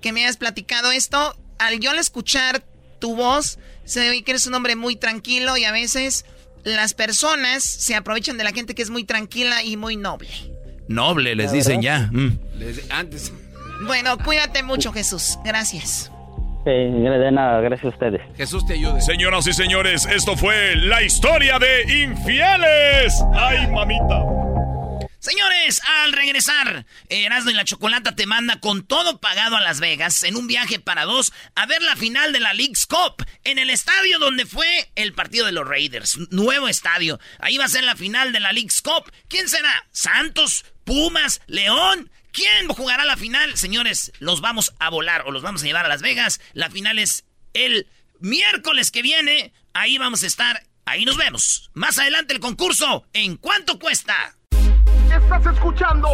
que 0.01 0.13
me 0.13 0.23
hayas 0.23 0.37
platicado 0.37 0.91
esto. 0.91 1.35
Al 1.57 1.79
yo 1.79 1.91
al 1.91 1.99
escuchar 1.99 2.63
tu 2.99 3.15
voz, 3.15 3.59
se 3.85 4.09
ve 4.09 4.23
que 4.23 4.31
eres 4.31 4.47
un 4.47 4.53
hombre 4.53 4.75
muy 4.75 4.95
tranquilo 4.95 5.57
y 5.57 5.65
a 5.65 5.71
veces 5.71 6.25
las 6.63 6.93
personas 6.93 7.63
se 7.63 7.95
aprovechan 7.95 8.37
de 8.37 8.43
la 8.43 8.51
gente 8.51 8.75
que 8.75 8.81
es 8.81 8.89
muy 8.89 9.03
tranquila 9.03 9.63
y 9.63 9.77
muy 9.77 9.95
noble. 9.95 10.29
noble, 10.87 11.35
les 11.35 11.51
dicen 11.51 11.81
ya. 11.81 12.09
Mm. 12.11 12.39
antes. 12.89 13.33
Bueno, 13.81 14.17
cuídate 14.17 14.63
mucho, 14.63 14.91
Jesús. 14.91 15.37
Gracias. 15.43 16.11
Sí, 16.63 16.71
de 16.71 17.31
nada, 17.31 17.61
gracias 17.61 17.85
a 17.85 17.95
ustedes. 17.95 18.21
Jesús 18.35 18.65
te 18.65 18.73
ayude. 18.73 18.99
Señoras 19.01 19.45
y 19.45 19.53
señores, 19.53 20.07
esto 20.07 20.35
fue 20.35 20.75
la 20.75 21.03
historia 21.03 21.59
de 21.59 22.03
infieles. 22.03 23.13
Ay, 23.35 23.67
mamita. 23.67 24.23
Señores, 25.19 25.81
al 26.03 26.13
regresar, 26.13 26.85
Erasmo 27.09 27.49
y 27.49 27.55
la 27.55 27.65
Chocolata 27.65 28.15
te 28.15 28.27
manda 28.27 28.59
con 28.59 28.85
todo 28.85 29.19
pagado 29.19 29.57
a 29.57 29.61
Las 29.61 29.79
Vegas 29.79 30.21
en 30.23 30.35
un 30.35 30.45
viaje 30.45 30.79
para 30.79 31.05
dos 31.05 31.33
a 31.55 31.65
ver 31.65 31.81
la 31.81 31.95
final 31.95 32.31
de 32.31 32.39
la 32.39 32.53
League's 32.53 32.85
Cup 32.85 33.25
en 33.43 33.57
el 33.57 33.71
estadio 33.71 34.19
donde 34.19 34.45
fue 34.45 34.67
el 34.95 35.13
partido 35.13 35.47
de 35.47 35.51
los 35.51 35.67
Raiders. 35.67 36.19
Nuevo 36.31 36.67
estadio. 36.67 37.19
Ahí 37.39 37.57
va 37.57 37.65
a 37.65 37.69
ser 37.69 37.83
la 37.83 37.95
final 37.95 38.33
de 38.33 38.39
la 38.39 38.51
League's 38.51 38.83
Cup. 38.83 39.11
¿Quién 39.27 39.49
será? 39.49 39.87
¿Santos? 39.91 40.63
¿Pumas? 40.83 41.41
¿León? 41.47 42.11
¿Quién 42.35 42.67
jugará 42.67 43.05
la 43.05 43.15
final? 43.15 43.55
Señores, 43.55 44.11
los 44.19 44.41
vamos 44.41 44.73
a 44.79 44.89
volar 44.89 45.23
o 45.25 45.31
los 45.31 45.41
vamos 45.41 45.63
a 45.63 45.65
llevar 45.67 45.85
a 45.85 45.87
Las 45.87 46.01
Vegas. 46.01 46.41
La 46.51 46.69
final 46.69 46.99
es 46.99 47.23
el 47.53 47.87
miércoles 48.19 48.91
que 48.91 49.01
viene. 49.01 49.53
Ahí 49.73 49.97
vamos 49.97 50.21
a 50.21 50.27
estar. 50.27 50.61
Ahí 50.83 51.05
nos 51.05 51.15
vemos. 51.15 51.71
Más 51.73 51.97
adelante 51.97 52.33
el 52.33 52.41
concurso. 52.41 53.07
¿En 53.13 53.37
cuánto 53.37 53.79
cuesta? 53.79 54.35
Estás 55.09 55.45
escuchando 55.45 56.09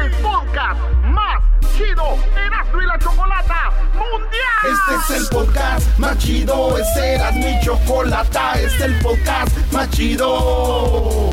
el 0.00 0.10
podcast 0.12 0.80
más 1.04 1.42
chido 1.76 2.18
Erasmo 2.34 2.80
y 2.80 2.86
la 2.86 2.98
Chocolata 2.98 3.70
Mundial. 3.92 4.80
Este 4.96 5.14
es 5.14 5.20
el 5.20 5.28
podcast 5.28 5.98
más 5.98 6.16
chido. 6.16 6.78
Este 6.78 7.14
era 7.16 7.32
mi 7.32 7.60
chocolata. 7.62 8.54
Este 8.54 8.76
es 8.76 8.80
el 8.80 8.98
podcast 9.00 9.54
más 9.72 9.90
chido. 9.90 11.32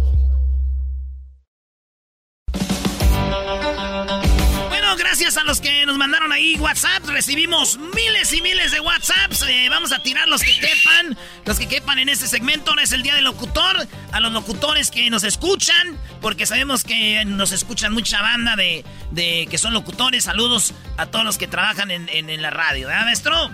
gracias 5.11 5.35
a 5.35 5.43
los 5.43 5.59
que 5.59 5.85
nos 5.85 5.97
mandaron 5.97 6.31
ahí 6.31 6.55
WhatsApp. 6.55 7.03
Recibimos 7.07 7.77
miles 7.93 8.31
y 8.31 8.41
miles 8.41 8.71
de 8.71 8.79
WhatsApps. 8.79 9.41
Eh, 9.45 9.67
vamos 9.69 9.91
a 9.91 10.01
tirar 10.01 10.25
los 10.29 10.41
que 10.41 10.53
quepan. 10.57 11.17
Los 11.43 11.59
que 11.59 11.67
quepan 11.67 11.99
en 11.99 12.07
este 12.07 12.27
segmento. 12.27 12.71
Ahora 12.71 12.83
es 12.83 12.93
el 12.93 13.03
día 13.03 13.15
del 13.15 13.25
locutor. 13.25 13.85
A 14.13 14.21
los 14.21 14.31
locutores 14.31 14.89
que 14.89 15.09
nos 15.09 15.25
escuchan. 15.25 15.97
Porque 16.21 16.45
sabemos 16.45 16.85
que 16.85 17.25
nos 17.25 17.51
escuchan 17.51 17.91
mucha 17.91 18.21
banda 18.21 18.55
de, 18.55 18.85
de 19.11 19.47
que 19.51 19.57
son 19.57 19.73
locutores. 19.73 20.23
Saludos 20.23 20.73
a 20.95 21.07
todos 21.07 21.25
los 21.25 21.37
que 21.37 21.45
trabajan 21.47 21.91
en, 21.91 22.07
en- 22.07 22.29
en 22.29 22.41
la 22.41 22.49
radio. 22.49 22.87
¿Verdad, 22.87 23.03
maestro? 23.03 23.51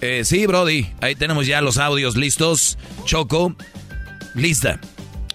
Eh, 0.00 0.22
sí, 0.24 0.46
Brody. 0.46 0.92
Ahí 1.00 1.16
tenemos 1.16 1.44
ya 1.48 1.60
los 1.60 1.78
audios 1.78 2.16
listos. 2.16 2.78
Choco, 3.04 3.56
lista. 4.36 4.78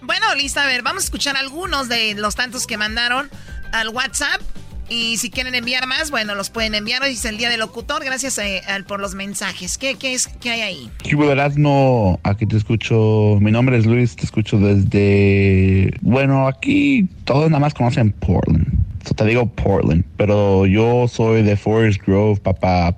Bueno, 0.02 0.34
lista, 0.36 0.64
a 0.64 0.68
ver, 0.68 0.84
vamos 0.84 1.04
a 1.04 1.06
escuchar 1.08 1.36
algunos 1.36 1.90
de 1.90 2.14
los 2.14 2.34
tantos 2.36 2.66
que 2.66 2.78
mandaron 2.78 3.30
al 3.74 3.90
WhatsApp. 3.90 4.42
Y 4.90 5.18
si 5.18 5.30
quieren 5.30 5.56
enviar 5.56 5.88
más, 5.88 6.12
bueno, 6.12 6.36
los 6.36 6.50
pueden 6.50 6.76
enviar. 6.76 7.02
Hoy 7.04 7.14
es 7.14 7.26
el 7.26 7.38
día 7.38 7.50
del 7.50 7.62
locutor. 7.62 8.04
Gracias 8.04 8.38
eh, 8.38 8.62
al- 8.68 8.86
por 8.86 9.00
los 9.00 9.16
mensajes. 9.16 9.78
¿Qué, 9.78 9.96
qué, 9.96 10.14
es, 10.14 10.28
¿Qué 10.28 10.52
hay 10.52 10.62
ahí? 10.62 10.90
Erasmo, 11.32 12.20
aquí 12.24 12.46
te 12.46 12.58
escucho. 12.58 13.38
Mi 13.42 13.52
nombre 13.52 13.78
es 13.78 13.86
Luis, 13.86 14.16
te 14.16 14.26
escucho 14.26 14.60
desde. 14.60 15.92
Bueno, 16.02 16.48
aquí 16.48 17.08
todos 17.24 17.50
nada 17.50 17.60
más 17.62 17.74
conocen 17.74 18.12
Portland. 18.12 18.68
So 19.08 19.14
te 19.16 19.26
digo 19.26 19.46
Portland, 19.48 20.04
pero 20.18 20.66
yo 20.66 21.08
soy 21.08 21.42
de 21.44 21.58
Forest 21.58 22.02
Grove, 22.06 22.40
papá. 22.42 22.96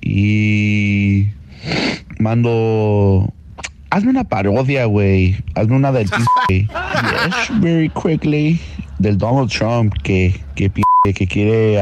Y. 0.00 1.28
Mando. 2.18 3.32
Hazme 3.90 4.10
una 4.10 4.24
parodia, 4.24 4.84
güey. 4.86 5.36
Hazme 5.54 5.76
una 5.76 5.92
del. 5.92 6.08
Yes, 6.50 7.60
very 7.60 7.88
quickly. 7.90 8.60
Del 8.98 9.16
Donald 9.16 9.50
Trump 9.50 9.94
que, 10.02 10.38
que, 10.56 10.68
p- 10.68 10.82
que 11.02 11.26
quiere 11.26 11.80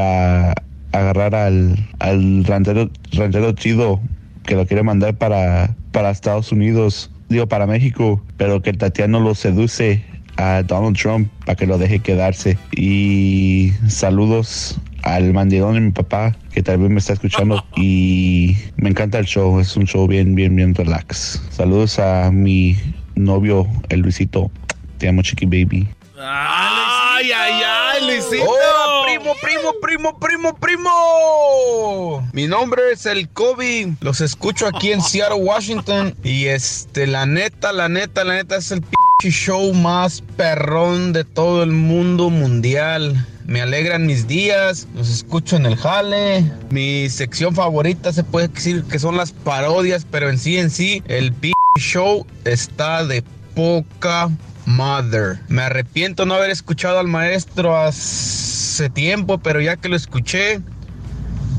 agarrar 0.93 1.35
al, 1.35 1.77
al 1.99 2.45
ranchero, 2.45 2.91
ranchero 3.13 3.53
chido 3.53 4.01
que 4.45 4.55
lo 4.55 4.67
quiere 4.67 4.83
mandar 4.83 5.15
para, 5.17 5.77
para 5.93 6.11
Estados 6.11 6.53
Unidos, 6.53 7.11
digo 7.29 7.47
para 7.47 7.67
México, 7.67 8.23
pero 8.39 8.63
que 8.63 8.73
Tatiano 8.73 9.21
lo 9.21 9.35
seduce 9.35 10.03
a 10.39 10.63
Donald 10.63 10.97
Trump 10.97 11.29
para 11.45 11.57
que 11.57 11.67
lo 11.67 11.77
deje 11.77 11.99
quedarse. 11.99 12.57
Y 12.73 13.73
saludos 13.89 14.81
al 15.03 15.35
mandilón 15.35 15.75
de 15.75 15.81
mi 15.81 15.91
papá, 15.91 16.35
que 16.53 16.63
tal 16.63 16.79
vez 16.79 16.91
me 16.91 16.99
está 16.99 17.13
escuchando. 17.13 17.63
Y 17.77 18.57
me 18.77 18.89
encanta 18.89 19.19
el 19.19 19.27
show, 19.27 19.61
es 19.61 19.77
un 19.77 19.85
show 19.85 20.07
bien, 20.07 20.35
bien, 20.35 20.57
bien 20.57 20.75
relax. 20.75 21.43
Saludos 21.51 21.99
a 21.99 22.31
mi 22.33 22.77
novio, 23.17 23.67
el 23.91 24.01
Luisito. 24.01 24.51
Te 24.97 25.09
amo, 25.09 25.23
Chiqui 25.23 25.45
Baby. 25.45 25.89
Ay, 26.21 27.31
ay, 27.31 27.63
ay, 27.65 28.07
Luisito. 28.07 28.51
Hola, 28.51 29.05
primo, 29.07 29.35
primo, 29.41 29.73
primo, 29.81 30.19
primo, 30.19 30.57
primo. 30.57 32.29
Mi 32.33 32.49
nombre 32.49 32.91
es 32.93 33.07
el 33.07 33.29
Kobe. 33.29 33.95
Los 34.01 34.21
escucho 34.21 34.67
aquí 34.67 34.91
en 34.91 35.01
Seattle, 35.03 35.39
Washington. 35.39 36.17
Y 36.25 36.47
este, 36.47 37.07
la 37.07 37.25
neta, 37.25 37.73
la 37.73 37.89
neta, 37.89 38.25
la 38.25 38.35
neta 38.35 38.57
es 38.57 38.73
el 38.73 38.83
pinche 38.83 39.37
show 39.37 39.73
más 39.75 40.23
perrón 40.37 41.13
de 41.13 41.23
todo 41.23 41.63
el 41.63 41.71
mundo 41.71 42.31
mundial. 42.31 43.25
Me 43.47 43.63
alegran 43.63 44.05
mis 44.05 44.27
días, 44.27 44.89
los 44.95 45.09
escucho 45.09 45.55
en 45.55 45.67
el 45.67 45.77
jale. 45.77 46.51
Mi 46.71 47.09
sección 47.11 47.55
favorita 47.55 48.13
se 48.13 48.25
puede 48.25 48.49
decir 48.49 48.83
que 48.91 48.99
son 48.99 49.17
las 49.17 49.31
parodias, 49.31 50.05
pero 50.11 50.29
en 50.29 50.39
sí, 50.39 50.59
en 50.59 50.71
sí, 50.71 51.01
el 51.07 51.33
pinche 51.33 51.55
show 51.79 52.27
está 52.45 53.05
de 53.05 53.23
poca 53.59 54.31
Mother. 54.67 55.41
Me 55.49 55.63
arrepiento 55.63 56.27
no 56.27 56.35
haber 56.35 56.51
escuchado 56.51 57.01
al 57.01 57.09
maestro 57.09 57.77
hace 57.77 58.89
tiempo, 58.89 59.39
pero 59.39 59.61
ya 59.61 59.77
que 59.77 59.89
lo 59.89 59.97
escuché, 59.97 60.61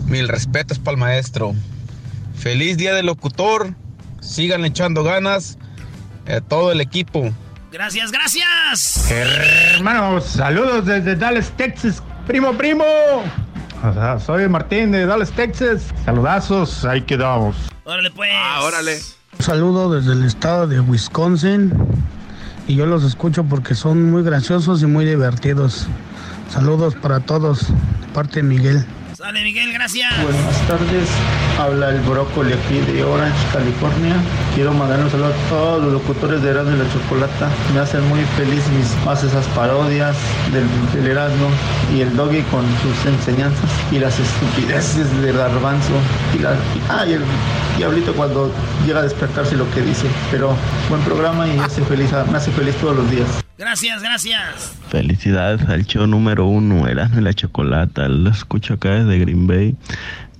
mil 0.05 0.29
respetos 0.29 0.79
para 0.79 0.93
el 0.93 0.97
maestro. 0.97 1.53
Feliz 2.37 2.77
día 2.77 2.93
del 2.93 3.07
locutor. 3.07 3.73
Sigan 4.21 4.63
echando 4.63 5.03
ganas 5.03 5.57
a 6.25 6.39
todo 6.39 6.71
el 6.71 6.79
equipo. 6.79 7.33
Gracias, 7.69 8.13
gracias. 8.13 9.11
Hermanos, 9.11 10.23
saludos 10.23 10.85
desde 10.85 11.17
Dallas, 11.17 11.51
Texas. 11.57 12.01
Primo, 12.25 12.53
primo. 12.53 12.85
O 13.83 13.93
sea, 13.93 14.17
soy 14.19 14.47
Martín 14.47 14.91
de 14.91 15.05
Dallas, 15.05 15.31
Texas. 15.31 15.93
Saludazos, 16.05 16.85
ahí 16.85 17.01
quedamos. 17.01 17.57
Órale, 17.83 18.09
pues. 18.11 18.29
Ah, 18.33 18.61
órale. 18.63 19.18
Un 19.37 19.45
saludo 19.45 19.93
desde 19.93 20.13
el 20.13 20.25
estado 20.25 20.67
de 20.67 20.79
Wisconsin 20.79 21.71
y 22.67 22.75
yo 22.75 22.85
los 22.85 23.03
escucho 23.03 23.43
porque 23.43 23.75
son 23.75 24.11
muy 24.11 24.23
graciosos 24.23 24.81
y 24.81 24.85
muy 24.85 25.05
divertidos. 25.05 25.87
Saludos 26.49 26.95
para 26.95 27.19
todos, 27.19 27.67
de 27.67 28.07
parte 28.13 28.37
de 28.37 28.43
Miguel. 28.43 28.85
Sale, 29.13 29.43
Miguel, 29.43 29.71
gracias. 29.73 30.11
Buenas 30.23 30.67
tardes, 30.67 31.09
habla 31.59 31.89
el 31.89 31.99
brócoli 32.01 32.53
aquí 32.53 32.79
de 32.91 33.03
Orange, 33.03 33.37
California. 33.51 34.15
Quiero 34.55 34.73
mandar 34.73 34.99
un 35.01 35.09
saludo 35.09 35.27
a 35.27 35.49
todos 35.49 35.83
los 35.83 35.93
locutores 35.93 36.41
de 36.41 36.49
Erasmo 36.51 36.75
y 36.75 36.79
la 36.79 36.91
Chocolata. 36.93 37.49
Me 37.73 37.79
hacen 37.81 38.07
muy 38.07 38.21
feliz 38.37 38.63
mis 38.77 38.95
más 39.05 39.23
esas 39.23 39.45
parodias 39.47 40.15
del, 40.53 40.65
del 40.93 41.11
Erasmo 41.11 41.49
y 41.93 42.01
el 42.01 42.15
Doggy 42.15 42.41
con 42.43 42.63
sus 42.81 43.05
enseñanzas 43.05 43.69
y 43.91 43.99
las 43.99 44.17
estupideces 44.19 45.21
de 45.21 45.31
Garbanzo 45.33 45.93
y, 46.35 46.39
la, 46.39 46.53
y- 46.53 46.81
ah, 46.89 47.05
y 47.05 47.13
el 47.13 47.21
diablito 47.77 48.13
cuando 48.13 48.51
llega 48.85 48.99
a 48.99 49.03
despertarse 49.03 49.55
lo 49.57 49.69
que 49.71 49.81
dice. 49.81 50.07
Pero 50.31 50.55
buen 50.89 51.01
programa 51.01 51.45
y 51.47 51.57
hace 51.59 51.81
feliz, 51.83 52.09
me 52.31 52.37
hace 52.37 52.51
feliz 52.51 52.75
todos 52.75 52.95
los 52.95 53.11
días. 53.11 53.27
Gracias, 53.57 54.01
gracias. 54.01 54.71
Felicidades 54.89 55.67
al 55.67 55.85
show 55.85 56.07
número 56.07 56.45
uno, 56.45 56.87
Erasmo 56.87 57.19
y 57.19 57.23
la 57.23 57.33
Chocolata. 57.33 58.07
Lo 58.07 58.29
escucho 58.29 58.75
acá 58.75 58.91
desde 58.91 59.19
Green 59.19 59.47
Bay, 59.47 59.75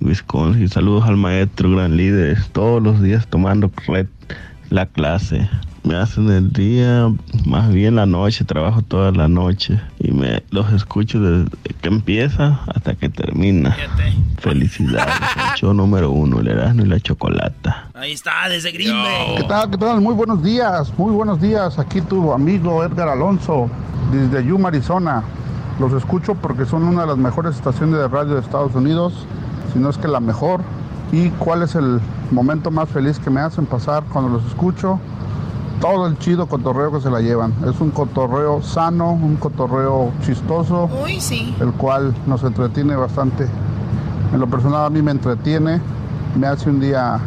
Wisconsin. 0.00 0.68
Saludos 0.68 1.04
al 1.06 1.16
maestro, 1.16 1.70
gran 1.70 1.96
líder. 1.96 2.42
Todos 2.52 2.82
los 2.82 3.02
días 3.02 3.26
tomando 3.26 3.70
red 3.86 4.06
la 4.70 4.86
clase. 4.86 5.48
Me 5.82 5.96
hacen 5.96 6.28
el 6.28 6.52
día, 6.52 7.10
más 7.46 7.72
bien 7.72 7.96
la 7.96 8.04
noche, 8.04 8.44
trabajo 8.44 8.82
toda 8.82 9.12
la 9.12 9.28
noche. 9.28 9.80
Y 9.98 10.12
me 10.12 10.42
los 10.50 10.70
escucho 10.72 11.20
desde 11.20 11.50
que 11.80 11.88
empieza 11.88 12.60
hasta 12.66 12.94
que 12.94 13.08
termina. 13.08 13.74
Felicidades 14.38 15.14
al 15.36 15.56
show 15.56 15.72
número 15.72 16.10
uno, 16.10 16.40
el 16.40 16.48
Erasmo 16.48 16.82
y 16.82 16.86
la 16.86 17.00
Chocolata. 17.00 17.88
Ahí 17.94 18.12
está, 18.12 18.48
desde 18.50 18.72
Green 18.72 18.92
Bay. 18.92 19.36
¿Qué 19.38 19.44
tal? 19.44 19.70
¿Qué 19.70 19.78
tal? 19.78 20.00
Muy 20.02 20.14
buenos 20.14 20.42
días, 20.42 20.92
muy 20.98 21.12
buenos 21.12 21.40
días. 21.40 21.78
Aquí 21.78 22.02
tu 22.02 22.30
amigo 22.32 22.84
Edgar 22.84 23.08
Alonso, 23.08 23.70
desde 24.12 24.46
Yuma, 24.46 24.68
Arizona. 24.68 25.22
Los 25.78 25.94
escucho 25.94 26.34
porque 26.34 26.66
son 26.66 26.82
una 26.82 27.02
de 27.02 27.06
las 27.06 27.16
mejores 27.16 27.56
estaciones 27.56 27.98
de 27.98 28.06
radio 28.06 28.34
de 28.34 28.40
Estados 28.40 28.74
Unidos, 28.74 29.26
si 29.72 29.78
no 29.78 29.88
es 29.90 29.98
que 29.98 30.08
la 30.08 30.20
mejor. 30.20 30.60
¿Y 31.12 31.30
cuál 31.30 31.62
es 31.62 31.74
el 31.74 32.00
momento 32.30 32.70
más 32.70 32.88
feliz 32.88 33.18
que 33.18 33.30
me 33.30 33.40
hacen 33.40 33.66
pasar 33.66 34.04
cuando 34.12 34.30
los 34.30 34.44
escucho? 34.46 34.98
Todo 35.80 36.06
el 36.06 36.18
chido 36.18 36.46
cotorreo 36.46 36.92
que 36.92 37.00
se 37.00 37.10
la 37.10 37.20
llevan. 37.20 37.52
Es 37.66 37.80
un 37.80 37.90
cotorreo 37.90 38.62
sano, 38.62 39.12
un 39.12 39.36
cotorreo 39.36 40.12
chistoso, 40.24 40.88
Uy, 41.02 41.20
sí. 41.20 41.54
el 41.60 41.72
cual 41.72 42.14
nos 42.26 42.42
entretiene 42.44 42.94
bastante. 42.96 43.48
En 44.32 44.38
lo 44.40 44.46
personal 44.46 44.84
a 44.84 44.90
mí 44.90 45.02
me 45.02 45.10
entretiene, 45.10 45.80
me 46.38 46.46
hace 46.46 46.68
un 46.70 46.78
día 46.80 47.18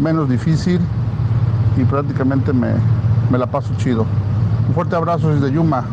menos 0.00 0.28
difícil 0.28 0.80
y 1.78 1.84
prácticamente 1.84 2.52
me, 2.52 2.72
me 3.30 3.38
la 3.38 3.46
paso 3.46 3.70
chido. 3.78 4.04
Un 4.68 4.74
fuerte 4.74 4.96
abrazo 4.96 5.28
desde 5.28 5.52
Yuma. 5.52 5.84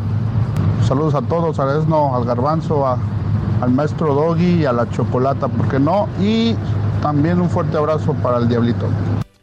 Saludos 0.86 1.14
a 1.14 1.22
todos, 1.22 1.58
a 1.60 1.78
Esno, 1.78 2.14
al 2.14 2.24
Garbanzo, 2.26 2.86
a- 2.86 2.98
al 3.64 3.70
maestro 3.70 4.14
Doggy 4.14 4.60
y 4.60 4.64
a 4.66 4.72
la 4.72 4.88
Chocolata, 4.90 5.48
¿por 5.48 5.68
qué 5.68 5.78
no? 5.78 6.08
Y 6.20 6.54
también 7.00 7.40
un 7.40 7.48
fuerte 7.48 7.76
abrazo 7.76 8.12
para 8.14 8.38
el 8.38 8.48
Diablito. 8.48 8.88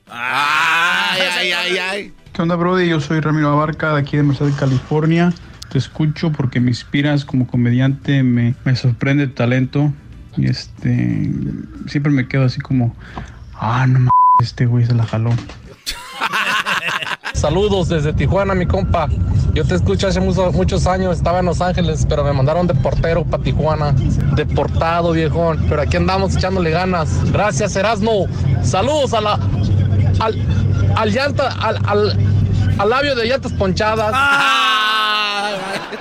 Ay, 0.07 1.21
ay, 1.37 1.51
ay, 1.51 1.77
ay. 1.77 2.13
¿Qué 2.31 2.41
onda, 2.41 2.55
Brody? 2.55 2.87
Yo 2.87 2.99
soy 2.99 3.19
Ramiro 3.19 3.49
Abarca, 3.49 3.93
de 3.93 4.01
aquí 4.01 4.17
de 4.17 4.23
Merced, 4.23 4.53
California. 4.59 5.33
Te 5.71 5.79
escucho 5.79 6.31
porque 6.31 6.59
me 6.59 6.69
inspiras 6.69 7.25
como 7.25 7.47
comediante, 7.47 8.21
me, 8.21 8.53
me 8.63 8.75
sorprende 8.75 9.27
tu 9.27 9.33
talento. 9.33 9.91
Y 10.37 10.47
este. 10.49 11.31
Siempre 11.87 12.11
me 12.11 12.27
quedo 12.27 12.45
así 12.45 12.61
como. 12.61 12.95
Ah, 13.55 13.85
no 13.87 13.99
mames, 13.99 14.11
este 14.39 14.67
güey 14.67 14.85
se 14.85 14.93
la 14.93 15.05
jaló. 15.05 15.31
Saludos 17.41 17.89
desde 17.89 18.13
Tijuana, 18.13 18.53
mi 18.53 18.67
compa. 18.67 19.07
Yo 19.55 19.65
te 19.65 19.73
escucho 19.73 20.07
hace 20.07 20.19
mucho- 20.19 20.51
muchos 20.51 20.85
años, 20.85 21.17
estaba 21.17 21.39
en 21.39 21.47
Los 21.47 21.59
Ángeles, 21.59 22.05
pero 22.07 22.23
me 22.23 22.31
mandaron 22.33 22.67
de 22.67 22.75
portero 22.75 23.23
para 23.25 23.41
Tijuana. 23.41 23.95
Deportado, 24.35 25.11
viejón. 25.13 25.65
Pero 25.67 25.81
aquí 25.81 25.97
andamos 25.97 26.35
echándole 26.35 26.69
ganas. 26.69 27.09
Gracias, 27.31 27.75
Erasmo. 27.75 28.27
Saludos 28.61 29.15
a 29.15 29.21
la. 29.21 29.39
al, 30.19 30.35
al 30.95 31.11
llanta, 31.11 31.47
al, 31.59 31.79
al, 31.83 32.17
al 32.77 32.89
labio 32.89 33.15
de 33.15 33.25
llantas 33.25 33.51
ponchadas. 33.53 34.13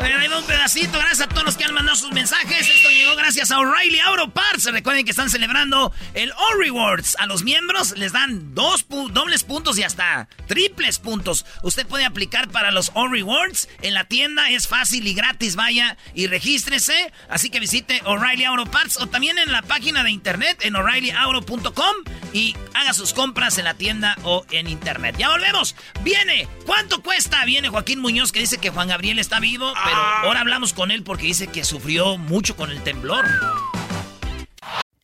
Ahí 0.01 0.29
va 0.29 0.39
un 0.39 0.45
pedacito. 0.45 0.99
Gracias 0.99 1.21
a 1.21 1.29
todos 1.29 1.45
los 1.45 1.57
que 1.57 1.65
han 1.65 1.75
mandado 1.75 1.97
sus 1.97 2.13
mensajes. 2.13 2.69
Esto 2.69 2.91
llegó 2.91 3.17
gracias 3.17 3.51
a 3.51 3.59
O'Reilly 3.59 4.01
Auto 4.01 4.31
Parts. 4.31 4.65
Recuerden 4.65 5.05
que 5.05 5.11
están 5.11 5.31
celebrando 5.31 5.93
el 6.15 6.33
All 6.33 6.59
Rewards. 6.59 7.17
A 7.19 7.27
los 7.27 7.43
miembros 7.43 7.97
les 7.97 8.13
dan 8.13 8.55
dos 8.55 8.87
dobles 8.89 9.45
puntos 9.45 9.79
y 9.79 9.83
hasta 9.83 10.29
triples 10.47 10.99
puntos. 10.99 11.47
Usted 11.63 11.87
puede 11.87 12.05
aplicar 12.05 12.49
para 12.49 12.71
los 12.71 12.91
All 12.95 13.11
Rewards 13.11 13.69
en 13.83 13.95
la 13.95 14.05
tienda. 14.05 14.51
Es 14.51 14.69
fácil 14.69 15.07
y 15.07 15.15
gratis. 15.15 15.57
Vaya 15.57 15.97
y 16.15 16.27
regístrese. 16.27 17.13
Así 17.29 17.51
que 17.51 17.61
visite 17.61 18.03
O'Reilly 18.05 18.45
Auto 18.45 18.67
Parts 18.67 18.99
o 18.99 19.07
también 19.07 19.39
en 19.39 19.53
la 19.53 19.63
página 19.63 20.03
de 20.05 20.11
internet 20.11 20.59
en 20.63 20.77
o'ReillyAuto.com 20.77 21.97
y 22.33 22.57
haga 22.75 22.93
sus 22.93 23.13
compras 23.13 23.59
en 23.59 23.65
la 23.65 23.75
tienda 23.75 24.17
o 24.23 24.45
en 24.51 24.69
internet. 24.69 25.17
Ya 25.19 25.29
volvemos. 25.31 25.75
Viene. 26.03 26.49
¿Cuánto 26.67 27.03
cuesta? 27.03 27.45
Viene 27.45 27.69
Joaquín 27.69 28.01
Muñoz 28.01 28.33
que 28.33 28.41
dice 28.41 28.59
que 28.59 28.71
Juan 28.71 28.89
Gabriel 28.89 29.19
está 29.19 29.41
vivo, 29.41 29.70
Ah. 29.77 30.21
pero 30.23 30.29
ahora 30.29 30.41
hablamos 30.41 30.73
con 30.73 30.91
él 30.91 31.03
porque 31.03 31.25
dice 31.27 31.47
que 31.47 31.65
sufrió 31.65 32.17
mucho 32.19 32.57
con 32.57 32.71
el 32.71 32.83
temblor. 32.83 33.27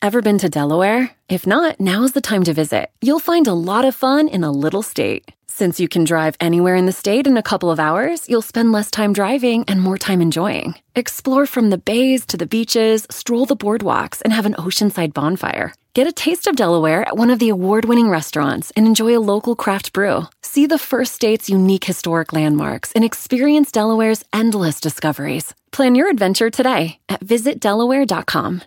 Ever 0.02 0.20
been 0.22 0.38
to 0.38 0.48
Delaware? 0.48 1.10
If 1.28 1.46
not, 1.46 1.80
now's 1.80 2.12
the 2.12 2.20
time 2.20 2.44
to 2.44 2.52
visit. 2.52 2.90
You'll 3.02 3.18
find 3.18 3.46
a 3.46 3.54
lot 3.54 3.84
of 3.84 3.94
fun 3.94 4.28
in 4.28 4.44
a 4.44 4.50
little 4.52 4.82
state. 4.82 5.32
Since 5.48 5.80
you 5.80 5.88
can 5.88 6.04
drive 6.04 6.36
anywhere 6.38 6.76
in 6.76 6.84
the 6.84 6.92
state 6.92 7.26
in 7.26 7.38
a 7.38 7.42
couple 7.42 7.70
of 7.70 7.80
hours, 7.80 8.28
you'll 8.28 8.42
spend 8.42 8.72
less 8.72 8.90
time 8.90 9.14
driving 9.14 9.64
and 9.66 9.80
more 9.80 9.96
time 9.96 10.20
enjoying. 10.20 10.74
Explore 10.94 11.46
from 11.46 11.70
the 11.70 11.78
bays 11.78 12.26
to 12.26 12.36
the 12.36 12.46
beaches, 12.46 13.06
stroll 13.10 13.46
the 13.46 13.56
boardwalks, 13.56 14.20
and 14.22 14.34
have 14.34 14.44
an 14.44 14.54
oceanside 14.54 15.14
bonfire. 15.14 15.72
Get 15.96 16.06
a 16.06 16.12
taste 16.12 16.46
of 16.46 16.56
Delaware 16.56 17.08
at 17.08 17.16
one 17.16 17.30
of 17.30 17.38
the 17.38 17.48
award 17.48 17.86
winning 17.86 18.10
restaurants 18.10 18.70
and 18.76 18.86
enjoy 18.86 19.16
a 19.16 19.24
local 19.32 19.56
craft 19.56 19.94
brew. 19.94 20.24
See 20.42 20.66
the 20.66 20.76
first 20.78 21.14
state's 21.14 21.48
unique 21.48 21.84
historic 21.84 22.34
landmarks 22.34 22.92
and 22.92 23.02
experience 23.02 23.72
Delaware's 23.72 24.22
endless 24.30 24.78
discoveries. 24.78 25.54
Plan 25.72 25.94
your 25.94 26.10
adventure 26.10 26.50
today 26.50 26.98
at 27.08 27.20
visitdelaware.com. 27.24 28.62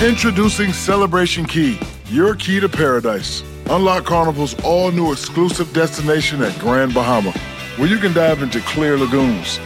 Introducing 0.00 0.72
Celebration 0.72 1.44
Key, 1.44 1.80
your 2.06 2.36
key 2.36 2.60
to 2.60 2.68
paradise. 2.68 3.42
Unlock 3.70 4.04
Carnival's 4.04 4.54
all 4.62 4.92
new 4.92 5.10
exclusive 5.10 5.72
destination 5.72 6.42
at 6.42 6.56
Grand 6.60 6.94
Bahama, 6.94 7.32
where 7.76 7.88
you 7.88 7.98
can 7.98 8.12
dive 8.12 8.40
into 8.40 8.60
clear 8.60 8.96
lagoons, 8.96 9.58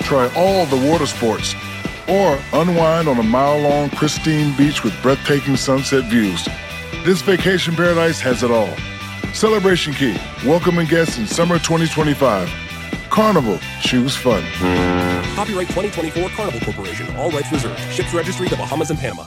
try 0.00 0.28
all 0.34 0.66
the 0.66 0.90
water 0.90 1.06
sports, 1.06 1.54
or 2.08 2.38
unwind 2.52 3.08
on 3.08 3.18
a 3.18 3.22
mile 3.22 3.58
long 3.58 3.90
pristine 3.90 4.56
beach 4.56 4.82
with 4.82 4.94
breathtaking 5.02 5.56
sunset 5.56 6.04
views. 6.04 6.48
This 7.04 7.22
vacation 7.22 7.74
paradise 7.74 8.20
has 8.20 8.42
it 8.42 8.50
all. 8.50 8.74
Celebration 9.34 9.92
Key, 9.92 10.16
welcoming 10.44 10.86
guests 10.86 11.18
in 11.18 11.26
summer 11.26 11.58
2025. 11.58 12.48
Carnival, 13.10 13.58
choose 13.80 14.16
fun. 14.16 14.42
Copyright 15.34 15.68
2024 15.68 16.28
Carnival 16.30 16.60
Corporation. 16.60 17.14
All 17.16 17.30
rights 17.30 17.50
reserved. 17.52 17.78
Ships 17.92 18.12
registry 18.14 18.48
the 18.48 18.56
Bahamas 18.56 18.90
and 18.90 18.98
Panama. 18.98 19.26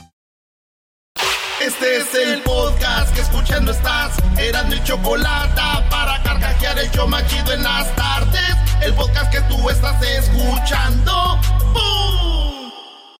Este 1.60 1.96
es 1.96 2.14
el 2.14 2.42
podcast 2.42 3.14
que 3.14 3.20
escuchando 3.20 3.70
estás. 3.70 4.18
Eran 4.36 4.68
mi 4.68 4.82
chocolate 4.82 5.60
para 5.90 6.20
carcajear 6.24 6.76
el 6.78 6.90
show 6.90 7.06
más 7.06 7.24
chido 7.28 7.52
en 7.52 7.62
las 7.62 7.94
tardes. 7.94 8.56
El 8.82 8.92
podcast 8.94 9.30
que 9.30 9.40
tú 9.42 9.70
estás 9.70 10.02
escuchando. 10.02 11.38
¡Bum! 11.72 12.21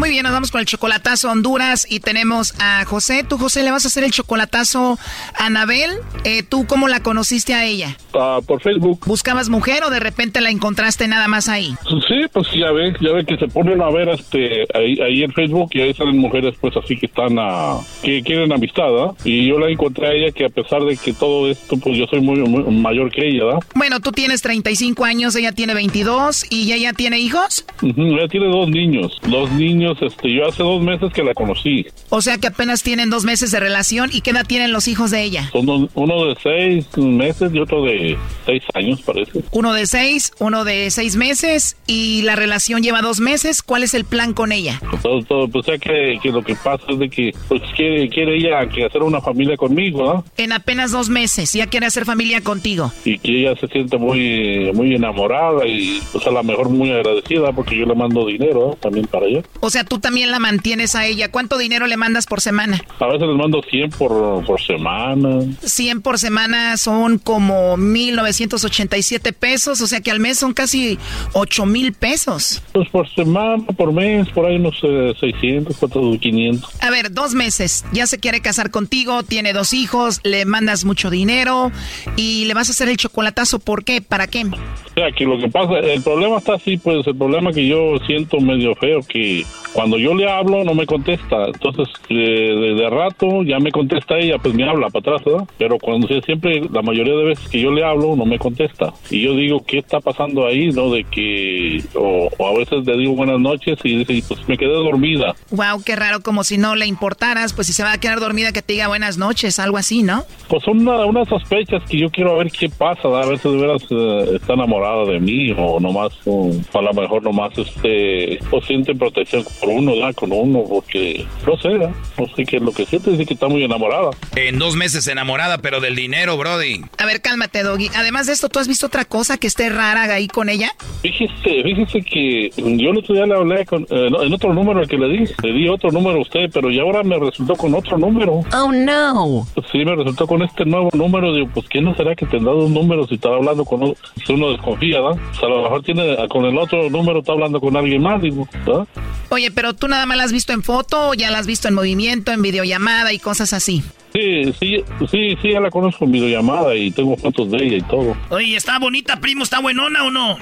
Muy 0.00 0.08
bien, 0.08 0.22
nos 0.22 0.32
vamos 0.32 0.50
con 0.50 0.62
el 0.62 0.66
chocolatazo 0.66 1.28
a 1.28 1.32
Honduras 1.32 1.86
y 1.86 2.00
tenemos 2.00 2.54
a 2.58 2.86
José. 2.86 3.22
Tú, 3.22 3.36
José, 3.36 3.62
le 3.62 3.70
vas 3.70 3.84
a 3.84 3.88
hacer 3.88 4.02
el 4.02 4.12
chocolatazo 4.12 4.98
a 5.38 5.44
Anabel. 5.44 5.90
Eh, 6.24 6.42
¿Tú 6.42 6.66
cómo 6.66 6.88
la 6.88 7.02
conociste 7.02 7.52
a 7.52 7.66
ella? 7.66 7.98
Ah, 8.14 8.40
por 8.46 8.62
Facebook. 8.62 9.00
¿Buscabas 9.06 9.50
mujer 9.50 9.84
o 9.84 9.90
de 9.90 10.00
repente 10.00 10.40
la 10.40 10.48
encontraste 10.48 11.06
nada 11.06 11.28
más 11.28 11.50
ahí? 11.50 11.74
Sí, 12.08 12.22
pues 12.32 12.50
ya 12.52 12.72
ve, 12.72 12.94
ya 12.98 13.12
ve 13.12 13.26
que 13.26 13.36
se 13.36 13.46
ponen 13.48 13.82
a 13.82 13.90
ver 13.90 14.08
este 14.08 14.66
ahí, 14.72 14.98
ahí 15.02 15.22
en 15.22 15.32
Facebook 15.32 15.68
y 15.72 15.82
ahí 15.82 15.92
salen 15.92 16.16
mujeres 16.16 16.54
pues 16.62 16.74
así 16.78 16.96
que 16.96 17.04
están 17.04 17.38
a, 17.38 17.76
que 18.02 18.22
quieren 18.22 18.52
amistad, 18.54 18.88
¿ah? 19.04 19.14
Y 19.22 19.48
yo 19.48 19.58
la 19.58 19.68
encontré 19.68 20.06
a 20.06 20.12
ella 20.12 20.32
que 20.32 20.46
a 20.46 20.48
pesar 20.48 20.82
de 20.82 20.96
que 20.96 21.12
todo 21.12 21.50
esto, 21.50 21.76
pues 21.76 21.98
yo 21.98 22.06
soy 22.06 22.22
muy, 22.22 22.38
muy 22.38 22.62
mayor 22.74 23.10
que 23.10 23.28
ella, 23.28 23.44
¿da? 23.44 23.58
Bueno, 23.74 24.00
tú 24.00 24.12
tienes 24.12 24.40
35 24.40 25.04
años, 25.04 25.36
ella 25.36 25.52
tiene 25.52 25.74
22 25.74 26.46
y 26.50 26.72
ella 26.72 26.94
tiene 26.94 27.18
hijos. 27.18 27.66
Ujú, 27.82 28.00
ella 28.00 28.28
tiene 28.28 28.46
dos 28.46 28.68
niños, 28.70 29.18
dos 29.28 29.50
niños, 29.52 29.89
este, 30.00 30.32
yo 30.32 30.46
hace 30.48 30.62
dos 30.62 30.82
meses 30.82 31.12
que 31.12 31.22
la 31.22 31.34
conocí. 31.34 31.86
O 32.08 32.20
sea 32.20 32.38
que 32.38 32.48
apenas 32.48 32.82
tienen 32.82 33.10
dos 33.10 33.24
meses 33.24 33.50
de 33.50 33.60
relación 33.60 34.10
y 34.12 34.20
qué 34.20 34.30
edad 34.30 34.46
tienen 34.46 34.72
los 34.72 34.88
hijos 34.88 35.10
de 35.10 35.22
ella. 35.22 35.48
Son 35.52 35.88
uno 35.94 36.24
de 36.26 36.36
seis 36.42 36.86
meses 36.96 37.50
y 37.54 37.58
otro 37.58 37.84
de 37.84 38.18
seis 38.46 38.62
años, 38.74 39.00
parece. 39.02 39.40
Uno 39.52 39.72
de 39.72 39.86
seis, 39.86 40.32
uno 40.38 40.64
de 40.64 40.90
seis 40.90 41.16
meses 41.16 41.76
y 41.86 42.22
la 42.22 42.36
relación 42.36 42.82
lleva 42.82 43.02
dos 43.02 43.20
meses. 43.20 43.62
¿Cuál 43.62 43.82
es 43.82 43.94
el 43.94 44.04
plan 44.04 44.32
con 44.34 44.52
ella? 44.52 44.80
Todo, 45.02 45.22
todo, 45.22 45.48
pues 45.48 45.60
o 45.60 45.70
sea 45.70 45.78
que, 45.78 46.18
que 46.22 46.30
lo 46.30 46.42
que 46.42 46.54
pasa 46.54 46.84
es 46.88 46.98
de 46.98 47.08
que 47.10 47.34
pues 47.48 47.62
quiere, 47.76 48.08
quiere 48.08 48.36
ella 48.36 48.66
que 48.68 48.84
hacer 48.84 49.02
una 49.02 49.20
familia 49.20 49.56
conmigo, 49.56 50.10
¿ah? 50.10 50.24
En 50.36 50.52
apenas 50.52 50.90
dos 50.90 51.08
meses 51.08 51.52
ya 51.52 51.66
quiere 51.66 51.86
hacer 51.86 52.04
familia 52.04 52.40
contigo. 52.40 52.92
y 53.04 53.18
que 53.18 53.40
ella 53.40 53.54
se 53.60 53.66
siente 53.68 53.98
muy 53.98 54.70
muy 54.72 54.94
enamorada 54.94 55.66
y 55.66 56.00
pues 56.12 56.26
a 56.26 56.30
lo 56.30 56.42
mejor 56.42 56.68
muy 56.70 56.90
agradecida 56.90 57.52
porque 57.52 57.76
yo 57.78 57.86
le 57.86 57.94
mando 57.94 58.26
dinero 58.26 58.72
¿eh? 58.72 58.76
también 58.80 59.06
para 59.06 59.26
ella. 59.26 59.42
O 59.60 59.70
sea 59.70 59.79
sea, 59.80 59.84
tú 59.84 59.98
también 59.98 60.30
la 60.30 60.38
mantienes 60.38 60.94
a 60.94 61.06
ella. 61.06 61.30
¿Cuánto 61.30 61.58
dinero 61.58 61.86
le 61.86 61.96
mandas 61.96 62.26
por 62.26 62.40
semana? 62.40 62.80
A 62.98 63.06
veces 63.06 63.28
les 63.28 63.36
mando 63.36 63.62
100 63.62 63.90
por, 63.90 64.44
por 64.44 64.60
semana. 64.60 65.40
100 65.62 66.02
por 66.02 66.18
semana 66.18 66.76
son 66.76 67.18
como 67.18 67.76
1.987 67.76 69.32
pesos, 69.32 69.80
o 69.80 69.86
sea 69.86 70.00
que 70.00 70.10
al 70.10 70.20
mes 70.20 70.38
son 70.38 70.52
casi 70.52 70.98
8 71.32 71.66
mil 71.66 71.92
pesos. 71.92 72.62
Pues 72.72 72.88
por 72.88 73.08
semana, 73.14 73.64
por 73.76 73.92
mes, 73.92 74.28
por 74.30 74.46
ahí 74.46 74.56
unos 74.56 74.78
600, 74.80 75.76
400, 75.76 76.20
500. 76.20 76.82
A 76.82 76.90
ver, 76.90 77.12
dos 77.12 77.34
meses, 77.34 77.84
ya 77.92 78.06
se 78.06 78.18
quiere 78.18 78.40
casar 78.40 78.70
contigo, 78.70 79.22
tiene 79.22 79.52
dos 79.52 79.72
hijos, 79.72 80.20
le 80.24 80.44
mandas 80.44 80.84
mucho 80.84 81.10
dinero 81.10 81.70
y 82.16 82.44
le 82.46 82.54
vas 82.54 82.68
a 82.68 82.72
hacer 82.72 82.88
el 82.88 82.96
chocolatazo. 82.96 83.58
¿Por 83.58 83.84
qué? 83.84 84.00
¿Para 84.02 84.26
qué? 84.26 84.44
O 84.44 84.94
sea, 84.94 85.12
que 85.12 85.24
lo 85.24 85.38
que 85.38 85.48
pasa, 85.48 85.78
el 85.78 86.02
problema 86.02 86.38
está 86.38 86.54
así, 86.54 86.76
pues 86.76 87.06
el 87.06 87.16
problema 87.16 87.52
que 87.52 87.66
yo 87.66 87.98
siento 88.06 88.40
medio 88.40 88.74
feo, 88.74 89.00
que 89.02 89.44
cuando 89.72 89.98
yo 89.98 90.14
le 90.14 90.30
hablo 90.30 90.64
no 90.64 90.74
me 90.74 90.86
contesta. 90.86 91.46
Entonces, 91.46 91.88
de, 92.08 92.74
de, 92.74 92.90
rato 92.90 93.42
ya 93.44 93.58
me 93.58 93.70
contesta 93.70 94.18
ella, 94.18 94.38
pues 94.38 94.54
me 94.54 94.68
habla 94.68 94.88
para 94.88 95.14
atrás, 95.14 95.24
¿verdad? 95.24 95.48
Pero 95.58 95.78
cuando 95.78 96.08
siempre, 96.22 96.62
la 96.72 96.82
mayoría 96.82 97.14
de 97.14 97.24
veces 97.24 97.48
que 97.48 97.60
yo 97.60 97.70
le 97.70 97.84
hablo, 97.84 98.16
no 98.16 98.24
me 98.24 98.38
contesta. 98.38 98.92
Y 99.10 99.22
yo 99.22 99.34
digo, 99.34 99.64
¿qué 99.64 99.78
está 99.78 100.00
pasando 100.00 100.46
ahí, 100.46 100.70
no? 100.70 100.90
De 100.90 101.04
que, 101.04 101.82
o, 101.94 102.28
a 102.44 102.58
veces 102.58 102.86
le 102.86 102.96
digo 102.96 103.14
buenas 103.14 103.40
noches 103.40 103.78
y 103.84 104.04
dice, 104.04 104.24
pues 104.26 104.48
me 104.48 104.58
quedé 104.58 104.72
dormida. 104.72 105.34
Wow, 105.50 105.82
qué 105.84 105.96
raro, 105.96 106.20
como 106.20 106.44
si 106.44 106.58
no 106.58 106.74
le 106.74 106.86
importaras, 106.86 107.52
pues 107.52 107.66
si 107.66 107.72
se 107.72 107.82
va 107.82 107.92
a 107.92 107.98
quedar 107.98 108.20
dormida 108.20 108.52
que 108.52 108.62
te 108.62 108.72
diga 108.72 108.88
buenas 108.88 109.18
noches, 109.18 109.58
algo 109.58 109.76
así, 109.76 110.02
¿no? 110.02 110.24
Pues 110.48 110.62
son 110.64 110.80
una, 110.80 111.04
unas 111.06 111.28
sospechas 111.28 111.82
que 111.88 111.98
yo 111.98 112.10
quiero 112.10 112.36
ver 112.36 112.50
qué 112.50 112.68
pasa, 112.68 113.08
a 113.08 113.26
ver 113.26 113.38
si 113.38 113.48
de 113.48 113.56
veras 113.56 113.82
eh, 113.90 114.36
está 114.36 114.54
enamorada 114.54 115.04
de 115.04 115.20
mí 115.20 115.52
o 115.56 115.78
nomás, 115.80 116.12
o, 116.26 116.50
a 116.74 116.82
lo 116.82 116.92
mejor 116.92 117.22
nomás, 117.22 117.56
este, 117.56 118.38
o 118.50 118.60
siente 118.62 118.94
protección 118.94 119.44
por 119.60 119.68
uno, 119.68 119.96
da 119.96 120.12
con 120.12 120.32
uno, 120.32 120.64
porque 120.68 121.26
no 121.46 121.56
sé, 121.58 121.68
no 121.68 122.26
sé 122.34 122.44
qué 122.44 122.56
es 122.56 122.62
lo 122.62 122.72
que 122.72 122.86
siente, 122.86 123.10
dice 123.10 123.26
que 123.26 123.34
está 123.34 123.48
muy 123.48 123.62
enamorada. 123.62 124.10
En 124.36 124.58
dos 124.58 124.76
meses 124.76 125.06
enamorada, 125.06 125.58
pero 125.58 125.80
del 125.80 125.94
dinero, 125.94 126.36
Brody. 126.36 126.82
A 126.98 127.06
ver, 127.06 127.20
cálmate, 127.20 127.62
Doggy. 127.62 127.90
Además 127.94 128.26
de 128.26 128.32
esto, 128.32 128.48
¿tú 128.48 128.58
has 128.58 128.68
visto 128.68 128.86
otra 128.86 129.04
cosa 129.04 129.38
que 129.38 129.46
esté 129.46 129.68
rara 129.68 130.02
ahí 130.04 130.28
con 130.28 130.48
ella? 130.48 130.70
Fíjese, 131.02 131.62
fíjese 131.62 132.02
que 132.02 132.50
yo 132.56 132.90
el 132.90 132.98
otro 132.98 133.14
día 133.14 133.26
le 133.26 133.34
hablé 133.34 133.66
con, 133.66 133.82
eh, 133.90 134.10
en 134.22 134.32
otro 134.32 134.52
número 134.52 134.86
que 134.86 134.96
le 134.96 135.08
di, 135.08 135.24
le 135.42 135.52
di 135.52 135.68
otro 135.68 135.90
número 135.90 136.18
a 136.18 136.22
usted, 136.22 136.50
pero 136.52 136.70
ya 136.70 136.82
ahora 136.82 137.02
me 137.02 137.18
resultó 137.18 137.56
con 137.56 137.74
otro 137.74 137.98
número. 137.98 138.40
Oh, 138.52 138.72
no. 138.72 139.46
Sí, 139.70 139.84
me 139.84 139.94
resultó 139.94 140.26
con 140.26 140.42
este 140.42 140.64
nuevo 140.64 140.90
número, 140.92 141.34
digo, 141.34 141.48
pues 141.54 141.66
¿quién 141.68 141.84
no 141.84 141.94
será 141.94 142.14
que 142.14 142.26
tendrá 142.26 142.52
dos 142.52 142.70
números 142.70 143.08
si 143.08 143.14
está 143.16 143.28
hablando 143.28 143.64
con 143.64 143.82
uno, 143.82 143.94
si 144.24 144.32
uno 144.32 144.50
desconfía, 144.52 145.00
¿verdad? 145.00 145.20
O 145.32 145.34
sea, 145.34 145.48
a 145.48 145.50
lo 145.50 145.62
mejor 145.62 145.82
tiene, 145.82 146.16
con 146.28 146.44
el 146.44 146.56
otro 146.58 146.90
número 146.90 147.20
está 147.20 147.32
hablando 147.32 147.60
con 147.60 147.76
alguien 147.76 148.02
más, 148.02 148.20
digo, 148.22 148.48
¿verdad? 148.66 148.86
Oye, 149.30 149.49
pero 149.50 149.74
tú 149.74 149.88
nada 149.88 150.06
más 150.06 150.16
la 150.16 150.24
has 150.24 150.32
visto 150.32 150.52
en 150.52 150.62
foto 150.62 151.08
o 151.08 151.14
ya 151.14 151.30
la 151.30 151.38
has 151.38 151.46
visto 151.46 151.68
en 151.68 151.74
movimiento, 151.74 152.32
en 152.32 152.42
videollamada 152.42 153.12
y 153.12 153.18
cosas 153.18 153.52
así. 153.52 153.84
Sí, 154.12 154.52
sí, 154.58 154.84
sí, 155.10 155.36
sí, 155.40 155.52
ya 155.52 155.60
la 155.60 155.70
conozco 155.70 156.04
en 156.04 156.12
videollamada 156.12 156.74
y 156.74 156.90
tengo 156.90 157.16
fotos 157.16 157.50
de 157.50 157.58
ella 157.64 157.76
y 157.76 157.82
todo. 157.82 158.16
Oye, 158.30 158.56
¿está 158.56 158.78
bonita, 158.78 159.20
primo? 159.20 159.44
¿Está 159.44 159.60
buenona 159.60 160.04
o 160.04 160.10
no? 160.10 160.38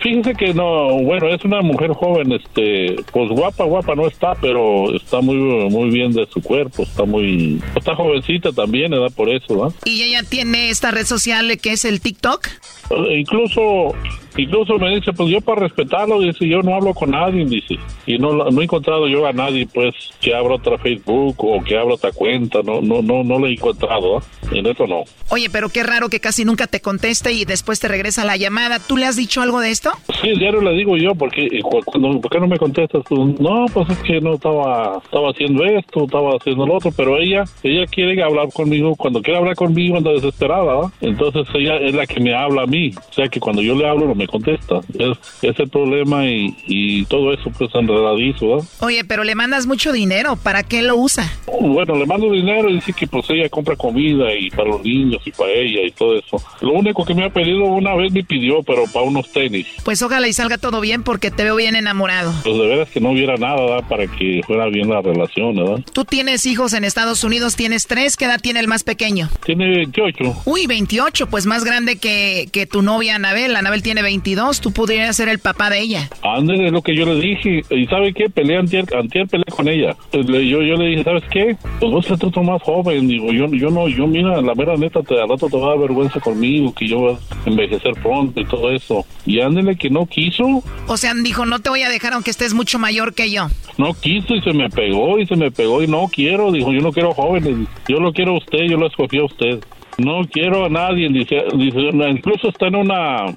Fíjese 0.00 0.34
que 0.34 0.52
no, 0.54 0.98
bueno, 1.02 1.28
es 1.28 1.44
una 1.44 1.62
mujer 1.62 1.92
joven, 1.92 2.32
este, 2.32 2.96
pues 3.12 3.30
guapa, 3.30 3.64
guapa 3.64 3.94
no 3.94 4.06
está, 4.06 4.34
pero 4.40 4.94
está 4.94 5.20
muy, 5.20 5.36
muy 5.36 5.90
bien 5.90 6.12
de 6.12 6.26
su 6.26 6.42
cuerpo, 6.42 6.82
está 6.82 7.04
muy, 7.04 7.60
está 7.76 7.94
jovencita 7.94 8.52
también, 8.52 8.90
¿verdad? 8.90 9.12
Por 9.14 9.28
eso, 9.28 9.60
¿verdad? 9.60 9.74
¿Y 9.84 10.02
ella 10.02 10.22
tiene 10.22 10.70
esta 10.70 10.90
red 10.90 11.06
social 11.06 11.56
que 11.58 11.72
es 11.72 11.84
el 11.84 12.00
TikTok? 12.00 12.46
Eh, 12.90 13.18
incluso 13.18 13.94
Incluso 14.36 14.78
me 14.78 14.94
dice, 14.94 15.12
pues 15.12 15.28
yo 15.28 15.40
para 15.42 15.62
respetarlo, 15.62 16.20
dice, 16.20 16.48
yo 16.48 16.62
no 16.62 16.74
hablo 16.74 16.94
con 16.94 17.10
nadie, 17.10 17.44
dice. 17.44 17.78
Y 18.06 18.18
no, 18.18 18.32
no 18.32 18.60
he 18.60 18.64
encontrado 18.64 19.06
yo 19.06 19.26
a 19.26 19.32
nadie, 19.32 19.68
pues, 19.72 19.94
que 20.20 20.34
abra 20.34 20.54
otra 20.54 20.78
Facebook 20.78 21.36
o 21.38 21.62
que 21.62 21.76
abra 21.76 21.94
otra 21.94 22.12
cuenta. 22.12 22.60
No, 22.62 22.80
no, 22.80 23.02
no, 23.02 23.11
no 23.24 23.38
lo 23.38 23.46
he 23.46 23.52
encontrado, 23.52 24.18
¿eh? 24.18 24.22
En 24.52 24.66
eso 24.66 24.86
no. 24.86 25.04
Oye, 25.30 25.48
pero 25.50 25.68
qué 25.68 25.82
raro 25.82 26.08
que 26.08 26.20
casi 26.20 26.44
nunca 26.44 26.66
te 26.66 26.80
conteste 26.80 27.32
y 27.32 27.44
después 27.44 27.80
te 27.80 27.88
regresa 27.88 28.24
la 28.24 28.36
llamada. 28.36 28.78
¿Tú 28.78 28.96
le 28.96 29.06
has 29.06 29.16
dicho 29.16 29.40
algo 29.40 29.60
de 29.60 29.70
esto? 29.70 29.90
Sí, 30.20 30.30
diario 30.38 30.60
le 30.60 30.72
digo 30.72 30.96
yo, 30.96 31.14
porque 31.14 31.48
cuando, 31.84 32.20
¿por 32.20 32.30
qué 32.30 32.40
no 32.40 32.48
me 32.48 32.58
contestas 32.58 33.02
tú? 33.08 33.34
No, 33.38 33.66
pues 33.72 33.88
es 33.90 33.98
que 33.98 34.20
no 34.20 34.34
estaba, 34.34 35.00
estaba 35.04 35.30
haciendo 35.30 35.64
esto, 35.64 36.04
estaba 36.04 36.36
haciendo 36.36 36.66
lo 36.66 36.74
otro, 36.76 36.92
pero 36.92 37.18
ella, 37.18 37.44
ella 37.62 37.86
quiere 37.86 38.22
hablar 38.22 38.48
conmigo, 38.52 38.94
cuando 38.96 39.22
quiere 39.22 39.38
hablar 39.38 39.56
conmigo 39.56 39.96
anda 39.96 40.12
desesperada, 40.12 40.92
Entonces 41.00 41.46
ella 41.54 41.76
es 41.76 41.94
la 41.94 42.06
que 42.06 42.20
me 42.20 42.34
habla 42.34 42.62
a 42.62 42.66
mí. 42.66 42.92
O 43.10 43.12
sea 43.12 43.28
que 43.28 43.40
cuando 43.40 43.62
yo 43.62 43.74
le 43.74 43.88
hablo 43.88 44.06
no 44.06 44.14
me 44.14 44.26
contesta. 44.26 44.80
Es, 44.98 45.18
ese 45.42 45.66
problema 45.66 46.26
y, 46.26 46.56
y 46.66 47.04
todo 47.06 47.32
eso 47.32 47.50
pues 47.56 47.70
enredadizo. 47.74 48.58
Oye, 48.80 49.04
pero 49.04 49.24
le 49.24 49.34
mandas 49.34 49.66
mucho 49.66 49.92
dinero, 49.92 50.36
¿para 50.36 50.62
qué 50.62 50.82
lo 50.82 50.96
usa? 50.96 51.30
Bueno, 51.60 51.96
le 51.96 52.06
mando 52.06 52.30
dinero 52.30 52.68
y 52.68 52.74
dice 52.74 52.92
que 52.92 53.01
pues 53.06 53.28
ella 53.30 53.48
compra 53.48 53.76
comida 53.76 54.34
y 54.34 54.50
para 54.50 54.70
los 54.70 54.82
niños 54.82 55.22
y 55.24 55.30
para 55.30 55.50
ella 55.52 55.82
y 55.82 55.90
todo 55.90 56.18
eso. 56.18 56.42
Lo 56.60 56.72
único 56.72 57.04
que 57.04 57.14
me 57.14 57.24
ha 57.24 57.30
pedido 57.30 57.64
una 57.64 57.94
vez 57.94 58.12
me 58.12 58.22
pidió, 58.24 58.62
pero 58.62 58.84
para 58.92 59.04
unos 59.04 59.30
tenis. 59.30 59.66
Pues 59.84 60.02
ojalá 60.02 60.28
y 60.28 60.32
salga 60.32 60.58
todo 60.58 60.80
bien 60.80 61.02
porque 61.02 61.30
te 61.30 61.44
veo 61.44 61.56
bien 61.56 61.76
enamorado. 61.76 62.32
Pues 62.42 62.56
de 62.56 62.66
veras 62.66 62.88
que 62.90 63.00
no 63.00 63.10
hubiera 63.10 63.36
nada 63.36 63.60
¿verdad? 63.60 63.88
para 63.88 64.06
que 64.06 64.40
fuera 64.46 64.66
bien 64.66 64.88
la 64.88 65.00
relación, 65.00 65.56
¿verdad? 65.56 65.80
Tú 65.92 66.04
tienes 66.04 66.46
hijos 66.46 66.72
en 66.72 66.84
Estados 66.84 67.24
Unidos, 67.24 67.56
tienes 67.56 67.86
tres, 67.86 68.16
¿qué 68.16 68.26
edad 68.26 68.40
tiene 68.40 68.60
el 68.60 68.68
más 68.68 68.84
pequeño? 68.84 69.28
Tiene 69.44 69.68
28. 69.68 70.42
Uy, 70.44 70.66
28, 70.66 71.28
pues 71.28 71.46
más 71.46 71.64
grande 71.64 71.96
que, 71.96 72.48
que 72.52 72.66
tu 72.66 72.82
novia 72.82 73.16
Anabel. 73.16 73.56
Anabel 73.56 73.82
tiene 73.82 74.02
22, 74.02 74.60
tú 74.60 74.72
podrías 74.72 75.14
ser 75.16 75.28
el 75.28 75.38
papá 75.38 75.70
de 75.70 75.80
ella. 75.80 76.08
Ándale, 76.22 76.66
es 76.66 76.72
lo 76.72 76.82
que 76.82 76.94
yo 76.94 77.04
le 77.06 77.20
dije. 77.20 77.62
¿Y 77.70 77.86
sabe 77.86 78.12
qué? 78.12 78.28
Peleé 78.30 78.58
antier, 78.58 78.84
antier 78.94 79.26
peleé 79.28 79.46
con 79.50 79.68
ella. 79.68 79.96
Pues 80.10 80.26
yo, 80.26 80.62
yo 80.62 80.76
le 80.76 80.86
dije, 80.86 81.04
¿sabes 81.04 81.24
qué? 81.30 81.56
Pues 81.80 81.92
vos 81.92 82.06
sos 82.06 82.44
más 82.44 82.62
joven. 82.62 82.91
Digo, 83.00 83.32
yo, 83.32 83.46
yo 83.48 83.70
no, 83.70 83.88
yo 83.88 84.06
mira, 84.06 84.40
la 84.40 84.54
mera 84.54 84.76
neta, 84.76 85.02
te, 85.02 85.20
al 85.20 85.28
rato 85.28 85.48
te 85.48 85.56
va 85.56 85.66
a 85.66 85.70
dar 85.70 85.78
vergüenza 85.78 86.20
conmigo, 86.20 86.72
que 86.74 86.86
yo 86.86 86.98
voy 86.98 87.14
a 87.14 87.48
envejecer 87.48 87.92
pronto 88.02 88.40
y 88.40 88.44
todo 88.44 88.70
eso. 88.70 89.04
Y 89.26 89.40
ándale 89.40 89.76
que 89.76 89.90
no 89.90 90.06
quiso. 90.06 90.62
O 90.86 90.96
sea, 90.96 91.14
dijo, 91.14 91.46
no 91.46 91.60
te 91.60 91.70
voy 91.70 91.82
a 91.82 91.88
dejar 91.88 92.12
aunque 92.14 92.30
estés 92.30 92.54
mucho 92.54 92.78
mayor 92.78 93.14
que 93.14 93.30
yo. 93.30 93.48
No 93.78 93.94
quiso 93.94 94.34
y 94.34 94.40
se 94.42 94.52
me 94.52 94.68
pegó 94.68 95.18
y 95.18 95.26
se 95.26 95.36
me 95.36 95.50
pegó 95.50 95.82
y 95.82 95.86
no 95.86 96.08
quiero. 96.12 96.52
Dijo, 96.52 96.72
yo 96.72 96.80
no 96.80 96.92
quiero 96.92 97.14
jóvenes. 97.14 97.68
Yo 97.88 97.98
lo 97.98 98.12
quiero 98.12 98.32
a 98.32 98.38
usted, 98.38 98.64
yo 98.68 98.76
lo 98.76 98.86
escogí 98.86 99.18
a 99.18 99.24
usted. 99.24 99.60
No 99.98 100.22
quiero 100.30 100.64
a 100.66 100.68
nadie, 100.68 101.08
dice, 101.08 101.44
dice, 101.54 101.78
incluso 102.08 102.48
está 102.48 102.66
en 102.68 102.76
un 102.76 102.88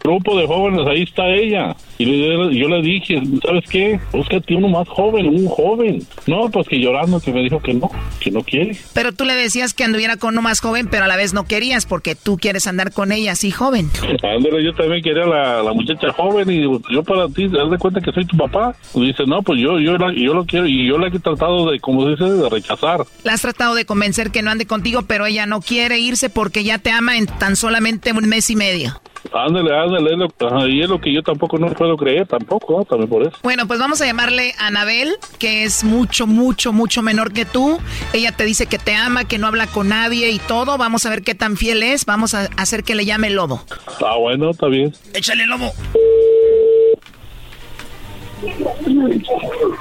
grupo 0.03 0.38
de 0.38 0.47
jóvenes, 0.47 0.88
ahí 0.88 1.03
está 1.03 1.28
ella. 1.28 1.76
Y 1.97 2.06
yo 2.06 2.68
le 2.68 2.82
dije, 2.82 3.22
¿sabes 3.45 3.64
qué? 3.70 3.99
Búscate 4.12 4.56
uno 4.56 4.68
más 4.68 4.88
joven, 4.88 5.28
un 5.28 5.47
joven. 5.47 6.06
No, 6.28 6.49
pues 6.49 6.68
que 6.68 6.80
llorando 6.80 7.20
que 7.20 7.32
me 7.32 7.41
dijo 7.41 7.62
que 7.62 7.74
no, 7.74 7.89
que 8.20 8.32
no 8.32 8.41
quiere. 8.43 8.78
Pero 8.93 9.14
tú 9.14 9.26
le 9.26 9.34
decías 9.34 9.74
que 9.74 9.84
anduviera 9.84 10.18
con 10.18 10.34
uno 10.34 10.41
más 10.41 10.60
joven, 10.60 10.88
pero 10.89 11.06
a 11.06 11.08
la 11.08 11.16
vez 11.16 11.34
no 11.34 11.45
querías 11.45 11.86
porque 11.86 12.16
tú 12.16 12.38
quieres 12.38 12.68
andar 12.68 12.91
con 12.91 13.12
ella 13.12 13.34
así 13.34 13.51
joven. 13.51 13.89
Ándale, 14.24 14.64
yo 14.64 14.74
también 14.74 15.03
quería 15.03 15.26
la, 15.26 15.64
la 15.64 15.74
muchacha 15.74 16.12
joven 16.14 16.49
y 16.49 16.62
yo 16.62 17.03
para 17.03 17.28
ti, 17.30 17.45
haz 17.45 17.70
de 17.70 17.78
cuenta 17.78 18.01
que 18.01 18.12
soy 18.12 18.26
tu 18.26 18.38
papá. 18.38 18.76
Y 18.93 19.08
dice, 19.08 19.26
no, 19.26 19.41
pues 19.41 19.60
yo, 19.60 19.80
yo, 19.80 19.97
yo 20.12 20.34
lo 20.34 20.45
quiero 20.45 20.68
y 20.68 20.88
yo 20.88 20.97
la 20.97 21.08
he 21.08 21.20
tratado 21.20 21.72
de, 21.72 21.80
como 21.80 22.10
dice, 22.10 22.26
de 22.26 22.49
rechazar. 22.49 23.06
La 23.24 23.34
has 23.34 23.41
tratado 23.41 23.76
de 23.76 23.86
convencer 23.86 24.32
que 24.32 24.41
no 24.41 24.51
ande 24.51 24.66
contigo, 24.66 25.03
pero 25.08 25.26
ella 25.26 25.45
no 25.45 25.62
quiere 25.62 25.99
irse 25.99 26.30
porque 26.46 26.64
ya 26.64 26.78
te 26.78 26.91
ama 26.91 27.18
en 27.18 27.26
tan 27.26 27.56
solamente 27.56 28.12
un 28.12 28.30
mes 28.30 28.52
y 28.52 28.56
medio. 28.56 29.02
Ándale, 29.34 29.76
ándale, 29.76 30.12
es 30.12 30.18
lo, 30.20 30.68
y 30.68 30.84
es 30.84 30.88
lo 30.88 31.02
que 31.02 31.12
yo 31.12 31.24
tampoco 31.24 31.58
no 31.58 31.74
puedo 31.74 31.98
creer, 31.98 32.28
tampoco, 32.28 32.78
¿no? 32.78 32.86
también 32.86 33.10
por 33.10 33.24
eso. 33.24 33.36
Bueno, 33.41 33.66
pues 33.66 33.80
vamos 33.80 34.00
a 34.02 34.06
llamarle 34.06 34.54
a 34.60 34.68
Anabel, 34.68 35.16
que 35.39 35.64
es 35.64 35.84
mucho, 35.84 36.28
mucho, 36.28 36.72
mucho 36.72 37.02
menor 37.02 37.34
que 37.34 37.46
tú. 37.46 37.80
Ella 38.14 38.32
te 38.32 38.46
dice 38.46 38.68
que 38.68 38.78
te 38.78 38.93
ama, 38.93 39.24
que 39.24 39.39
no 39.39 39.48
habla 39.48 39.66
con 39.66 39.89
nadie 39.89 40.30
y 40.30 40.38
todo. 40.38 40.78
Vamos 40.78 41.08
a 41.08 41.10
ver 41.10 41.24
qué 41.24 41.34
tan 41.34 41.58
fiel 41.58 41.82
es. 41.82 42.06
Vamos 42.06 42.36
a 42.36 42.48
hacer 42.58 42.84
que 42.84 42.93
le 42.93 43.06
llame 43.06 43.26
el 43.26 43.34
lobo. 43.34 43.66
Ah, 44.06 44.18
bueno, 44.20 44.52
está 44.52 44.68
bien. 44.68 44.93
Échale, 45.16 45.48
lobo. 45.48 45.74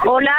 Hola. 0.03 0.35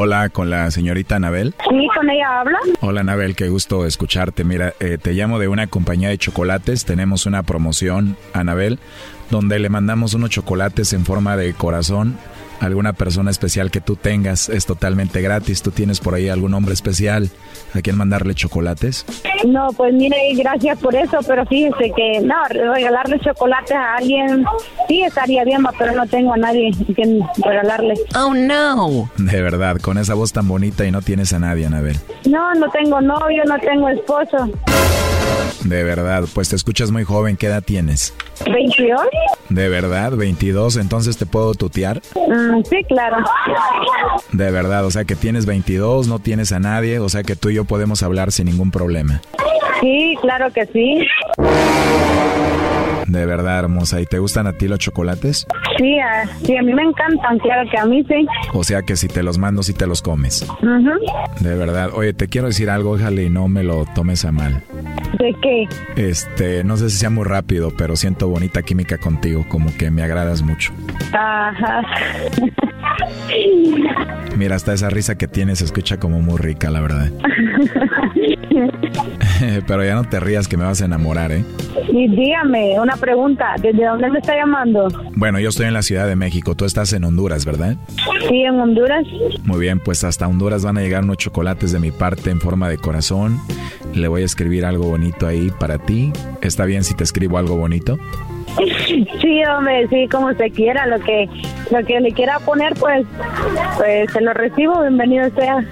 Hola, 0.00 0.28
con 0.28 0.48
la 0.48 0.70
señorita 0.70 1.16
Anabel. 1.16 1.56
Sí, 1.68 1.88
con 1.92 2.08
ella 2.08 2.38
habla. 2.38 2.58
Hola, 2.78 3.00
Anabel, 3.00 3.34
qué 3.34 3.48
gusto 3.48 3.84
escucharte. 3.84 4.44
Mira, 4.44 4.72
eh, 4.78 4.96
te 4.96 5.12
llamo 5.12 5.40
de 5.40 5.48
una 5.48 5.66
compañía 5.66 6.08
de 6.08 6.16
chocolates. 6.16 6.84
Tenemos 6.84 7.26
una 7.26 7.42
promoción, 7.42 8.16
Anabel, 8.32 8.78
donde 9.28 9.58
le 9.58 9.68
mandamos 9.70 10.14
unos 10.14 10.30
chocolates 10.30 10.92
en 10.92 11.04
forma 11.04 11.36
de 11.36 11.52
corazón 11.52 12.16
alguna 12.60 12.92
persona 12.92 13.30
especial 13.30 13.70
que 13.70 13.80
tú 13.80 13.96
tengas 13.96 14.48
es 14.48 14.66
totalmente 14.66 15.20
gratis. 15.22 15.62
¿Tú 15.62 15.70
tienes 15.70 16.00
por 16.00 16.14
ahí 16.14 16.28
algún 16.28 16.54
hombre 16.54 16.74
especial 16.74 17.30
a 17.74 17.80
quien 17.80 17.96
mandarle 17.96 18.34
chocolates? 18.34 19.04
No, 19.46 19.68
pues 19.76 19.94
mire, 19.94 20.16
gracias 20.34 20.78
por 20.78 20.94
eso, 20.94 21.18
pero 21.26 21.46
fíjese 21.46 21.92
que 21.94 22.20
no, 22.20 22.34
regalarle 22.48 23.18
chocolates 23.20 23.72
a 23.72 23.96
alguien 23.96 24.44
sí 24.88 25.02
estaría 25.02 25.44
bien, 25.44 25.62
pero 25.78 25.92
no 25.92 26.06
tengo 26.06 26.34
a 26.34 26.36
nadie 26.36 26.70
a 26.70 26.94
quien 26.94 27.20
regalarle. 27.44 27.94
Oh, 28.16 28.34
no. 28.34 29.10
De 29.16 29.42
verdad, 29.42 29.76
con 29.80 29.98
esa 29.98 30.14
voz 30.14 30.32
tan 30.32 30.48
bonita 30.48 30.86
y 30.86 30.90
no 30.90 31.02
tienes 31.02 31.32
a 31.32 31.38
nadie, 31.38 31.66
Anabel. 31.66 31.96
No, 32.28 32.54
no 32.54 32.68
tengo 32.70 33.00
novio, 33.00 33.44
no 33.44 33.58
tengo 33.58 33.88
esposo. 33.88 34.50
De 35.64 35.82
verdad, 35.82 36.24
pues 36.34 36.48
te 36.48 36.56
escuchas 36.56 36.90
muy 36.90 37.04
joven. 37.04 37.36
¿Qué 37.36 37.46
edad 37.46 37.62
tienes? 37.62 38.14
22. 38.46 39.00
De 39.48 39.68
verdad, 39.68 40.12
22. 40.12 40.76
Entonces 40.76 41.16
te 41.16 41.26
puedo 41.26 41.54
tutear. 41.54 42.00
Mm, 42.14 42.47
sí, 42.64 42.84
claro. 42.84 43.16
De 44.32 44.50
verdad, 44.50 44.84
o 44.84 44.90
sea 44.90 45.04
que 45.04 45.16
tienes 45.16 45.46
22, 45.46 46.08
no 46.08 46.18
tienes 46.18 46.52
a 46.52 46.58
nadie, 46.58 46.98
o 46.98 47.08
sea 47.08 47.22
que 47.22 47.36
tú 47.36 47.50
y 47.50 47.54
yo 47.54 47.64
podemos 47.64 48.02
hablar 48.02 48.32
sin 48.32 48.46
ningún 48.46 48.70
problema. 48.70 49.20
Sí, 49.80 50.16
claro 50.20 50.52
que 50.52 50.66
sí. 50.66 51.06
De 53.08 53.24
verdad, 53.24 53.60
hermosa. 53.60 54.00
¿Y 54.00 54.06
te 54.06 54.18
gustan 54.18 54.46
a 54.46 54.52
ti 54.52 54.68
los 54.68 54.78
chocolates? 54.78 55.46
Sí, 55.78 55.98
a, 55.98 56.26
sí, 56.44 56.56
a 56.56 56.62
mí 56.62 56.74
me 56.74 56.82
encantan, 56.82 57.38
claro 57.38 57.68
que 57.70 57.78
a 57.78 57.86
mí 57.86 58.04
sí. 58.06 58.26
O 58.52 58.62
sea 58.64 58.82
que 58.82 58.96
si 58.96 59.08
te 59.08 59.22
los 59.22 59.38
mando, 59.38 59.62
si 59.62 59.72
te 59.72 59.86
los 59.86 60.02
comes. 60.02 60.46
De 61.40 61.54
verdad. 61.54 61.90
Oye, 61.94 62.12
te 62.12 62.28
quiero 62.28 62.48
decir 62.48 62.68
algo, 62.68 62.92
ojalá 62.92 63.22
y 63.22 63.30
no 63.30 63.48
me 63.48 63.62
lo 63.62 63.86
tomes 63.94 64.26
a 64.26 64.32
mal. 64.32 64.62
¿De 65.18 65.34
qué? 65.42 65.68
Este, 65.96 66.64
no 66.64 66.76
sé 66.76 66.90
si 66.90 66.98
sea 66.98 67.10
muy 67.10 67.24
rápido, 67.24 67.72
pero 67.76 67.96
siento 67.96 68.28
bonita 68.28 68.62
química 68.62 68.98
contigo, 68.98 69.46
como 69.48 69.74
que 69.76 69.90
me 69.90 70.02
agradas 70.02 70.42
mucho. 70.42 70.72
Ajá. 71.12 71.82
Mira, 74.36 74.56
hasta 74.56 74.74
esa 74.74 74.90
risa 74.90 75.16
que 75.16 75.26
tienes 75.28 75.60
se 75.60 75.64
escucha 75.64 75.98
como 75.98 76.20
muy 76.20 76.36
rica, 76.36 76.70
la 76.70 76.80
verdad. 76.80 77.10
pero 79.66 79.84
ya 79.84 79.94
no 79.94 80.04
te 80.04 80.20
rías 80.20 80.48
que 80.48 80.56
me 80.56 80.64
vas 80.64 80.82
a 80.82 80.84
enamorar, 80.84 81.32
¿eh? 81.32 81.44
Y 81.88 82.08
dígame, 82.08 82.78
una 82.80 82.96
pregunta, 82.98 83.54
¿desde 83.60 83.84
dónde 83.84 84.10
me 84.10 84.18
está 84.18 84.36
llamando? 84.36 84.88
Bueno, 85.14 85.40
yo 85.40 85.48
estoy 85.48 85.66
en 85.66 85.74
la 85.74 85.82
Ciudad 85.82 86.06
de 86.06 86.16
México, 86.16 86.54
tú 86.54 86.64
estás 86.64 86.92
en 86.92 87.04
Honduras, 87.04 87.44
¿verdad? 87.44 87.76
Sí, 88.28 88.42
en 88.42 88.60
Honduras. 88.60 89.04
Muy 89.44 89.60
bien, 89.60 89.80
pues 89.80 90.04
hasta 90.04 90.26
Honduras 90.26 90.64
van 90.64 90.78
a 90.78 90.80
llegar 90.80 91.04
unos 91.04 91.18
chocolates 91.18 91.72
de 91.72 91.78
mi 91.78 91.90
parte 91.90 92.30
en 92.30 92.40
forma 92.40 92.68
de 92.68 92.78
corazón. 92.78 93.38
Le 93.94 94.08
voy 94.08 94.22
a 94.22 94.24
escribir 94.24 94.64
algo 94.64 94.88
bonito 94.88 95.26
ahí 95.26 95.50
para 95.58 95.78
ti. 95.78 96.12
¿Está 96.42 96.64
bien 96.64 96.84
si 96.84 96.94
te 96.94 97.04
escribo 97.04 97.38
algo 97.38 97.56
bonito? 97.56 97.98
Sí, 99.20 99.42
hombre, 99.44 99.86
sí, 99.88 100.08
como 100.08 100.28
usted 100.28 100.52
quiera, 100.52 100.86
lo 100.86 100.98
que 101.00 101.28
lo 101.70 101.84
que 101.84 102.00
le 102.00 102.12
quiera 102.12 102.38
poner, 102.40 102.74
pues, 102.74 103.06
pues 103.76 104.10
se 104.12 104.20
lo 104.20 104.32
recibo, 104.32 104.80
bienvenido 104.80 105.30
sea. 105.30 105.64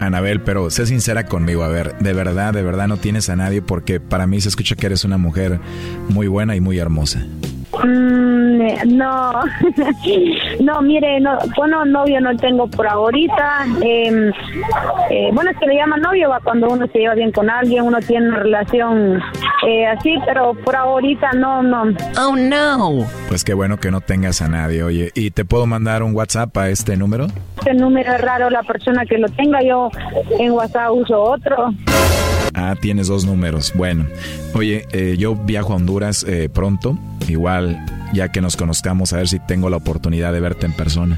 Anabel, 0.00 0.40
pero 0.40 0.70
sé 0.70 0.86
sincera 0.86 1.24
conmigo, 1.26 1.62
a 1.62 1.68
ver, 1.68 1.96
de 1.98 2.12
verdad, 2.12 2.52
de 2.52 2.62
verdad 2.62 2.88
no 2.88 2.96
tienes 2.96 3.28
a 3.28 3.36
nadie 3.36 3.62
porque 3.62 4.00
para 4.00 4.26
mí 4.26 4.40
se 4.40 4.48
escucha 4.48 4.74
que 4.76 4.86
eres 4.86 5.04
una 5.04 5.18
mujer 5.18 5.60
muy 6.08 6.26
buena 6.26 6.56
y 6.56 6.60
muy 6.60 6.78
hermosa. 6.78 7.26
Mm, 7.82 8.96
no, 8.96 9.32
no, 10.60 10.82
mire, 10.82 11.20
no, 11.20 11.38
bueno, 11.56 11.84
novio 11.84 12.20
no 12.20 12.36
tengo 12.36 12.68
por 12.68 12.86
ahorita. 12.86 13.66
Eh, 13.82 14.30
eh, 15.10 15.30
bueno, 15.32 15.50
es 15.50 15.58
que 15.58 15.66
le 15.66 15.76
llaman 15.76 16.00
novio 16.00 16.28
va 16.30 16.40
cuando 16.40 16.68
uno 16.68 16.86
se 16.88 16.98
lleva 16.98 17.14
bien 17.14 17.32
con 17.32 17.50
alguien, 17.50 17.84
uno 17.84 17.98
tiene 18.00 18.28
una 18.28 18.38
relación 18.38 19.20
eh, 19.66 19.86
así, 19.86 20.14
pero 20.26 20.54
por 20.54 20.76
ahorita 20.76 21.32
no, 21.32 21.62
no. 21.62 21.84
Oh, 22.18 22.36
no. 22.36 23.06
Pues 23.28 23.44
qué 23.44 23.54
bueno 23.54 23.78
que 23.78 23.90
no 23.90 24.00
tengas 24.00 24.40
a 24.42 24.48
nadie, 24.48 24.82
oye, 24.82 25.10
¿y 25.14 25.30
te 25.30 25.44
puedo 25.44 25.66
mandar 25.66 26.02
un 26.02 26.14
WhatsApp 26.14 26.56
a 26.56 26.68
este 26.68 26.96
número? 26.96 27.26
Este 27.58 27.74
número 27.74 28.12
es 28.12 28.20
raro, 28.20 28.50
la 28.50 28.62
persona 28.62 29.04
que 29.06 29.18
lo 29.18 29.28
tenga, 29.28 29.62
yo 29.62 29.90
en 30.38 30.52
WhatsApp 30.52 30.92
uso 30.92 31.20
otro. 31.20 31.72
Ah, 32.54 32.74
tienes 32.80 33.08
dos 33.08 33.24
números. 33.26 33.72
Bueno, 33.74 34.06
oye, 34.54 34.86
eh, 34.92 35.16
yo 35.18 35.34
viajo 35.34 35.72
a 35.72 35.76
Honduras 35.76 36.24
eh, 36.28 36.48
pronto. 36.52 36.96
Igual, 37.26 37.78
ya 38.12 38.30
que 38.30 38.42
nos 38.42 38.54
conozcamos, 38.54 39.14
a 39.14 39.16
ver 39.16 39.28
si 39.28 39.38
tengo 39.40 39.70
la 39.70 39.78
oportunidad 39.78 40.30
de 40.32 40.40
verte 40.40 40.66
en 40.66 40.74
persona. 40.74 41.16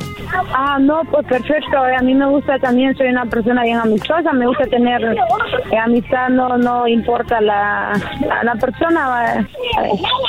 Ah, 0.55 0.79
no, 0.81 1.03
pues 1.11 1.27
perfecto. 1.27 1.77
A 1.79 2.01
mí 2.01 2.15
me 2.15 2.27
gusta 2.29 2.59
también, 2.61 2.97
soy 2.97 3.09
una 3.09 3.27
persona 3.27 3.65
bien 3.65 3.77
amistosa, 3.79 4.33
me 4.33 4.47
gusta 4.47 4.67
tener 4.67 5.03
eh, 5.03 5.77
amistad, 5.79 6.29
no 6.31 6.57
no 6.57 6.87
importa 6.87 7.41
la, 7.41 8.01
la, 8.25 8.45
la 8.45 8.55
persona. 8.55 9.09
va. 9.09 9.35
Eh, 9.41 9.47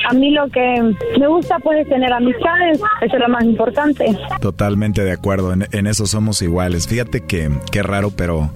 A 0.10 0.14
mí 0.14 0.32
lo 0.32 0.50
que 0.50 0.94
me 1.20 1.28
gusta 1.28 1.60
pues 1.60 1.82
es 1.82 1.90
tener 1.90 2.12
amistades, 2.12 2.80
eso 3.02 3.16
es 3.16 3.22
lo 3.22 3.30
más 3.30 3.44
importante. 3.44 4.18
Totalmente 4.42 5.04
de 5.04 5.12
acuerdo, 5.12 5.54
en, 5.54 5.68
en 5.72 5.86
eso 5.86 6.08
somos 6.08 6.42
iguales. 6.42 6.88
Fíjate 6.88 7.22
que 7.22 7.52
qué 7.72 7.84
raro, 7.84 8.10
pero 8.10 8.50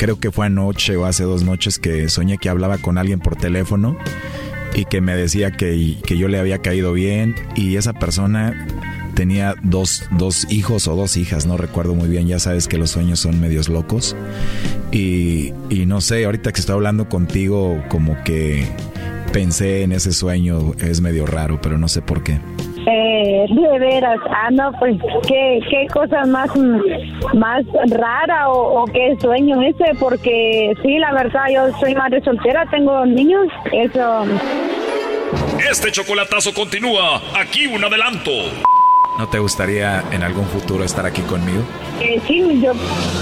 creo 0.00 0.18
que 0.18 0.30
fue 0.30 0.46
anoche 0.46 0.96
o 0.96 1.04
hace 1.04 1.24
dos 1.24 1.42
noches 1.42 1.78
que 1.78 2.08
soñé 2.08 2.38
que 2.38 2.48
hablaba 2.48 2.78
con 2.78 2.96
alguien 2.96 3.20
por 3.20 3.36
teléfono 3.36 3.98
y 4.74 4.86
que 4.86 5.02
me 5.02 5.14
decía 5.14 5.50
que, 5.50 5.98
que 6.02 6.16
yo 6.16 6.26
le 6.28 6.38
había 6.38 6.62
caído 6.62 6.94
bien 6.94 7.34
y 7.54 7.76
esa 7.76 7.92
persona 7.92 8.66
tenía 9.14 9.56
dos, 9.62 10.04
dos 10.16 10.50
hijos 10.50 10.88
o 10.88 10.96
dos 10.96 11.18
hijas, 11.18 11.44
no 11.44 11.58
recuerdo 11.58 11.94
muy 11.94 12.08
bien, 12.08 12.26
ya 12.26 12.38
sabes 12.38 12.66
que 12.66 12.78
los 12.78 12.92
sueños 12.92 13.20
son 13.20 13.42
medios 13.42 13.68
locos 13.68 14.16
y, 14.90 15.52
y 15.68 15.84
no 15.84 16.00
sé, 16.00 16.24
ahorita 16.24 16.50
que 16.52 16.60
estoy 16.60 16.76
hablando 16.76 17.10
contigo 17.10 17.84
como 17.90 18.16
que 18.24 18.66
pensé 19.34 19.82
en 19.82 19.92
ese 19.92 20.14
sueño, 20.14 20.72
es 20.78 21.02
medio 21.02 21.26
raro, 21.26 21.60
pero 21.60 21.76
no 21.76 21.88
sé 21.88 22.00
por 22.00 22.22
qué. 22.22 22.40
Eh, 22.86 23.46
de 23.48 23.78
veras, 23.78 24.18
ah, 24.30 24.48
no, 24.50 24.72
pues, 24.78 24.96
¿qué, 25.26 25.60
qué 25.68 25.86
cosa 25.92 26.24
más, 26.26 26.50
más 27.34 27.64
rara 27.90 28.48
o, 28.48 28.82
o 28.82 28.84
qué 28.86 29.16
sueño 29.20 29.60
ese? 29.62 29.94
Porque 29.98 30.72
sí, 30.82 30.98
la 30.98 31.12
verdad, 31.12 31.44
yo 31.52 31.78
soy 31.78 31.94
madre 31.94 32.22
soltera, 32.22 32.64
tengo 32.70 33.04
niños, 33.04 33.46
eso... 33.72 34.24
Este 35.70 35.92
chocolatazo 35.92 36.52
continúa. 36.54 37.20
Aquí 37.38 37.66
un 37.66 37.84
adelanto. 37.84 38.30
¿No 39.20 39.28
te 39.28 39.38
gustaría 39.38 40.02
en 40.12 40.22
algún 40.22 40.46
futuro 40.46 40.82
estar 40.82 41.04
aquí 41.04 41.20
conmigo? 41.20 41.60
Eh, 42.00 42.18
sí, 42.26 42.58
yo 42.62 42.72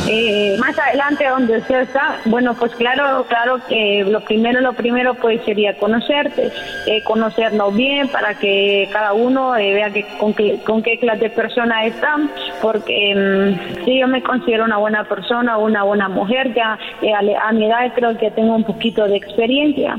eh, 0.08 0.56
más 0.60 0.78
adelante 0.78 1.26
donde 1.26 1.58
usted 1.58 1.80
está, 1.80 2.20
bueno, 2.26 2.54
pues 2.54 2.72
claro, 2.76 3.26
claro 3.28 3.58
que 3.68 4.04
lo 4.08 4.20
primero, 4.20 4.60
lo 4.60 4.74
primero 4.74 5.14
pues 5.14 5.44
sería 5.44 5.76
conocerte, 5.76 6.52
eh, 6.86 7.02
conocernos 7.02 7.74
bien 7.74 8.06
para 8.06 8.34
que 8.34 8.88
cada 8.92 9.12
uno 9.12 9.56
eh, 9.56 9.74
vea 9.74 9.90
que, 9.90 10.06
con, 10.20 10.34
qué, 10.34 10.60
con 10.64 10.84
qué 10.84 11.00
clase 11.00 11.18
de 11.18 11.30
persona 11.30 11.84
está, 11.84 12.16
porque 12.62 13.16
mm, 13.16 13.84
sí, 13.84 13.98
yo 13.98 14.06
me 14.06 14.22
considero 14.22 14.66
una 14.66 14.76
buena 14.76 15.02
persona, 15.02 15.58
una 15.58 15.82
buena 15.82 16.08
mujer, 16.08 16.54
ya 16.54 16.78
eh, 17.02 17.12
a, 17.12 17.48
a 17.48 17.52
mi 17.52 17.66
edad 17.66 17.92
creo 17.92 18.16
que 18.16 18.30
tengo 18.30 18.54
un 18.54 18.62
poquito 18.62 19.04
de 19.08 19.16
experiencia. 19.16 19.98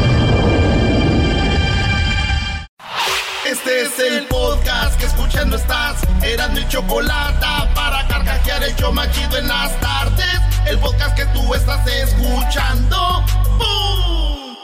Este 3.51 3.81
es 3.81 3.99
el 3.99 4.27
podcast 4.27 4.97
que 4.97 5.07
escuchando 5.07 5.57
estás. 5.57 6.01
Eran 6.23 6.53
mi 6.53 6.65
chocolate 6.69 7.45
para 7.75 8.07
carcajear 8.07 8.63
el 8.63 8.73
show 8.77 8.93
más 8.93 9.11
chido 9.11 9.37
en 9.37 9.45
las 9.49 9.77
tardes. 9.81 10.39
El 10.65 10.79
podcast 10.79 11.17
que 11.17 11.25
tú 11.33 11.53
estás 11.53 11.85
escuchando. 11.85 13.25
¡Bum! 13.57 14.55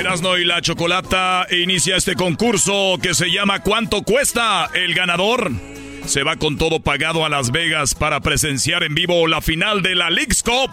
Erasno 0.00 0.36
y 0.36 0.44
la 0.44 0.60
Chocolata 0.60 1.46
inicia 1.52 1.94
este 1.94 2.16
concurso 2.16 2.98
que 3.00 3.14
se 3.14 3.30
llama 3.30 3.62
¿Cuánto 3.62 4.02
cuesta? 4.02 4.68
El 4.74 4.94
ganador 4.94 5.52
se 6.06 6.24
va 6.24 6.34
con 6.34 6.58
todo 6.58 6.80
pagado 6.80 7.24
a 7.24 7.28
Las 7.28 7.52
Vegas 7.52 7.94
para 7.94 8.18
presenciar 8.18 8.82
en 8.82 8.96
vivo 8.96 9.28
la 9.28 9.40
final 9.40 9.80
de 9.80 9.94
la 9.94 10.10
League's 10.10 10.42
Cup. 10.42 10.72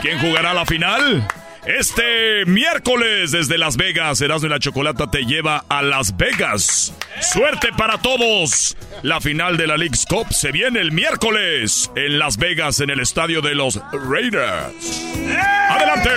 ¿Quién 0.00 0.18
jugará 0.20 0.54
la 0.54 0.64
final? 0.64 1.28
Este 1.66 2.44
miércoles 2.44 3.30
desde 3.30 3.56
Las 3.56 3.78
Vegas, 3.78 4.20
Erasmo 4.20 4.48
y 4.48 4.50
la 4.50 4.58
Chocolata 4.58 5.10
te 5.10 5.24
lleva 5.24 5.64
a 5.70 5.80
Las 5.80 6.14
Vegas. 6.14 6.92
Suerte 7.22 7.68
para 7.74 7.96
todos. 8.02 8.76
La 9.02 9.18
final 9.22 9.56
de 9.56 9.66
la 9.66 9.78
League's 9.78 10.04
Cup 10.04 10.30
se 10.30 10.52
viene 10.52 10.80
el 10.80 10.92
miércoles 10.92 11.90
en 11.96 12.18
Las 12.18 12.36
Vegas 12.36 12.80
en 12.80 12.90
el 12.90 13.00
estadio 13.00 13.40
de 13.40 13.54
los 13.54 13.80
Raiders. 13.92 15.02
Adelante. 15.70 16.10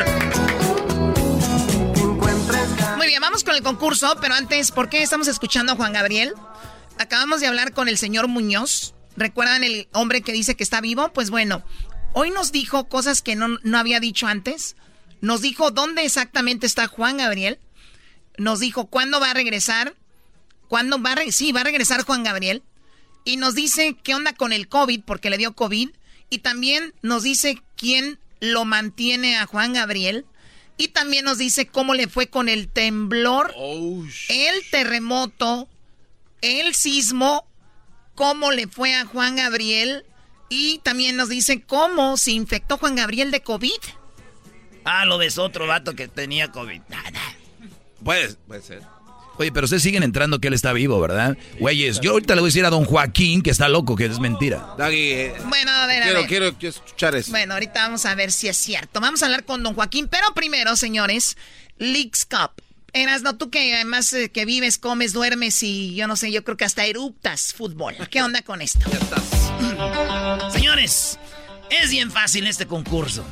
Muy 2.98 3.08
bien, 3.08 3.22
vamos 3.22 3.46
con 3.46 3.56
el 3.56 3.64
concurso, 3.64 4.18
pero 4.20 4.34
antes, 4.34 4.72
¿por 4.72 4.90
qué 4.90 5.02
estamos 5.02 5.30
escuchando 5.30 5.72
a 5.72 5.76
Juan 5.78 5.94
Gabriel? 5.94 6.34
Acabamos 7.00 7.40
de 7.40 7.48
hablar 7.48 7.72
con 7.72 7.88
el 7.88 7.98
señor 7.98 8.28
Muñoz. 8.28 8.96
¿Recuerdan 9.16 9.64
el 9.64 9.88
hombre 9.94 10.22
que 10.22 10.34
dice 10.34 10.58
que 10.58 10.64
está 10.64 10.82
vivo? 10.82 11.14
Pues 11.14 11.30
bueno, 11.30 11.64
hoy 12.12 12.32
nos 12.32 12.52
dijo 12.52 12.90
cosas 12.90 13.22
que 13.22 13.38
no, 13.38 13.60
no 13.64 13.78
había 13.78 14.02
dicho 14.02 14.28
antes. 14.28 14.76
Nos 15.22 15.42
dijo 15.42 15.72
dónde 15.72 16.04
exactamente 16.06 16.66
está 16.68 16.88
Juan 16.88 17.18
Gabriel. 17.18 17.60
Nos 18.38 18.60
dijo 18.60 18.86
cuándo 18.88 19.20
va 19.20 19.32
a 19.32 19.34
regresar. 19.34 19.96
¿Cuándo 20.68 21.02
va 21.02 21.14
a 21.14 21.16
re- 21.16 21.32
Sí, 21.32 21.52
va 21.52 21.62
a 21.62 21.66
regresar 21.66 22.04
Juan 22.04 22.24
Gabriel. 22.24 22.64
Y 23.26 23.38
nos 23.38 23.56
dice 23.56 23.96
qué 24.04 24.16
onda 24.16 24.34
con 24.34 24.54
el 24.54 24.68
COVID, 24.68 25.02
porque 25.06 25.30
le 25.30 25.38
dio 25.38 25.54
COVID. 25.54 25.90
Y 26.30 26.40
también 26.40 26.94
nos 27.02 27.24
dice 27.24 27.62
quién 27.76 28.20
lo 28.40 28.66
mantiene 28.66 29.38
a 29.38 29.46
Juan 29.46 29.74
Gabriel. 29.74 30.26
Y 30.78 30.90
también 30.90 31.26
nos 31.26 31.38
dice 31.40 31.68
cómo 31.68 31.94
le 31.96 32.08
fue 32.08 32.28
con 32.28 32.50
el 32.50 32.68
temblor, 32.70 33.54
el 34.30 34.70
terremoto, 34.70 35.68
el 36.42 36.76
sismo, 36.76 37.48
cómo 38.14 38.52
le 38.52 38.68
fue 38.68 38.94
a 38.94 39.06
Juan 39.06 39.38
Gabriel. 39.38 40.06
Y 40.50 40.78
también 40.84 41.16
nos 41.16 41.30
dice 41.30 41.62
cómo 41.64 42.16
se 42.18 42.32
infectó 42.32 42.78
Juan 42.78 42.96
Gabriel 42.96 43.32
de 43.32 43.42
COVID. 43.42 43.72
Ah, 44.90 45.06
lo 45.06 45.18
ves 45.18 45.38
otro 45.38 45.68
vato 45.68 45.96
que 45.96 46.08
tenía 46.08 46.52
COVID. 46.52 46.82
Puede, 48.04 48.34
puede 48.48 48.62
ser. 48.62 48.82
Oye, 49.40 49.52
pero 49.52 49.66
ustedes 49.66 49.84
siguen 49.84 50.02
entrando 50.02 50.40
que 50.40 50.48
él 50.48 50.54
está 50.54 50.74
vivo, 50.74 51.00
¿verdad? 51.00 51.38
Güeyes, 51.60 52.00
yo 52.00 52.12
ahorita 52.14 52.34
le 52.34 52.42
voy 52.42 52.48
a 52.48 52.50
decir 52.50 52.66
a 52.66 52.70
don 52.72 52.86
Joaquín 52.86 53.42
que 53.44 53.52
está 53.52 53.70
loco, 53.70 53.96
que 53.96 54.06
es 54.06 54.20
mentira. 54.20 54.66
Daggy, 54.78 55.30
Bueno, 55.48 55.72
a 55.72 55.86
ver, 55.86 56.02
a 56.02 56.06
quiero, 56.06 56.20
ver. 56.22 56.28
quiero, 56.28 56.54
quiero 56.58 56.70
escuchar 56.76 57.16
eso. 57.16 57.30
Bueno, 57.32 57.54
ahorita 57.54 57.84
vamos 57.84 58.06
a 58.06 58.16
ver 58.16 58.32
si 58.32 58.48
es 58.48 58.58
cierto. 58.58 59.00
Vamos 59.00 59.22
a 59.22 59.26
hablar 59.26 59.44
con 59.44 59.62
don 59.62 59.76
Joaquín, 59.76 60.08
pero 60.08 60.34
primero, 60.34 60.76
señores, 60.76 61.38
Leagues 61.78 62.26
Cup. 62.26 62.52
Eras, 62.94 63.22
no 63.22 63.38
tú 63.38 63.52
que 63.52 63.76
además 63.76 64.12
eh, 64.14 64.30
que 64.30 64.46
vives, 64.46 64.80
comes, 64.80 65.14
duermes 65.14 65.62
y 65.62 65.94
yo 65.94 66.08
no 66.08 66.16
sé, 66.16 66.32
yo 66.32 66.44
creo 66.44 66.58
que 66.58 66.66
hasta 66.66 66.86
eruptas 66.86 67.54
fútbol. 67.54 67.96
¿Qué 68.10 68.24
onda 68.24 68.42
con 68.42 68.62
esto? 68.62 68.90
Señores, 70.52 71.20
es 71.70 71.92
bien 71.92 72.10
fácil 72.10 72.48
este 72.48 72.66
concurso. 72.66 73.24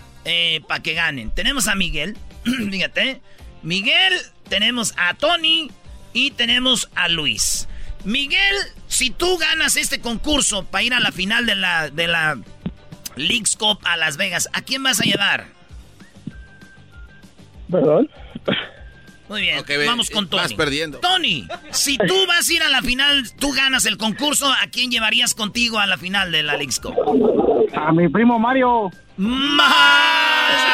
Para 0.68 0.82
que 0.82 0.94
ganen. 0.94 1.32
Tenemos 1.32 1.68
a 1.68 1.76
Miguel. 1.76 2.18
Fíjate. 2.44 3.22
Miguel, 3.64 4.14
tenemos 4.48 4.94
a 4.98 5.14
Tony 5.16 5.72
y 6.14 6.32
tenemos 6.32 6.90
a 6.96 7.08
Luis. 7.08 7.68
Miguel, 8.04 8.56
si 8.88 9.10
tú 9.10 9.38
ganas 9.38 9.76
este 9.76 10.00
concurso 10.00 10.64
para 10.66 10.84
ir 10.84 10.94
a 10.94 11.00
la 11.00 11.12
final 11.12 11.46
de 11.48 11.56
la, 11.56 11.90
de 11.90 12.08
la 12.08 12.38
Leagues 13.16 13.56
Cup 13.56 13.80
a 13.84 13.98
Las 13.98 14.18
Vegas, 14.18 14.48
¿a 14.54 14.62
quién 14.62 14.84
vas 14.84 15.02
a 15.02 15.04
llevar? 15.04 15.48
¿Verdad? 17.68 18.02
Muy 19.28 19.42
bien, 19.42 19.60
Ok, 19.60 19.68
ve, 19.70 19.88
vamos 19.88 20.10
con 20.10 20.30
Tony. 20.30 20.42
vas 20.44 20.54
perdiendo. 20.54 21.00
Tony, 21.00 21.48
si 21.72 21.98
tú 21.98 22.16
vas 22.28 22.48
a 22.48 22.54
ir 22.54 22.62
a 22.64 22.70
la 22.70 22.82
final, 22.82 23.32
tú 23.38 23.52
ganas 23.54 23.86
el 23.86 23.98
concurso, 23.98 24.52
¿a 24.52 24.68
quién 24.72 24.92
llevarías 24.92 25.34
contigo 25.34 25.80
a 25.80 25.86
la 25.88 25.98
final 25.98 26.32
de 26.32 26.44
la 26.44 26.58
Cup? 26.82 26.94
A 27.76 27.92
mi 27.92 28.08
primo 28.08 28.38
Mario. 28.40 28.92
¡Más! 29.18 29.74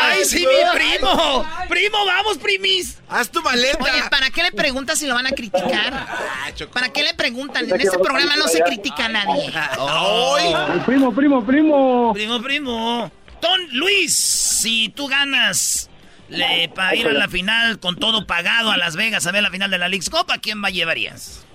¡Ay, 0.04 0.26
sí, 0.26 0.40
mi 0.40 0.80
primo! 0.80 1.46
¡Primo, 1.70 2.06
vamos, 2.06 2.38
primis! 2.40 2.98
¡Haz 3.08 3.30
tu 3.30 3.42
maleta! 3.42 3.78
Oye, 3.84 4.04
¿para 4.10 4.30
qué 4.32 4.44
le 4.44 4.52
preguntas 4.52 5.00
si 5.00 5.06
lo 5.06 5.14
van 5.14 5.28
a 5.28 5.32
criticar? 5.32 6.08
¿Para 6.74 6.90
qué 6.90 7.04
le 7.04 7.14
preguntan? 7.14 7.70
En 7.72 7.80
este 7.80 8.00
programa 8.00 8.36
no 8.36 8.48
se 8.48 8.62
critica 8.62 9.06
a 9.06 9.10
nadie. 9.10 9.54
Mi 10.74 10.80
primo, 10.82 11.14
primo, 11.14 11.46
primo. 11.46 12.14
Primo, 12.14 12.42
primo. 12.42 13.12
Ton 13.40 13.60
Luis, 13.72 14.14
si 14.16 14.90
tú 14.90 15.08
ganas 15.08 15.90
le, 16.32 16.70
para 16.70 16.96
ir 16.96 17.08
a 17.08 17.14
la 17.14 17.28
final 17.28 17.80
con 17.80 17.96
todo 17.98 18.26
pagado 18.26 18.72
a 18.72 18.78
Las 18.78 18.96
Vegas 18.96 19.28
a 19.28 19.32
ver 19.32 19.44
la 19.44 19.52
final 19.52 19.70
de 19.70 19.78
la 19.78 19.88
Leagues 19.90 20.10
Cup, 20.10 20.32
¿a 20.32 20.38
quién 20.40 20.64
va 20.64 20.70
llevarías? 20.70 21.46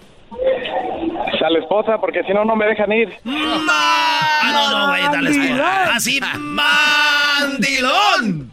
A 1.44 1.50
la 1.50 1.58
esposa, 1.60 1.98
porque 2.00 2.22
si 2.24 2.32
no, 2.32 2.44
no 2.44 2.56
me 2.56 2.66
dejan 2.66 2.90
ir. 2.92 3.08
Ah, 3.24 4.50
no, 4.52 4.78
no, 4.78 4.88
güey, 4.88 5.02
dale. 5.02 5.62
Así, 5.94 6.20
mandilón. 7.40 8.50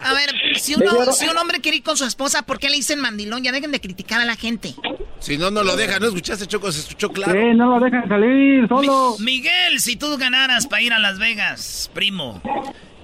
A 0.00 0.12
ver, 0.14 0.30
si, 0.56 0.74
uno, 0.74 1.12
si 1.12 1.28
un 1.28 1.36
hombre 1.36 1.60
quiere 1.60 1.78
ir 1.78 1.82
con 1.82 1.96
su 1.96 2.04
esposa, 2.04 2.42
¿por 2.42 2.58
qué 2.58 2.68
le 2.70 2.76
dicen 2.76 3.00
mandilón? 3.00 3.42
Ya 3.42 3.50
dejen 3.52 3.72
de 3.72 3.80
criticar 3.80 4.20
a 4.20 4.24
la 4.24 4.36
gente. 4.36 4.74
Si 5.18 5.36
no, 5.38 5.50
no 5.50 5.62
lo 5.64 5.76
dejan. 5.76 6.00
¿No 6.00 6.06
escuchaste, 6.08 6.46
Choco? 6.46 6.70
Se 6.70 6.80
escuchó 6.80 7.08
claro. 7.10 7.32
Sí, 7.32 7.54
no 7.56 7.78
lo 7.78 7.84
dejan 7.84 8.08
salir 8.08 8.68
solo. 8.68 9.16
Mi- 9.18 9.24
Miguel, 9.24 9.80
si 9.80 9.96
tú 9.96 10.16
ganaras 10.16 10.66
para 10.66 10.82
ir 10.82 10.92
a 10.92 10.98
Las 10.98 11.18
Vegas, 11.18 11.90
primo, 11.94 12.40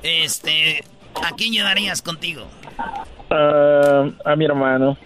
este, 0.03 0.85
¿a 1.23 1.35
quién 1.37 1.53
llevarías 1.53 2.03
contigo? 2.03 2.49
Ah, 3.31 4.05
a 4.25 4.37
mi 4.37 4.45
hermano. 4.45 4.97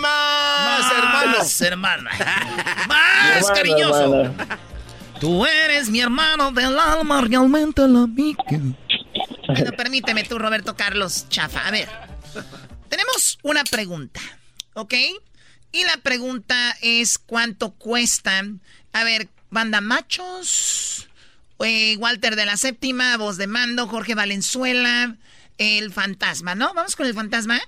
Más, 0.00 0.92
hermano. 0.92 1.38
Más, 1.38 1.60
hermana. 1.60 2.10
Más 2.88 3.36
hermano, 3.36 3.54
cariñoso. 3.54 4.20
hermano. 4.20 4.58
Tú 5.20 5.44
eres 5.44 5.90
mi 5.90 6.00
hermano 6.00 6.50
del 6.50 6.78
alma, 6.78 7.20
realmente 7.20 7.86
la 7.86 8.00
amiga. 8.04 8.42
Bueno, 9.46 9.72
permíteme 9.76 10.24
tú, 10.24 10.38
Roberto 10.38 10.76
Carlos 10.76 11.28
Chafa. 11.28 11.66
A 11.66 11.70
ver, 11.70 11.88
tenemos 12.88 13.38
una 13.42 13.62
pregunta, 13.64 14.20
¿ok? 14.72 14.94
Y 15.72 15.84
la 15.84 15.98
pregunta 16.02 16.74
es 16.80 17.18
cuánto 17.18 17.72
cuesta. 17.72 18.42
A 18.92 19.04
ver, 19.04 19.28
banda 19.50 19.80
machos, 19.80 21.08
eh, 21.60 21.96
Walter 21.98 22.34
de 22.34 22.46
la 22.46 22.56
séptima, 22.56 23.16
voz 23.18 23.36
de 23.36 23.46
mando, 23.46 23.86
Jorge 23.86 24.14
Valenzuela, 24.14 25.16
el 25.60 25.92
fantasma, 25.92 26.54
¿no? 26.54 26.72
Vamos 26.72 26.96
con 26.96 27.06
el 27.06 27.14
fantasma. 27.14 27.60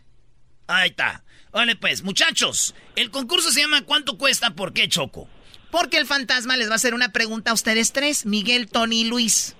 Ahí 0.66 0.88
está. 0.88 1.22
Vale, 1.53 1.76
pues, 1.76 2.03
muchachos, 2.03 2.74
el 2.97 3.11
concurso 3.11 3.53
se 3.53 3.61
llama 3.61 3.82
¿Cuánto 3.82 4.16
cuesta? 4.16 4.55
¿Por 4.55 4.72
qué 4.72 4.88
Choco? 4.88 5.28
Porque 5.70 5.99
el 5.99 6.07
fantasma 6.07 6.57
les 6.57 6.68
va 6.68 6.72
a 6.72 6.76
hacer 6.76 6.95
una 6.95 7.12
pregunta 7.12 7.51
a 7.51 7.55
ustedes 7.55 7.93
tres, 7.93 8.24
Miguel, 8.24 8.68
Tony 8.68 9.03
y 9.03 9.05
Luis. 9.05 9.57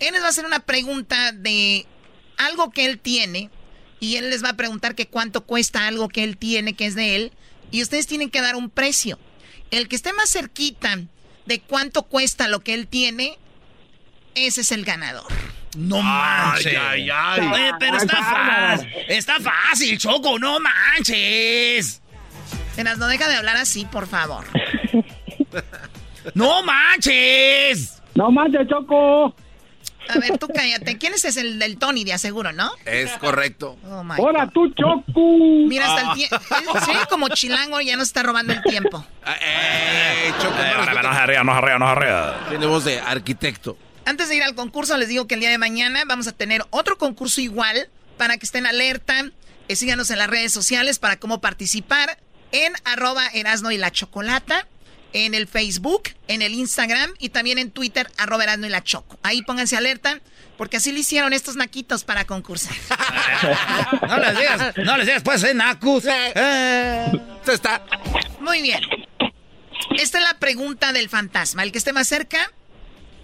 Él 0.00 0.14
les 0.14 0.22
va 0.22 0.26
a 0.26 0.30
hacer 0.30 0.46
una 0.46 0.60
pregunta 0.60 1.32
de 1.32 1.86
algo 2.38 2.70
que 2.70 2.86
él 2.86 2.98
tiene 2.98 3.50
y 4.00 4.16
él 4.16 4.30
les 4.30 4.42
va 4.42 4.50
a 4.50 4.56
preguntar 4.56 4.94
que 4.94 5.06
cuánto 5.06 5.42
cuesta 5.42 5.86
algo 5.86 6.08
que 6.08 6.24
él 6.24 6.38
tiene, 6.38 6.72
que 6.72 6.86
es 6.86 6.94
de 6.94 7.16
él, 7.16 7.32
y 7.70 7.82
ustedes 7.82 8.06
tienen 8.06 8.30
que 8.30 8.40
dar 8.40 8.56
un 8.56 8.70
precio. 8.70 9.18
El 9.70 9.88
que 9.88 9.96
esté 9.96 10.14
más 10.14 10.30
cerquita 10.30 11.00
de 11.44 11.60
cuánto 11.60 12.04
cuesta 12.04 12.48
lo 12.48 12.60
que 12.60 12.72
él 12.72 12.86
tiene, 12.86 13.38
ese 14.34 14.62
es 14.62 14.72
el 14.72 14.86
ganador. 14.86 15.30
No 15.76 16.00
manches. 16.02 16.76
ay, 16.80 17.08
ay. 17.10 17.40
Oye, 17.52 17.72
pero 17.80 17.96
está 17.96 18.16
fácil. 18.16 18.88
Está 19.08 19.34
fácil, 19.40 19.98
Choco, 19.98 20.38
no 20.38 20.58
manches. 20.60 22.00
Tenas, 22.76 22.98
no 22.98 23.06
deja 23.06 23.28
de 23.28 23.36
hablar 23.36 23.56
así, 23.56 23.84
por 23.84 24.06
favor. 24.06 24.44
¡No 26.34 26.62
manches! 26.62 28.02
No 28.14 28.30
manches, 28.30 28.66
Choco. 28.68 29.34
A 30.08 30.18
ver, 30.18 30.36
tú 30.38 30.48
cállate. 30.54 30.98
¿Quién 30.98 31.14
es 31.14 31.24
ese? 31.24 31.40
el 31.40 31.58
del 31.58 31.78
Tony, 31.78 32.04
de 32.04 32.12
aseguro, 32.12 32.52
no? 32.52 32.70
Es 32.84 33.10
correcto. 33.12 33.78
Oh, 33.86 34.02
God. 34.04 34.48
tú, 34.52 34.68
Choco. 34.74 35.38
Mira, 35.66 35.86
hasta 35.94 36.12
el 36.12 36.16
tiempo. 36.18 36.36
Sí, 36.84 36.92
como 37.08 37.28
chilango 37.30 37.80
ya 37.80 37.96
nos 37.96 38.08
está 38.08 38.22
robando 38.22 38.52
el 38.52 38.62
tiempo. 38.62 39.04
Eh, 39.40 40.32
Choco, 40.40 40.54
Eh, 40.58 40.72
no, 40.76 40.84
no 40.84 41.02
no 41.02 41.12
se 41.14 41.18
arrea, 41.18 41.44
no 41.44 41.52
se 41.52 41.72
arrea. 41.84 42.46
Tiene 42.50 42.66
voz 42.66 42.84
de 42.84 43.00
arquitecto. 43.00 43.78
Antes 44.06 44.28
de 44.28 44.36
ir 44.36 44.42
al 44.42 44.54
concurso, 44.54 44.96
les 44.96 45.08
digo 45.08 45.26
que 45.26 45.34
el 45.34 45.40
día 45.40 45.50
de 45.50 45.58
mañana 45.58 46.02
vamos 46.06 46.26
a 46.26 46.32
tener 46.32 46.64
otro 46.70 46.98
concurso 46.98 47.40
igual 47.40 47.88
para 48.18 48.36
que 48.36 48.46
estén 48.46 48.66
alerta. 48.66 49.30
Eh, 49.68 49.76
síganos 49.76 50.10
en 50.10 50.18
las 50.18 50.28
redes 50.28 50.52
sociales 50.52 50.98
para 50.98 51.18
cómo 51.18 51.40
participar 51.40 52.18
en 52.52 52.72
arroba 52.84 53.26
Erasno 53.28 53.72
y 53.72 53.78
la 53.78 53.90
Chocolata, 53.90 54.68
en 55.12 55.34
el 55.34 55.48
Facebook, 55.48 56.10
en 56.28 56.42
el 56.42 56.52
Instagram 56.52 57.12
y 57.18 57.30
también 57.30 57.58
en 57.58 57.70
Twitter, 57.70 58.10
arroba 58.18 58.44
Erasno 58.44 58.66
y 58.66 58.70
la 58.70 58.84
Choco. 58.84 59.18
Ahí 59.22 59.42
pónganse 59.42 59.76
alerta 59.76 60.20
porque 60.58 60.76
así 60.76 60.92
le 60.92 61.00
hicieron 61.00 61.32
estos 61.32 61.56
naquitos 61.56 62.04
para 62.04 62.24
concursar. 62.26 62.76
No 64.08 64.18
les 64.18 64.38
digas, 64.38 64.76
no 64.76 64.96
les 64.96 65.06
digas, 65.06 65.22
pues, 65.22 65.42
eh, 65.44 65.54
Nacus. 65.54 66.04
Eh, 66.06 67.12
está. 67.46 67.84
Muy 68.40 68.62
bien. 68.62 68.80
Esta 69.98 70.18
es 70.18 70.24
la 70.24 70.38
pregunta 70.38 70.92
del 70.92 71.08
fantasma. 71.08 71.62
El 71.62 71.72
que 71.72 71.78
esté 71.78 71.92
más 71.92 72.06
cerca 72.06 72.50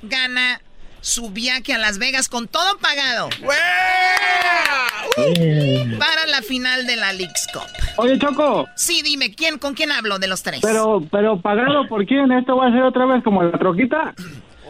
gana 0.02 0.60
su 1.00 1.30
viaje 1.30 1.72
a 1.74 1.78
Las 1.78 1.98
Vegas 1.98 2.28
con 2.28 2.46
todo 2.48 2.78
pagado. 2.78 3.28
Para 5.98 6.26
la 6.26 6.42
final 6.42 6.86
de 6.86 6.96
la 6.96 7.12
Leagues 7.12 7.46
Cup. 7.52 7.62
Oye, 7.96 8.18
Choco. 8.18 8.66
Sí, 8.76 9.02
dime, 9.02 9.34
¿quién, 9.34 9.58
¿con 9.58 9.74
quién 9.74 9.92
hablo 9.92 10.18
de 10.18 10.26
los 10.28 10.42
tres? 10.42 10.60
Pero, 10.62 11.02
pero 11.10 11.40
pagado 11.40 11.86
por 11.88 12.06
quién? 12.06 12.30
¿Esto 12.32 12.56
va 12.56 12.68
a 12.68 12.72
ser 12.72 12.82
otra 12.82 13.06
vez 13.06 13.22
como 13.22 13.42
la 13.42 13.58
troquita? 13.58 14.14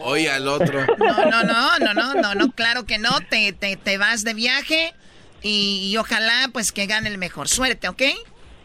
Oye 0.03 0.29
al 0.31 0.47
otro. 0.47 0.85
No, 0.97 1.25
no, 1.29 1.43
no, 1.43 1.79
no, 1.79 1.93
no, 1.93 2.13
no, 2.15 2.35
no, 2.35 2.51
claro 2.51 2.85
que 2.85 2.97
no. 2.97 3.09
Te, 3.29 3.53
te, 3.53 3.75
te 3.77 3.97
vas 3.97 4.23
de 4.23 4.33
viaje 4.33 4.93
y, 5.41 5.89
y 5.91 5.97
ojalá 5.97 6.49
pues 6.51 6.71
que 6.71 6.85
gane 6.87 7.09
el 7.09 7.17
mejor. 7.17 7.47
Suerte, 7.47 7.87
¿ok? 7.87 8.01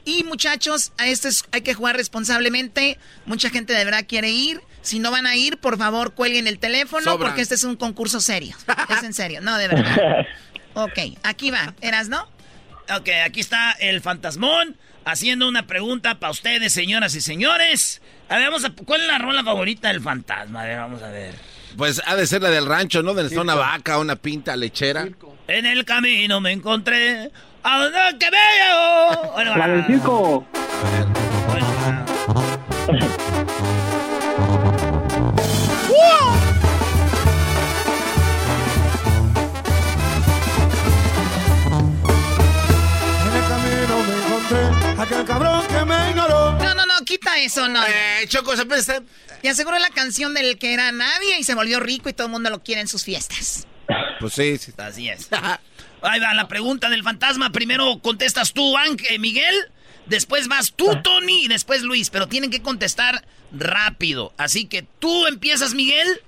Y 0.04 0.24
muchachos, 0.24 0.92
a 0.98 1.06
esto 1.06 1.28
es- 1.28 1.44
hay 1.52 1.60
que 1.62 1.74
jugar 1.74 1.96
responsablemente. 1.96 2.98
Mucha 3.26 3.50
gente 3.50 3.72
de 3.74 3.84
verdad 3.84 4.04
quiere 4.08 4.30
ir. 4.30 4.60
Si 4.86 5.00
no 5.00 5.10
van 5.10 5.26
a 5.26 5.34
ir, 5.34 5.58
por 5.58 5.76
favor, 5.78 6.14
cuelguen 6.14 6.46
el 6.46 6.60
teléfono 6.60 7.02
Sobran. 7.02 7.18
porque 7.28 7.42
este 7.42 7.56
es 7.56 7.64
un 7.64 7.74
concurso 7.74 8.20
serio. 8.20 8.56
Es 8.88 9.02
en 9.02 9.12
serio, 9.14 9.40
no, 9.40 9.56
de 9.58 9.68
verdad. 9.68 10.26
Ok, 10.78 10.98
aquí 11.22 11.50
va. 11.50 11.74
¿Eras, 11.80 12.08
no? 12.10 12.28
Ok, 12.94 13.08
aquí 13.24 13.40
está 13.40 13.72
el 13.80 14.02
fantasmón 14.02 14.76
haciendo 15.06 15.48
una 15.48 15.66
pregunta 15.66 16.20
para 16.20 16.30
ustedes, 16.30 16.70
señoras 16.72 17.14
y 17.14 17.22
señores. 17.22 18.02
A 18.28 18.36
ver, 18.36 18.44
vamos 18.48 18.64
a... 18.66 18.70
¿Cuál 18.70 19.00
es 19.00 19.06
la 19.08 19.16
rola 19.16 19.42
favorita 19.42 19.88
del 19.88 20.02
fantasma? 20.02 20.60
A 20.60 20.64
ver, 20.66 20.76
vamos 20.78 21.02
a 21.02 21.08
ver. 21.08 21.34
Pues 21.78 22.02
ha 22.06 22.14
de 22.14 22.26
ser 22.26 22.42
la 22.42 22.50
del 22.50 22.66
rancho, 22.66 23.02
¿no? 23.02 23.14
Donde 23.14 23.28
está 23.28 23.40
una 23.40 23.54
vaca, 23.54 23.98
una 23.98 24.16
pinta 24.16 24.54
lechera. 24.54 25.08
En 25.48 25.64
el 25.66 25.84
camino 25.86 26.40
me 26.42 26.52
encontré 26.52 27.30
a 27.62 27.78
donde 27.78 27.98
que 28.18 28.30
veo. 28.30 29.32
Bueno, 29.32 29.56
La 29.56 29.68
del 29.68 29.86
circo. 29.86 30.46
Aquel 45.06 45.24
cabrón 45.24 45.66
que 45.68 45.84
me 45.84 46.10
ignoró. 46.10 46.52
No, 46.52 46.74
no, 46.74 46.86
no, 46.86 47.04
quita 47.04 47.38
eso, 47.38 47.68
no. 47.68 47.82
Eh, 47.84 48.26
Choco, 48.28 48.56
se. 48.56 49.02
Y 49.42 49.48
aseguró 49.48 49.78
la 49.78 49.90
canción 49.90 50.34
del 50.34 50.58
que 50.58 50.74
era 50.74 50.90
nadie 50.92 51.38
y 51.38 51.44
se 51.44 51.54
volvió 51.54 51.80
rico 51.80 52.08
y 52.08 52.12
todo 52.12 52.26
el 52.26 52.32
mundo 52.32 52.50
lo 52.50 52.62
quiere 52.62 52.80
en 52.80 52.88
sus 52.88 53.04
fiestas. 53.04 53.66
Pues 54.18 54.34
sí, 54.34 54.58
sí. 54.58 54.72
Así 54.76 55.08
es. 55.08 55.28
Ahí 56.02 56.20
va 56.20 56.34
la 56.34 56.48
pregunta 56.48 56.90
del 56.90 57.02
fantasma. 57.02 57.50
Primero 57.50 57.98
contestas 58.00 58.52
tú, 58.52 58.76
Ángel, 58.76 59.18
Miguel. 59.20 59.54
Después 60.06 60.48
vas 60.48 60.72
tú, 60.74 61.00
Tony, 61.02 61.44
y 61.44 61.48
después 61.48 61.82
Luis. 61.82 62.10
Pero 62.10 62.28
tienen 62.28 62.50
que 62.50 62.62
contestar 62.62 63.26
rápido. 63.52 64.32
Así 64.36 64.66
que 64.66 64.82
tú 64.82 65.26
empiezas, 65.26 65.74
Miguel. 65.74 66.20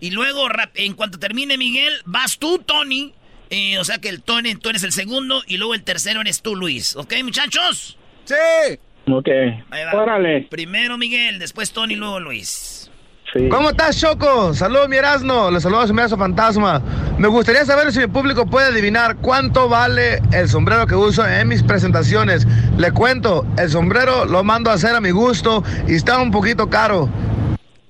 Y 0.00 0.10
luego, 0.10 0.48
en 0.74 0.94
cuanto 0.94 1.18
termine 1.18 1.56
Miguel, 1.56 1.94
vas 2.04 2.38
tú, 2.38 2.58
Tony. 2.58 3.14
Eh, 3.48 3.78
o 3.78 3.84
sea 3.84 3.98
que 3.98 4.08
el 4.08 4.22
Tony, 4.22 4.56
tú 4.56 4.68
eres 4.70 4.82
el 4.82 4.92
segundo. 4.92 5.42
Y 5.46 5.56
luego 5.56 5.74
el 5.74 5.82
tercero 5.82 6.20
eres 6.20 6.42
tú, 6.42 6.56
Luis. 6.56 6.96
¿Ok, 6.96 7.14
muchachos? 7.22 7.96
Sí. 8.26 8.78
Ok. 9.10 9.28
Ahí 9.70 9.84
va. 9.84 10.02
Órale. 10.02 10.46
Primero 10.50 10.98
Miguel, 10.98 11.38
después 11.38 11.72
Tony, 11.72 11.94
luego 11.96 12.20
Luis. 12.20 12.90
¿Cómo 13.50 13.70
estás, 13.70 14.00
Choco? 14.00 14.54
Saludos, 14.54 14.88
mi 14.88 14.96
Erasmo. 14.96 15.50
Le 15.50 15.60
saludo 15.60 15.80
a 15.80 15.86
su 15.86 15.92
medazo 15.92 16.16
fantasma. 16.16 16.80
Me 17.18 17.28
gustaría 17.28 17.64
saber 17.64 17.92
si 17.92 17.98
mi 17.98 18.06
público 18.06 18.46
puede 18.46 18.68
adivinar 18.68 19.16
cuánto 19.16 19.68
vale 19.68 20.22
el 20.32 20.48
sombrero 20.48 20.86
que 20.86 20.94
uso 20.94 21.26
en 21.26 21.48
mis 21.48 21.62
presentaciones. 21.62 22.46
Le 22.78 22.92
cuento, 22.92 23.46
el 23.58 23.68
sombrero 23.68 24.24
lo 24.24 24.42
mando 24.42 24.70
a 24.70 24.74
hacer 24.74 24.94
a 24.94 25.00
mi 25.00 25.10
gusto 25.10 25.62
y 25.86 25.96
está 25.96 26.18
un 26.18 26.30
poquito 26.30 26.70
caro. 26.70 27.10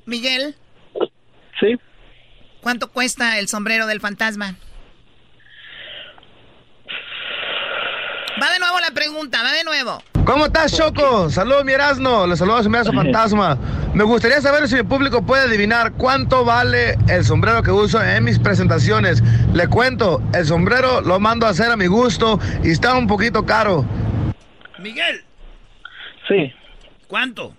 Miguel. 0.04 0.56
Sí. 1.60 1.76
¿Cuánto 2.60 2.90
cuesta 2.90 3.38
el 3.38 3.46
sombrero 3.46 3.86
del 3.86 4.00
fantasma? 4.00 4.56
Va 8.42 8.52
de 8.52 8.58
nuevo 8.58 8.80
la 8.80 8.90
pregunta, 8.90 9.42
va 9.42 9.52
de 9.52 9.64
nuevo. 9.64 10.02
¿Cómo 10.26 10.46
estás, 10.46 10.76
Choco? 10.76 11.30
Saludos, 11.30 11.64
mi 11.64 11.70
Erasmo. 11.70 12.26
Le 12.26 12.34
saludo 12.34 12.56
a 12.56 12.64
su 12.64 12.70
fantasma. 12.92 13.56
Me 13.94 14.02
gustaría 14.02 14.40
saber 14.40 14.66
si 14.66 14.74
mi 14.74 14.82
público 14.82 15.24
puede 15.24 15.44
adivinar 15.44 15.92
cuánto 15.92 16.44
vale 16.44 16.96
el 17.08 17.22
sombrero 17.22 17.62
que 17.62 17.70
uso 17.70 18.02
en 18.02 18.24
mis 18.24 18.40
presentaciones. 18.40 19.22
Le 19.54 19.68
cuento, 19.68 20.20
el 20.34 20.44
sombrero 20.44 21.00
lo 21.00 21.20
mando 21.20 21.46
a 21.46 21.50
hacer 21.50 21.70
a 21.70 21.76
mi 21.76 21.86
gusto 21.86 22.40
y 22.64 22.70
está 22.70 22.98
un 22.98 23.06
poquito 23.06 23.46
caro. 23.46 23.84
Miguel. 24.80 25.22
Sí. 26.26 26.52
¿Cuánto? 27.06 27.54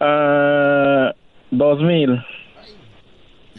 Ah, 0.00 1.14
dos 1.50 1.80
mil. 1.80 2.22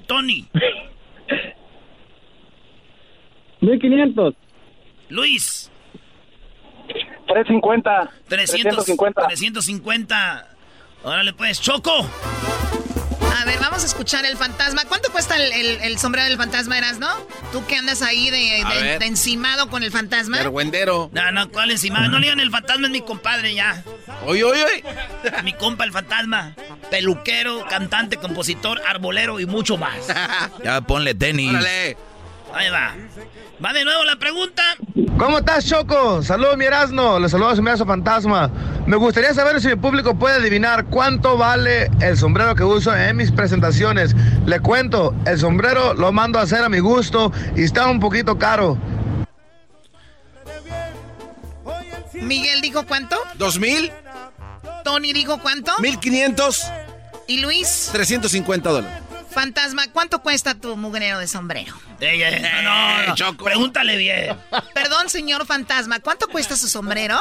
Tony. 0.05 0.47
Mil 3.61 3.79
quinientos. 3.79 4.35
Luis. 5.09 5.68
350. 7.34 8.10
300, 8.27 8.85
350. 8.85 10.47
Órale 11.03 11.34
pues, 11.34 11.61
Choco. 11.61 11.91
A 13.41 13.45
ver, 13.45 13.57
vamos 13.60 13.84
a 13.84 13.85
escuchar 13.85 14.26
el 14.26 14.35
fantasma. 14.35 14.84
¿Cuánto 14.85 15.11
cuesta 15.11 15.38
el, 15.38 15.51
el- 15.53 15.81
el 15.81 15.97
sombrero 15.97 16.27
del 16.27 16.38
fantasma, 16.38 16.77
eras, 16.77 16.99
no? 16.99 17.07
Tú 17.53 17.65
que 17.68 17.77
andas 17.77 18.01
ahí 18.01 18.30
de, 18.30 18.97
encimado 19.06 19.69
con 19.69 19.84
el 19.84 19.91
fantasma. 19.91 20.38
Vergüendero. 20.38 21.10
No, 21.14 21.31
no, 21.31 21.49
¿cuál 21.49 21.72
encima? 21.72 22.06
No 22.10 22.19
le 22.19 22.26
digan 22.26 22.39
el 22.41 22.51
fantasma, 22.51 22.88
es 22.88 22.91
mi 22.91 23.01
compadre 23.01 23.53
ya. 23.53 23.81
Oye, 24.26 24.43
oye, 24.43 24.65
oye. 24.65 24.84
Mi 25.43 25.53
compa 25.53 25.85
el 25.85 25.93
fantasma. 25.93 26.53
Peluquero, 26.91 27.65
cantante, 27.69 28.18
compositor, 28.18 28.81
arbolero 28.85 29.39
y 29.39 29.45
mucho 29.45 29.77
más. 29.77 29.95
Ya 30.64 30.81
ponle 30.81 31.15
tenis. 31.15 31.51
Órale. 31.51 31.97
Ahí 32.53 32.69
va. 32.69 32.95
Va 33.63 33.73
de 33.73 33.84
nuevo 33.84 34.03
la 34.03 34.15
pregunta. 34.15 34.63
¿Cómo 35.17 35.39
estás, 35.39 35.65
Choco? 35.65 36.23
Saludos, 36.23 36.57
mi 36.57 36.65
Erasmo. 36.65 37.19
Le 37.19 37.30
saludo 37.30 37.49
a 37.49 37.55
su 37.55 37.61
medazo 37.61 37.85
fantasma. 37.85 38.49
Me 38.88 38.95
gustaría 38.95 39.34
saber 39.34 39.61
si 39.61 39.67
mi 39.67 39.76
público 39.76 40.17
puede 40.17 40.35
adivinar 40.38 40.85
cuánto 40.85 41.38
vale 41.38 41.91
el 41.99 42.17
sombrero 42.17 42.55
que 42.55 42.63
uso 42.63 42.95
en 42.95 43.17
mis 43.17 43.31
presentaciones. 43.31 44.15
Le 44.45 44.59
cuento, 44.59 45.13
el 45.26 45.38
sombrero 45.38 45.93
lo 45.93 46.11
mando 46.11 46.39
a 46.39 46.43
hacer 46.43 46.63
a 46.63 46.69
mi 46.69 46.80
gusto 46.80 47.31
y 47.55 47.63
está 47.63 47.88
un 47.88 47.99
poquito 47.99 48.38
caro. 48.39 48.77
Miguel 52.13 52.61
dijo 52.61 52.85
cuánto? 52.85 53.17
¿Dos 53.35 53.59
mil? 53.59 53.91
Tony 54.84 55.13
dijo 55.13 55.39
cuánto? 55.39 55.71
¿Mil 55.80 55.99
quinientos? 55.99 56.65
¿Y 57.27 57.41
Luis? 57.41 57.89
350 57.91 58.69
dólares. 58.69 59.09
Fantasma, 59.30 59.84
¿cuánto 59.93 60.22
cuesta 60.22 60.56
tu 60.56 60.76
mugrero 60.76 61.19
de 61.19 61.27
sombrero? 61.27 61.73
Ey, 61.99 62.22
ey, 62.22 62.41
no, 62.41 62.61
no, 62.61 63.15
no, 63.15 63.38
pregúntale 63.38 63.95
bien. 63.97 64.35
Perdón, 64.73 65.10
señor 65.10 65.45
fantasma, 65.45 65.99
¿cuánto 65.99 66.27
cuesta 66.27 66.56
su 66.57 66.68
sombrero? 66.68 67.19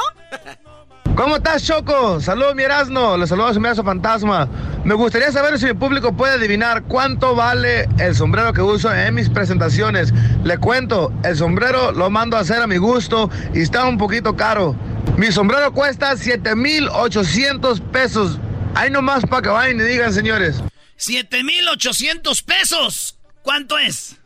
¿Cómo 1.15 1.35
estás, 1.35 1.63
Choco? 1.63 2.21
Saludos, 2.21 2.55
mi 2.55 2.63
Erasmo. 2.63 3.17
Le 3.17 3.27
saludo 3.27 3.47
a 3.47 3.75
su 3.75 3.83
fantasma. 3.83 4.47
Me 4.85 4.93
gustaría 4.93 5.31
saber 5.33 5.59
si 5.59 5.65
mi 5.65 5.73
público 5.73 6.13
puede 6.13 6.35
adivinar 6.35 6.83
cuánto 6.83 7.35
vale 7.35 7.89
el 7.97 8.15
sombrero 8.15 8.53
que 8.53 8.61
uso 8.61 8.93
en 8.93 9.15
mis 9.15 9.29
presentaciones. 9.29 10.13
Le 10.45 10.57
cuento, 10.57 11.11
el 11.25 11.35
sombrero 11.35 11.91
lo 11.91 12.09
mando 12.09 12.37
a 12.37 12.39
hacer 12.39 12.61
a 12.61 12.67
mi 12.67 12.77
gusto 12.77 13.29
y 13.53 13.61
está 13.61 13.83
un 13.85 13.97
poquito 13.97 14.37
caro. 14.37 14.77
Mi 15.17 15.29
sombrero 15.29 15.73
cuesta 15.73 16.15
7,800 16.15 17.81
pesos. 17.81 18.39
Ahí 18.73 18.89
nomás 18.89 19.25
para 19.25 19.41
que 19.41 19.49
vayan 19.49 19.79
y 19.81 19.83
digan, 19.83 20.13
señores. 20.13 20.63
7800 20.99 22.43
pesos. 22.43 23.17
¿Cuánto 23.41 23.77
es? 23.79 24.17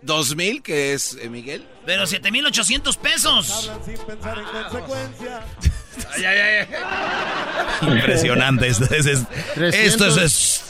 ¿Dos 0.00 0.34
mil, 0.34 0.62
que 0.62 0.94
es 0.94 1.16
eh, 1.22 1.28
Miguel? 1.28 1.64
Pero 1.86 2.06
7800 2.06 2.96
pesos. 2.96 3.70
Ay, 6.16 6.24
ay, 6.24 6.38
ay. 6.38 6.66
Impresionante. 7.92 8.66
Esto 8.66 8.84
es, 8.94 9.06
es- 9.06 9.20
esto 9.56 10.06
es, 10.10 10.14
300. 10.14 10.16
es- 10.16 10.64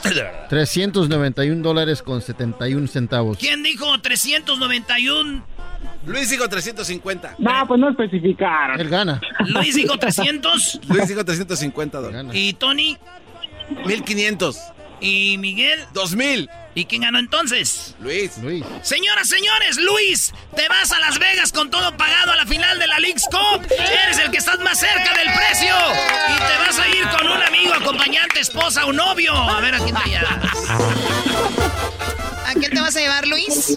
391 0.50 1.62
dólares 1.62 2.02
con 2.02 2.20
71 2.20 2.88
centavos. 2.88 3.38
¿Quién 3.38 3.62
dijo 3.62 3.98
391? 4.02 5.46
Luis 6.04 6.28
dijo 6.28 6.48
350. 6.48 7.36
No, 7.38 7.66
pues 7.68 7.80
no 7.80 7.88
especificar. 7.90 8.78
Él 8.78 8.88
gana. 8.90 9.20
Luis 9.46 9.76
dijo 9.76 9.96
300. 10.00 10.80
Luis 10.88 11.09
dijo 11.09 11.24
350 11.24 12.00
dólares. 12.00 12.30
¿Y 12.34 12.52
Tony? 12.54 12.98
1500. 13.86 14.59
¿Y 15.02 15.36
Miguel? 15.38 15.84
2000. 15.94 16.48
¿Y 16.76 16.84
quién 16.84 17.02
ganó 17.02 17.18
entonces? 17.18 17.96
Luis. 17.98 18.38
Luis. 18.38 18.64
Señoras, 18.82 19.28
señores, 19.28 19.76
Luis, 19.76 20.32
te 20.54 20.68
vas 20.68 20.92
a 20.92 21.00
Las 21.00 21.18
Vegas 21.18 21.50
con 21.50 21.70
todo 21.70 21.96
pagado 21.96 22.30
a 22.30 22.36
la 22.36 22.46
final 22.46 22.78
de 22.78 22.86
la 22.86 23.00
League's 23.00 23.24
Cup. 23.24 23.66
Eres 23.72 24.18
el 24.20 24.30
que 24.30 24.38
estás 24.38 24.60
más 24.60 24.78
cerca 24.78 25.12
del 25.14 25.32
precio. 25.34 25.74
Y 26.28 26.38
te 26.38 26.58
vas 26.58 26.78
a 26.78 26.88
ir 26.88 27.08
con 27.08 27.28
un 27.28 27.42
amigo, 27.42 27.74
acompañante, 27.74 28.38
esposa 28.40 28.86
o 28.86 28.92
novio. 28.92 29.34
A 29.34 29.60
ver 29.60 29.74
a 29.74 29.78
quién 29.78 29.94
te 29.94 30.08
llevas. 30.08 30.70
¿A 32.46 32.54
quién 32.54 32.70
te 32.70 32.80
vas 32.80 32.94
a 32.94 33.00
llevar, 33.00 33.26
Luis? 33.26 33.76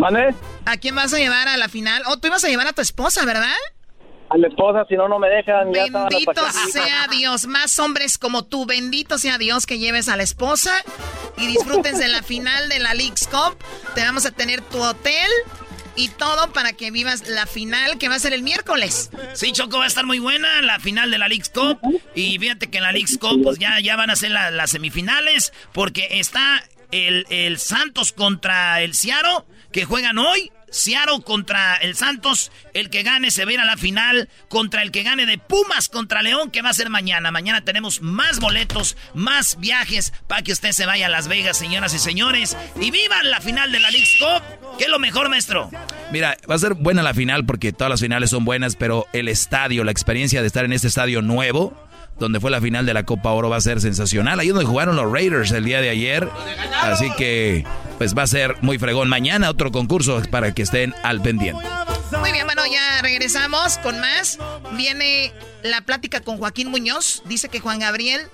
¿Vale? 0.00 0.34
¿A 0.66 0.76
quién 0.78 0.96
vas 0.96 1.14
a 1.14 1.18
llevar 1.18 1.46
a 1.46 1.56
la 1.56 1.68
final? 1.68 2.02
Oh, 2.06 2.18
tú 2.18 2.26
ibas 2.26 2.42
a 2.42 2.48
llevar 2.48 2.66
a 2.66 2.72
tu 2.72 2.82
esposa, 2.82 3.24
¿verdad? 3.24 3.54
A 4.30 4.36
la 4.36 4.48
esposa, 4.48 4.84
si 4.88 4.94
no, 4.94 5.08
no 5.08 5.18
me 5.18 5.28
dejan. 5.28 5.72
Bendito 5.72 6.42
sea 6.72 7.06
Dios, 7.10 7.46
más 7.46 7.78
hombres 7.78 8.18
como 8.18 8.44
tú, 8.44 8.66
bendito 8.66 9.16
sea 9.18 9.38
Dios 9.38 9.64
que 9.66 9.78
lleves 9.78 10.08
a 10.08 10.16
la 10.16 10.22
esposa 10.22 10.72
y 11.38 11.46
disfrutes 11.46 11.98
de 11.98 12.08
la 12.08 12.22
final 12.22 12.68
de 12.68 12.78
la 12.78 12.92
League's 12.94 13.26
Cup. 13.28 13.56
Te 13.94 14.02
vamos 14.02 14.26
a 14.26 14.30
tener 14.30 14.60
tu 14.60 14.82
hotel 14.82 15.28
y 15.96 16.08
todo 16.10 16.52
para 16.52 16.74
que 16.74 16.90
vivas 16.90 17.26
la 17.28 17.46
final 17.46 17.96
que 17.98 18.08
va 18.08 18.16
a 18.16 18.18
ser 18.18 18.32
el 18.34 18.42
miércoles. 18.42 19.10
Sí, 19.32 19.50
Choco, 19.52 19.78
va 19.78 19.84
a 19.84 19.88
estar 19.88 20.04
muy 20.06 20.18
buena 20.18 20.60
la 20.62 20.78
final 20.78 21.10
de 21.10 21.18
la 21.18 21.26
League's 21.28 21.48
Cup. 21.48 21.78
Y 22.14 22.38
fíjate 22.38 22.68
que 22.70 22.78
en 22.78 22.84
la 22.84 22.92
League's 22.92 23.16
Cup, 23.18 23.42
pues 23.42 23.58
ya, 23.58 23.80
ya 23.80 23.96
van 23.96 24.10
a 24.10 24.16
ser 24.16 24.30
la- 24.32 24.50
las 24.50 24.70
semifinales. 24.70 25.52
Porque 25.72 26.06
está 26.20 26.62
el, 26.92 27.26
el 27.30 27.58
Santos 27.58 28.12
contra 28.12 28.80
el 28.82 28.94
Seattle, 28.94 29.44
que 29.72 29.86
juegan 29.86 30.18
hoy. 30.18 30.52
Seattle 30.70 31.22
contra 31.24 31.76
el 31.76 31.94
Santos. 31.94 32.50
El 32.74 32.90
que 32.90 33.02
gane 33.02 33.30
se 33.30 33.44
va 33.44 33.62
a 33.62 33.64
la 33.64 33.76
final 33.76 34.28
contra 34.48 34.82
el 34.82 34.90
que 34.90 35.02
gane 35.02 35.26
de 35.26 35.38
Pumas 35.38 35.88
contra 35.88 36.22
León, 36.22 36.50
que 36.50 36.62
va 36.62 36.70
a 36.70 36.74
ser 36.74 36.90
mañana. 36.90 37.30
Mañana 37.30 37.62
tenemos 37.62 38.02
más 38.02 38.40
boletos, 38.40 38.96
más 39.14 39.58
viajes 39.58 40.12
para 40.26 40.42
que 40.42 40.52
usted 40.52 40.72
se 40.72 40.86
vaya 40.86 41.06
a 41.06 41.08
Las 41.08 41.28
Vegas, 41.28 41.56
señoras 41.56 41.94
y 41.94 41.98
señores. 41.98 42.56
Y 42.80 42.90
vivan 42.90 43.30
la 43.30 43.40
final 43.40 43.72
de 43.72 43.80
la 43.80 43.90
League's 43.90 44.16
Cup. 44.18 44.76
¿Qué 44.78 44.84
es 44.84 44.90
lo 44.90 44.98
mejor, 44.98 45.28
maestro? 45.28 45.70
Mira, 46.12 46.36
va 46.48 46.54
a 46.54 46.58
ser 46.58 46.74
buena 46.74 47.02
la 47.02 47.14
final 47.14 47.46
porque 47.46 47.72
todas 47.72 47.90
las 47.90 48.00
finales 48.00 48.30
son 48.30 48.44
buenas, 48.44 48.76
pero 48.76 49.06
el 49.12 49.28
estadio, 49.28 49.84
la 49.84 49.90
experiencia 49.90 50.40
de 50.40 50.46
estar 50.46 50.64
en 50.64 50.72
este 50.72 50.88
estadio 50.88 51.22
nuevo, 51.22 51.87
donde 52.18 52.40
fue 52.40 52.50
la 52.50 52.60
final 52.60 52.86
de 52.86 52.94
la 52.94 53.04
Copa 53.04 53.30
Oro, 53.30 53.48
va 53.48 53.56
a 53.56 53.60
ser 53.60 53.80
sensacional. 53.80 54.40
Ahí 54.40 54.48
donde 54.48 54.64
jugaron 54.64 54.96
los 54.96 55.10
Raiders 55.10 55.50
el 55.52 55.64
día 55.64 55.80
de 55.80 55.90
ayer. 55.90 56.28
Así 56.82 57.10
que, 57.16 57.64
pues 57.98 58.16
va 58.16 58.22
a 58.22 58.26
ser 58.26 58.56
muy 58.60 58.78
fregón. 58.78 59.08
Mañana 59.08 59.50
otro 59.50 59.70
concurso 59.70 60.20
para 60.30 60.52
que 60.52 60.62
estén 60.62 60.94
al 61.02 61.22
pendiente. 61.22 61.64
Muy 62.18 62.32
bien, 62.32 62.46
bueno, 62.46 62.62
ya 62.66 63.02
regresamos 63.02 63.78
con 63.78 64.00
más. 64.00 64.38
Viene 64.72 65.32
la 65.62 65.80
plática 65.82 66.20
con 66.20 66.38
Joaquín 66.38 66.70
Muñoz. 66.70 67.22
Dice 67.26 67.48
que 67.48 67.60
Juan 67.60 67.78
Gabriel 67.78 68.28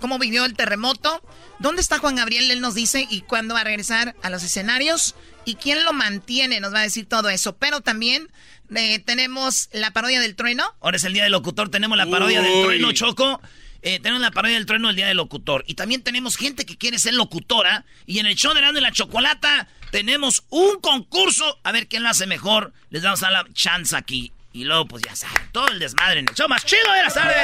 cómo 0.00 0.18
vivió 0.18 0.44
el 0.44 0.54
terremoto. 0.54 1.22
¿Dónde 1.60 1.82
está 1.82 1.98
Juan 1.98 2.16
Gabriel? 2.16 2.50
Él 2.50 2.62
nos 2.62 2.74
dice 2.74 3.06
y 3.10 3.20
cuándo 3.20 3.52
va 3.52 3.60
a 3.60 3.64
regresar 3.64 4.16
a 4.22 4.30
los 4.30 4.42
escenarios 4.42 5.14
y 5.44 5.56
quién 5.56 5.84
lo 5.84 5.92
mantiene, 5.92 6.58
nos 6.58 6.72
va 6.72 6.80
a 6.80 6.84
decir 6.84 7.06
todo 7.06 7.28
eso. 7.28 7.54
Pero 7.56 7.82
también 7.82 8.30
eh, 8.74 8.98
tenemos 9.00 9.68
la 9.72 9.92
parodia 9.92 10.20
del 10.20 10.36
trueno. 10.36 10.74
Ahora 10.80 10.96
es 10.96 11.04
el 11.04 11.12
día 11.12 11.24
del 11.24 11.32
locutor, 11.32 11.68
tenemos 11.68 11.98
la 11.98 12.06
parodia 12.06 12.40
del 12.40 12.62
trueno, 12.62 12.92
Choco. 12.92 13.42
Eh, 13.82 14.00
tenemos 14.00 14.22
la 14.22 14.30
parodia 14.30 14.56
del 14.56 14.64
trueno 14.64 14.88
el 14.88 14.96
día 14.96 15.06
del 15.06 15.18
locutor. 15.18 15.62
Y 15.66 15.74
también 15.74 16.02
tenemos 16.02 16.38
gente 16.38 16.64
que 16.64 16.78
quiere 16.78 16.98
ser 16.98 17.12
locutora. 17.12 17.84
Y 18.06 18.20
en 18.20 18.26
el 18.26 18.36
show 18.36 18.54
de 18.54 18.60
de 18.60 18.80
la 18.80 18.92
Chocolata 18.92 19.68
tenemos 19.90 20.44
un 20.48 20.80
concurso. 20.80 21.60
A 21.62 21.72
ver 21.72 21.88
quién 21.88 22.02
lo 22.02 22.08
hace 22.08 22.26
mejor. 22.26 22.72
Les 22.88 23.02
vamos 23.02 23.22
a 23.22 23.30
dar 23.30 23.44
la 23.44 23.52
chance 23.52 23.94
aquí. 23.94 24.32
Y 24.52 24.64
luego, 24.64 24.86
pues 24.86 25.04
ya 25.04 25.14
saben, 25.14 25.48
todo 25.52 25.68
el 25.68 25.78
desmadre 25.78 26.20
en 26.20 26.28
el 26.28 26.34
show 26.34 26.48
más 26.48 26.64
chido 26.64 26.92
de 26.92 27.02
la 27.04 27.10
tarde. 27.10 27.34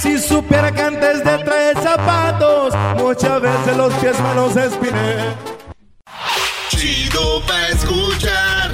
Si 0.00 0.18
supiera 0.18 0.72
que 0.72 0.82
antes 0.82 1.22
de 1.22 1.38
traer 1.38 1.76
zapatos, 1.80 2.74
muchas 2.96 3.40
veces 3.40 3.76
los 3.76 3.94
pies 3.94 4.18
me 4.18 4.34
los 4.34 4.56
espiné. 4.56 5.36
Chido 6.68 7.40
pa' 7.46 7.68
escuchar. 7.68 8.72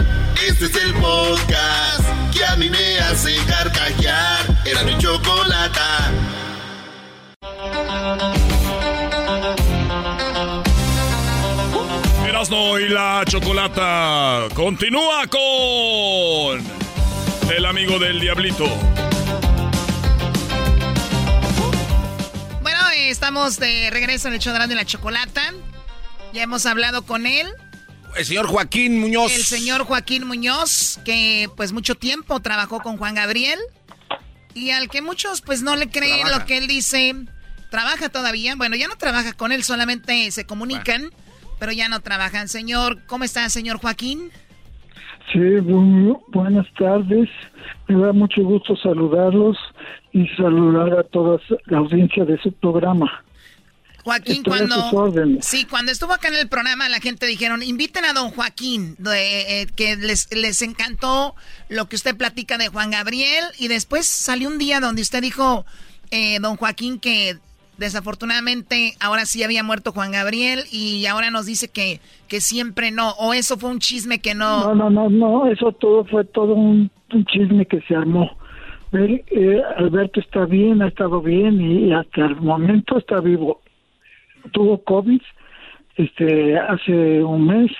Este 0.48 0.64
es 0.64 0.76
el 0.76 0.94
podcast 0.94 2.04
que 2.32 2.42
a 2.46 2.56
mí 2.56 2.70
me 2.70 2.98
hace 3.00 3.36
carcajear. 3.44 4.46
Era 4.64 4.82
mi 4.84 4.96
chocolata. 4.96 6.10
Erasmo 12.38 12.78
y 12.78 12.88
la 12.88 13.24
chocolata 13.26 14.46
continúa 14.54 15.26
con 15.26 16.64
el 17.50 17.66
amigo 17.66 17.98
del 17.98 18.20
diablito. 18.20 18.64
Bueno, 22.62 22.78
eh, 22.94 23.10
estamos 23.10 23.58
de 23.58 23.90
regreso 23.90 24.28
en 24.28 24.34
el 24.34 24.40
show 24.40 24.54
de 24.54 24.74
la 24.76 24.84
chocolata. 24.84 25.52
Ya 26.32 26.44
hemos 26.44 26.64
hablado 26.64 27.02
con 27.02 27.26
él. 27.26 27.48
El 28.16 28.24
señor 28.24 28.46
Joaquín 28.46 29.00
Muñoz. 29.00 29.32
El 29.32 29.42
señor 29.42 29.82
Joaquín 29.82 30.24
Muñoz, 30.24 31.00
que 31.04 31.50
pues 31.56 31.72
mucho 31.72 31.96
tiempo 31.96 32.38
trabajó 32.38 32.80
con 32.80 32.98
Juan 32.98 33.16
Gabriel. 33.16 33.58
Y 34.54 34.70
al 34.70 34.88
que 34.88 35.02
muchos 35.02 35.40
pues 35.40 35.62
no 35.62 35.74
le 35.74 35.90
creen 35.90 36.30
lo 36.30 36.46
que 36.46 36.58
él 36.58 36.68
dice. 36.68 37.16
Trabaja 37.72 38.10
todavía. 38.10 38.54
Bueno, 38.54 38.76
ya 38.76 38.86
no 38.86 38.94
trabaja 38.94 39.32
con 39.32 39.50
él, 39.50 39.64
solamente 39.64 40.30
se 40.30 40.46
comunican, 40.46 41.10
pero 41.58 41.72
ya 41.72 41.88
no 41.88 42.00
trabajan. 42.00 42.48
Señor, 42.48 43.04
¿cómo 43.06 43.24
está, 43.24 43.48
señor 43.48 43.78
Joaquín? 43.78 44.30
Sí, 45.32 45.38
muy 45.38 46.16
buenas 46.28 46.66
tardes. 46.78 47.28
Me 47.86 48.00
da 48.00 48.12
mucho 48.12 48.42
gusto 48.42 48.76
saludarlos 48.76 49.56
y 50.12 50.26
saludar 50.36 50.98
a 50.98 51.02
toda 51.02 51.38
la 51.66 51.78
audiencia 51.78 52.24
de 52.24 52.38
su 52.38 52.52
programa. 52.52 53.24
Joaquín, 54.04 54.36
Estoy 54.36 54.66
cuando 54.66 55.40
sí, 55.42 55.66
cuando 55.66 55.92
estuvo 55.92 56.14
acá 56.14 56.28
en 56.28 56.36
el 56.36 56.48
programa, 56.48 56.88
la 56.88 56.98
gente 56.98 57.26
dijeron, 57.26 57.62
inviten 57.62 58.06
a 58.06 58.14
don 58.14 58.30
Joaquín, 58.30 58.94
de, 58.98 59.60
eh, 59.60 59.66
que 59.76 59.96
les, 59.96 60.34
les 60.34 60.62
encantó 60.62 61.34
lo 61.68 61.90
que 61.90 61.96
usted 61.96 62.16
platica 62.16 62.56
de 62.56 62.68
Juan 62.68 62.90
Gabriel, 62.90 63.44
y 63.58 63.68
después 63.68 64.06
salió 64.06 64.48
un 64.48 64.56
día 64.56 64.80
donde 64.80 65.02
usted 65.02 65.20
dijo, 65.20 65.66
eh, 66.10 66.38
don 66.40 66.56
Joaquín, 66.56 67.00
que 67.00 67.36
desafortunadamente 67.78 68.94
ahora 69.00 69.24
sí 69.24 69.42
había 69.42 69.62
muerto 69.62 69.92
Juan 69.92 70.12
Gabriel, 70.12 70.64
y 70.70 71.06
ahora 71.06 71.30
nos 71.30 71.46
dice 71.46 71.68
que, 71.68 72.00
que 72.28 72.40
siempre 72.40 72.90
no, 72.90 73.12
o 73.12 73.32
eso 73.32 73.56
fue 73.56 73.70
un 73.70 73.78
chisme 73.78 74.20
que 74.20 74.34
no... 74.34 74.74
No, 74.74 74.74
no, 74.74 74.90
no, 74.90 75.08
no, 75.08 75.50
eso 75.50 75.72
todo 75.72 76.04
fue 76.04 76.24
todo 76.24 76.54
un, 76.54 76.90
un 77.12 77.24
chisme 77.24 77.64
que 77.66 77.80
se 77.82 77.94
armó. 77.94 78.36
Él, 78.92 79.22
eh, 79.30 79.62
Alberto 79.76 80.20
está 80.20 80.44
bien, 80.46 80.82
ha 80.82 80.88
estado 80.88 81.20
bien 81.20 81.60
y 81.60 81.92
hasta 81.92 82.26
el 82.26 82.36
momento 82.36 82.98
está 82.98 83.20
vivo. 83.20 83.60
Tuvo 84.52 84.82
COVID 84.82 85.20
este, 85.96 86.58
hace 86.58 87.22
un 87.22 87.46
mes 87.46 87.70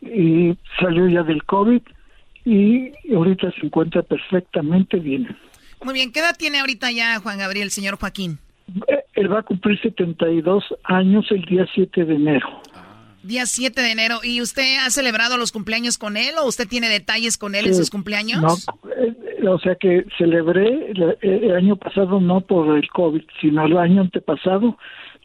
y 0.00 0.56
salió 0.80 1.08
ya 1.08 1.22
del 1.22 1.42
COVID 1.44 1.82
y 2.44 2.92
ahorita 3.12 3.50
se 3.52 3.66
encuentra 3.66 4.02
perfectamente 4.02 4.98
bien. 4.98 5.36
Muy 5.82 5.94
bien, 5.94 6.12
¿qué 6.12 6.20
edad 6.20 6.36
tiene 6.38 6.60
ahorita 6.60 6.92
ya 6.92 7.18
Juan 7.20 7.38
Gabriel, 7.38 7.70
señor 7.70 7.98
Joaquín? 7.98 8.38
Eh, 8.88 9.03
Él 9.14 9.32
va 9.32 9.40
a 9.40 9.42
cumplir 9.42 9.80
72 9.80 10.64
años 10.84 11.26
el 11.30 11.42
día 11.44 11.66
7 11.74 12.04
de 12.04 12.14
enero. 12.14 12.48
Día 13.22 13.46
7 13.46 13.80
de 13.80 13.90
enero. 13.92 14.20
¿Y 14.22 14.40
usted 14.42 14.78
ha 14.84 14.90
celebrado 14.90 15.36
los 15.38 15.50
cumpleaños 15.52 15.96
con 15.96 16.16
él 16.16 16.34
o 16.40 16.46
usted 16.46 16.68
tiene 16.68 16.88
detalles 16.88 17.38
con 17.38 17.54
él 17.54 17.66
en 17.66 17.72
Eh, 17.72 17.74
sus 17.74 17.90
cumpleaños? 17.90 18.42
No, 18.42 18.54
eh, 18.90 19.48
o 19.48 19.58
sea 19.60 19.76
que 19.76 20.04
celebré 20.18 20.90
el, 20.90 21.16
el 21.22 21.54
año 21.54 21.76
pasado 21.76 22.20
no 22.20 22.40
por 22.42 22.76
el 22.76 22.88
COVID, 22.90 23.22
sino 23.40 23.64
el 23.64 23.78
año 23.78 24.02
antepasado, 24.02 24.76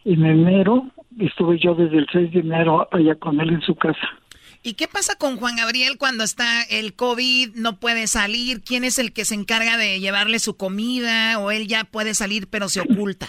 en 0.06 0.26
enero, 0.26 0.90
estuve 1.20 1.60
yo 1.60 1.76
desde 1.76 1.98
el 1.98 2.08
6 2.12 2.32
de 2.32 2.40
enero 2.40 2.88
allá 2.92 3.16
con 3.16 3.40
él 3.42 3.50
en 3.50 3.62
su 3.62 3.76
casa. 3.76 4.08
¿Y 4.62 4.74
qué 4.74 4.88
pasa 4.88 5.16
con 5.16 5.38
Juan 5.38 5.56
Gabriel 5.56 5.98
cuando 5.98 6.24
está 6.24 6.64
el 6.64 6.94
COVID, 6.94 7.56
no 7.56 7.80
puede 7.80 8.08
salir? 8.08 8.62
¿Quién 8.62 8.84
es 8.84 9.00
el 9.00 9.14
que 9.14 9.24
se 9.26 9.36
encarga 9.36 9.78
de 9.78 10.00
llevarle 10.00 10.40
su 10.40 10.58
comida 10.58 11.40
o 11.40 11.52
él 11.52 11.68
ya 11.68 11.86
puede 11.86 12.14
salir 12.14 12.48
pero 12.50 12.68
se 12.70 12.82
oculta? 12.82 13.28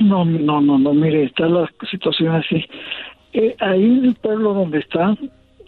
No, 0.00 0.24
no, 0.24 0.62
no, 0.62 0.78
no, 0.78 0.94
mire, 0.94 1.24
está 1.24 1.46
la 1.46 1.70
situación 1.90 2.34
así. 2.34 2.64
Eh, 3.34 3.54
ahí 3.60 3.84
en 3.84 4.06
el 4.06 4.14
pueblo 4.14 4.54
donde 4.54 4.78
está, 4.78 5.14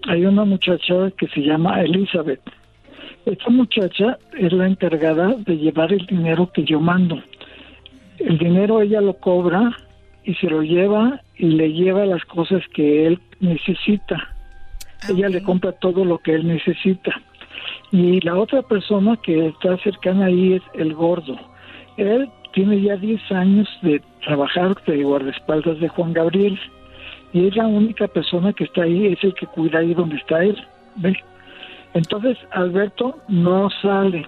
hay 0.09 0.25
una 0.25 0.47
muchacha 0.47 1.11
que 1.19 1.29
se 1.29 1.43
llama 1.43 1.83
Elizabeth. 1.83 2.41
Esta 3.27 3.51
muchacha 3.51 4.19
es 4.37 4.53
la 4.55 4.67
encargada 4.67 5.35
de 5.37 5.59
llevar 5.59 5.93
el 5.93 6.07
dinero 6.07 6.51
que 6.51 6.65
yo 6.65 6.81
mando. 6.81 7.23
El 8.19 8.39
dinero 8.39 8.81
ella 8.81 9.03
lo 9.03 9.15
cobra 9.15 9.71
y 10.25 10.35
se 10.35 10.49
lo 10.49 10.63
lleva 10.63 11.21
y 11.37 11.49
le 11.51 11.71
lleva 11.71 12.07
las 12.07 12.25
cosas 12.25 12.63
que 12.75 13.07
él 13.07 13.21
necesita. 13.41 14.17
Ella 15.11 15.29
le 15.29 15.43
compra 15.43 15.73
todo 15.73 16.07
lo 16.07 16.19
que 16.19 16.35
él 16.35 16.47
necesita. 16.47 17.13
Y 17.91 18.21
la 18.21 18.39
otra 18.39 18.63
persona 18.63 19.19
que 19.23 19.49
está 19.49 19.77
cercana 19.79 20.27
ahí 20.27 20.55
es 20.55 20.63
el 20.75 20.95
gordo. 20.95 21.37
Él 21.99 22.31
tiene 22.53 22.81
ya 22.81 22.97
10 22.97 23.33
años 23.33 23.69
de 23.83 24.01
trabajar 24.25 24.75
de 24.87 25.03
guardaespaldas 25.03 25.81
de 25.81 25.89
Juan 25.89 26.13
Gabriel. 26.13 26.59
Y 27.33 27.49
es 27.49 27.57
la 27.57 27.67
única 27.67 28.07
persona 28.09 28.53
que 28.53 28.65
está 28.65 28.83
ahí, 28.83 29.07
es 29.07 29.23
el 29.25 29.35
que 29.35 29.47
cuida 29.47 29.79
ahí 29.79 29.95
donde 29.95 30.17
está 30.17 30.45
él. 30.45 30.57
Entonces, 31.95 32.39
Alberto 32.51 33.19
no 33.29 33.71
sale. 33.83 34.27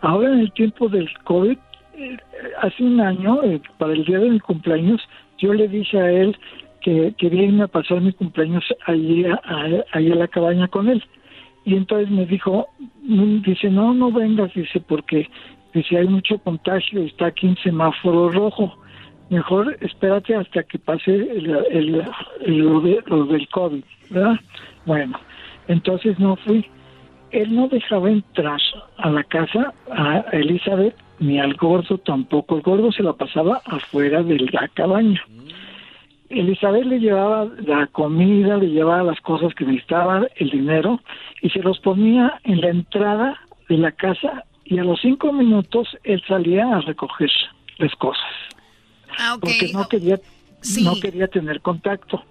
Ahora 0.00 0.32
en 0.32 0.40
el 0.40 0.52
tiempo 0.52 0.88
del 0.88 1.08
COVID, 1.24 1.58
eh, 1.94 2.16
hace 2.60 2.82
un 2.82 3.00
año, 3.00 3.42
eh, 3.44 3.60
para 3.78 3.92
el 3.92 4.04
día 4.04 4.18
de 4.18 4.30
mi 4.30 4.40
cumpleaños, 4.40 5.00
yo 5.38 5.52
le 5.54 5.68
dije 5.68 6.00
a 6.00 6.10
él 6.10 6.36
que 6.80 7.14
quería 7.18 7.44
irme 7.44 7.64
a 7.64 7.68
pasar 7.68 8.00
mi 8.00 8.12
cumpleaños 8.12 8.64
allí 8.86 9.24
a, 9.26 9.40
a 9.92 10.00
la 10.00 10.28
cabaña 10.28 10.66
con 10.68 10.88
él. 10.88 11.04
Y 11.64 11.74
entonces 11.76 12.10
me 12.10 12.26
dijo, 12.26 12.68
mm, 13.02 13.42
dice, 13.42 13.70
no, 13.70 13.92
no 13.94 14.10
vengas, 14.10 14.52
dice, 14.54 14.80
porque 14.80 15.28
dice, 15.74 15.98
hay 15.98 16.06
mucho 16.08 16.38
contagio, 16.38 17.02
está 17.02 17.26
aquí 17.26 17.46
en 17.48 17.56
semáforo 17.58 18.30
rojo. 18.30 18.76
Mejor 19.28 19.76
espérate 19.80 20.34
hasta 20.34 20.62
que 20.64 20.78
pase 20.78 21.14
el, 21.14 21.50
el- 21.70 22.04
el- 22.44 22.58
lo, 22.58 22.80
de- 22.80 23.02
lo 23.06 23.24
del 23.26 23.46
COVID, 23.48 23.82
¿verdad? 24.10 24.40
Bueno, 24.86 25.18
entonces 25.68 26.18
no 26.18 26.36
fui. 26.36 26.64
Él 27.30 27.54
no 27.54 27.68
dejaba 27.68 28.10
entrar 28.10 28.60
a 28.96 29.08
la 29.10 29.22
casa 29.22 29.72
a 29.92 30.18
Elizabeth 30.32 30.96
ni 31.20 31.38
al 31.38 31.54
gordo 31.54 31.98
tampoco. 31.98 32.56
El 32.56 32.62
gordo 32.62 32.90
se 32.90 33.04
la 33.04 33.12
pasaba 33.12 33.60
afuera 33.66 34.22
de 34.24 34.38
la 34.52 34.66
cabaña. 34.74 35.22
Elizabeth 36.30 36.86
le 36.86 37.00
llevaba 37.00 37.48
la 37.66 37.88
comida, 37.88 38.56
le 38.56 38.68
llevaba 38.68 39.02
las 39.02 39.20
cosas 39.20 39.52
que 39.54 39.64
necesitaba, 39.64 40.26
el 40.36 40.50
dinero, 40.50 41.00
y 41.42 41.50
se 41.50 41.58
los 41.58 41.80
ponía 41.80 42.40
en 42.44 42.60
la 42.60 42.68
entrada 42.68 43.38
de 43.68 43.76
la 43.76 43.92
casa 43.92 44.44
y 44.64 44.78
a 44.78 44.84
los 44.84 45.00
cinco 45.00 45.32
minutos 45.32 45.88
él 46.04 46.22
salía 46.28 46.76
a 46.76 46.80
recoger 46.80 47.30
las 47.78 47.92
cosas. 47.96 48.30
Ah. 49.18 49.36
Porque 49.40 49.72
no 49.72 49.88
quería, 49.88 50.20
no 50.84 50.94
quería 51.00 51.26
tener 51.26 51.60
contacto. 51.60 52.22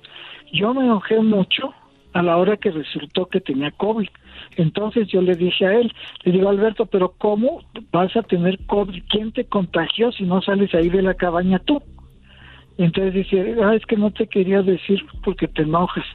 Yo 0.54 0.74
me 0.74 0.86
enojé 0.86 1.20
mucho 1.20 1.74
a 2.14 2.22
la 2.22 2.38
hora 2.38 2.56
que 2.56 2.72
resultó 2.72 3.26
que 3.26 3.42
tenía 3.42 3.72
COVID. 3.72 4.08
Entonces 4.56 5.10
yo 5.10 5.22
le 5.22 5.36
dije 5.36 5.66
a 5.66 5.74
él, 5.74 5.94
le 6.24 6.32
digo, 6.32 6.50
Alberto, 6.50 6.86
pero 6.86 7.14
¿cómo 7.18 7.62
vas 7.92 8.16
a 8.16 8.24
tener 8.24 8.66
COVID? 8.66 9.04
¿Quién 9.10 9.34
te 9.34 9.46
contagió 9.46 10.12
si 10.14 10.24
no 10.24 10.42
sales 10.42 10.74
ahí 10.74 10.90
de 10.90 11.02
la 11.02 11.16
cabaña 11.16 11.60
tú? 11.60 11.82
Entonces 12.80 13.14
dice, 13.14 13.56
ah, 13.64 13.76
es 13.76 13.86
que 13.86 13.98
no 13.98 14.10
te 14.12 14.26
quería 14.26 14.62
decir 14.62 15.06
porque 15.24 15.48
te 15.50 15.64
enojas, 15.64 16.06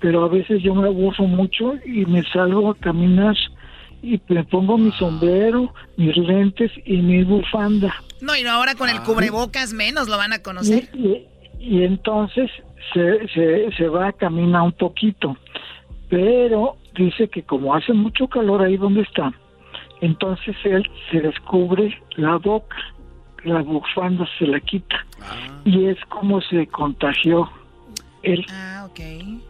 pero 0.00 0.24
a 0.24 0.28
veces 0.28 0.60
yo 0.62 0.74
me 0.74 0.88
aburro 0.88 1.24
mucho 1.24 1.74
y 1.86 2.04
me 2.04 2.24
salgo 2.32 2.68
a 2.70 2.74
caminar 2.74 3.36
y 4.02 4.20
me 4.28 4.42
pongo 4.44 4.76
mi 4.76 4.90
sombrero, 4.92 5.72
mis 5.96 6.16
lentes 6.16 6.72
y 6.84 6.96
mi 6.96 7.22
bufanda. 7.22 7.94
No, 8.20 8.34
y 8.36 8.44
ahora 8.44 8.74
con 8.74 8.90
el 8.90 9.00
cubrebocas 9.02 9.72
menos 9.72 10.08
lo 10.08 10.16
van 10.16 10.32
a 10.32 10.42
conocer. 10.42 10.88
Y, 10.92 10.98
y- 10.98 11.26
y 11.60 11.84
entonces 11.84 12.50
se, 12.92 13.28
se, 13.28 13.70
se 13.76 13.86
va 13.88 14.08
a 14.08 14.12
caminar 14.12 14.62
un 14.62 14.72
poquito, 14.72 15.36
pero 16.08 16.76
dice 16.96 17.28
que 17.28 17.42
como 17.42 17.74
hace 17.74 17.92
mucho 17.92 18.26
calor 18.26 18.62
ahí 18.62 18.76
donde 18.76 19.02
está, 19.02 19.32
entonces 20.00 20.56
él 20.64 20.82
se 21.10 21.20
descubre 21.20 21.96
la 22.16 22.36
boca, 22.38 22.76
la 23.44 23.62
bufanda 23.62 24.28
se 24.38 24.46
la 24.46 24.60
quita. 24.60 25.04
Y 25.64 25.86
es 25.86 25.98
como 26.08 26.40
se 26.42 26.66
contagió 26.66 27.50
él. 28.22 28.44
Ah, 28.50 28.86
ok. 28.90 28.98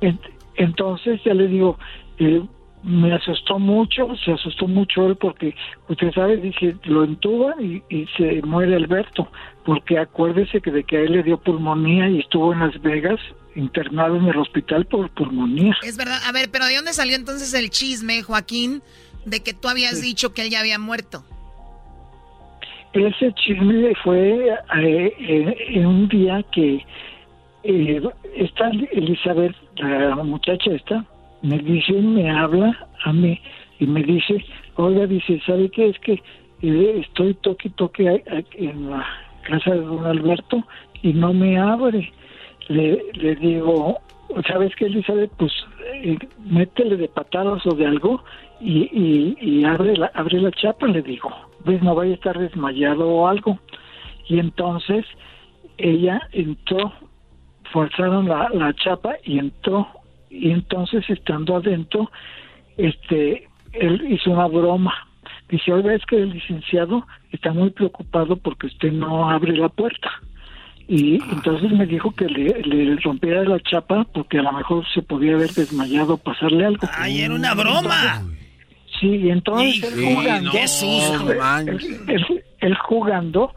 Ent- 0.01 0.31
Entonces 0.57 1.21
ya 1.25 1.35
le 1.35 1.47
digo, 1.49 1.79
eh, 2.19 2.43
me 2.83 3.13
asustó 3.13 3.59
mucho, 3.59 4.09
se 4.25 4.33
asustó 4.33 4.67
mucho 4.67 5.07
él 5.07 5.17
porque, 5.17 5.55
usted 5.89 6.13
sabe, 6.13 6.37
dije, 6.39 6.77
lo 6.85 7.05
entuban 7.05 7.55
y, 7.61 7.83
y 7.95 8.07
se 8.17 8.43
muere 8.43 8.75
Alberto, 8.77 9.31
porque 9.65 9.99
acuérdese 9.99 10.61
que 10.61 10.71
de 10.71 10.85
que 10.85 10.97
a 10.97 11.01
él 11.01 11.13
le 11.13 11.23
dio 11.23 11.39
pulmonía 11.39 12.09
y 12.09 12.21
estuvo 12.21 12.53
en 12.53 12.61
Las 12.61 12.81
Vegas 12.83 13.21
internado 13.55 14.17
en 14.17 14.27
el 14.29 14.37
hospital 14.39 14.87
por 14.87 15.11
pulmonía. 15.11 15.77
Es 15.83 15.97
verdad. 15.97 16.21
A 16.27 16.33
ver, 16.33 16.51
pero 16.51 16.67
¿de 16.67 16.77
dónde 16.77 16.93
salió 16.93 17.17
entonces 17.17 17.53
el 17.55 17.69
chisme, 17.71 18.23
Joaquín, 18.23 18.83
de 19.27 19.43
que 19.43 19.53
tú 19.53 19.69
habías 19.69 20.01
dicho 20.01 20.33
que 20.33 20.43
él 20.43 20.51
ya 20.51 20.61
había 20.61 20.79
muerto? 20.79 21.25
Ese 22.93 23.33
chisme 23.35 23.95
fue 24.03 24.49
eh, 24.79 25.57
en 25.69 25.87
un 25.87 26.09
día 26.09 26.43
que 26.51 26.85
eh, 27.63 28.03
esta 28.35 28.71
Elizabeth, 28.93 29.55
la 29.77 30.17
muchacha 30.17 30.73
esta, 30.73 31.05
me 31.43 31.59
dice, 31.59 31.93
me 31.93 32.29
habla 32.31 32.77
a 33.05 33.13
mí 33.13 33.41
y 33.79 33.87
me 33.87 34.03
dice, 34.03 34.45
oiga, 34.77 35.07
dice, 35.07 35.41
¿sabe 35.47 35.71
qué? 35.71 35.91
Es 35.91 35.99
que 36.01 36.21
eh, 36.63 37.03
estoy 37.07 37.35
toque 37.35 37.71
toque 37.71 38.23
en 38.55 38.91
la 38.91 39.07
casa 39.43 39.71
de 39.71 39.81
don 39.81 40.05
Alberto 40.05 40.65
y 41.03 41.13
no 41.13 41.33
me 41.33 41.59
abre. 41.59 42.13
Le, 42.69 43.03
le 43.15 43.37
digo, 43.37 43.99
¿sabes 44.49 44.75
qué, 44.77 44.87
Elizabeth? 44.87 45.31
Pues 45.37 45.53
eh, 45.95 46.19
métele 46.45 46.97
de 46.97 47.09
patadas 47.09 47.65
o 47.67 47.75
de 47.75 47.87
algo 47.87 48.23
y, 48.61 48.83
y, 48.93 49.37
y 49.41 49.65
abre, 49.65 49.97
la, 49.97 50.11
abre 50.15 50.41
la 50.41 50.51
chapa, 50.51 50.87
le 50.87 51.03
digo. 51.03 51.31
Ves, 51.65 51.83
no 51.83 51.95
vaya 51.95 52.13
a 52.13 52.15
estar 52.15 52.39
desmayado 52.39 53.09
o 53.09 53.29
algo. 53.29 53.59
Y 54.29 54.39
entonces 54.39 55.05
ella 55.79 56.21
entró, 56.33 56.93
forzaron 57.73 58.29
la, 58.29 58.49
la 58.53 58.73
chapa 58.75 59.15
y 59.25 59.39
entró. 59.39 59.89
Y 60.31 60.51
entonces 60.51 61.09
estando 61.09 61.57
adentro, 61.57 62.11
este, 62.77 63.49
él 63.73 64.07
hizo 64.11 64.31
una 64.31 64.47
broma. 64.47 64.95
Dice, 65.49 65.73
oiga, 65.73 65.95
es 65.95 66.05
que 66.07 66.17
el 66.17 66.31
licenciado 66.31 67.07
está 67.33 67.53
muy 67.53 67.71
preocupado 67.71 68.37
porque 68.37 68.69
usted 68.69 68.93
no 68.93 69.29
abre 69.29 69.57
la 69.57 69.69
puerta. 69.69 70.11
Y 70.87 71.23
entonces 71.31 71.71
me 71.71 71.87
dijo 71.87 72.13
que 72.13 72.27
le, 72.27 72.63
le 72.63 72.97
rompiera 72.97 73.45
la 73.45 73.61
chapa 73.61 74.05
porque 74.13 74.39
a 74.39 74.43
lo 74.43 74.53
mejor 74.53 74.85
se 74.93 75.03
podía 75.03 75.35
haber 75.35 75.51
desmayado, 75.51 76.17
pasarle 76.17 76.67
algo. 76.67 76.87
¡Ay, 76.97 77.21
era 77.21 77.35
una 77.35 77.55
broma! 77.55 78.23
Sí, 79.01 79.07
y 79.09 79.31
entonces 79.31 79.77
Hijo, 79.77 79.87
él 79.89 80.15
jugando, 80.15 80.51
qué 80.53 80.69
susto. 80.69 81.33
él, 81.33 82.05
él- 82.09 82.45
él 82.61 82.75
jugando, 82.77 83.55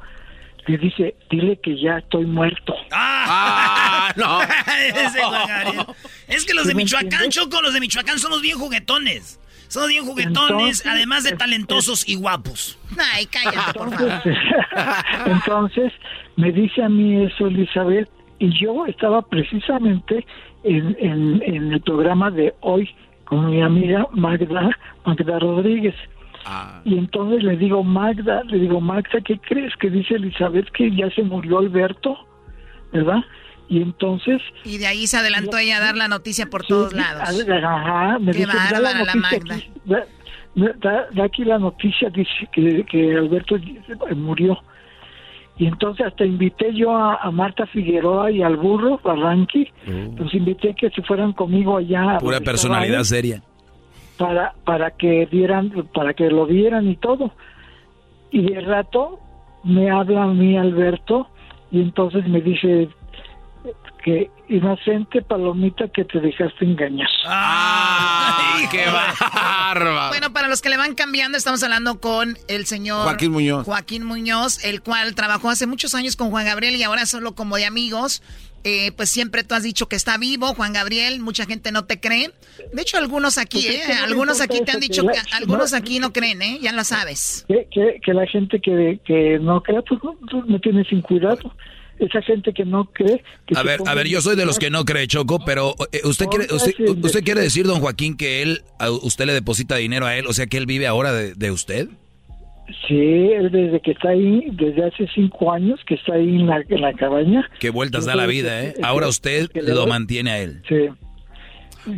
le 0.68 0.78
dice, 0.78 1.16
dile 1.30 1.60
que 1.62 1.78
ya 1.78 1.98
estoy 1.98 2.26
muerto. 2.26 2.74
¡Ah! 2.92 4.14
no! 4.16 4.42
Ese 5.06 5.22
Juan 5.22 5.48
Gabriel. 5.48 5.86
Es 6.30 6.46
que 6.46 6.54
los 6.54 6.66
de 6.66 6.72
¿Sí 6.72 6.78
Michoacán, 6.78 7.06
entiendes? 7.06 7.36
Choco, 7.36 7.62
los 7.62 7.74
de 7.74 7.80
Michoacán 7.82 8.18
somos 8.20 8.42
bien 8.42 8.58
juguetones. 8.58 9.40
Somos 9.68 9.90
bien 9.90 10.06
juguetones, 10.06 10.50
Entonces, 10.52 10.86
además 10.88 11.24
de 11.24 11.32
talentosos 11.34 12.08
y 12.08 12.16
guapos. 12.16 12.78
Ay, 13.14 13.26
cállate, 13.26 13.74
por 13.78 13.90
favor. 13.92 14.10
Entonces, 14.12 14.38
entonces 15.26 15.92
me 16.38 16.52
dice 16.52 16.84
a 16.84 16.90
mí 16.90 17.26
eso 17.26 17.48
Elizabeth 17.48 18.08
y 18.40 18.50
yo 18.60 18.86
estaba 18.86 19.22
precisamente 19.24 20.26
en, 20.64 20.96
en, 21.00 21.42
en 21.44 21.74
el 21.74 21.82
programa 21.82 22.30
de 22.32 22.54
hoy 22.62 22.90
con 23.26 23.50
mi 23.50 23.62
amiga 23.62 24.08
Magda, 24.12 24.70
Magda 25.06 25.40
Rodríguez. 25.40 25.96
Y 26.84 26.98
entonces 26.98 27.42
le 27.44 27.56
digo, 27.56 27.84
Magda, 27.84 28.44
le 28.44 28.60
digo, 28.60 28.82
Magda, 28.82 29.22
¿qué 29.24 29.40
crees? 29.40 29.74
Que 29.78 29.90
dice 29.90 30.16
Elizabeth 30.16 30.70
que 30.72 30.92
ya 30.94 31.10
se 31.12 31.24
murió 31.24 31.60
Alberto, 31.60 32.18
¿verdad? 32.92 33.24
Y 33.70 33.82
entonces... 33.82 34.42
Y 34.66 34.78
de 34.78 34.88
ahí 34.88 35.08
se 35.08 35.18
adelantó 35.18 35.58
ella 35.58 35.78
a 35.78 35.80
dar 35.80 35.96
la 35.96 36.10
noticia 36.10 36.48
por 36.50 36.66
todos 36.66 36.92
Sí, 36.92 36.98
lados. 36.98 37.24
Ajá, 37.64 38.20
me 38.20 38.34
Qué 38.34 38.40
dice, 38.40 38.48
da 38.58 38.72
la 38.72 38.82
bárbara 38.82 39.06
la 39.06 39.16
noticia 39.16 39.40
Magda. 39.40 39.56
aquí, 39.56 39.72
da, 39.86 40.06
da- 40.92 41.08
da 41.14 41.24
aquí 41.24 41.46
la 41.46 41.58
noticia, 41.60 42.10
dice 42.10 42.30
que, 42.52 42.84
que 42.92 43.16
Alberto 43.18 43.56
murió. 44.16 44.62
Y 45.58 45.68
entonces 45.68 46.08
hasta 46.08 46.26
invité 46.26 46.74
yo 46.74 46.96
a, 46.96 47.16
a 47.16 47.30
Marta 47.32 47.68
Figueroa 47.68 48.32
y 48.32 48.42
al 48.42 48.58
burro 48.58 49.00
Barranqui, 49.04 49.72
los 50.18 50.34
invité 50.34 50.74
que 50.74 50.90
se 50.90 51.02
fueran 51.04 51.34
conmigo 51.34 51.78
allá. 51.78 52.16
a 52.16 52.18
Pura 52.20 52.40
personalidad 52.40 53.04
seria. 53.04 53.44
Para, 54.18 54.54
para 54.66 54.92
que 54.92 55.28
dieran, 55.28 55.72
para 55.94 56.14
que 56.14 56.30
lo 56.30 56.46
vieran 56.46 56.88
y 56.88 56.96
todo. 56.96 57.32
Y 58.32 58.42
de 58.42 58.62
rato 58.62 59.20
me 59.64 59.92
habla 59.92 60.24
a 60.24 60.28
mí 60.28 60.58
Alberto 60.58 61.28
y 61.72 61.82
entonces 61.82 62.28
me 62.28 62.42
dice 62.42 62.90
que 64.04 64.30
inocente 64.56 65.22
palomita 65.22 65.86
que 65.94 66.04
te 66.06 66.20
dejaste 66.20 66.66
engañar. 66.66 67.08
¡Ay, 67.28 68.66
¡Qué 68.72 68.86
bárbaro! 68.86 70.10
Bueno, 70.10 70.32
para 70.34 70.48
los 70.48 70.62
que 70.62 70.70
le 70.70 70.78
van 70.78 70.96
cambiando, 70.96 71.38
estamos 71.38 71.64
hablando 71.64 72.00
con 72.00 72.38
el 72.48 72.66
señor 72.66 73.04
Joaquín 73.04 73.32
Muñoz. 73.32 73.66
Joaquín 73.66 74.04
Muñoz, 74.04 74.64
el 74.64 74.82
cual 74.82 75.16
trabajó 75.16 75.50
hace 75.50 75.68
muchos 75.68 75.96
años 75.96 76.16
con 76.16 76.30
Juan 76.32 76.46
Gabriel 76.46 76.76
y 76.76 76.84
ahora 76.84 77.06
solo 77.06 77.36
como 77.36 77.58
de 77.58 77.66
amigos. 77.66 78.22
Eh, 78.66 78.94
pues 78.94 79.10
siempre 79.10 79.44
tú 79.44 79.56
has 79.56 79.64
dicho 79.64 79.90
que 79.90 79.98
está 79.98 80.18
vivo, 80.18 80.54
Juan 80.54 80.72
Gabriel, 80.72 81.20
mucha 81.20 81.46
gente 81.46 81.74
no 81.74 81.84
te 81.84 82.00
cree. 82.00 82.32
De 82.72 82.82
hecho, 82.82 82.98
algunos 82.98 83.38
aquí, 83.38 83.62
Pues 83.62 83.76
es 83.82 83.90
¿eh? 83.90 83.94
Algunos 84.06 84.40
aquí 84.40 84.62
te 84.64 84.72
han 84.72 84.80
dicho 84.80 85.06
que 85.06 85.20
algunos 85.36 85.72
no- 85.74 85.78
aquí 85.78 86.00
no 86.00 86.14
creen, 86.14 86.42
¿eh? 86.42 86.60
Ya 86.62 86.72
lo 86.72 86.86
sabes. 86.86 87.44
que, 87.50 87.68
que, 87.70 88.00
que 88.02 88.14
la 88.14 88.26
gente 88.26 88.62
que, 88.62 89.02
que 89.04 89.38
no 89.42 89.62
cree, 89.62 89.82
pues 89.82 90.00
no 90.48 90.60
tiene 90.62 90.86
sin 90.86 91.02
cuidado. 91.02 91.54
Esa 92.00 92.22
gente 92.22 92.54
que 92.54 92.66
no 92.66 92.86
cree... 92.86 93.24
Que 93.46 93.58
A 93.58 93.64
ver, 93.64 93.80
a 93.86 93.94
ver, 93.94 94.08
yo 94.08 94.22
soy 94.22 94.36
de 94.36 94.46
los 94.46 94.60
que 94.60 94.70
no 94.70 94.84
cree 94.84 95.08
Choco, 95.08 95.44
pero 95.46 95.76
eh, 95.92 96.02
usted 96.04 96.26
quiere, 96.26 96.54
usted, 96.54 96.74
usted 97.02 97.24
quiere 97.24 97.42
decir, 97.42 97.66
don 97.66 97.80
Joaquín, 97.80 98.18
que 98.18 98.42
él, 98.42 98.62
a 98.80 98.90
usted 98.90 99.26
le 99.26 99.34
deposita 99.34 99.76
dinero 99.76 100.06
a 100.06 100.16
él, 100.18 100.26
o 100.28 100.34
sea 100.34 100.48
que 100.48 100.58
él 100.58 100.66
vive 100.66 100.88
ahora 100.88 101.14
de, 101.14 101.34
de 101.36 101.52
usted. 101.52 101.88
Sí, 102.88 102.96
él 102.96 103.52
desde 103.52 103.80
que 103.82 103.92
está 103.92 104.10
ahí, 104.10 104.48
desde 104.52 104.86
hace 104.86 105.08
cinco 105.14 105.52
años 105.52 105.80
que 105.86 105.96
está 105.96 106.14
ahí 106.14 106.30
en 106.30 106.48
la, 106.48 106.64
en 106.68 106.82
la 106.82 106.94
cabaña. 106.94 107.50
Qué 107.60 107.70
vueltas 107.70 108.06
da 108.06 108.16
la 108.16 108.26
vida, 108.26 108.64
¿eh? 108.64 108.74
Ahora 108.82 109.08
usted 109.08 109.50
lo 109.54 109.86
mantiene 109.86 110.32
a 110.32 110.40
él. 110.40 110.62
Sí. 110.68 110.88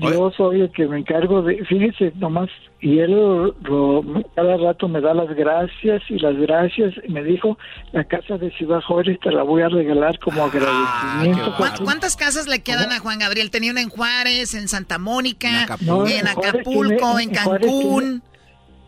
Yo 0.01 0.31
soy 0.35 0.61
el 0.61 0.72
que 0.72 0.88
me 0.88 0.97
encargo 0.97 1.43
de, 1.43 1.63
fíjese 1.65 2.11
nomás, 2.15 2.49
y 2.85 2.99
él 2.99 3.11
lo- 3.11 3.55
lo- 3.63 4.23
cada 4.35 4.57
rato 4.57 4.87
me 4.87 5.01
da 5.01 5.11
las 5.15 5.35
gracias 5.35 6.03
y 6.07 6.19
las 6.19 6.35
gracias, 6.37 6.93
y 7.03 7.11
me 7.11 7.23
dijo, 7.23 7.57
la 7.93 8.03
casa 8.03 8.37
de 8.37 8.51
Ciudad 8.51 8.79
Juárez 8.81 9.19
te 9.21 9.31
la 9.31 9.41
voy 9.41 9.63
a 9.63 9.69
regalar 9.69 10.19
como 10.19 10.43
agradecimiento. 10.45 11.55
¿Cuán- 11.57 11.71
¿Cuántas 11.83 12.15
casas 12.15 12.47
le 12.47 12.61
quedan 12.61 12.91
a 12.91 12.99
Juan 12.99 13.17
Gabriel? 13.17 13.49
Tenía 13.49 13.71
una 13.71 13.81
en 13.81 13.89
Juárez, 13.89 14.53
en 14.53 14.67
Santa 14.67 14.99
Mónica, 14.99 15.65
No, 15.81 16.05
en 16.07 16.27
Acapulco, 16.27 17.15
tiene- 17.17 17.23
en 17.23 17.29
Cancún. 17.31 18.21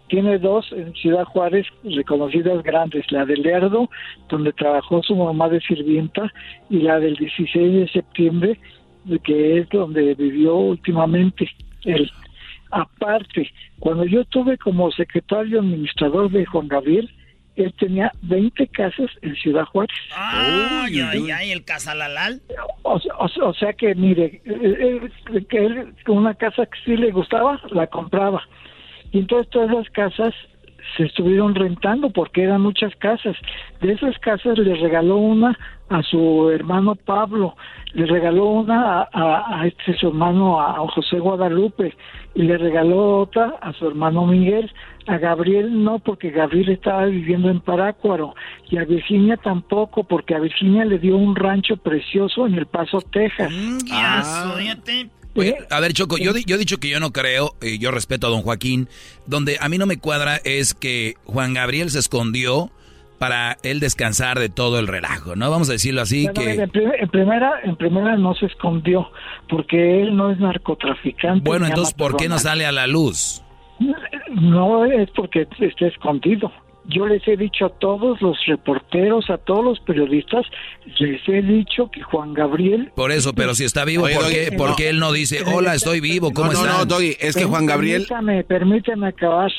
Tiene, 0.09 0.31
tiene 0.31 0.37
dos 0.37 0.71
en 0.73 0.93
Ciudad 0.93 1.23
Juárez 1.25 1.65
reconocidas 1.83 2.61
grandes, 2.63 3.03
la 3.11 3.25
de 3.25 3.35
Lerdo, 3.37 3.89
donde 4.29 4.53
trabajó 4.53 5.01
su 5.01 5.15
mamá 5.15 5.49
de 5.49 5.59
sirvienta, 5.61 6.31
y 6.69 6.81
la 6.81 6.99
del 6.99 7.15
16 7.15 7.73
de 7.73 7.87
septiembre, 7.91 8.59
que 9.23 9.57
es 9.57 9.69
donde 9.69 10.13
vivió 10.13 10.55
últimamente 10.55 11.49
él. 11.83 12.11
Aparte, 12.71 13.51
cuando 13.79 14.05
yo 14.05 14.21
estuve 14.21 14.57
como 14.57 14.91
secretario 14.91 15.59
administrador 15.59 16.29
de 16.31 16.45
Juan 16.45 16.67
Gabriel, 16.67 17.09
él 17.55 17.73
tenía 17.79 18.11
20 18.21 18.67
casas 18.67 19.09
en 19.23 19.35
Ciudad 19.35 19.65
Juárez. 19.65 19.95
Ay, 20.15 20.99
ay, 20.99 21.31
ay, 21.31 21.51
el 21.51 21.63
casalalal. 21.65 22.41
O, 22.83 22.99
sea- 22.99 23.15
o 23.17 23.27
sea- 23.29 23.43
o 23.45 23.53
sea 23.55 23.73
que, 23.73 23.95
mire, 23.95 24.41
que 25.49 25.65
él 25.65 25.93
una 26.07 26.35
casa 26.35 26.65
que 26.67 26.79
sí 26.85 26.95
le 26.97 27.11
gustaba, 27.11 27.59
la 27.71 27.87
compraba. 27.87 28.43
Y 29.11 29.19
entonces 29.19 29.49
todas 29.49 29.71
las 29.71 29.89
casas 29.89 30.33
se 30.95 31.03
estuvieron 31.03 31.53
rentando 31.55 32.09
porque 32.11 32.43
eran 32.43 32.61
muchas 32.61 32.95
casas. 32.95 33.35
De 33.81 33.91
esas 33.91 34.17
casas 34.19 34.57
le 34.57 34.75
regaló 34.75 35.17
una 35.17 35.57
a 35.89 36.03
su 36.03 36.49
hermano 36.49 36.95
Pablo, 36.95 37.55
le 37.93 38.05
regaló 38.05 38.45
una 38.45 39.01
a, 39.01 39.09
a- 39.13 39.61
a 39.61 39.67
este 39.67 39.97
su 39.97 40.07
hermano, 40.09 40.59
a, 40.59 40.71
a 40.71 40.87
José 40.89 41.19
Guadalupe, 41.19 41.95
y 42.35 42.43
le 42.43 42.57
regaló 42.57 43.19
otra 43.19 43.55
a 43.61 43.73
su 43.73 43.87
hermano 43.87 44.25
Miguel. 44.25 44.71
A 45.07 45.17
Gabriel 45.19 45.83
no, 45.85 45.99
porque 45.99 46.31
Gabriel 46.31 46.67
estaba 46.67 47.05
viviendo 47.05 47.49
en 47.49 47.61
Parácuaro, 47.61 48.35
y 48.69 48.77
a 48.77 48.83
Virginia 48.83 49.37
tampoco, 49.37 50.03
porque 50.03 50.35
a 50.35 50.39
Virginia 50.39 50.83
le 50.83 50.99
dio 50.99 51.15
un 51.15 51.33
rancho 51.35 51.77
precioso 51.77 52.45
en 52.45 52.55
El 52.55 52.65
Paso, 52.65 52.99
Texas. 53.01 53.49
Ya, 53.85 54.21
fíjate. 54.57 55.09
Oye, 55.37 55.57
a 55.69 55.79
ver, 55.79 55.93
Choco, 55.93 56.17
yo, 56.17 56.33
di- 56.33 56.43
yo 56.45 56.55
he 56.55 56.59
dicho 56.59 56.77
que 56.77 56.89
yo 56.89 56.99
no 56.99 57.11
creo, 57.11 57.55
y 57.61 57.77
yo 57.79 57.91
respeto 57.91 58.27
a 58.27 58.29
don 58.29 58.41
Joaquín, 58.41 58.87
donde 59.25 59.57
a 59.59 59.69
mí 59.69 59.77
no 59.77 59.85
me 59.85 59.97
cuadra 59.97 60.37
es 60.43 60.73
que 60.73 61.15
Juan 61.25 61.53
Gabriel 61.53 61.89
se 61.89 61.99
escondió 61.99 62.71
para 63.19 63.57
él 63.63 63.79
descansar 63.79 64.37
de 64.37 64.47
todo 64.49 64.77
el 64.77 64.85
relajo, 64.87 65.35
¿no? 65.35 65.49
Vamos 65.49 65.69
a 65.69 65.71
decirlo 65.71 66.01
así, 66.01 66.25
Bueno, 66.25 66.39
que... 66.41 66.51
en, 66.61 66.69
prim- 66.69 66.91
en 66.99 67.09
primera, 67.09 67.51
en 67.63 67.75
primera 67.75 68.15
no 68.15 68.35
se 68.35 68.45
escondió, 68.45 69.09
porque 69.49 70.01
él 70.01 70.15
no 70.15 70.29
es 70.31 70.39
narcotraficante. 70.39 71.41
Bueno, 71.49 71.65
entonces, 71.65 71.93
¿por 71.95 72.15
qué 72.15 72.29
no 72.29 72.37
sale 72.37 72.65
a 72.67 72.71
la 72.71 72.85
luz? 72.87 73.41
No 74.31 74.85
es 74.85 75.09
porque 75.15 75.47
esté 75.59 75.87
escondido. 75.87 76.51
Yo 76.87 77.05
les 77.05 77.27
he 77.27 77.35
dicho 77.35 77.65
a 77.65 77.69
todos 77.69 78.21
los 78.21 78.37
reporteros, 78.45 79.29
a 79.29 79.37
todos 79.37 79.63
los 79.63 79.79
periodistas, 79.81 80.45
les 80.99 81.27
he 81.27 81.41
dicho 81.41 81.91
que 81.91 82.01
Juan 82.01 82.33
Gabriel... 82.33 82.91
Por 82.95 83.11
eso, 83.11 83.33
pero 83.33 83.53
si 83.55 83.65
está 83.65 83.83
vivo, 83.83 84.03
¿por, 84.03 84.29
qué, 84.29 84.53
¿por 84.57 84.75
qué 84.75 84.89
él 84.89 84.99
no 84.99 85.11
dice, 85.11 85.43
hola, 85.53 85.75
estoy 85.75 85.99
vivo, 85.99 86.31
¿cómo 86.33 86.53
no? 86.53 86.65
No, 86.65 86.77
no, 86.79 86.85
Doggy, 86.85 87.15
es 87.19 87.35
que 87.35 87.43
Juan 87.43 87.65
Gabriel... 87.65 88.05
Permítame, 88.07 88.43
permítame 88.43 89.07
acabar. 89.07 89.51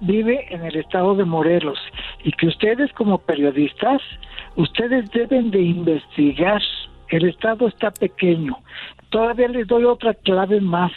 Vive 0.00 0.46
en 0.50 0.64
el 0.64 0.76
estado 0.76 1.14
de 1.16 1.24
Morelos 1.24 1.78
y 2.24 2.32
que 2.32 2.46
ustedes 2.46 2.90
como 2.92 3.18
periodistas, 3.18 4.00
ustedes 4.56 5.10
deben 5.10 5.50
de 5.50 5.60
investigar. 5.60 6.62
El 7.08 7.28
estado 7.28 7.68
está 7.68 7.90
pequeño. 7.90 8.56
Todavía 9.10 9.48
les 9.48 9.66
doy 9.66 9.84
otra 9.84 10.14
clave 10.14 10.60
más. 10.60 10.92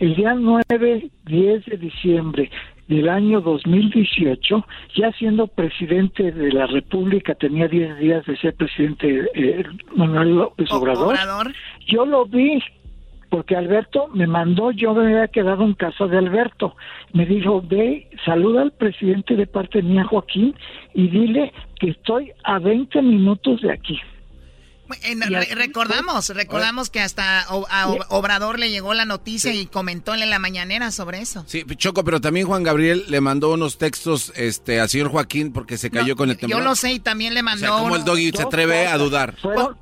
El 0.00 0.16
día 0.16 0.34
9, 0.34 1.10
10 1.26 1.64
de 1.66 1.76
diciembre 1.76 2.50
del 2.92 3.08
año 3.08 3.40
2018, 3.40 4.66
ya 4.94 5.12
siendo 5.12 5.46
presidente 5.46 6.30
de 6.30 6.52
la 6.52 6.66
República, 6.66 7.34
tenía 7.34 7.66
10 7.66 7.98
días 7.98 8.26
de 8.26 8.36
ser 8.36 8.54
presidente 8.54 9.28
eh, 9.34 9.64
Manuel 9.96 10.36
López 10.36 10.70
Obrador, 10.70 11.14
Obrador. 11.14 11.52
yo 11.86 12.04
lo 12.04 12.26
vi 12.26 12.62
porque 13.30 13.56
Alberto 13.56 14.08
me 14.12 14.26
mandó, 14.26 14.72
yo 14.72 14.92
me 14.92 15.06
había 15.06 15.28
quedado 15.28 15.64
en 15.64 15.72
casa 15.72 16.06
de 16.06 16.18
Alberto. 16.18 16.76
Me 17.14 17.24
dijo, 17.24 17.62
ve, 17.66 18.10
saluda 18.26 18.60
al 18.60 18.72
presidente 18.72 19.36
de 19.36 19.46
parte 19.46 19.80
mía, 19.80 20.04
Joaquín, 20.04 20.54
y 20.92 21.08
dile 21.08 21.50
que 21.80 21.90
estoy 21.90 22.30
a 22.44 22.58
20 22.58 23.00
minutos 23.00 23.62
de 23.62 23.72
aquí. 23.72 23.98
En- 25.02 25.20
re- 25.22 25.54
recordamos, 25.54 26.28
recordamos 26.30 26.90
que 26.90 27.00
hasta 27.00 27.46
O- 27.50 27.66
a 27.70 27.88
O- 27.88 27.98
Obrador 28.10 28.58
le 28.58 28.70
llegó 28.70 28.94
la 28.94 29.04
noticia 29.04 29.52
y 29.52 29.66
comentó 29.66 30.14
en 30.14 30.28
la 30.28 30.38
mañanera 30.38 30.90
sobre 30.90 31.20
eso. 31.20 31.44
Sí, 31.46 31.64
Choco, 31.76 32.04
pero 32.04 32.20
también 32.20 32.46
Juan 32.46 32.62
Gabriel 32.62 33.04
le 33.08 33.20
mandó 33.20 33.52
unos 33.52 33.78
textos 33.78 34.32
este, 34.36 34.80
al 34.80 34.88
señor 34.88 35.08
Joaquín 35.10 35.52
porque 35.52 35.78
se 35.78 35.90
cayó 35.90 36.16
con 36.16 36.30
el 36.30 36.36
temblor. 36.36 36.60
Yo 36.60 36.64
lo 36.64 36.74
sé 36.74 36.92
y 36.92 36.98
también 37.00 37.34
le 37.34 37.40
O 37.40 37.44
mandó. 37.44 37.60
sea, 37.60 37.70
¿cómo 37.70 37.86
uno- 37.86 37.96
el 37.96 38.04
doggy 38.04 38.30
se 38.32 38.42
atreve 38.42 38.86
a 38.86 38.96
dudar? 38.98 39.34
Fueron, 39.40 39.76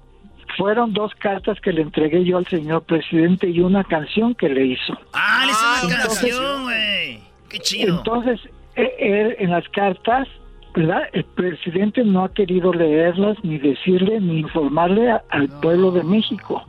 fueron 0.57 0.93
dos 0.93 1.13
cartas 1.21 1.59
que 1.63 1.73
le 1.73 1.83
entregué 1.83 2.25
yo 2.25 2.39
al 2.39 2.47
señor 2.49 2.83
presidente 2.85 3.49
y 3.49 3.61
una 3.61 3.85
canción 3.85 4.35
que 4.35 4.49
le 4.49 4.67
hizo. 4.67 4.99
Ah, 5.13 5.45
le 5.47 5.53
hizo 5.53 5.87
una 5.87 5.97
entonces- 6.03 6.21
canción, 6.31 6.63
güey. 6.65 7.21
Qué 7.49 7.59
chido. 7.61 7.99
Entonces, 7.99 8.41
eh, 8.77 8.93
él, 8.99 9.37
en 9.39 9.51
las 9.51 9.69
cartas, 9.71 10.29
¿verdad? 10.75 11.03
El 11.13 11.25
presidente 11.25 12.05
no 12.05 12.25
ha 12.25 12.33
querido 12.33 12.73
leerlas, 12.73 13.37
ni 13.43 13.59
decirle, 13.59 14.21
ni 14.21 14.39
informarle 14.41 15.11
a- 15.11 15.23
al 15.31 15.49
pueblo 15.61 15.91
de 15.91 16.03
México 16.05 16.65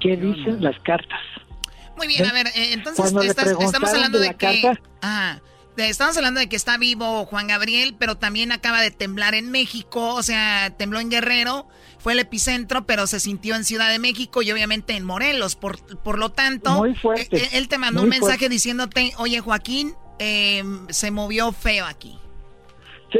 qué 0.00 0.16
dicen 0.16 0.62
las 0.62 0.78
cartas. 0.80 1.20
Muy 1.96 2.06
bien, 2.08 2.26
a 2.26 2.32
ver, 2.32 2.46
eh, 2.48 2.72
entonces 2.72 3.06
estás- 3.24 3.56
estamos 3.60 3.90
hablando 3.90 4.18
de 4.18 4.24
de, 4.24 4.30
la 4.32 4.38
que... 4.38 4.60
carta- 4.62 4.80
Ah, 5.02 5.38
de- 5.76 5.88
estamos 5.88 6.16
hablando 6.16 6.40
de 6.40 6.48
que 6.48 6.56
está 6.56 6.76
vivo 6.78 7.24
Juan 7.26 7.46
Gabriel, 7.46 7.94
pero 7.98 8.16
también 8.16 8.52
acaba 8.52 8.80
de 8.80 8.90
temblar 8.90 9.34
en 9.34 9.50
México, 9.50 10.14
o 10.14 10.22
sea, 10.22 10.70
tembló 10.76 11.00
en 11.00 11.10
Guerrero, 11.10 11.66
fue 11.98 12.12
el 12.12 12.18
epicentro, 12.20 12.86
pero 12.86 13.06
se 13.06 13.18
sintió 13.20 13.56
en 13.56 13.64
Ciudad 13.64 13.90
de 13.90 13.98
México 13.98 14.42
y 14.42 14.50
obviamente 14.52 14.94
en 14.94 15.04
Morelos. 15.04 15.56
Por, 15.56 15.78
por 16.02 16.18
lo 16.18 16.30
tanto, 16.30 16.70
Muy 16.76 16.94
fuerte, 16.94 17.36
eh, 17.36 17.48
él 17.52 17.68
te 17.68 17.78
mandó 17.78 18.02
un 18.02 18.08
mensaje 18.08 18.38
fuerte. 18.38 18.48
diciéndote, 18.50 19.12
oye 19.18 19.40
Joaquín, 19.40 19.94
eh, 20.18 20.62
se 20.90 21.10
movió 21.10 21.52
feo 21.52 21.84
aquí. 21.86 22.18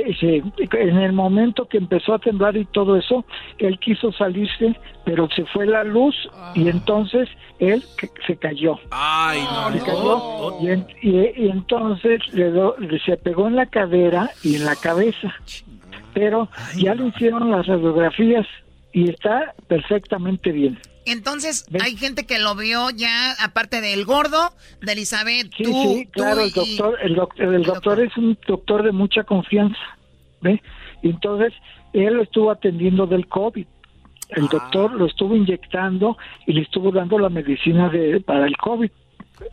En 0.00 0.98
el 0.98 1.12
momento 1.12 1.66
que 1.68 1.78
empezó 1.78 2.14
a 2.14 2.18
temblar 2.18 2.56
y 2.56 2.64
todo 2.66 2.96
eso, 2.96 3.24
él 3.58 3.78
quiso 3.78 4.12
salirse, 4.12 4.74
pero 5.04 5.28
se 5.34 5.44
fue 5.46 5.66
la 5.66 5.84
luz 5.84 6.14
y 6.54 6.68
entonces 6.68 7.28
él 7.58 7.84
se 8.26 8.36
cayó. 8.36 8.78
Ay, 8.90 9.40
no. 9.44 9.72
Se 9.72 9.84
cayó 9.84 10.60
y, 10.60 10.68
en- 10.70 10.86
y- 11.02 11.44
y 11.44 11.48
entonces 11.50 12.20
le 12.32 12.50
do- 12.50 12.76
se 13.04 13.16
pegó 13.16 13.46
en 13.48 13.56
la 13.56 13.66
cadera 13.66 14.30
y 14.42 14.56
en 14.56 14.64
la 14.64 14.76
cabeza. 14.76 15.34
Pero 16.14 16.48
ya 16.76 16.94
le 16.94 17.08
hicieron 17.08 17.50
las 17.50 17.66
radiografías 17.66 18.46
y 18.92 19.10
está 19.10 19.54
perfectamente 19.68 20.50
bien. 20.52 20.78
Entonces, 21.06 21.66
hay 21.80 21.96
gente 21.96 22.26
que 22.26 22.38
lo 22.38 22.54
vio 22.56 22.90
ya, 22.90 23.32
aparte 23.40 23.80
del 23.80 24.04
gordo, 24.04 24.52
de 24.82 24.92
Elizabeth, 24.92 25.52
Sí, 25.56 25.64
tú, 25.64 25.72
sí, 25.72 26.04
tú 26.12 26.20
claro, 26.22 26.42
el 26.42 26.48
y- 26.48 26.52
doctor, 26.52 26.98
el 27.02 27.14
doctor, 27.14 27.54
el 27.54 27.62
doctor 27.62 28.00
es 28.00 28.16
un 28.16 28.38
doctor 28.46 28.82
de 28.82 28.92
mucha 28.92 29.22
confianza, 29.24 29.78
¿ve? 30.40 30.60
Entonces, 31.02 31.52
él 31.92 32.14
lo 32.14 32.22
estuvo 32.22 32.50
atendiendo 32.50 33.06
del 33.06 33.26
COVID. 33.28 33.66
El 34.30 34.48
doctor 34.48 34.90
lo 34.90 35.06
estuvo 35.06 35.36
inyectando 35.36 36.16
y 36.46 36.52
le 36.52 36.62
estuvo 36.62 36.90
dando 36.90 37.16
la 37.18 37.28
medicina 37.28 37.88
de, 37.88 38.20
para 38.20 38.46
el 38.46 38.56
COVID, 38.56 38.90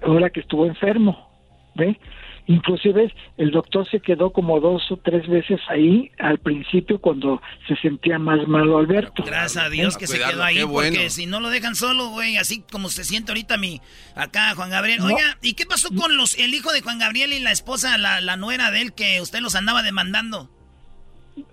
ahora 0.01 0.31
que 0.31 0.39
estuvo 0.39 0.65
enfermo, 0.65 1.29
¿ve? 1.75 1.99
Inclusive 2.47 3.13
el 3.37 3.51
doctor 3.51 3.87
se 3.89 3.99
quedó 4.01 4.31
como 4.31 4.59
dos 4.59 4.91
o 4.91 4.97
tres 4.97 5.27
veces 5.27 5.59
ahí 5.69 6.11
al 6.19 6.39
principio 6.39 6.99
cuando 6.99 7.41
se 7.67 7.75
sentía 7.77 8.19
más 8.19 8.47
malo 8.47 8.77
Alberto. 8.77 9.23
Gracias 9.25 9.63
a 9.63 9.69
Dios 9.69 9.97
que 9.97 10.07
se 10.07 10.17
Cuidarlo, 10.17 10.35
quedó 10.35 10.43
ahí, 10.43 10.63
bueno. 10.63 10.89
porque 10.91 11.09
si 11.09 11.25
no 11.25 11.39
lo 11.39 11.49
dejan 11.49 11.75
solo, 11.75 12.09
güey, 12.09 12.37
así 12.37 12.63
como 12.69 12.89
se 12.89 13.03
siente 13.03 13.31
ahorita 13.31 13.57
mi 13.57 13.79
acá 14.15 14.53
Juan 14.55 14.69
Gabriel. 14.69 14.99
No. 14.99 15.05
Oiga, 15.05 15.37
¿y 15.41 15.53
qué 15.53 15.65
pasó 15.65 15.89
con 15.95 16.17
los 16.17 16.37
el 16.37 16.53
hijo 16.53 16.71
de 16.73 16.81
Juan 16.81 16.99
Gabriel 16.99 17.31
y 17.33 17.39
la 17.39 17.51
esposa, 17.51 17.97
la, 17.97 18.19
la 18.19 18.35
nuera 18.35 18.71
de 18.71 18.81
él 18.81 18.93
que 18.93 19.21
usted 19.21 19.39
los 19.39 19.55
andaba 19.55 19.81
demandando? 19.81 20.49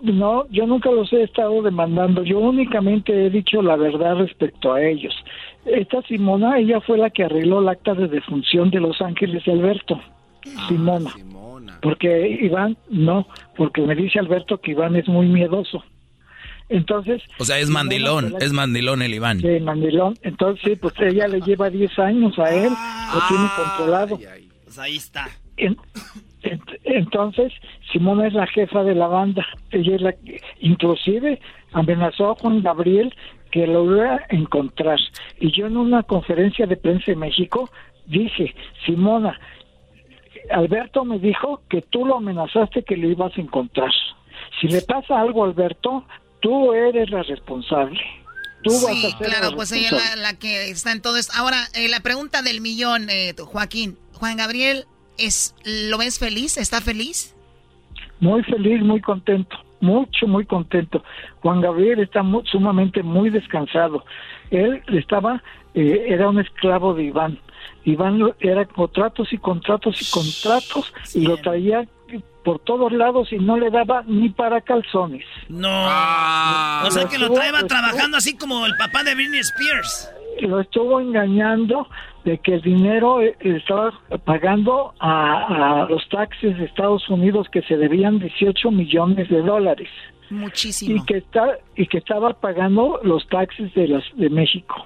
No, 0.01 0.47
yo 0.49 0.67
nunca 0.67 0.91
los 0.91 1.11
he 1.13 1.23
estado 1.23 1.61
demandando. 1.61 2.23
Yo 2.23 2.39
únicamente 2.39 3.25
he 3.25 3.29
dicho 3.29 3.61
la 3.61 3.75
verdad 3.75 4.15
respecto 4.15 4.73
a 4.73 4.81
ellos. 4.83 5.13
Esta 5.65 6.01
Simona, 6.03 6.59
ella 6.59 6.81
fue 6.81 6.97
la 6.97 7.09
que 7.09 7.23
arregló 7.23 7.61
el 7.61 7.69
acta 7.69 7.93
de 7.93 8.07
defunción 8.07 8.69
de 8.69 8.79
Los 8.79 9.01
Ángeles 9.01 9.43
de 9.45 9.51
Alberto. 9.51 9.99
Simona. 10.67 11.11
Porque 11.81 12.27
Iván, 12.41 12.77
no, 12.89 13.27
porque 13.55 13.81
me 13.81 13.95
dice 13.95 14.19
Alberto 14.19 14.59
que 14.59 14.71
Iván 14.71 14.95
es 14.95 15.07
muy 15.07 15.27
miedoso. 15.27 15.83
Entonces, 16.69 17.21
O 17.37 17.43
sea, 17.45 17.59
es 17.59 17.69
mandilón, 17.69 18.35
es 18.39 18.53
mandilón 18.53 19.01
el 19.01 19.13
Iván. 19.13 19.39
de 19.39 19.59
Mandilón. 19.59 20.15
Entonces, 20.21 20.63
sí, 20.63 20.75
pues 20.77 20.93
ella 20.99 21.27
le 21.27 21.41
lleva 21.41 21.69
10 21.69 21.97
años 21.99 22.37
a 22.39 22.49
él, 22.55 22.71
lo 23.13 23.27
tiene 23.27 23.47
controlado. 23.57 24.17
Pues 24.63 24.79
ahí 24.79 24.95
está. 24.95 25.27
En- 25.57 25.77
en- 26.43 26.61
entonces, 26.85 27.51
Simona 27.91 28.27
es 28.27 28.33
la 28.33 28.47
jefa 28.47 28.83
de 28.83 28.95
la 28.95 29.07
banda. 29.07 29.45
Ella 29.71 29.95
es 29.95 30.01
la 30.01 30.13
que, 30.13 30.39
inclusive, 30.61 31.41
amenazó 31.73 32.31
a 32.31 32.35
Juan 32.35 32.61
Gabriel 32.63 33.13
que 33.51 33.67
lo 33.67 33.83
iba 33.93 34.15
a 34.15 34.25
encontrar. 34.29 34.97
Y 35.41 35.51
yo 35.51 35.67
en 35.67 35.75
una 35.75 36.03
conferencia 36.03 36.65
de 36.67 36.77
prensa 36.77 37.11
en 37.11 37.19
México 37.19 37.69
dije, 38.05 38.55
Simona, 38.85 39.37
Alberto 40.53 41.05
me 41.05 41.19
dijo 41.19 41.61
que 41.69 41.81
tú 41.81 42.05
lo 42.05 42.17
amenazaste 42.17 42.83
que 42.83 42.97
lo 42.97 43.07
ibas 43.09 43.37
a 43.37 43.41
encontrar. 43.41 43.91
Si 44.59 44.67
le 44.67 44.81
pasa 44.81 45.19
algo 45.19 45.43
a 45.43 45.47
Alberto, 45.47 46.05
tú 46.41 46.73
eres 46.73 47.09
la 47.09 47.23
responsable. 47.23 47.99
Tú 48.63 48.71
vas 48.71 48.93
Sí, 48.95 49.05
a 49.05 49.17
ser 49.17 49.27
claro, 49.27 49.49
la 49.51 49.55
pues 49.55 49.71
ella 49.71 49.87
es 49.87 49.91
la, 49.91 50.15
la 50.17 50.33
que 50.37 50.69
está 50.69 50.91
en 50.91 51.01
todo 51.01 51.17
esto. 51.17 51.33
Ahora, 51.35 51.57
eh, 51.73 51.87
la 51.89 51.99
pregunta 52.01 52.41
del 52.41 52.61
millón, 52.61 53.09
eh, 53.09 53.33
Joaquín. 53.37 53.97
Juan 54.13 54.37
Gabriel, 54.37 54.85
es, 55.17 55.55
¿lo 55.65 55.97
ves 55.97 56.19
feliz? 56.19 56.57
¿Está 56.57 56.79
feliz? 56.79 57.35
Muy 58.19 58.43
feliz, 58.43 58.81
muy 58.83 59.01
contento, 59.01 59.57
mucho, 59.79 60.27
muy 60.27 60.45
contento. 60.45 61.03
Juan 61.41 61.61
Gabriel 61.61 61.99
está 62.01 62.21
mu- 62.21 62.45
sumamente 62.45 63.01
muy 63.01 63.31
descansado. 63.31 64.05
Él 64.51 64.83
estaba, 64.89 65.41
eh, 65.73 66.05
era 66.09 66.29
un 66.29 66.39
esclavo 66.39 66.93
de 66.93 67.05
Iván. 67.05 67.39
Iván 67.85 68.19
lo- 68.19 68.35
era 68.39 68.65
contratos 68.65 69.31
y 69.33 69.37
contratos 69.37 70.01
y 70.01 70.11
contratos 70.11 70.93
y 71.15 71.21
lo 71.25 71.37
traía 71.37 71.87
por 72.43 72.59
todos 72.59 72.91
lados 72.91 73.31
y 73.31 73.37
no 73.37 73.55
le 73.57 73.69
daba 73.69 74.03
ni 74.07 74.29
para 74.29 74.61
calzones. 74.61 75.23
No. 75.47 75.69
Ah. 75.71 76.83
o 76.87 76.91
sea 76.91 77.05
que 77.05 77.17
lo 77.19 77.27
estuvo- 77.27 77.67
trabajando 77.67 78.17
así 78.17 78.35
como 78.37 78.65
el 78.65 78.75
papá 78.77 79.03
de 79.03 79.13
Britney 79.15 79.39
Spears. 79.41 80.11
lo 80.41 80.59
estuvo 80.59 80.99
engañando 80.99 81.87
de 82.25 82.37
que 82.39 82.55
el 82.55 82.61
dinero 82.61 83.21
eh, 83.21 83.35
estaba 83.41 83.91
pagando 84.25 84.93
a, 84.99 85.83
a 85.83 85.89
los 85.89 86.07
taxes 86.09 86.57
de 86.57 86.65
Estados 86.65 87.07
Unidos 87.09 87.47
que 87.51 87.61
se 87.63 87.77
debían 87.77 88.17
18 88.19 88.71
millones 88.71 89.27
de 89.29 89.41
dólares 89.41 89.89
Muchísimo. 90.29 90.95
y 90.95 91.05
que 91.05 91.17
está 91.17 91.57
y 91.75 91.85
que 91.87 91.97
estaba 91.99 92.33
pagando 92.33 92.99
los 93.03 93.27
taxes 93.29 93.73
de 93.75 93.87
las 93.87 94.03
de 94.15 94.29
México. 94.29 94.85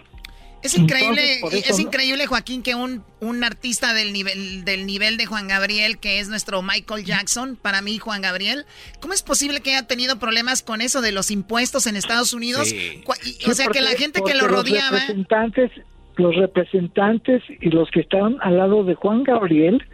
Es 0.66 0.78
increíble, 0.78 1.36
Entonces, 1.36 1.70
es 1.70 1.78
no- 1.78 1.84
increíble, 1.84 2.26
Joaquín, 2.28 2.64
que 2.64 2.76
un, 2.76 3.04
un 3.20 3.44
artista 3.44 3.94
del 3.94 4.14
nivel, 4.14 4.66
del 4.66 4.86
nivel 4.86 5.18
de 5.18 5.26
Juan 5.26 5.48
Gabriel, 5.48 5.98
que 5.98 6.20
es 6.20 6.28
nuestro 6.30 6.62
Michael 6.62 7.06
Jackson, 7.06 7.58
para 7.62 7.82
mí 7.82 7.98
Juan 8.00 8.22
Gabriel, 8.22 8.66
¿cómo 9.00 9.14
es 9.14 9.24
posible 9.24 9.62
que 9.62 9.72
haya 9.72 9.88
tenido 9.88 10.18
problemas 10.20 10.64
con 10.64 10.82
eso 10.82 11.02
de 11.02 11.12
los 11.12 11.32
impuestos 11.32 11.88
en 11.88 11.96
Estados 11.96 12.34
Unidos? 12.34 12.70
Sí. 12.70 13.04
O 13.48 13.54
sea, 13.54 13.68
que 13.68 13.82
la 13.82 13.92
gente 13.92 14.22
que 14.26 14.34
lo 14.34 14.48
los 14.48 14.52
rodeaba... 14.52 15.00
representantes, 15.00 15.72
los 16.18 16.36
representantes 16.36 17.44
y 17.62 17.70
los 17.70 17.90
que 17.92 18.00
estaban 18.02 18.38
al 18.42 18.58
lado 18.58 18.84
de 18.84 18.96
Juan 18.96 19.24
Gabriel 19.24 19.86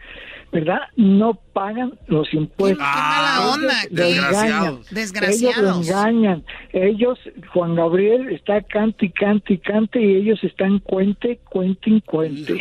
¿verdad? 0.52 0.80
No 0.98 1.34
pagan 1.54 1.94
los 2.08 2.34
impuestos. 2.34 2.78
Qué 2.86 3.00
mala 3.00 3.52
onda, 3.54 3.74
engañan. 3.90 4.80
desgraciados. 4.92 5.58
Ellos 5.58 5.58
lo 5.58 5.82
engañan. 5.82 6.44
Ellos, 6.74 7.20
Juan 7.54 7.76
Gabriel 7.76 8.30
está 8.30 8.62
cante 8.62 9.06
y 9.06 9.10
cante 9.12 9.54
y 9.54 9.58
cante 9.60 10.02
y 10.02 10.16
ellos 10.18 10.44
están 10.44 10.80
cuente, 10.80 11.40
cuente 11.50 11.90
y 11.90 12.02
cuente. 12.02 12.54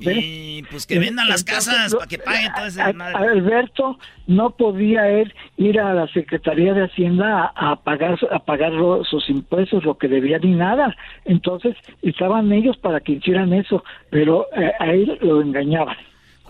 Y 0.00 0.62
pues 0.70 0.86
que 0.86 0.98
vendan 0.98 1.28
las 1.28 1.44
casas 1.44 1.94
para 1.94 2.06
que 2.06 2.18
paguen 2.18 2.52
todo 2.54 2.66
ese 2.66 2.82
A- 2.82 2.92
madre. 2.92 3.16
Alberto 3.16 3.98
no 4.26 4.50
podía 4.50 5.08
él 5.08 5.32
ir 5.56 5.80
a 5.80 5.92
la 5.94 6.06
Secretaría 6.08 6.74
de 6.74 6.84
Hacienda 6.84 7.52
a, 7.54 7.70
a 7.72 7.76
pagar 7.82 8.18
a 8.30 8.38
pagar 8.40 8.72
lo- 8.72 9.04
sus 9.04 9.28
impuestos, 9.30 9.84
lo 9.84 9.96
que 9.98 10.08
debía 10.08 10.38
ni 10.38 10.52
nada. 10.54 10.94
Entonces 11.24 11.74
estaban 12.02 12.52
ellos 12.52 12.76
para 12.78 13.00
que 13.00 13.12
hicieran 13.12 13.52
eso, 13.52 13.82
pero 14.10 14.46
eh, 14.56 14.72
a 14.78 14.86
él 14.92 15.18
lo 15.22 15.40
engañaban. 15.40 15.96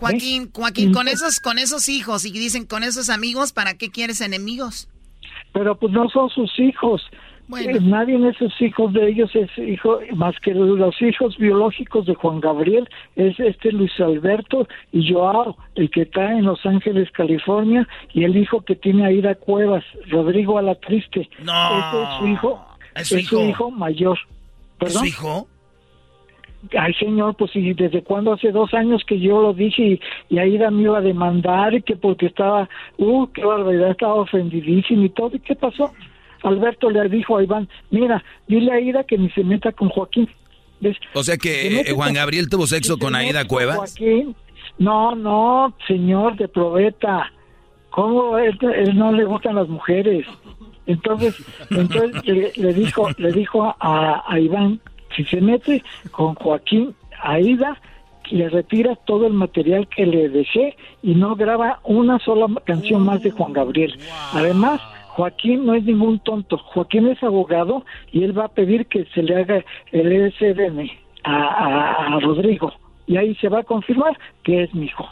Joaquín, 0.00 0.50
Joaquín, 0.52 0.92
con 0.92 1.08
esos, 1.08 1.40
con 1.40 1.58
esos 1.58 1.88
hijos 1.88 2.24
y 2.24 2.32
dicen 2.32 2.64
con 2.66 2.82
esos 2.82 3.10
amigos, 3.10 3.52
¿para 3.52 3.74
qué 3.74 3.90
quieres 3.90 4.20
enemigos? 4.20 4.88
Pero 5.52 5.78
pues 5.78 5.92
no 5.92 6.08
son 6.08 6.28
sus 6.30 6.58
hijos. 6.58 7.02
Bueno. 7.48 7.76
Eh, 7.76 7.80
Nadie 7.80 8.16
de 8.16 8.28
esos 8.28 8.52
hijos 8.62 8.92
de 8.92 9.08
ellos 9.08 9.28
es 9.34 9.50
hijo, 9.58 9.98
más 10.14 10.34
que 10.40 10.54
los 10.54 11.02
hijos 11.02 11.36
biológicos 11.36 12.06
de 12.06 12.14
Juan 12.14 12.38
Gabriel, 12.40 12.88
es 13.16 13.38
este 13.40 13.72
Luis 13.72 13.90
Alberto 13.98 14.68
y 14.92 15.12
Joao, 15.12 15.56
el 15.74 15.90
que 15.90 16.02
está 16.02 16.30
en 16.32 16.44
Los 16.44 16.64
Ángeles, 16.64 17.10
California, 17.10 17.88
y 18.14 18.22
el 18.22 18.36
hijo 18.36 18.60
que 18.62 18.76
tiene 18.76 19.04
a 19.04 19.10
Ida 19.10 19.34
Cuevas, 19.34 19.82
Rodrigo 20.08 20.58
Alatriste. 20.58 21.28
No. 21.42 21.78
Ese 21.80 22.02
es 22.04 22.18
su 22.20 22.26
hijo, 22.28 22.66
Es 22.94 23.08
su 23.08 23.18
hijo. 23.18 23.44
hijo 23.44 23.70
mayor. 23.72 24.16
¿Es 24.18 24.76
¿Perdón? 24.78 25.00
su 25.00 25.06
hijo? 25.06 25.48
Ay, 26.78 26.92
señor, 26.94 27.36
pues 27.36 27.56
y 27.56 27.72
desde 27.72 28.02
cuando 28.02 28.32
hace 28.34 28.52
dos 28.52 28.74
años 28.74 29.02
que 29.06 29.18
yo 29.18 29.40
lo 29.40 29.54
dije 29.54 29.82
y, 29.82 30.00
y 30.28 30.38
Aida 30.38 30.70
me 30.70 30.82
iba 30.82 30.98
a 30.98 31.00
demandar 31.02 31.74
y 31.74 31.82
que 31.82 31.96
porque 31.96 32.26
estaba, 32.26 32.68
uh, 32.98 33.26
qué 33.28 33.44
barbaridad, 33.44 33.92
estaba 33.92 34.14
ofendidísimo 34.14 35.04
y 35.04 35.08
todo. 35.10 35.34
¿Y 35.34 35.40
qué 35.40 35.56
pasó? 35.56 35.90
Alberto 36.42 36.90
le 36.90 37.08
dijo 37.08 37.38
a 37.38 37.42
Iván, 37.42 37.68
mira, 37.90 38.22
dile 38.46 38.72
a 38.72 38.74
Aida 38.74 39.04
que 39.04 39.16
ni 39.16 39.30
se 39.30 39.42
meta 39.42 39.72
con 39.72 39.88
Joaquín. 39.88 40.28
¿Ves? 40.80 40.96
O 41.14 41.22
sea 41.22 41.34
Se 41.34 41.40
que 41.40 41.80
eh, 41.80 41.92
Juan 41.94 42.14
Gabriel 42.14 42.48
tuvo 42.48 42.66
sexo 42.66 42.94
se 42.94 43.00
con 43.00 43.12
mete 43.12 43.26
Aida 43.26 43.40
con 43.40 43.48
Cuevas. 43.48 43.76
Joaquín. 43.76 44.36
No, 44.78 45.14
no, 45.14 45.74
señor 45.86 46.36
de 46.36 46.48
probeta. 46.48 47.32
¿Cómo 47.90 48.38
él, 48.38 48.56
él 48.74 48.96
no 48.96 49.12
le 49.12 49.24
gustan 49.24 49.56
las 49.56 49.68
mujeres? 49.68 50.26
Entonces, 50.86 51.36
entonces 51.70 52.24
le, 52.24 52.52
le 52.56 52.74
dijo, 52.74 53.08
le 53.18 53.32
dijo 53.32 53.74
a, 53.78 54.24
a 54.26 54.40
Iván, 54.40 54.80
si 55.16 55.24
se 55.24 55.40
mete 55.40 55.82
con 56.10 56.34
Joaquín 56.34 56.94
Aida, 57.22 57.78
le 58.30 58.48
retira 58.48 58.94
todo 59.06 59.26
el 59.26 59.32
material 59.32 59.88
que 59.88 60.06
le 60.06 60.28
dejé 60.28 60.76
y 61.02 61.14
no 61.14 61.34
graba 61.36 61.80
una 61.84 62.18
sola 62.20 62.46
canción 62.64 63.04
más 63.04 63.22
de 63.22 63.30
Juan 63.32 63.52
Gabriel. 63.52 63.98
Además, 64.32 64.80
Joaquín 65.08 65.66
no 65.66 65.74
es 65.74 65.82
ningún 65.84 66.20
tonto. 66.20 66.56
Joaquín 66.58 67.08
es 67.08 67.20
abogado 67.22 67.84
y 68.12 68.22
él 68.22 68.38
va 68.38 68.44
a 68.44 68.48
pedir 68.48 68.86
que 68.86 69.04
se 69.06 69.22
le 69.22 69.36
haga 69.36 69.64
el 69.90 70.12
ESDN 70.12 70.88
a, 71.24 71.34
a- 71.34 72.16
a 72.16 72.20
Rodrigo. 72.20 72.72
Y 73.06 73.16
ahí 73.16 73.34
se 73.36 73.48
va 73.48 73.60
a 73.60 73.64
confirmar 73.64 74.16
que 74.44 74.62
es 74.62 74.72
mi 74.74 74.86
hijo. 74.86 75.08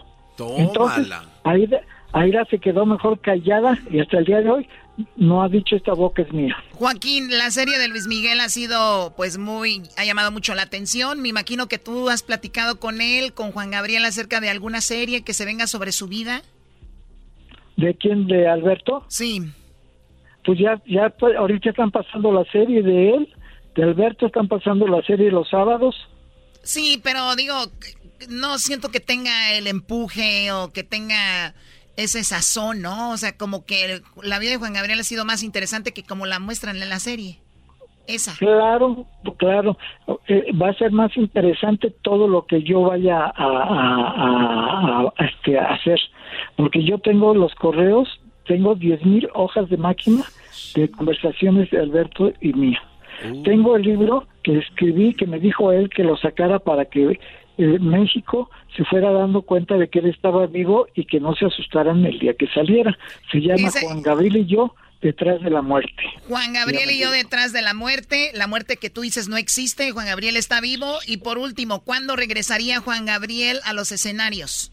Entonces, 0.57 1.09
Aida, 1.43 1.81
Aida 2.13 2.45
se 2.51 2.59
quedó 2.59 2.87
mejor 2.87 3.21
callada 3.21 3.79
y 3.91 4.01
hasta 4.01 4.19
el 4.19 4.25
día 4.25 4.41
de 4.41 4.51
hoy 4.51 4.69
no 5.17 5.43
ha 5.43 5.49
dicho 5.49 5.77
esta 5.77 5.93
boca 5.93 6.23
es 6.23 6.33
mía. 6.33 6.57
Joaquín, 6.73 7.31
la 7.31 7.51
serie 7.51 7.79
de 7.79 7.89
Luis 7.89 8.07
Miguel 8.07 8.41
ha 8.41 8.49
sido, 8.49 9.15
pues, 9.17 9.39
muy, 9.39 9.83
ha 9.97 10.05
llamado 10.05 10.33
mucho 10.33 10.55
la 10.55 10.63
atención. 10.63 11.21
Me 11.21 11.29
imagino 11.29 11.69
que 11.69 11.79
tú 11.79 12.09
has 12.09 12.23
platicado 12.23 12.81
con 12.81 13.01
él, 13.01 13.33
con 13.33 13.53
Juan 13.53 13.71
Gabriel, 13.71 14.05
acerca 14.05 14.41
de 14.41 14.51
alguna 14.51 14.81
serie 14.81 15.23
que 15.23 15.35
se 15.35 15.45
venga 15.45 15.67
sobre 15.67 15.93
su 15.93 16.09
vida. 16.09 16.43
¿De 17.77 17.95
quién? 17.95 18.27
¿De 18.27 18.49
Alberto? 18.49 19.05
Sí. 19.09 19.43
Pues 20.45 20.59
ya, 20.59 20.83
ya 20.87 21.15
ahorita 21.39 21.71
están 21.71 21.91
pasando 21.91 22.33
la 22.33 22.45
serie 22.51 22.83
de 22.83 23.11
él, 23.11 23.35
de 23.77 23.83
Alberto 23.85 24.27
están 24.27 24.49
pasando 24.49 24.89
la 24.89 25.03
serie 25.03 25.31
los 25.31 25.49
sábados. 25.49 25.95
Sí, 26.63 27.01
pero 27.05 27.37
digo, 27.37 27.55
no 28.29 28.59
siento 28.59 28.91
que 28.91 28.99
tenga 28.99 29.53
el 29.53 29.67
empuje 29.69 30.51
o 30.51 30.73
que 30.73 30.83
tenga 30.83 31.55
ese 31.99 32.23
sazón, 32.25 32.81
¿no? 32.81 33.11
O 33.11 33.17
sea, 33.17 33.37
como 33.37 33.65
que 33.67 34.01
la 34.23 34.39
vida 34.39 34.53
de 34.53 34.57
Juan 34.57 34.73
Gabriel 34.73 35.01
ha 35.01 35.05
sido 35.05 35.25
más 35.25 35.43
interesante 35.43 35.93
que 35.93 36.03
como 36.05 36.25
la 36.27 36.39
muestran 36.39 36.77
en 36.81 36.89
la 36.89 36.99
serie. 37.01 37.39
Esa. 38.07 38.35
Claro, 38.39 39.05
claro. 39.37 39.77
Eh, 40.29 40.47
va 40.61 40.71
a 40.71 40.75
ser 40.75 40.93
más 40.93 41.15
interesante 41.17 41.91
todo 42.03 42.27
lo 42.27 42.47
que 42.47 42.63
yo 42.63 42.81
vaya 42.83 43.19
a, 43.27 43.33
a- 43.37 44.15
a- 44.25 45.13
a- 45.19 45.25
este, 45.27 45.59
a 45.59 45.75
hacer. 45.75 45.99
Porque 46.57 46.83
yo 46.85 46.99
tengo 47.01 47.35
los 47.35 47.55
correos, 47.57 48.09
tengo 48.47 48.75
10.000 48.77 49.29
hojas 49.35 49.69
de 49.69 49.77
máquina 49.77 50.25
de 50.75 50.91
conversaciones 50.91 51.71
de 51.71 51.81
Alberto 51.81 52.33
y 52.41 52.53
mía. 52.55 52.83
Tengo 53.45 53.77
el 53.77 53.83
libro 53.83 54.27
que 54.45 54.57
escribí, 54.59 55.13
que 55.13 55.27
me 55.27 55.39
dijo 55.41 55.73
él 55.73 55.91
que 55.91 56.05
lo 56.05 56.17
sacara 56.17 56.61
para 56.61 56.85
que 56.87 57.19
eh, 57.59 57.79
México 57.81 58.51
se 58.77 58.85
fuera 58.85 59.11
dando 59.13 59.43
cuenta 59.43 59.77
de 59.77 59.89
que 59.89 59.99
él 59.99 60.07
estaba 60.07 60.47
vivo 60.47 60.87
y 60.95 61.05
que 61.05 61.21
no 61.21 61.35
se 61.35 61.47
asustaran 61.47 62.05
el 62.07 62.19
día 62.19 62.35
que 62.35 62.47
saliera. 62.49 62.97
Se 63.31 63.41
llama 63.41 63.69
Ese- 63.69 63.85
Juan 63.85 64.03
Gabriel 64.03 64.37
y 64.39 64.47
yo 64.47 64.75
detrás 65.03 65.41
de 65.43 65.51
la 65.51 65.63
muerte. 65.63 66.03
Juan 66.29 66.53
Gabriel 66.53 66.91
y 66.91 66.99
yo 66.99 67.11
detrás 67.13 67.53
de 67.53 67.63
la 67.63 67.75
muerte, 67.75 68.31
la 68.35 68.47
muerte 68.49 68.77
que 68.77 68.91
tú 68.91 69.03
dices 69.03 69.29
no 69.29 69.37
existe, 69.37 69.91
Juan 69.93 70.07
Gabriel 70.07 70.37
está 70.37 70.61
vivo. 70.61 70.99
Y 71.07 71.19
por 71.19 71.39
último, 71.39 71.81
¿cuándo 71.85 72.17
regresaría 72.17 72.81
Juan 72.81 73.07
Gabriel 73.07 73.59
a 73.65 73.73
los 73.75 73.93
escenarios? 73.93 74.73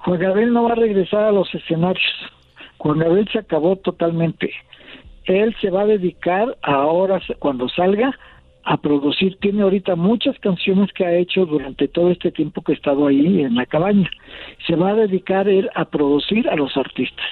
Juan 0.00 0.18
Gabriel 0.20 0.52
no 0.52 0.64
va 0.64 0.72
a 0.72 0.76
regresar 0.76 1.22
a 1.24 1.32
los 1.32 1.52
escenarios. 1.54 2.04
Juan 2.78 2.98
Gabriel 2.98 3.28
se 3.32 3.38
acabó 3.38 3.76
totalmente. 3.76 4.52
Él 5.24 5.54
se 5.60 5.70
va 5.70 5.82
a 5.82 5.86
dedicar 5.86 6.56
ahora, 6.62 7.20
cuando 7.38 7.68
salga, 7.68 8.18
a 8.64 8.76
producir. 8.76 9.36
Tiene 9.40 9.62
ahorita 9.62 9.94
muchas 9.96 10.38
canciones 10.40 10.90
que 10.94 11.04
ha 11.04 11.14
hecho 11.16 11.44
durante 11.46 11.88
todo 11.88 12.10
este 12.10 12.30
tiempo 12.32 12.62
que 12.62 12.72
ha 12.72 12.74
estado 12.76 13.06
ahí 13.06 13.42
en 13.42 13.54
la 13.54 13.66
cabaña. 13.66 14.10
Se 14.66 14.74
va 14.76 14.90
a 14.90 14.94
dedicar 14.94 15.48
él 15.48 15.68
a 15.74 15.84
producir 15.84 16.48
a 16.48 16.56
los 16.56 16.76
artistas. 16.76 17.26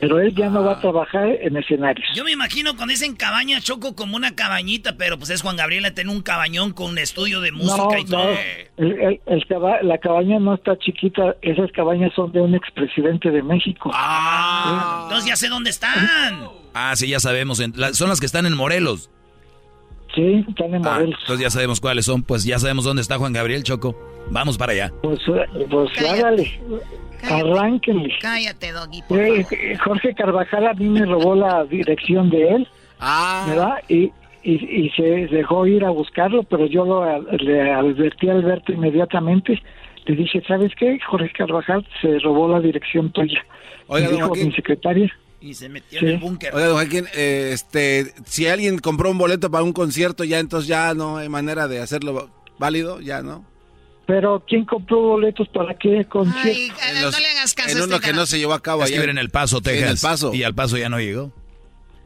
Pero 0.00 0.20
él 0.20 0.32
ya 0.32 0.48
no 0.48 0.62
va 0.62 0.74
a 0.74 0.80
trabajar 0.80 1.26
en 1.28 1.56
escenarios. 1.56 2.06
Yo 2.14 2.22
me 2.22 2.30
imagino 2.30 2.76
cuando 2.76 2.92
dicen 2.92 3.16
cabaña 3.16 3.60
choco 3.60 3.96
como 3.96 4.14
una 4.14 4.36
cabañita, 4.36 4.96
pero 4.96 5.18
pues 5.18 5.28
es 5.30 5.42
Juan 5.42 5.56
Gabriel 5.56 5.92
tiene 5.92 6.12
un 6.12 6.22
cabañón 6.22 6.72
con 6.72 6.92
un 6.92 6.98
estudio 6.98 7.40
de 7.40 7.50
música 7.50 7.82
No, 7.82 7.98
y 7.98 8.04
todo. 8.04 8.22
no, 8.22 8.30
el- 8.76 8.92
el- 9.00 9.20
el 9.26 9.46
caba- 9.48 9.82
la 9.82 9.98
cabaña 9.98 10.38
no 10.38 10.54
está 10.54 10.78
chiquita, 10.78 11.34
esas 11.42 11.72
cabañas 11.72 12.12
son 12.14 12.30
de 12.30 12.40
un 12.40 12.54
expresidente 12.54 13.32
de 13.32 13.42
México. 13.42 13.90
Ah, 13.92 15.00
entonces 15.08 15.28
ya 15.28 15.34
sé 15.34 15.48
dónde 15.48 15.70
están. 15.70 15.98
Ah, 16.74 16.94
sí, 16.94 17.08
ya 17.08 17.18
sabemos. 17.18 17.58
en- 17.58 17.72
la- 17.74 17.92
son 17.92 18.08
las 18.08 18.20
que 18.20 18.26
están 18.26 18.46
en 18.46 18.54
Morelos. 18.56 19.10
Sí, 20.18 20.44
están 20.48 20.74
en 20.74 20.84
Ah, 20.86 20.94
Morelos. 20.94 21.18
entonces 21.20 21.44
ya 21.44 21.50
sabemos 21.50 21.80
cuáles 21.80 22.04
son. 22.06 22.22
Pues 22.24 22.42
ya 22.44 22.58
sabemos 22.58 22.84
dónde 22.84 23.02
está 23.02 23.18
Juan 23.18 23.32
Gabriel 23.32 23.62
Choco. 23.62 23.94
Vamos 24.30 24.58
para 24.58 24.72
allá. 24.72 24.92
Pues, 25.02 25.20
eh, 25.28 25.66
pues 25.70 25.90
hágale, 26.10 26.60
arránquenle. 27.22 28.14
Cállate, 28.20 28.72
Doggy. 28.72 29.02
por 29.08 29.18
Eh, 29.18 29.46
eh, 29.50 29.76
Jorge 29.82 30.14
Carvajal 30.14 30.66
a 30.66 30.74
mí 30.74 30.88
me 30.88 31.04
robó 31.04 31.34
la 31.34 31.64
dirección 31.64 32.30
de 32.30 32.48
él, 32.48 32.68
¿verdad? 33.00 33.74
Y, 33.88 34.10
y, 34.42 34.84
y 34.86 34.90
se 34.90 35.02
dejó 35.28 35.66
ir 35.66 35.84
a 35.84 35.90
buscarlo, 35.90 36.42
pero 36.44 36.66
yo 36.66 36.84
lo, 36.84 37.22
le 37.36 37.70
advertí 37.72 38.28
a 38.28 38.32
Alberto 38.32 38.72
inmediatamente. 38.72 39.62
Le 40.06 40.16
dije, 40.16 40.42
¿sabes 40.46 40.72
qué? 40.76 40.98
Jorge 41.06 41.30
Carvajal 41.36 41.86
se 42.00 42.18
robó 42.20 42.48
la 42.48 42.60
dirección 42.60 43.12
tuya. 43.12 43.44
Oiga, 43.88 44.08
dijo 44.08 44.34
mi 44.34 44.52
secretaria. 44.52 45.12
Y 45.40 45.54
se 45.54 45.68
metió 45.68 46.00
Sí. 46.00 46.06
en 46.06 46.12
el 46.12 46.18
búnker. 46.18 46.54
Oiga, 46.54 46.66
don 46.66 46.76
Joaquín, 46.76 47.06
eh, 47.14 47.50
este, 47.52 48.12
si 48.26 48.46
alguien 48.48 48.78
compró 48.78 49.10
un 49.10 49.18
boleto 49.18 49.50
para 49.50 49.62
un 49.64 49.72
concierto, 49.72 50.24
ya 50.24 50.38
entonces 50.40 50.68
ya 50.68 50.94
no 50.94 51.16
hay 51.18 51.28
manera 51.28 51.68
de 51.68 51.80
hacerlo 51.80 52.30
válido, 52.58 53.00
ya 53.00 53.22
no. 53.22 53.44
Pero 54.06 54.42
¿quién 54.48 54.64
compró 54.64 55.00
boletos 55.00 55.46
para 55.48 55.76
qué 55.76 56.06
concierto? 56.08 56.48
Ay, 56.48 56.68
eh, 56.70 57.00
no 57.02 57.10
le 57.10 57.26
hagas 57.28 57.54
caso 57.54 57.70
En 57.76 57.82
a 57.82 57.84
uno 57.84 57.94
este 57.96 58.06
que 58.08 58.16
no 58.16 58.24
se 58.26 58.38
llevó 58.38 58.54
a 58.54 58.62
cabo 58.62 58.82
Es 58.82 58.90
que 58.90 58.96
iba 58.96 59.04
en 59.04 59.18
El 59.18 59.28
Paso, 59.30 59.58
Sí, 59.58 59.64
Texas. 59.64 59.82
en 59.84 59.88
El 59.90 59.98
Paso. 60.00 60.34
Y 60.34 60.42
al 60.44 60.54
Paso 60.54 60.76
ya 60.78 60.88
no 60.88 60.98
llegó. 60.98 61.30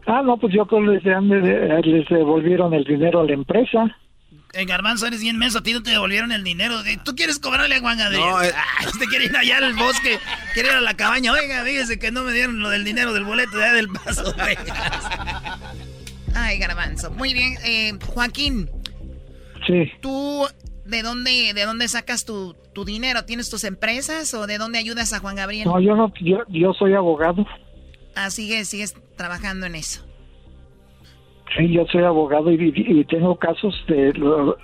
Ah, 0.07 0.21
no, 0.25 0.37
pues 0.37 0.53
yo 0.53 0.67
creo 0.67 0.81
que 0.83 0.89
les, 1.01 1.05
les 1.87 2.09
devolvieron 2.09 2.75
el 2.75 2.83
dinero 2.85 3.21
a 3.21 3.25
la 3.25 3.33
empresa. 3.35 3.97
En 4.55 4.69
Garbanzo 4.69 5.07
eres 5.07 5.21
bien 5.21 5.39
menso, 5.39 5.59
a 5.59 5.63
ti 5.63 5.73
no 5.73 5.83
te 5.83 5.91
devolvieron 5.91 6.31
el 6.31 6.45
dinero. 6.45 6.83
De- 6.83 6.99
¿Tú 6.99 7.17
quieres 7.17 7.39
cobrarle 7.39 7.77
a 7.77 7.81
Juan 7.81 7.97
Gabriel? 7.97 8.21
No, 8.29 8.43
eh. 8.43 8.53
Ah, 8.55 8.87
usted 8.87 9.07
quiere 9.07 9.25
ir 9.25 9.37
allá 9.37 9.57
al 9.59 9.73
bosque, 9.75 10.19
quiere 10.53 10.69
ir 10.69 10.75
a 10.75 10.81
la 10.83 10.95
cabaña. 10.95 11.33
Oiga, 11.33 11.65
fíjese 11.65 11.99
que 11.99 12.11
no 12.13 12.23
me 12.23 12.33
dieron 12.33 12.61
lo 12.61 12.69
del 12.69 12.85
dinero 12.85 13.15
del 13.15 13.25
boleto 13.25 13.57
de 13.57 13.71
del 13.73 13.89
paso. 13.89 14.35
Ay, 16.35 16.59
garbanzo. 16.59 17.11
Muy 17.11 17.33
bien. 17.35 17.55
eh, 17.65 17.93
Joaquín, 18.07 18.69
Sí. 19.67 19.91
¿tú 20.01 20.47
de 20.85 21.03
dónde, 21.03 21.53
de 21.55 21.65
dónde 21.65 21.89
sacas 21.89 22.25
tu, 22.25 22.55
tu 22.75 22.85
dinero? 22.85 23.25
¿Tienes 23.25 23.49
tus 23.49 23.65
empresas 23.65 24.35
o 24.35 24.47
de 24.47 24.59
dónde 24.59 24.79
ayudas 24.79 25.13
a 25.13 25.21
Juan 25.21 25.37
Gabriel? 25.37 25.67
No, 25.67 25.81
yo 25.81 25.95
no, 25.95 26.13
yo, 26.21 26.39
yo 26.49 26.73
soy 26.75 26.95
abogado. 26.95 27.47
Ah, 28.15 28.29
sigues, 28.31 28.69
sigues 28.69 28.95
trabajando 29.17 29.67
en 29.67 29.77
eso. 29.77 30.05
Sí, 31.57 31.69
yo 31.73 31.85
soy 31.91 32.03
abogado 32.05 32.51
y, 32.51 33.05
tengo 33.05 33.37
casos 33.37 33.75
de 33.89 34.13
lo- 34.15 34.57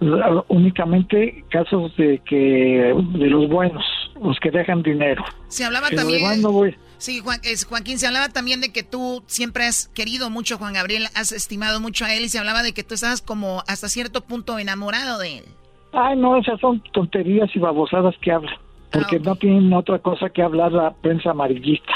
lo- 0.00 0.44
únicamente 0.48 1.44
casos 1.50 1.96
de 1.96 2.20
que 2.28 2.94
de 3.14 3.26
los 3.30 3.48
buenos. 3.48 3.84
los 4.22 4.38
que 4.40 4.50
dejan 4.50 4.82
dinero. 4.82 5.22
Se 5.48 5.64
hablaba 5.66 5.88
Pero 5.90 6.00
también. 6.02 6.40
no 6.40 6.50
voy- 6.50 6.74
Sí, 6.96 7.20
Juan, 7.20 7.38
es, 7.44 7.66
Joaquín, 7.66 7.98
se 7.98 8.06
hablaba 8.06 8.30
también 8.30 8.62
de 8.62 8.72
que 8.72 8.82
tú 8.82 9.22
siempre 9.26 9.66
has 9.66 9.88
querido 9.88 10.30
mucho 10.30 10.54
a 10.54 10.58
Juan 10.58 10.72
Gabriel, 10.72 11.04
has 11.14 11.32
estimado 11.32 11.80
mucho 11.80 12.06
a 12.06 12.14
él 12.14 12.24
y 12.24 12.30
se 12.30 12.38
hablaba 12.38 12.62
de 12.62 12.72
que 12.72 12.82
tú 12.82 12.94
estabas 12.94 13.20
como 13.20 13.62
hasta 13.68 13.90
cierto 13.90 14.22
punto 14.22 14.58
enamorado 14.58 15.18
de 15.18 15.38
él. 15.40 15.44
Ay, 15.92 16.16
no, 16.16 16.38
esas 16.38 16.58
son 16.60 16.82
tonterías 16.94 17.54
y 17.54 17.58
babosadas 17.58 18.14
que 18.22 18.32
hablan, 18.32 18.56
porque 18.90 19.18
no 19.20 19.36
tienen 19.36 19.70
otra 19.74 19.98
cosa 19.98 20.30
que 20.30 20.40
hablar 20.42 20.72
la 20.72 20.92
prensa 20.94 21.32
amarillista. 21.32 21.92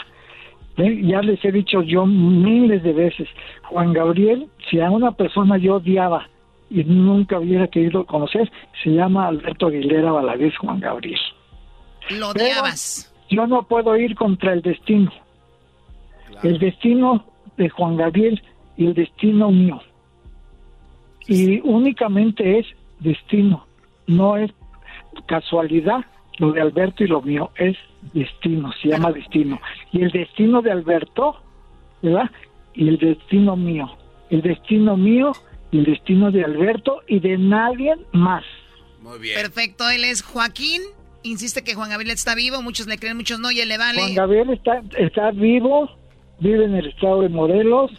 ¿Ven? 0.80 1.06
Ya 1.06 1.20
les 1.20 1.44
he 1.44 1.52
dicho 1.52 1.82
yo 1.82 2.06
miles 2.06 2.82
de 2.82 2.92
veces, 2.92 3.28
Juan 3.64 3.92
Gabriel, 3.92 4.48
si 4.68 4.80
a 4.80 4.90
una 4.90 5.12
persona 5.12 5.58
yo 5.58 5.76
odiaba 5.76 6.28
y 6.70 6.84
nunca 6.84 7.38
hubiera 7.38 7.66
querido 7.68 8.06
conocer, 8.06 8.50
se 8.82 8.90
llama 8.90 9.26
Alberto 9.26 9.66
Aguilera 9.66 10.12
Valadez 10.12 10.56
Juan 10.56 10.80
Gabriel. 10.80 11.20
Lo 12.10 12.32
Pero 12.32 12.46
odiabas. 12.46 13.12
Yo 13.28 13.46
no 13.46 13.62
puedo 13.64 13.96
ir 13.96 14.14
contra 14.14 14.52
el 14.52 14.62
destino. 14.62 15.12
El 16.42 16.58
destino 16.58 17.26
de 17.56 17.68
Juan 17.68 17.96
Gabriel 17.96 18.42
y 18.76 18.86
el 18.86 18.94
destino 18.94 19.50
mío. 19.50 19.80
Y 21.26 21.60
únicamente 21.60 22.58
es 22.58 22.66
destino, 23.00 23.66
no 24.06 24.36
es 24.36 24.50
casualidad 25.26 26.04
lo 26.38 26.52
de 26.52 26.62
Alberto 26.62 27.04
y 27.04 27.08
lo 27.08 27.20
mío, 27.20 27.50
es 27.56 27.76
destino, 28.12 28.72
se 28.80 28.88
llama 28.88 29.12
destino. 29.12 29.60
Y 29.92 30.02
el 30.02 30.10
destino 30.10 30.62
de 30.62 30.70
Alberto, 30.72 31.36
¿verdad? 32.02 32.30
Y 32.74 32.88
el 32.88 32.98
destino 32.98 33.56
mío. 33.56 33.90
El 34.30 34.42
destino 34.42 34.96
mío 34.96 35.32
y 35.70 35.78
el 35.78 35.84
destino 35.84 36.30
de 36.30 36.44
Alberto 36.44 37.02
y 37.08 37.20
de 37.20 37.36
nadie 37.38 37.94
más. 38.12 38.44
Muy 39.00 39.18
bien. 39.18 39.34
Perfecto, 39.40 39.88
él 39.90 40.04
es 40.04 40.22
Joaquín. 40.22 40.82
Insiste 41.22 41.62
que 41.62 41.74
Juan 41.74 41.90
Gabriel 41.90 42.12
está 42.12 42.34
vivo, 42.34 42.62
muchos 42.62 42.86
le 42.86 42.96
creen, 42.98 43.16
muchos 43.16 43.40
no, 43.40 43.50
y 43.50 43.60
él 43.60 43.68
le 43.68 43.76
vale. 43.76 44.00
Juan 44.00 44.14
Gabriel 44.14 44.50
está, 44.50 44.82
está 44.98 45.30
vivo, 45.32 45.90
vive 46.38 46.64
en 46.64 46.74
el 46.74 46.86
estado 46.86 47.20
de 47.22 47.28
Morelos, 47.28 47.90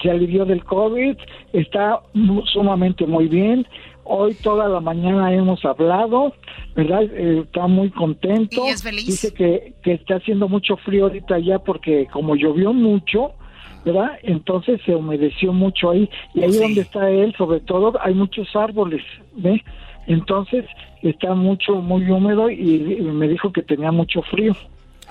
se 0.00 0.10
alivió 0.10 0.44
del 0.44 0.64
COVID, 0.64 1.16
está 1.52 2.00
mu- 2.14 2.46
sumamente 2.46 3.04
muy 3.06 3.26
bien. 3.26 3.66
Hoy 4.04 4.34
toda 4.34 4.68
la 4.68 4.80
mañana 4.80 5.32
hemos 5.32 5.64
hablado, 5.64 6.34
¿verdad? 6.74 7.02
Eh, 7.04 7.42
está 7.44 7.66
muy 7.66 7.90
contento. 7.90 8.66
¿Y 8.66 8.70
es 8.70 8.82
feliz? 8.82 9.06
Dice 9.06 9.32
que, 9.32 9.74
que 9.82 9.92
está 9.92 10.16
haciendo 10.16 10.48
mucho 10.48 10.76
frío 10.78 11.04
ahorita 11.04 11.38
ya 11.38 11.58
porque 11.60 12.06
como 12.12 12.34
llovió 12.34 12.72
mucho, 12.72 13.32
¿verdad? 13.84 14.18
Entonces 14.22 14.80
se 14.84 14.94
humedeció 14.94 15.52
mucho 15.52 15.90
ahí. 15.90 16.10
Y 16.34 16.42
ahí 16.42 16.52
donde 16.52 16.80
está 16.80 17.10
él, 17.10 17.34
sobre 17.36 17.60
todo, 17.60 17.92
hay 18.00 18.14
muchos 18.14 18.54
árboles, 18.56 19.02
¿ve? 19.36 19.62
Entonces 20.06 20.64
está 21.02 21.34
mucho, 21.34 21.76
muy 21.76 22.10
húmedo 22.10 22.50
y, 22.50 22.96
y 22.98 23.02
me 23.02 23.28
dijo 23.28 23.52
que 23.52 23.62
tenía 23.62 23.92
mucho 23.92 24.22
frío. 24.22 24.56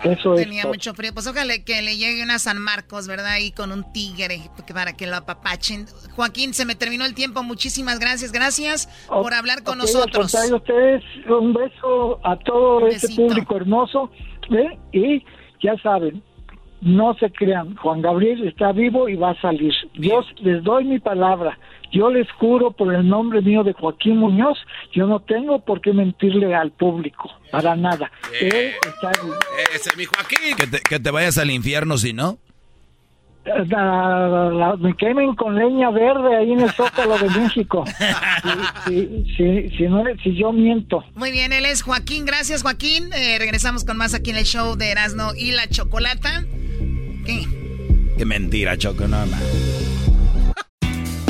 Eso 0.04 0.34
es. 0.36 0.42
Tenía 0.44 0.66
mucho 0.66 0.94
frío. 0.94 1.14
Pues 1.14 1.28
ojalá 1.28 1.54
que 1.64 1.82
le 1.82 1.98
llegue 1.98 2.24
una 2.24 2.40
San 2.40 2.58
Marcos, 2.60 3.08
¿verdad? 3.08 3.34
Ahí 3.34 3.52
con 3.52 3.72
un 3.72 3.92
tigre 3.94 4.42
para 4.74 4.94
que 4.94 5.08
lo 5.08 5.16
apapachen. 5.16 5.86
Joaquín, 6.16 6.54
se 6.54 6.66
me 6.66 6.76
terminó 6.76 7.06
el 7.06 7.14
tiempo. 7.14 7.44
Muchísimas 7.44 8.00
gracias. 8.00 8.32
Gracias 8.32 8.88
por 9.08 9.34
hablar 9.34 9.64
con 9.64 9.80
Ok, 9.80 9.88
al 9.88 9.94
nosotros. 9.94 10.32
contrario, 10.32 10.56
ustedes, 10.58 11.04
un 11.30 11.54
beso 11.54 12.20
a 12.24 12.38
todo 12.38 12.88
este 12.88 13.16
público 13.16 13.56
hermoso. 13.58 14.12
¿ve? 14.50 14.78
Y 14.92 15.24
ya 15.62 15.76
saben, 15.82 16.22
no 16.82 17.14
se 17.16 17.32
crean, 17.32 17.76
Juan 17.78 18.02
Gabriel 18.02 18.48
está 18.48 18.72
vivo 18.72 19.08
y 19.08 19.16
va 19.16 19.32
a 19.32 19.42
salir. 19.42 19.74
Dios, 19.94 20.26
les 20.40 20.64
doy 20.64 20.84
mi 20.86 21.00
palabra. 21.00 21.58
Yo 21.92 22.10
les 22.10 22.30
juro 22.34 22.72
por 22.72 22.94
el 22.94 23.08
nombre 23.08 23.42
mío 23.42 23.64
de 23.64 23.74
Joaquín 23.74 24.18
Muñoz, 24.18 24.58
yo 24.94 25.08
no 25.08 25.20
tengo 25.20 25.60
por 25.66 25.82
qué 25.82 25.92
mentirle 25.94 26.56
al 26.56 26.72
público, 26.72 27.30
para 27.52 27.76
nada. 27.76 28.10
Él 28.40 28.72
está. 28.86 29.12
Ese 29.76 29.96
mi 29.98 30.06
Joaquín. 30.06 30.56
Que 30.58 30.68
te, 30.68 30.80
que 30.80 31.00
te 31.00 31.12
vayas 31.12 31.38
al 31.38 31.52
infierno 31.52 31.98
si 31.98 32.14
no. 32.14 32.38
La- 33.44 33.64
la- 33.66 34.50
la- 34.52 34.76
me 34.78 34.96
quemen 34.96 35.34
con 35.36 35.56
leña 35.56 35.90
verde 35.90 36.38
ahí 36.38 36.52
en 36.52 36.60
el 36.62 36.70
Zócalo 36.72 37.18
de 37.18 37.28
México. 37.40 37.84
Si, 38.86 39.26
si, 39.36 39.36
si, 39.36 39.78
si 39.78 39.84
no, 39.88 40.04
si 40.24 40.36
yo 40.38 40.54
miento. 40.54 41.04
Muy 41.16 41.32
bien, 41.32 41.52
él 41.52 41.66
es 41.66 41.82
Joaquín. 41.82 42.26
Gracias, 42.26 42.62
Joaquín. 42.62 43.12
Eh, 43.14 43.38
regresamos 43.40 43.84
con 43.84 43.98
más 43.98 44.14
aquí 44.14 44.30
en 44.30 44.38
el 44.38 44.46
show 44.46 44.76
de 44.78 44.92
Erasmo 44.92 45.32
y 45.36 45.52
la 45.54 45.68
Chocolata. 45.68 46.46
¿Qué? 47.26 47.48
Qué 48.18 48.26
mentira, 48.26 48.78
Choco, 48.78 49.08
no, 49.08 49.26
man. 49.26 49.40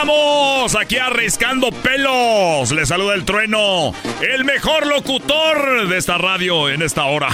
Llegamos 0.00 0.76
aquí 0.76 0.96
arriscando 0.96 1.72
pelos. 1.72 2.70
Le 2.70 2.86
saluda 2.86 3.14
el 3.14 3.24
trueno, 3.24 3.92
el 4.20 4.44
mejor 4.44 4.86
locutor 4.86 5.88
de 5.88 5.98
esta 5.98 6.16
radio 6.18 6.68
en 6.68 6.82
esta 6.82 7.06
hora. 7.06 7.26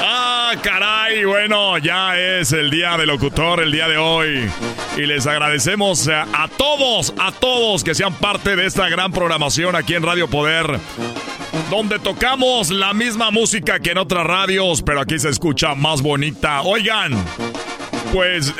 ah, 0.00 0.54
caray, 0.62 1.26
bueno, 1.26 1.76
ya 1.76 2.18
es 2.18 2.52
el 2.52 2.70
día 2.70 2.96
del 2.96 3.08
locutor 3.08 3.60
el 3.60 3.70
día 3.70 3.86
de 3.86 3.98
hoy. 3.98 4.50
Y 4.96 5.02
les 5.02 5.26
agradecemos 5.26 6.08
a 6.08 6.48
todos, 6.56 7.12
a 7.18 7.32
todos 7.32 7.84
que 7.84 7.94
sean 7.94 8.14
parte 8.14 8.56
de 8.56 8.64
esta 8.64 8.88
gran 8.88 9.12
programación 9.12 9.76
aquí 9.76 9.94
en 9.94 10.04
Radio 10.04 10.26
Poder. 10.26 10.80
Donde 11.68 11.98
tocamos 11.98 12.70
la 12.70 12.94
misma 12.94 13.30
música 13.30 13.78
que 13.78 13.90
en 13.90 13.98
otras 13.98 14.24
radios, 14.24 14.80
pero 14.80 15.02
aquí 15.02 15.18
se 15.18 15.28
escucha 15.28 15.74
más 15.74 16.00
bonita. 16.00 16.62
Oigan, 16.62 17.12
pues 18.12 18.48
eh, 18.48 18.52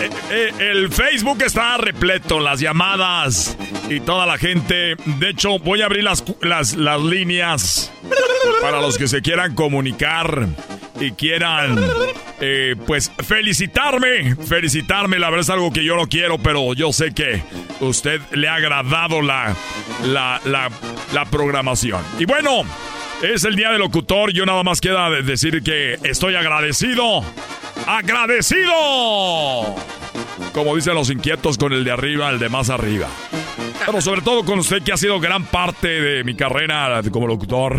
eh, 0.00 0.10
eh, 0.30 0.52
el 0.70 0.92
Facebook 0.92 1.42
está 1.42 1.76
repleto, 1.76 2.40
las 2.40 2.60
llamadas 2.60 3.56
y 3.88 4.00
toda 4.00 4.26
la 4.26 4.38
gente. 4.38 4.96
De 5.04 5.30
hecho, 5.30 5.58
voy 5.58 5.82
a 5.82 5.86
abrir 5.86 6.04
las, 6.04 6.24
las, 6.40 6.74
las 6.74 7.00
líneas 7.00 7.92
para 8.60 8.80
los 8.80 8.98
que 8.98 9.08
se 9.08 9.22
quieran 9.22 9.54
comunicar 9.54 10.48
y 11.00 11.12
quieran, 11.12 11.78
pues, 12.86 13.10
felicitarme. 13.26 14.36
Felicitarme, 14.36 15.18
la 15.18 15.30
verdad 15.30 15.42
es 15.42 15.50
algo 15.50 15.72
que 15.72 15.84
yo 15.84 15.96
no 15.96 16.06
quiero, 16.06 16.38
pero 16.38 16.72
yo 16.74 16.92
sé 16.92 17.12
que 17.12 17.42
usted 17.80 18.20
le 18.32 18.48
ha 18.48 18.54
agradado 18.54 19.22
la, 19.22 19.56
la, 20.04 20.40
la, 20.44 20.70
la 21.12 21.24
programación. 21.26 22.02
Y 22.18 22.24
bueno, 22.26 22.62
es 23.32 23.44
el 23.44 23.56
día 23.56 23.70
del 23.70 23.80
locutor. 23.80 24.32
Yo 24.32 24.44
nada 24.44 24.62
más 24.62 24.80
queda 24.80 25.08
de- 25.10 25.22
decir 25.22 25.62
que 25.62 25.98
estoy 26.04 26.34
agradecido 26.36 27.24
agradecido. 27.86 28.72
Como 30.52 30.74
dicen 30.76 30.94
los 30.94 31.10
inquietos 31.10 31.58
con 31.58 31.72
el 31.72 31.84
de 31.84 31.90
arriba, 31.90 32.30
el 32.30 32.38
de 32.38 32.48
más 32.48 32.70
arriba. 32.70 33.08
Pero 33.84 34.00
sobre 34.00 34.22
todo 34.22 34.44
con 34.44 34.58
usted 34.58 34.82
que 34.82 34.92
ha 34.92 34.96
sido 34.96 35.20
gran 35.20 35.44
parte 35.44 35.88
de 35.88 36.24
mi 36.24 36.34
carrera 36.34 37.02
como 37.10 37.26
locutor. 37.26 37.76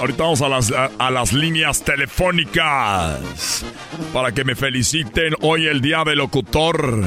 Ahorita 0.00 0.22
vamos 0.24 0.42
a 0.42 0.48
las, 0.48 0.72
a 0.98 1.10
las 1.10 1.32
líneas 1.32 1.82
telefónicas 1.84 3.64
para 4.12 4.32
que 4.32 4.44
me 4.44 4.54
feliciten 4.56 5.34
hoy 5.42 5.66
el 5.66 5.80
día 5.80 6.02
del 6.04 6.18
locutor. 6.18 7.04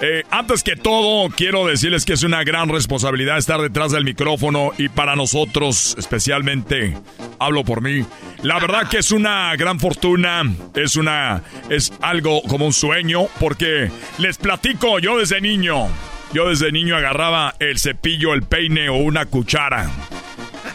Eh, 0.00 0.24
antes 0.30 0.62
que 0.62 0.76
todo, 0.76 1.30
quiero 1.34 1.66
decirles 1.66 2.04
que 2.04 2.12
es 2.12 2.22
una 2.22 2.44
gran 2.44 2.68
responsabilidad 2.68 3.38
estar 3.38 3.60
detrás 3.60 3.92
del 3.92 4.04
micrófono 4.04 4.72
y 4.76 4.90
para 4.90 5.16
nosotros, 5.16 5.94
especialmente, 5.98 6.96
hablo 7.38 7.64
por 7.64 7.80
mí. 7.80 8.04
La 8.42 8.58
verdad 8.58 8.88
que 8.88 8.98
es 8.98 9.10
una 9.10 9.56
gran 9.56 9.80
fortuna, 9.80 10.42
es 10.74 10.96
una, 10.96 11.42
es 11.70 11.92
algo 12.02 12.42
como 12.42 12.66
un 12.66 12.74
sueño, 12.74 13.26
porque 13.40 13.90
les 14.18 14.36
platico, 14.36 14.98
yo 14.98 15.18
desde 15.18 15.40
niño, 15.40 15.88
yo 16.32 16.48
desde 16.48 16.72
niño 16.72 16.96
agarraba 16.96 17.54
el 17.58 17.78
cepillo, 17.78 18.34
el 18.34 18.42
peine 18.42 18.90
o 18.90 18.96
una 18.96 19.24
cuchara. 19.24 19.90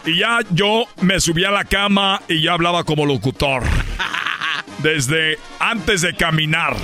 Y 0.03 0.17
ya 0.17 0.39
yo 0.49 0.85
me 1.01 1.19
subía 1.19 1.49
a 1.49 1.51
la 1.51 1.65
cama 1.65 2.21
y 2.27 2.41
ya 2.41 2.53
hablaba 2.53 2.83
como 2.85 3.05
locutor. 3.05 3.61
Desde 4.79 5.37
antes 5.59 6.01
de 6.01 6.15
caminar. 6.15 6.75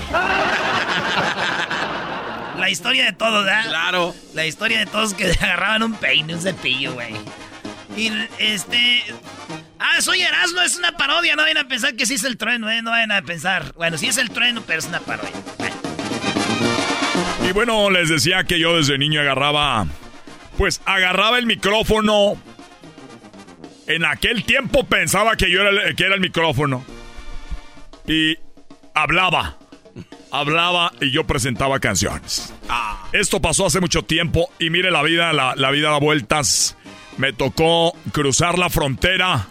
La 2.67 2.71
historia 2.71 3.05
de 3.05 3.13
todos, 3.13 3.45
¿verdad? 3.45 3.65
Claro. 3.69 4.13
La 4.33 4.45
historia 4.45 4.79
de 4.79 4.87
todos 4.87 5.13
que 5.13 5.31
agarraban 5.41 5.83
un 5.83 5.93
peine, 5.93 6.35
un 6.35 6.41
cepillo, 6.41 6.95
güey. 6.95 7.15
Y 7.95 8.11
este. 8.39 9.05
Ah, 9.79 10.01
soy 10.01 10.21
Erasmo, 10.21 10.59
es 10.59 10.75
una 10.75 10.91
parodia. 10.91 11.37
No 11.37 11.43
vayan 11.43 11.59
a 11.59 11.67
pensar 11.69 11.95
que 11.95 12.05
sí 12.05 12.15
es 12.15 12.25
el 12.25 12.35
trueno, 12.35 12.69
¿eh? 12.69 12.81
No 12.81 12.89
vayan 12.89 13.13
a 13.13 13.21
pensar. 13.21 13.71
Bueno, 13.77 13.97
sí 13.97 14.07
es 14.07 14.17
el 14.17 14.31
trueno, 14.31 14.63
pero 14.67 14.79
es 14.79 14.85
una 14.85 14.99
parodia. 14.99 15.31
Y 17.47 17.53
bueno, 17.53 17.89
les 17.89 18.09
decía 18.09 18.43
que 18.43 18.59
yo 18.59 18.75
desde 18.75 18.97
niño 18.97 19.21
agarraba. 19.21 19.87
Pues 20.57 20.81
agarraba 20.83 21.39
el 21.39 21.45
micrófono. 21.45 22.35
En 23.87 24.03
aquel 24.03 24.43
tiempo 24.43 24.83
pensaba 24.83 25.37
que 25.37 25.49
yo 25.49 25.61
era 25.61 25.69
el, 25.69 25.95
que 25.95 26.03
era 26.03 26.15
el 26.15 26.21
micrófono. 26.21 26.85
Y 28.05 28.37
hablaba. 28.93 29.57
Hablaba 30.31 30.91
y 31.01 31.11
yo 31.11 31.25
presentaba 31.25 31.79
canciones. 31.79 32.53
Esto 33.13 33.41
pasó 33.41 33.65
hace 33.65 33.79
mucho 33.79 34.03
tiempo 34.03 34.49
y 34.59 34.69
mire 34.69 34.91
la 34.91 35.01
vida, 35.03 35.33
la, 35.33 35.55
la 35.55 35.71
vida 35.71 35.91
da 35.91 35.99
vueltas. 35.99 36.77
Me 37.17 37.33
tocó 37.33 37.93
cruzar 38.11 38.59
la 38.59 38.69
frontera, 38.69 39.47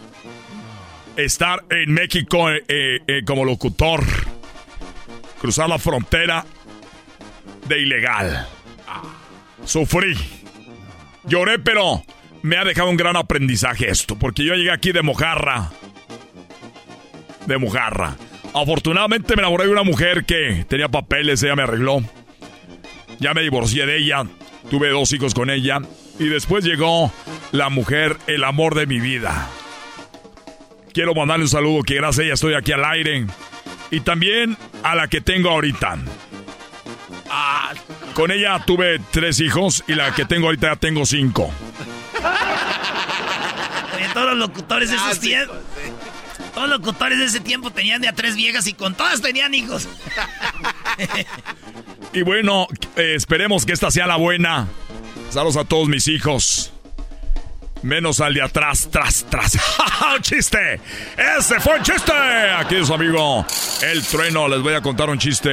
estar 1.17 1.65
en 1.71 1.93
México 1.93 2.51
eh, 2.51 2.63
eh, 2.69 3.23
como 3.27 3.45
locutor, 3.45 4.05
cruzar 5.41 5.69
la 5.69 5.79
frontera 5.79 6.45
de 7.69 7.81
ilegal. 7.81 8.47
Sufrí, 9.65 10.17
lloré, 11.25 11.59
pero 11.59 12.05
me 12.43 12.57
ha 12.57 12.65
dejado 12.65 12.89
un 12.89 12.97
gran 12.97 13.17
aprendizaje 13.17 13.89
esto, 13.91 14.17
porque 14.17 14.45
yo 14.45 14.55
llegué 14.55 14.71
aquí 14.71 14.93
de 14.93 15.03
mojarra. 15.03 15.73
De 17.47 17.59
mojarra. 17.59 18.17
Afortunadamente 18.57 19.37
me 19.37 19.43
enamoré 19.43 19.67
de 19.67 19.71
una 19.71 19.83
mujer 19.83 20.25
que 20.25 20.65
tenía 20.67 20.89
papeles, 20.89 21.43
ella 21.43 21.57
me 21.57 21.65
arregló. 21.65 22.01
Ya 23.21 23.35
me 23.35 23.43
divorcié 23.43 23.85
de 23.85 23.99
ella, 23.99 24.25
tuve 24.71 24.89
dos 24.89 25.13
hijos 25.13 25.35
con 25.35 25.51
ella 25.51 25.81
y 26.19 26.29
después 26.29 26.65
llegó 26.65 27.13
la 27.53 27.69
mujer, 27.69 28.17
el 28.27 28.45
amor 28.45 28.75
de 28.75 28.87
mi 28.87 28.99
vida. 28.99 29.51
Quiero 30.95 31.15
mandarle 31.15 31.45
un 31.45 31.51
saludo 31.51 31.83
que 31.83 31.97
gracias 31.97 32.21
a 32.21 32.23
ella 32.25 32.33
estoy 32.35 32.55
aquí 32.55 32.73
al 32.73 32.87
aire. 32.87 33.27
Y 33.91 34.01
también 34.01 34.57
a 34.83 34.95
la 34.95 35.07
que 35.09 35.21
tengo 35.21 35.51
ahorita. 35.51 35.99
Ah, 37.31 37.75
con 38.15 38.31
ella 38.31 38.63
tuve 38.65 39.01
tres 39.11 39.39
hijos 39.41 39.85
y 39.87 39.95
la 39.95 40.15
que 40.15 40.25
tengo 40.25 40.47
ahorita 40.47 40.69
ya 40.69 40.77
tengo 40.77 41.05
cinco. 41.05 41.53
Oye, 43.95 44.09
todos 44.15 44.29
los 44.29 44.39
locutores 44.39 44.91
esos 44.91 45.21
tiempos. 45.21 45.59
Todos 46.57 46.71
los 46.71 46.79
locutores 46.81 47.19
de 47.19 47.27
ese 47.27 47.41
tiempo 47.41 47.71
tenían 47.71 48.01
de 48.01 48.09
a 48.09 48.15
tres 48.15 48.35
viejas 48.35 48.67
y 48.67 48.73
con 48.73 48.95
todas 48.95 49.21
tenían 49.21 49.53
hijos. 49.53 49.87
y 52.15 52.23
bueno, 52.23 52.67
eh, 52.97 53.13
esperemos 53.15 53.67
que 53.67 53.75
esta 53.75 53.91
sea 53.91 54.07
la 54.07 54.17
buena. 54.17 54.67
Saludos 55.29 55.59
a 55.59 55.65
todos 55.67 55.87
mis 55.87 56.09
hijos. 56.09 56.73
Menos 57.83 58.23
al 58.23 58.33
de 58.33 58.41
atrás, 58.41 58.89
tras, 58.91 59.27
tras. 59.29 59.59
¡Un 60.17 60.23
chiste! 60.23 60.81
¡Ese 61.39 61.61
fue 61.61 61.77
un 61.77 61.83
chiste! 61.83 62.13
Aquí 62.57 62.77
es 62.77 62.89
amigo 62.89 63.45
El 63.83 64.03
Trueno. 64.07 64.49
Les 64.49 64.63
voy 64.63 64.73
a 64.73 64.81
contar 64.81 65.11
un 65.11 65.19
chiste. 65.19 65.51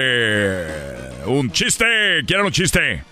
¡Un 1.25 1.51
chiste! 1.51 1.85
¿Quieren 2.25 2.45
un 2.45 2.51
chiste? 2.53 3.03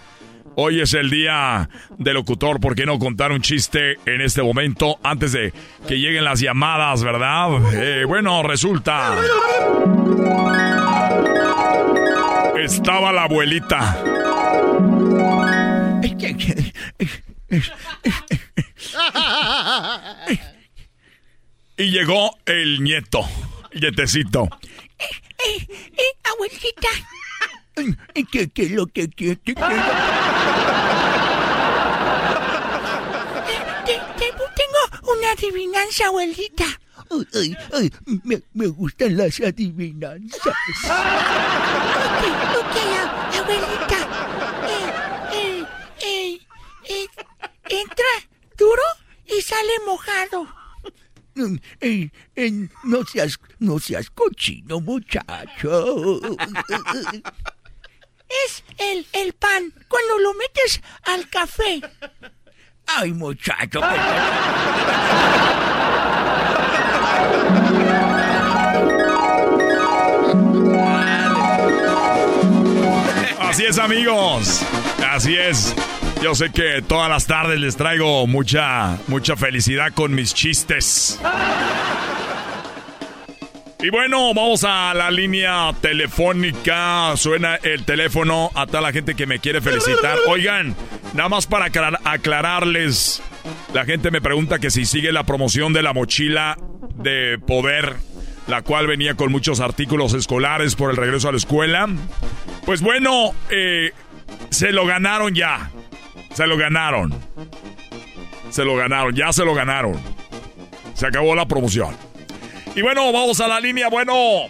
Hoy 0.56 0.82
es 0.82 0.94
el 0.94 1.10
día 1.10 1.70
del 1.98 2.16
locutor. 2.16 2.60
¿Por 2.60 2.76
qué 2.76 2.86
no 2.86 3.00
contar 3.00 3.32
un 3.32 3.42
chiste 3.42 3.98
en 4.06 4.22
este 4.22 4.44
momento 4.44 5.00
antes 5.04 5.32
de 5.32 5.54
que 5.88 6.00
lleguen 6.00 6.24
las 6.24 6.40
llamadas, 6.40 7.04
verdad? 7.04 7.50
Eh, 7.74 8.06
bueno, 8.06 8.44
resulta. 8.44 9.16
Estaba 12.58 13.12
la 13.12 13.24
abuelita 13.24 13.98
y 21.78 21.92
llegó 21.92 22.38
el 22.46 22.84
nieto, 22.84 23.22
nietecito. 23.74 24.48
Eh, 25.00 25.06
eh, 25.48 25.68
eh, 25.70 26.30
abuelita. 26.32 26.90
¿Qué, 28.32 28.50
qué 28.50 28.64
es 28.64 28.72
lo 28.72 28.88
que 28.88 29.10
quiere? 29.10 29.40
tengo 34.56 35.14
una 35.14 35.32
adivinanza, 35.32 36.08
abuelita. 36.08 36.66
Ay, 37.34 37.58
ay, 37.74 37.92
me, 38.24 38.42
me, 38.54 38.68
gustan 38.68 39.18
las 39.18 39.40
adivinanzas. 39.40 40.46
ok, 40.46 42.24
ok, 42.60 42.78
abuelita. 43.40 44.00
entra 47.70 48.14
duro 48.58 48.84
y 49.26 49.42
sale 49.42 49.72
mojado. 49.86 50.48
no 52.84 53.06
seas, 53.06 53.40
no 53.60 53.80
seas 53.80 54.10
cochino, 54.10 54.80
muchacho. 54.80 56.20
Es 58.46 58.64
el, 58.78 59.06
el 59.14 59.34
pan 59.34 59.74
cuando 59.88 60.20
lo 60.20 60.34
metes 60.34 60.82
al 61.04 61.30
café. 61.30 61.82
Ay, 62.88 63.12
muchacho. 63.12 63.82
Así 73.40 73.66
es, 73.66 73.78
amigos. 73.80 74.62
Así 75.10 75.36
es. 75.36 75.76
Yo 76.22 76.36
sé 76.36 76.52
que 76.52 76.82
todas 76.82 77.10
las 77.10 77.26
tardes 77.26 77.60
les 77.60 77.76
traigo 77.76 78.28
mucha, 78.28 78.98
mucha 79.08 79.36
felicidad 79.36 79.92
con 79.94 80.14
mis 80.14 80.34
chistes. 80.34 81.20
Y 83.84 83.90
bueno, 83.90 84.32
vamos 84.36 84.64
a 84.64 84.94
la 84.94 85.10
línea 85.10 85.74
telefónica. 85.82 87.18
Suena 87.18 87.56
el 87.56 87.84
teléfono 87.84 88.52
a 88.54 88.68
toda 88.68 88.80
la 88.80 88.92
gente 88.92 89.16
que 89.16 89.26
me 89.26 89.40
quiere 89.40 89.60
felicitar. 89.60 90.20
Oigan, 90.28 90.76
nada 91.16 91.30
más 91.30 91.48
para 91.48 91.66
aclararles. 92.04 93.24
La 93.74 93.84
gente 93.86 94.12
me 94.12 94.22
pregunta 94.22 94.60
que 94.60 94.70
si 94.70 94.86
sigue 94.86 95.12
la 95.12 95.24
promoción 95.24 95.74
de 95.74 95.82
la 95.82 95.94
mochila 95.94 96.60
de 96.96 97.40
poder, 97.40 97.96
la 98.48 98.62
cual 98.62 98.86
venía 98.86 99.16
con 99.16 99.32
muchos 99.32 99.60
artículos 99.60 100.14
escolares 100.14 100.76
por 100.76 100.92
el 100.92 100.98
regreso 100.98 101.30
a 101.30 101.32
la 101.32 101.40
escuela. 101.40 101.88
Pues 102.66 102.82
bueno, 102.82 103.32
eh, 103.50 103.94
se 104.52 104.72
lo 104.72 104.86
ganaron 104.86 105.34
ya. 105.34 105.72
Se 106.34 106.46
lo 106.46 106.56
ganaron. 106.56 107.16
Se 108.52 108.64
lo 108.64 108.76
ganaron, 108.76 109.16
ya 109.16 109.34
se 109.34 109.44
lo 109.44 109.56
ganaron. 109.56 110.00
Se 110.94 111.08
acabó 111.08 111.34
la 111.34 111.48
promoción. 111.48 112.11
Y 112.76 112.82
bueno, 112.82 113.12
vamos 113.12 113.40
a 113.42 113.48
la 113.48 113.60
línea. 113.60 113.90
Bueno, 113.90 114.48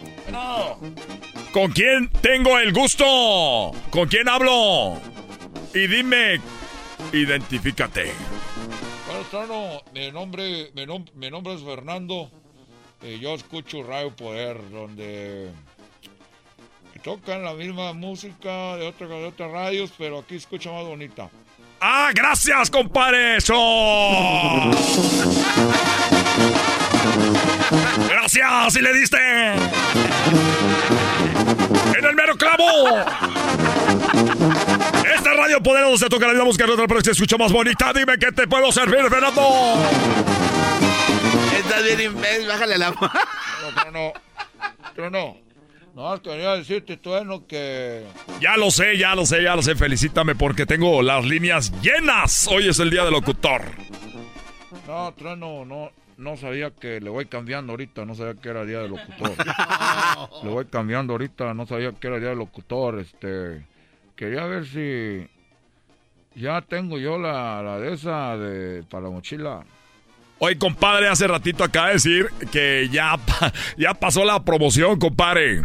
¿con 1.51 1.71
quién 1.71 2.09
tengo 2.21 2.59
el 2.59 2.71
gusto? 2.71 3.71
¿Con 3.89 4.07
quién 4.07 4.29
hablo? 4.29 5.01
Y 5.73 5.87
dime, 5.87 6.39
identifícate. 7.11 8.11
Bueno, 9.31 9.81
mi 9.93 10.11
nombre, 10.11 10.71
mi, 11.15 11.29
nombre 11.29 11.53
es 11.53 11.63
Fernando. 11.63 12.29
Y 13.01 13.19
yo 13.19 13.33
escucho 13.33 13.81
Radio 13.81 14.15
Poder, 14.15 14.69
donde 14.69 15.49
tocan 17.01 17.43
la 17.43 17.55
misma 17.55 17.93
música 17.93 18.75
de, 18.75 18.87
otra, 18.87 19.07
de 19.07 19.25
otras 19.25 19.51
radios, 19.51 19.91
pero 19.97 20.19
aquí 20.19 20.35
escucha 20.35 20.71
más 20.71 20.85
bonita. 20.85 21.31
¡Ah, 21.79 22.11
gracias, 22.13 22.69
compadre! 22.69 23.37
¡Eso! 23.37 23.55
¡Gracias! 28.09 28.75
¡Y 28.75 28.81
le 28.81 28.93
diste! 28.93 29.17
¡En 31.97 32.05
el 32.05 32.15
mero 32.15 32.35
clavo! 32.37 32.65
Esta 35.15 35.33
radio 35.33 35.61
poderosa 35.61 36.09
toca 36.09 36.27
la 36.27 36.33
misma 36.33 36.45
música 36.45 36.65
de 36.65 36.73
otra, 36.73 36.87
pero 36.87 37.01
se 37.01 37.11
escucha 37.11 37.37
más 37.37 37.51
bonita. 37.51 37.93
Dime 37.93 38.17
qué 38.17 38.31
te 38.31 38.47
puedo 38.47 38.71
servir, 38.71 39.09
Fernando. 39.09 39.41
Estás 41.57 41.83
bien 41.83 42.01
imbécil, 42.01 42.47
bájale 42.47 42.77
la 42.77 42.91
mano. 42.91 43.11
No, 43.91 43.91
no, 43.91 44.13
no. 44.97 45.09
no. 45.09 45.51
No, 45.93 46.21
quería 46.21 46.55
decirte, 46.55 46.95
Trueno, 46.95 47.45
que... 47.45 48.05
Ya 48.39 48.55
lo 48.55 48.71
sé, 48.71 48.97
ya 48.97 49.13
lo 49.13 49.25
sé, 49.25 49.43
ya 49.43 49.55
lo 49.55 49.61
sé. 49.61 49.75
Felicítame 49.75 50.35
porque 50.35 50.65
tengo 50.65 51.01
las 51.01 51.25
líneas 51.25 51.71
llenas. 51.81 52.47
Hoy 52.47 52.69
es 52.69 52.79
el 52.79 52.89
día 52.89 53.03
del 53.03 53.11
locutor. 53.11 53.61
No, 54.87 55.13
Trueno, 55.13 55.65
no, 55.65 55.91
no 56.21 56.37
sabía 56.37 56.71
que 56.71 57.01
le 57.01 57.09
voy 57.09 57.25
cambiando 57.25 57.73
ahorita. 57.73 58.05
No 58.05 58.15
sabía 58.15 58.39
que 58.39 58.49
era 58.49 58.63
día 58.63 58.79
del 58.79 58.91
locutor. 58.91 59.31
le 60.43 60.49
voy 60.49 60.65
cambiando 60.65 61.13
ahorita. 61.13 61.53
No 61.53 61.65
sabía 61.65 61.91
que 61.91 62.07
era 62.07 62.19
día 62.19 62.29
del 62.29 62.39
locutor. 62.39 62.99
Este... 62.99 63.65
Quería 64.15 64.45
ver 64.45 64.65
si... 64.65 65.27
Ya 66.35 66.61
tengo 66.61 66.97
yo 66.97 67.17
la, 67.17 67.61
la 67.61 67.79
de 67.79 67.93
esa 67.93 68.37
de, 68.37 68.83
para 68.83 69.05
la 69.05 69.09
mochila. 69.09 69.65
Oye, 70.43 70.57
compadre, 70.57 71.07
hace 71.07 71.27
ratito 71.27 71.63
acaba 71.63 71.87
de 71.87 71.93
decir 71.93 72.27
que 72.51 72.87
ya, 72.91 73.15
ya 73.77 73.93
pasó 73.93 74.23
la 74.23 74.43
promoción, 74.43 74.97
compadre. 74.97 75.61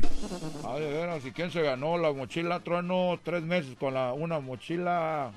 Ah, 0.65 0.75
de 0.79 0.87
veras, 0.91 1.25
¿y 1.25 1.31
quién 1.31 1.51
se 1.51 1.63
ganó 1.63 1.97
la 1.97 2.13
mochila, 2.13 2.61
Trueno? 2.61 3.19
Tres 3.23 3.43
meses 3.43 3.75
con 3.79 3.95
la, 3.95 4.13
una 4.13 4.41
mochila. 4.41 5.31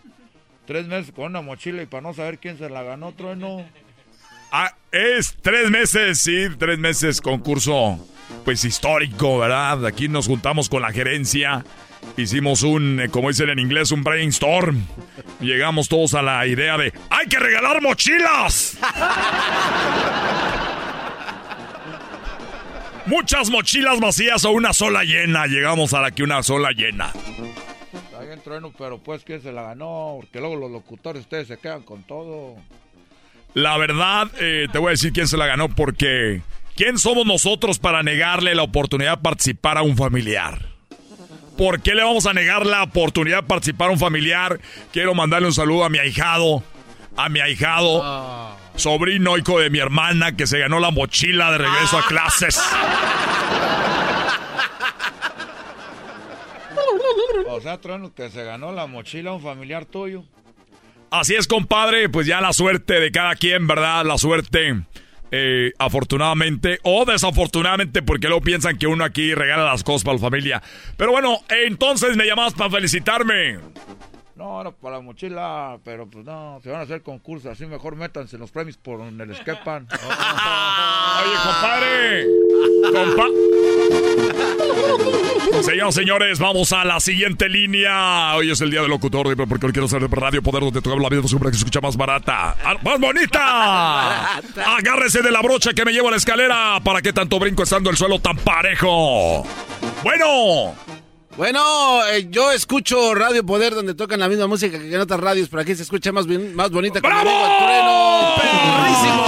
Tres 0.65 0.87
meses 0.87 1.13
con 1.13 1.25
una 1.25 1.41
mochila 1.41 1.81
y 1.81 1.85
para 1.85 2.01
no 2.01 2.13
saber 2.13 2.39
quién 2.39 2.57
se 2.57 2.69
la 2.69 2.83
ganó, 2.83 3.11
Trueno. 3.13 3.65
Ah, 4.51 4.73
es 4.91 5.37
tres 5.41 5.69
meses, 5.69 6.19
sí, 6.19 6.47
tres 6.57 6.79
meses 6.79 7.21
concurso, 7.21 7.99
pues 8.45 8.65
histórico, 8.65 9.37
¿verdad? 9.37 9.85
Aquí 9.85 10.07
nos 10.07 10.25
juntamos 10.25 10.69
con 10.69 10.81
la 10.81 10.91
gerencia, 10.91 11.63
hicimos 12.17 12.63
un, 12.63 12.99
eh, 12.99 13.09
como 13.09 13.29
dicen 13.29 13.49
en 13.49 13.59
inglés, 13.59 13.91
un 13.91 14.03
brainstorm. 14.03 14.83
Llegamos 15.39 15.87
todos 15.87 16.15
a 16.15 16.23
la 16.23 16.47
idea 16.47 16.77
de, 16.77 16.91
¡hay 17.11 17.27
que 17.27 17.37
regalar 17.37 17.79
mochilas! 17.81 18.77
Muchas 23.05 23.49
mochilas 23.49 23.99
vacías 23.99 24.45
o 24.45 24.51
una 24.51 24.73
sola 24.73 25.03
llena. 25.03 25.47
Llegamos 25.47 25.93
a 25.93 26.01
la 26.01 26.11
que 26.11 26.21
una 26.21 26.43
sola 26.43 26.71
llena. 26.71 27.11
Está 27.93 28.21
bien, 28.21 28.39
Trueno, 28.41 28.71
pero 28.77 28.99
pues, 28.99 29.23
¿quién 29.23 29.41
se 29.41 29.51
la 29.51 29.63
ganó? 29.63 30.17
Porque 30.19 30.39
luego 30.39 30.55
los 30.55 30.69
locutores, 30.69 31.21
ustedes 31.21 31.47
se 31.47 31.57
quedan 31.57 31.81
con 31.81 32.03
todo. 32.03 32.55
La 33.53 33.77
verdad, 33.77 34.29
eh, 34.39 34.67
te 34.71 34.77
voy 34.77 34.89
a 34.89 34.91
decir 34.91 35.11
quién 35.11 35.27
se 35.27 35.37
la 35.37 35.47
ganó 35.47 35.69
porque 35.69 36.41
¿quién 36.75 36.97
somos 36.97 37.25
nosotros 37.25 37.79
para 37.79 38.03
negarle 38.03 38.53
la 38.55 38.63
oportunidad 38.63 39.17
de 39.17 39.23
participar 39.23 39.77
a 39.77 39.81
un 39.81 39.97
familiar? 39.97 40.67
¿Por 41.57 41.81
qué 41.81 41.93
le 41.93 42.03
vamos 42.03 42.25
a 42.25 42.33
negar 42.33 42.65
la 42.65 42.83
oportunidad 42.83 43.41
de 43.41 43.47
participar 43.47 43.89
a 43.89 43.91
un 43.91 43.99
familiar? 43.99 44.59
Quiero 44.93 45.13
mandarle 45.13 45.47
un 45.47 45.53
saludo 45.53 45.83
a 45.83 45.89
mi 45.89 45.97
ahijado, 45.97 46.63
a 47.17 47.27
mi 47.27 47.41
ahijado, 47.41 48.55
sobrino 48.75 49.37
hijo 49.37 49.59
de 49.59 49.69
mi 49.69 49.79
hermana 49.79 50.37
que 50.37 50.47
se 50.47 50.59
ganó 50.59 50.79
la 50.79 50.91
mochila 50.91 51.51
de 51.51 51.57
regreso 51.57 51.97
a 51.97 52.05
clases. 52.05 52.61
O 57.49 57.59
sea, 57.61 57.77
Trueno, 57.81 58.13
que 58.13 58.29
se 58.29 58.43
ganó 58.43 58.71
la 58.71 58.87
mochila 58.87 59.31
a 59.31 59.33
un 59.33 59.41
familiar 59.41 59.85
tuyo. 59.85 60.23
Así 61.11 61.33
es, 61.35 61.47
compadre, 61.47 62.07
pues 62.09 62.27
ya 62.27 62.39
la 62.39 62.53
suerte 62.53 62.99
de 62.99 63.11
cada 63.11 63.35
quien, 63.35 63.65
¿verdad? 63.65 64.05
La 64.05 64.19
suerte, 64.19 64.83
eh, 65.31 65.73
afortunadamente 65.79 66.79
o 66.83 67.03
desafortunadamente, 67.05 68.03
porque 68.03 68.27
luego 68.27 68.41
piensan 68.41 68.77
que 68.77 68.85
uno 68.85 69.03
aquí 69.03 69.33
regala 69.33 69.65
las 69.65 69.83
cosas 69.83 70.03
para 70.03 70.15
la 70.17 70.21
familia. 70.21 70.63
Pero 70.97 71.11
bueno, 71.11 71.39
entonces 71.49 72.15
me 72.15 72.25
llamabas 72.25 72.53
para 72.53 72.69
felicitarme. 72.69 73.57
No, 74.39 74.61
era 74.61 74.71
para 74.71 74.95
la 74.95 75.01
mochila, 75.01 75.77
pero 75.83 76.07
pues 76.07 76.23
no, 76.23 76.61
se 76.63 76.69
van 76.69 76.79
a 76.79 76.83
hacer 76.83 77.01
concursos, 77.01 77.51
así 77.51 77.65
mejor 77.65 77.97
métanse 77.97 78.37
en 78.37 78.39
los 78.39 78.51
premios 78.51 78.77
por 78.77 78.97
donde 78.97 79.25
les 79.25 79.37
quepan. 79.41 79.85
Oye, 79.91 81.35
compadre. 81.43 82.25
Compa 82.85 83.25
Señoras 85.61 85.93
señores, 85.93 86.39
vamos 86.39 86.71
a 86.71 86.85
la 86.85 87.01
siguiente 87.01 87.49
línea. 87.49 88.33
Hoy 88.35 88.51
es 88.51 88.61
el 88.61 88.71
día 88.71 88.79
del 88.79 88.89
locutor, 88.89 89.35
porque 89.45 89.65
hoy 89.65 89.73
quiero 89.73 89.89
ser 89.89 90.07
de 90.07 90.15
Radio 90.15 90.41
Poder, 90.41 90.63
donde 90.63 90.81
toca 90.81 90.95
la 90.95 91.09
vida 91.09 91.21
siempre 91.23 91.49
que 91.49 91.55
se 91.55 91.59
escucha 91.59 91.81
más 91.81 91.97
barata. 91.97 92.55
Ah, 92.63 92.77
¡Más 92.81 92.97
bonita! 92.97 94.37
Agárrese 94.77 95.21
de 95.21 95.31
la 95.31 95.41
brocha 95.41 95.73
que 95.73 95.83
me 95.83 95.91
llevo 95.91 96.07
a 96.07 96.11
la 96.11 96.17
escalera 96.17 96.79
para 96.81 97.01
que 97.01 97.11
tanto 97.11 97.39
brinco 97.39 97.63
estando 97.63 97.89
el 97.89 97.97
suelo 97.97 98.19
tan 98.21 98.37
parejo. 98.37 99.45
Bueno. 100.01 100.98
Bueno, 101.37 102.05
eh, 102.07 102.27
yo 102.29 102.51
escucho 102.51 103.15
Radio 103.15 103.45
Poder 103.45 103.73
donde 103.73 103.93
tocan 103.93 104.19
la 104.19 104.27
misma 104.27 104.47
música 104.47 104.77
que 104.77 104.93
en 104.93 104.99
otras 104.99 105.19
radios, 105.19 105.47
pero 105.49 105.61
aquí 105.61 105.75
se 105.75 105.83
escucha 105.83 106.11
más, 106.11 106.27
bien, 106.27 106.55
más 106.55 106.71
bonita 106.71 106.99
¡Bravo! 106.99 107.29
¡Perrísimo! 108.37 109.25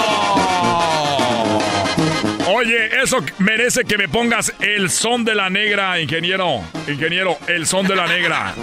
Oye, 2.53 3.01
eso 3.01 3.17
merece 3.39 3.85
que 3.85 3.97
me 3.97 4.09
pongas 4.09 4.53
el 4.59 4.89
son 4.89 5.23
de 5.23 5.35
la 5.35 5.49
negra, 5.49 5.99
ingeniero. 6.01 6.61
Ingeniero, 6.87 7.37
el 7.47 7.65
son 7.65 7.87
de 7.87 7.95
la 7.95 8.07
negra. 8.07 8.53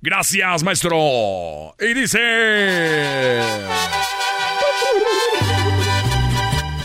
Gracias, 0.00 0.62
maestro. 0.62 1.74
Y 1.80 1.94
dice... 1.94 3.40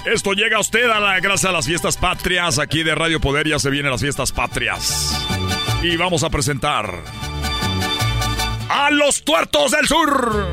Esto 0.06 0.34
llega 0.34 0.58
a 0.58 0.60
usted 0.60 0.90
a 0.90 1.00
la, 1.00 1.20
gracias 1.20 1.50
a 1.50 1.54
las 1.54 1.66
fiestas 1.66 1.98
patrias. 1.98 2.60
Aquí 2.60 2.84
de 2.84 2.94
Radio 2.94 3.20
Poder 3.22 3.48
ya 3.48 3.60
se 3.60 3.70
vienen 3.70 3.92
las 3.92 4.02
fiestas 4.02 4.32
patrias. 4.32 5.26
Y 5.84 5.98
vamos 5.98 6.24
a 6.24 6.30
presentar 6.30 6.90
a 8.70 8.90
los 8.90 9.22
tuertos 9.24 9.72
del 9.72 9.86
sur. 9.86 10.48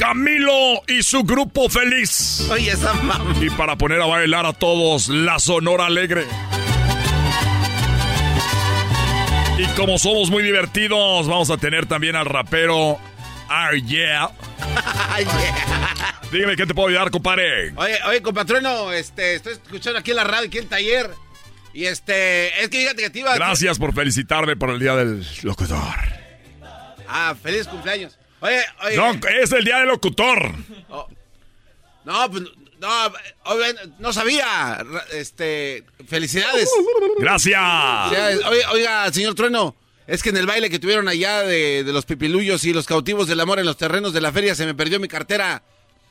Camilo 0.00 0.82
y 0.88 1.04
su 1.04 1.22
grupo 1.22 1.68
feliz. 1.68 2.48
Oye, 2.50 2.72
esa 2.72 2.92
mamá. 2.94 3.24
Y 3.40 3.50
para 3.50 3.76
poner 3.76 4.02
a 4.02 4.06
bailar 4.06 4.44
a 4.44 4.52
todos, 4.52 5.08
la 5.08 5.38
Sonora 5.38 5.86
Alegre. 5.86 6.26
Y 9.56 9.66
como 9.76 9.98
somos 9.98 10.30
muy 10.30 10.42
divertidos, 10.42 11.28
vamos 11.28 11.48
a 11.50 11.56
tener 11.56 11.86
también 11.86 12.16
al 12.16 12.26
rapero 12.26 12.98
Ah 13.48 13.70
Yeah. 13.86 14.32
Dígame 16.32 16.56
qué 16.56 16.66
te 16.66 16.74
puedo 16.74 16.88
ayudar, 16.88 17.12
compadre. 17.12 17.72
Oye, 17.76 17.98
oye, 18.08 18.20
compatrón, 18.20 18.64
este, 18.92 19.36
estoy 19.36 19.52
escuchando 19.52 20.00
aquí 20.00 20.10
en 20.10 20.16
la 20.16 20.24
radio, 20.24 20.48
aquí 20.48 20.58
en 20.58 20.64
el 20.64 20.68
taller. 20.68 21.23
Y 21.74 21.86
este, 21.86 22.62
es 22.62 22.68
que 22.68 22.78
fíjate 22.78 23.02
que 23.02 23.10
te 23.10 23.18
iba 23.18 23.32
a... 23.32 23.36
Gracias 23.36 23.78
por 23.78 23.92
felicitarme 23.92 24.56
por 24.56 24.70
el 24.70 24.78
día 24.78 24.94
del 24.94 25.26
locutor. 25.42 25.78
Ah, 27.08 27.34
feliz 27.40 27.66
cumpleaños. 27.66 28.16
Oye, 28.40 28.62
oye. 28.84 28.96
No, 28.96 29.12
es 29.42 29.52
el 29.52 29.64
día 29.64 29.78
del 29.78 29.88
locutor. 29.88 30.54
Oh. 30.88 31.08
No, 32.04 32.30
pues 32.30 32.44
no, 32.80 33.12
no 33.98 34.12
sabía. 34.12 34.84
Este, 35.12 35.84
felicidades. 36.06 36.70
Gracias. 37.18 37.60
Oiga, 38.48 38.70
oiga, 38.72 39.12
señor 39.12 39.34
Trueno, 39.34 39.74
es 40.06 40.22
que 40.22 40.28
en 40.28 40.36
el 40.36 40.46
baile 40.46 40.70
que 40.70 40.78
tuvieron 40.78 41.08
allá 41.08 41.42
de, 41.42 41.82
de, 41.82 41.92
los 41.92 42.04
pipiluyos 42.04 42.64
y 42.64 42.72
los 42.72 42.86
cautivos 42.86 43.26
del 43.26 43.40
amor 43.40 43.58
en 43.58 43.66
los 43.66 43.76
terrenos 43.76 44.12
de 44.12 44.20
la 44.20 44.32
feria 44.32 44.54
se 44.54 44.66
me 44.66 44.74
perdió 44.74 45.00
mi 45.00 45.08
cartera. 45.08 45.62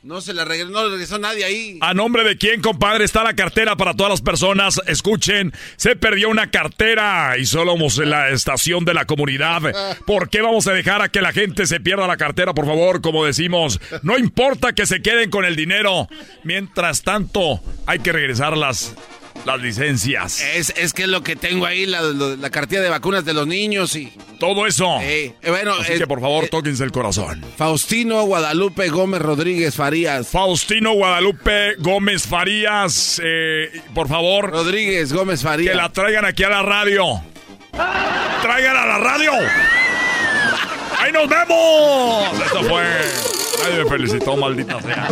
No 0.04 0.20
se 0.20 0.34
la 0.34 0.44
regresó, 0.44 0.70
no 0.70 0.86
regresó 0.86 1.18
nadie 1.18 1.46
ahí. 1.46 1.78
¿A 1.80 1.94
nombre 1.94 2.24
de 2.24 2.36
quién, 2.36 2.60
compadre? 2.60 3.06
Está 3.06 3.24
la 3.24 3.34
cartera 3.34 3.74
para 3.74 3.94
todas 3.94 4.10
las 4.10 4.20
personas. 4.20 4.78
Escuchen, 4.86 5.50
se 5.76 5.96
perdió 5.96 6.28
una 6.28 6.50
cartera 6.50 7.38
y 7.38 7.46
solo 7.46 7.72
somos 7.72 7.98
en 7.98 8.10
la 8.10 8.28
estación 8.28 8.84
de 8.84 8.92
la 8.92 9.06
comunidad. 9.06 9.62
¿Por 10.06 10.28
qué 10.28 10.42
vamos 10.42 10.66
a 10.66 10.74
dejar 10.74 11.00
a 11.00 11.08
que 11.08 11.22
la 11.22 11.32
gente 11.32 11.66
se 11.66 11.80
pierda 11.80 12.06
la 12.06 12.18
cartera, 12.18 12.52
por 12.52 12.66
favor? 12.66 13.00
Como 13.00 13.24
decimos, 13.24 13.80
no 14.02 14.18
importa 14.18 14.74
que 14.74 14.84
se 14.84 15.00
queden 15.00 15.30
con 15.30 15.46
el 15.46 15.56
dinero. 15.56 16.06
Mientras 16.42 17.00
tanto, 17.00 17.62
hay 17.86 18.00
que 18.00 18.12
regresar 18.12 18.58
las 19.44 19.60
licencias. 19.60 20.40
Es, 20.40 20.72
es 20.76 20.92
que 20.92 21.02
es 21.02 21.08
lo 21.08 21.22
que 21.22 21.36
tengo 21.36 21.66
ahí, 21.66 21.86
la, 21.86 22.00
la, 22.02 22.36
la, 22.36 22.50
cartilla 22.50 22.80
de 22.80 22.88
vacunas 22.88 23.24
de 23.24 23.34
los 23.34 23.46
niños 23.46 23.94
y... 23.96 24.12
Todo 24.38 24.66
eso. 24.66 24.98
Eh, 25.00 25.34
eh, 25.42 25.50
bueno, 25.50 25.74
Así 25.80 25.96
que 25.98 26.06
por 26.06 26.20
favor, 26.20 26.44
eh, 26.44 26.48
tóquense 26.48 26.84
el 26.84 26.92
corazón. 26.92 27.44
Faustino 27.56 28.24
Guadalupe 28.24 28.88
Gómez 28.88 29.22
Rodríguez 29.22 29.74
Farías. 29.74 30.28
Faustino 30.28 30.92
Guadalupe 30.92 31.76
Gómez 31.78 32.26
Farías, 32.26 33.20
eh, 33.24 33.70
por 33.94 34.08
favor. 34.08 34.50
Rodríguez 34.50 35.12
Gómez 35.12 35.42
Farías. 35.42 35.72
Que 35.72 35.76
la 35.76 35.88
traigan 35.90 36.24
aquí 36.24 36.42
a 36.42 36.50
la 36.50 36.62
radio. 36.62 37.22
¡Traigan 38.42 38.76
a 38.76 38.86
la 38.86 38.98
radio! 38.98 39.32
¡Ahí 40.98 41.12
nos 41.12 41.28
vemos! 41.28 42.40
Esto 42.44 42.62
fue... 42.64 42.84
Nadie 43.62 43.84
me 43.84 43.90
felicitó, 43.90 44.36
maldita 44.36 44.80
sea. 44.82 45.08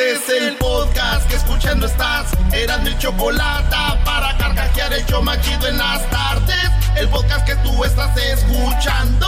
Este 0.00 0.12
es 0.12 0.42
el 0.42 0.56
podcast 0.56 1.28
que 1.28 1.36
escuchando 1.36 1.84
estás. 1.84 2.32
Eran 2.54 2.82
mi 2.84 2.96
chocolate 2.96 3.76
para 4.02 4.34
carcajear 4.38 4.94
el 4.94 5.04
show 5.04 5.22
machido 5.22 5.68
en 5.68 5.76
las 5.76 6.08
tardes. 6.08 6.70
El 6.98 7.06
podcast 7.08 7.46
que 7.46 7.54
tú 7.56 7.84
estás 7.84 8.16
escuchando. 8.16 9.26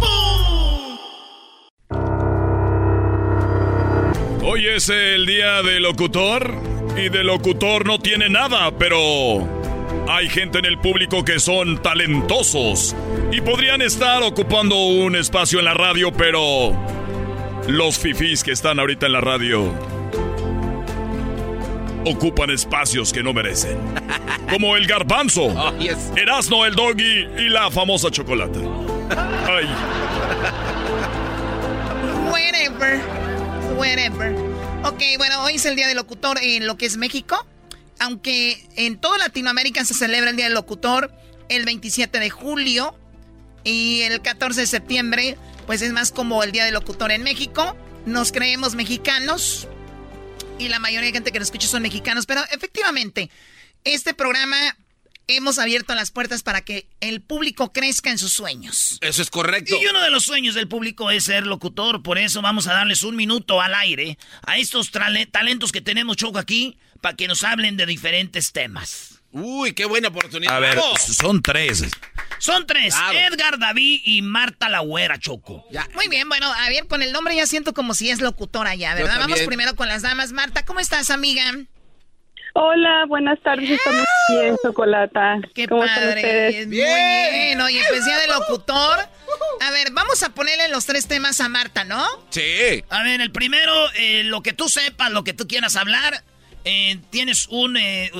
¡Bum! 0.00 0.98
Hoy 4.44 4.68
es 4.68 4.90
el 4.90 5.24
día 5.24 5.62
del 5.62 5.84
locutor. 5.84 6.56
Y 6.94 7.08
del 7.08 7.28
locutor 7.28 7.86
no 7.86 7.98
tiene 7.98 8.28
nada, 8.28 8.70
pero 8.76 9.48
hay 10.10 10.28
gente 10.28 10.58
en 10.58 10.66
el 10.66 10.78
público 10.78 11.24
que 11.24 11.40
son 11.40 11.80
talentosos. 11.80 12.94
Y 13.32 13.40
podrían 13.40 13.80
estar 13.80 14.22
ocupando 14.22 14.76
un 14.76 15.16
espacio 15.16 15.58
en 15.58 15.64
la 15.64 15.72
radio, 15.72 16.12
pero 16.12 16.76
los 17.68 17.98
fifís 17.98 18.42
que 18.42 18.52
están 18.52 18.78
ahorita 18.80 19.06
en 19.06 19.12
la 19.12 19.20
radio 19.20 19.72
ocupan 22.04 22.50
espacios 22.50 23.12
que 23.12 23.22
no 23.22 23.32
merecen. 23.32 23.78
Como 24.50 24.76
el 24.76 24.86
garbanzo, 24.86 25.42
Oh, 25.56 25.76
yes. 25.78 25.96
Erasno 26.16 26.64
el 26.66 26.74
doggy 26.74 27.26
y 27.38 27.48
la 27.48 27.70
famosa 27.70 28.10
chocolate. 28.10 28.58
Ay, 29.48 29.66
Whatever. 32.30 33.00
Whatever. 33.76 34.34
Ok, 34.84 35.00
bueno, 35.18 35.44
hoy 35.44 35.54
es 35.54 35.64
el 35.66 35.76
Día 35.76 35.86
del 35.86 35.96
Locutor 35.96 36.38
en 36.42 36.66
lo 36.66 36.76
que 36.76 36.86
es 36.86 36.96
México. 36.96 37.46
Aunque 38.00 38.66
en 38.76 38.98
toda 38.98 39.18
Latinoamérica 39.18 39.84
se 39.84 39.94
celebra 39.94 40.30
el 40.30 40.36
Día 40.36 40.46
del 40.46 40.54
Locutor 40.54 41.12
el 41.48 41.64
27 41.64 42.18
de 42.18 42.30
julio 42.30 42.94
y 43.62 44.00
el 44.02 44.20
14 44.22 44.62
de 44.62 44.66
septiembre, 44.66 45.36
pues 45.66 45.82
es 45.82 45.92
más 45.92 46.12
como 46.12 46.42
el 46.42 46.52
Día 46.52 46.64
del 46.64 46.74
Locutor 46.74 47.10
en 47.12 47.22
México. 47.22 47.76
nos 48.04 48.32
creemos 48.32 48.74
mexicanos 48.74 49.68
y 50.58 50.68
la 50.68 50.78
mayoría 50.78 51.08
de 51.08 51.12
gente 51.12 51.32
que 51.32 51.38
nos 51.38 51.48
escucha 51.48 51.68
son 51.68 51.82
mexicanos, 51.82 52.26
pero 52.26 52.42
efectivamente, 52.50 53.30
este 53.84 54.14
programa 54.14 54.56
hemos 55.28 55.58
abierto 55.58 55.94
las 55.94 56.10
puertas 56.10 56.42
para 56.42 56.62
que 56.62 56.86
el 57.00 57.20
público 57.20 57.72
crezca 57.72 58.10
en 58.10 58.18
sus 58.18 58.32
sueños. 58.32 58.98
Eso 59.00 59.22
es 59.22 59.30
correcto. 59.30 59.76
Y 59.80 59.86
uno 59.86 60.02
de 60.02 60.10
los 60.10 60.24
sueños 60.24 60.54
del 60.54 60.68
público 60.68 61.10
es 61.10 61.24
ser 61.24 61.46
locutor, 61.46 62.02
por 62.02 62.18
eso 62.18 62.42
vamos 62.42 62.66
a 62.66 62.74
darles 62.74 63.02
un 63.02 63.16
minuto 63.16 63.60
al 63.60 63.74
aire 63.74 64.18
a 64.46 64.58
estos 64.58 64.90
talentos 64.90 65.72
que 65.72 65.80
tenemos, 65.80 66.16
Choco, 66.16 66.38
aquí, 66.38 66.78
para 67.00 67.16
que 67.16 67.28
nos 67.28 67.44
hablen 67.44 67.76
de 67.76 67.86
diferentes 67.86 68.52
temas. 68.52 69.20
Uy, 69.32 69.72
qué 69.72 69.86
buena 69.86 70.08
oportunidad. 70.08 70.56
A 70.56 70.60
ver, 70.60 70.78
son 70.98 71.40
tres. 71.40 71.84
Son 72.42 72.66
tres, 72.66 72.92
Edgar, 73.14 73.56
David 73.60 74.00
y 74.04 74.20
Marta 74.20 74.68
la 74.68 74.80
Güera, 74.80 75.16
Choco. 75.18 75.64
Muy 75.94 76.08
bien, 76.08 76.28
bueno, 76.28 76.52
a 76.52 76.68
ver, 76.70 76.88
con 76.88 77.00
el 77.00 77.12
nombre 77.12 77.36
ya 77.36 77.46
siento 77.46 77.72
como 77.72 77.94
si 77.94 78.10
es 78.10 78.20
locutora 78.20 78.74
ya, 78.74 78.94
¿verdad? 78.96 79.20
Vamos 79.20 79.40
primero 79.42 79.76
con 79.76 79.86
las 79.86 80.02
damas. 80.02 80.32
Marta, 80.32 80.64
¿cómo 80.64 80.80
estás, 80.80 81.10
amiga? 81.10 81.44
Hola, 82.54 83.04
buenas 83.06 83.40
tardes, 83.42 83.70
está 83.70 83.92
muy 83.92 84.04
bien, 84.40 84.56
Chocolata. 84.62 85.36
Qué 85.54 85.66
¿Cómo 85.68 85.82
padre. 85.86 86.48
están? 86.48 86.68
Muy 86.68 86.76
bien, 86.78 87.60
oye, 87.60 87.80
pues 87.88 88.04
ya 88.06 88.18
de 88.18 88.26
locutor. 88.26 88.98
A 89.60 89.70
ver, 89.70 89.92
vamos 89.92 90.22
a 90.24 90.30
ponerle 90.34 90.68
los 90.68 90.84
tres 90.84 91.06
temas 91.06 91.40
a 91.40 91.48
Marta, 91.48 91.84
¿no? 91.84 92.04
Sí. 92.30 92.82
A 92.90 93.04
ver, 93.04 93.20
el 93.20 93.30
primero, 93.30 93.72
eh, 93.94 94.24
lo 94.24 94.42
que 94.42 94.52
tú 94.52 94.68
sepas, 94.68 95.12
lo 95.12 95.22
que 95.24 95.32
tú 95.32 95.46
quieras 95.46 95.76
hablar. 95.76 96.24
eh, 96.64 96.98
tienes 97.10 97.46
un. 97.50 97.76
eh, 97.76 98.10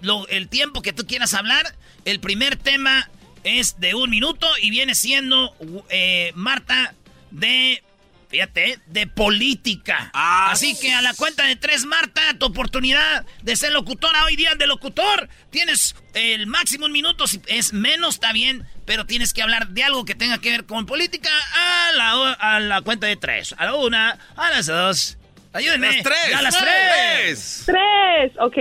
lo- 0.00 0.26
el 0.28 0.48
tiempo 0.48 0.80
que 0.82 0.92
tú 0.94 1.06
quieras 1.06 1.32
hablar. 1.34 1.74
El 2.04 2.18
primer 2.20 2.56
tema 2.56 3.08
es 3.48 3.80
de 3.80 3.94
un 3.94 4.10
minuto 4.10 4.46
y 4.60 4.70
viene 4.70 4.94
siendo, 4.94 5.54
eh, 5.88 6.32
Marta, 6.34 6.94
de. 7.30 7.82
Fíjate, 8.30 8.78
de 8.84 9.06
política. 9.06 10.10
Así 10.12 10.78
que 10.78 10.92
a 10.92 11.00
la 11.00 11.14
cuenta 11.14 11.44
de 11.44 11.56
tres, 11.56 11.86
Marta, 11.86 12.20
tu 12.38 12.44
oportunidad 12.44 13.24
de 13.40 13.56
ser 13.56 13.72
locutora 13.72 14.22
hoy 14.26 14.36
día 14.36 14.54
de 14.54 14.66
locutor. 14.66 15.30
Tienes 15.48 15.96
el 16.12 16.46
máximo 16.46 16.84
un 16.84 16.92
minuto, 16.92 17.26
si 17.26 17.40
es 17.46 17.72
menos 17.72 18.16
está 18.16 18.34
bien, 18.34 18.66
pero 18.84 19.06
tienes 19.06 19.32
que 19.32 19.40
hablar 19.40 19.68
de 19.68 19.82
algo 19.82 20.04
que 20.04 20.14
tenga 20.14 20.36
que 20.42 20.50
ver 20.50 20.66
con 20.66 20.84
política 20.84 21.30
a 21.54 21.92
la, 21.92 22.32
a 22.32 22.60
la 22.60 22.82
cuenta 22.82 23.06
de 23.06 23.16
tres. 23.16 23.54
A 23.56 23.64
la 23.64 23.76
una, 23.76 24.18
a 24.36 24.50
las 24.50 24.66
dos. 24.66 25.17
Ayúdenme. 25.52 25.86
Las 25.86 26.02
tres. 26.02 26.34
A 26.36 26.42
las 26.42 26.58
tres. 26.58 27.62
Tres, 27.66 28.32
ok. 28.40 28.56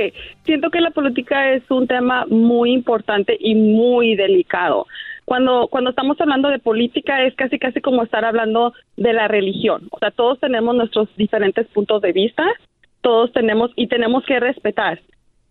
Siento 0.46 0.70
que 0.70 0.82
la 0.82 0.92
política 0.92 1.52
es 1.52 1.64
un 1.70 1.88
tema 1.88 2.26
muy 2.30 2.72
importante 2.72 3.38
y 3.40 3.56
muy 3.56 4.16
delicado. 4.16 4.88
Cuando, 5.26 5.68
cuando 5.68 5.90
estamos 5.90 6.20
hablando 6.22 6.48
de 6.50 6.60
política 6.60 7.24
es 7.24 7.36
casi 7.36 7.60
casi 7.60 7.82
como 7.82 8.04
estar 8.04 8.24
hablando 8.24 8.74
de 8.96 9.12
la 9.12 9.28
religión. 9.28 9.90
O 9.92 10.00
sea, 10.00 10.12
todos 10.12 10.40
tenemos 10.40 10.74
nuestros 10.74 11.10
diferentes 11.18 11.68
puntos 11.68 12.02
de 12.02 12.14
vista, 12.14 12.46
todos 13.02 13.34
tenemos 13.34 13.72
y 13.76 13.88
tenemos 13.88 14.24
que 14.26 14.40
respetar. 14.40 15.02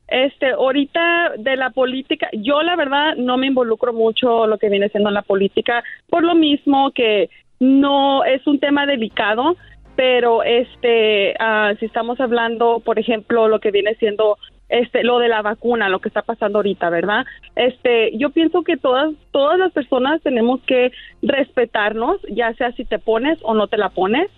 Este, 0.08 0.52
ahorita 0.52 1.32
de 1.36 1.56
la 1.56 1.70
política, 1.70 2.28
yo 2.32 2.62
la 2.62 2.76
verdad 2.76 3.16
no 3.16 3.36
me 3.36 3.48
involucro 3.48 3.92
mucho 3.92 4.46
lo 4.46 4.56
que 4.56 4.70
viene 4.70 4.88
siendo 4.88 5.10
la 5.10 5.22
política, 5.22 5.84
por 6.08 6.24
lo 6.24 6.34
mismo 6.34 6.92
que 6.92 7.28
no 7.58 8.24
es 8.24 8.46
un 8.46 8.60
tema 8.60 8.86
delicado, 8.86 9.56
pero 9.96 10.42
este, 10.42 11.34
ah, 11.40 11.72
si 11.80 11.86
estamos 11.86 12.20
hablando, 12.20 12.80
por 12.80 12.98
ejemplo, 12.98 13.48
lo 13.48 13.58
que 13.60 13.70
viene 13.70 13.94
siendo 13.94 14.36
este, 14.68 15.04
lo 15.04 15.18
de 15.18 15.28
la 15.28 15.42
vacuna, 15.42 15.88
lo 15.88 16.00
que 16.00 16.08
está 16.08 16.22
pasando 16.22 16.58
ahorita, 16.58 16.90
¿verdad? 16.90 17.24
Este, 17.54 18.16
yo 18.18 18.30
pienso 18.30 18.62
que 18.62 18.76
todas, 18.76 19.12
todas 19.30 19.58
las 19.58 19.72
personas 19.72 20.20
tenemos 20.22 20.60
que 20.62 20.92
respetarnos, 21.22 22.20
ya 22.28 22.52
sea 22.54 22.72
si 22.72 22.84
te 22.84 22.98
pones 22.98 23.38
o 23.42 23.54
no 23.54 23.68
te 23.68 23.78
la 23.78 23.90
pones. 23.90 24.28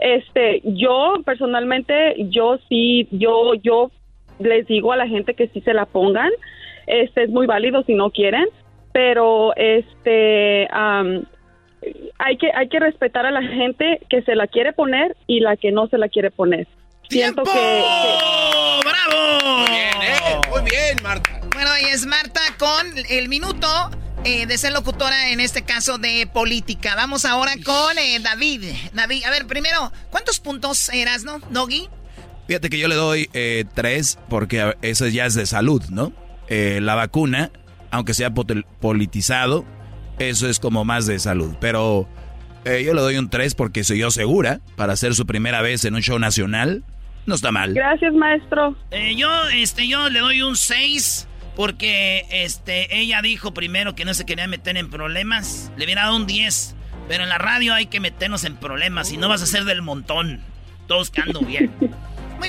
Este, 0.00 0.60
yo 0.64 1.14
personalmente, 1.24 2.16
yo 2.30 2.58
sí, 2.68 3.08
yo, 3.10 3.54
yo 3.54 3.90
les 4.38 4.66
digo 4.66 4.92
a 4.92 4.96
la 4.96 5.06
gente 5.06 5.34
que 5.34 5.48
sí 5.48 5.60
se 5.60 5.74
la 5.74 5.86
pongan. 5.86 6.30
Este 6.86 7.24
es 7.24 7.30
muy 7.30 7.46
válido 7.46 7.82
si 7.84 7.94
no 7.94 8.10
quieren, 8.10 8.46
pero 8.92 9.54
este 9.56 10.66
am, 10.70 11.24
hay 12.18 12.36
que 12.36 12.50
hay 12.54 12.68
que 12.68 12.78
respetar 12.78 13.26
a 13.26 13.30
la 13.30 13.42
gente 13.42 14.00
que 14.08 14.22
se 14.22 14.34
la 14.34 14.46
quiere 14.46 14.72
poner 14.72 15.16
y 15.26 15.40
la 15.40 15.56
que 15.56 15.72
no 15.72 15.88
se 15.88 15.98
la 15.98 16.08
quiere 16.08 16.30
poner. 16.30 16.66
Siento 17.08 17.42
que, 17.44 17.50
¡Oh, 17.52 18.80
¡Bravo! 18.82 19.58
Muy 19.58 19.70
bien, 19.70 20.02
¿eh? 20.02 20.40
Muy 20.50 20.62
bien, 20.70 20.96
Marta. 21.02 21.40
Bueno, 21.52 21.70
y 21.82 21.84
es 21.84 22.06
Marta 22.06 22.40
con 22.58 22.86
el 23.10 23.28
minuto 23.28 23.68
eh, 24.24 24.46
de 24.46 24.56
ser 24.56 24.72
locutora, 24.72 25.30
en 25.30 25.40
este 25.40 25.62
caso 25.62 25.98
de 25.98 26.26
política. 26.32 26.94
Vamos 26.96 27.24
ahora 27.24 27.52
con 27.64 27.98
eh, 27.98 28.18
David. 28.20 28.64
David, 28.94 29.24
a 29.24 29.30
ver, 29.30 29.46
primero, 29.46 29.92
¿cuántos 30.10 30.40
puntos 30.40 30.88
eras, 30.88 31.24
no, 31.24 31.40
Doggy? 31.50 31.88
Fíjate 32.46 32.68
que 32.68 32.78
yo 32.78 32.88
le 32.88 32.94
doy 32.94 33.28
eh, 33.32 33.64
tres 33.74 34.18
porque 34.28 34.74
eso 34.82 35.06
ya 35.08 35.26
es 35.26 35.34
de 35.34 35.46
salud, 35.46 35.82
¿no? 35.90 36.12
Eh, 36.48 36.80
la 36.82 36.94
vacuna, 36.94 37.50
aunque 37.90 38.12
sea 38.12 38.30
politizado, 38.32 39.64
eso 40.18 40.48
es 40.48 40.58
como 40.58 40.84
más 40.84 41.06
de 41.06 41.18
salud. 41.18 41.54
Pero 41.60 42.08
eh, 42.64 42.82
yo 42.84 42.94
le 42.94 43.00
doy 43.00 43.16
un 43.16 43.30
tres 43.30 43.54
porque 43.54 43.84
soy 43.84 43.98
yo 43.98 44.10
segura 44.10 44.60
para 44.76 44.92
hacer 44.92 45.14
su 45.14 45.26
primera 45.26 45.62
vez 45.62 45.84
en 45.84 45.94
un 45.94 46.02
show 46.02 46.18
nacional. 46.18 46.82
No 47.26 47.34
está 47.34 47.52
mal. 47.52 47.72
Gracias, 47.72 48.12
maestro. 48.12 48.76
Eh, 48.90 49.14
yo, 49.16 49.28
este, 49.48 49.88
yo 49.88 50.10
le 50.10 50.20
doy 50.20 50.42
un 50.42 50.56
6 50.56 51.26
porque, 51.56 52.26
este, 52.30 52.98
ella 52.98 53.22
dijo 53.22 53.54
primero 53.54 53.94
que 53.94 54.04
no 54.04 54.12
se 54.12 54.26
quería 54.26 54.46
meter 54.46 54.76
en 54.76 54.90
problemas. 54.90 55.72
Le 55.76 55.84
hubiera 55.84 56.02
dado 56.02 56.16
un 56.16 56.26
10, 56.26 56.74
pero 57.08 57.22
en 57.22 57.30
la 57.30 57.38
radio 57.38 57.72
hay 57.72 57.86
que 57.86 58.00
meternos 58.00 58.44
en 58.44 58.56
problemas 58.56 59.10
y 59.12 59.16
no 59.16 59.28
vas 59.28 59.42
a 59.42 59.46
ser 59.46 59.64
del 59.64 59.80
montón. 59.80 60.40
Todos 60.86 61.10
quedando 61.10 61.40
bien. 61.40 61.72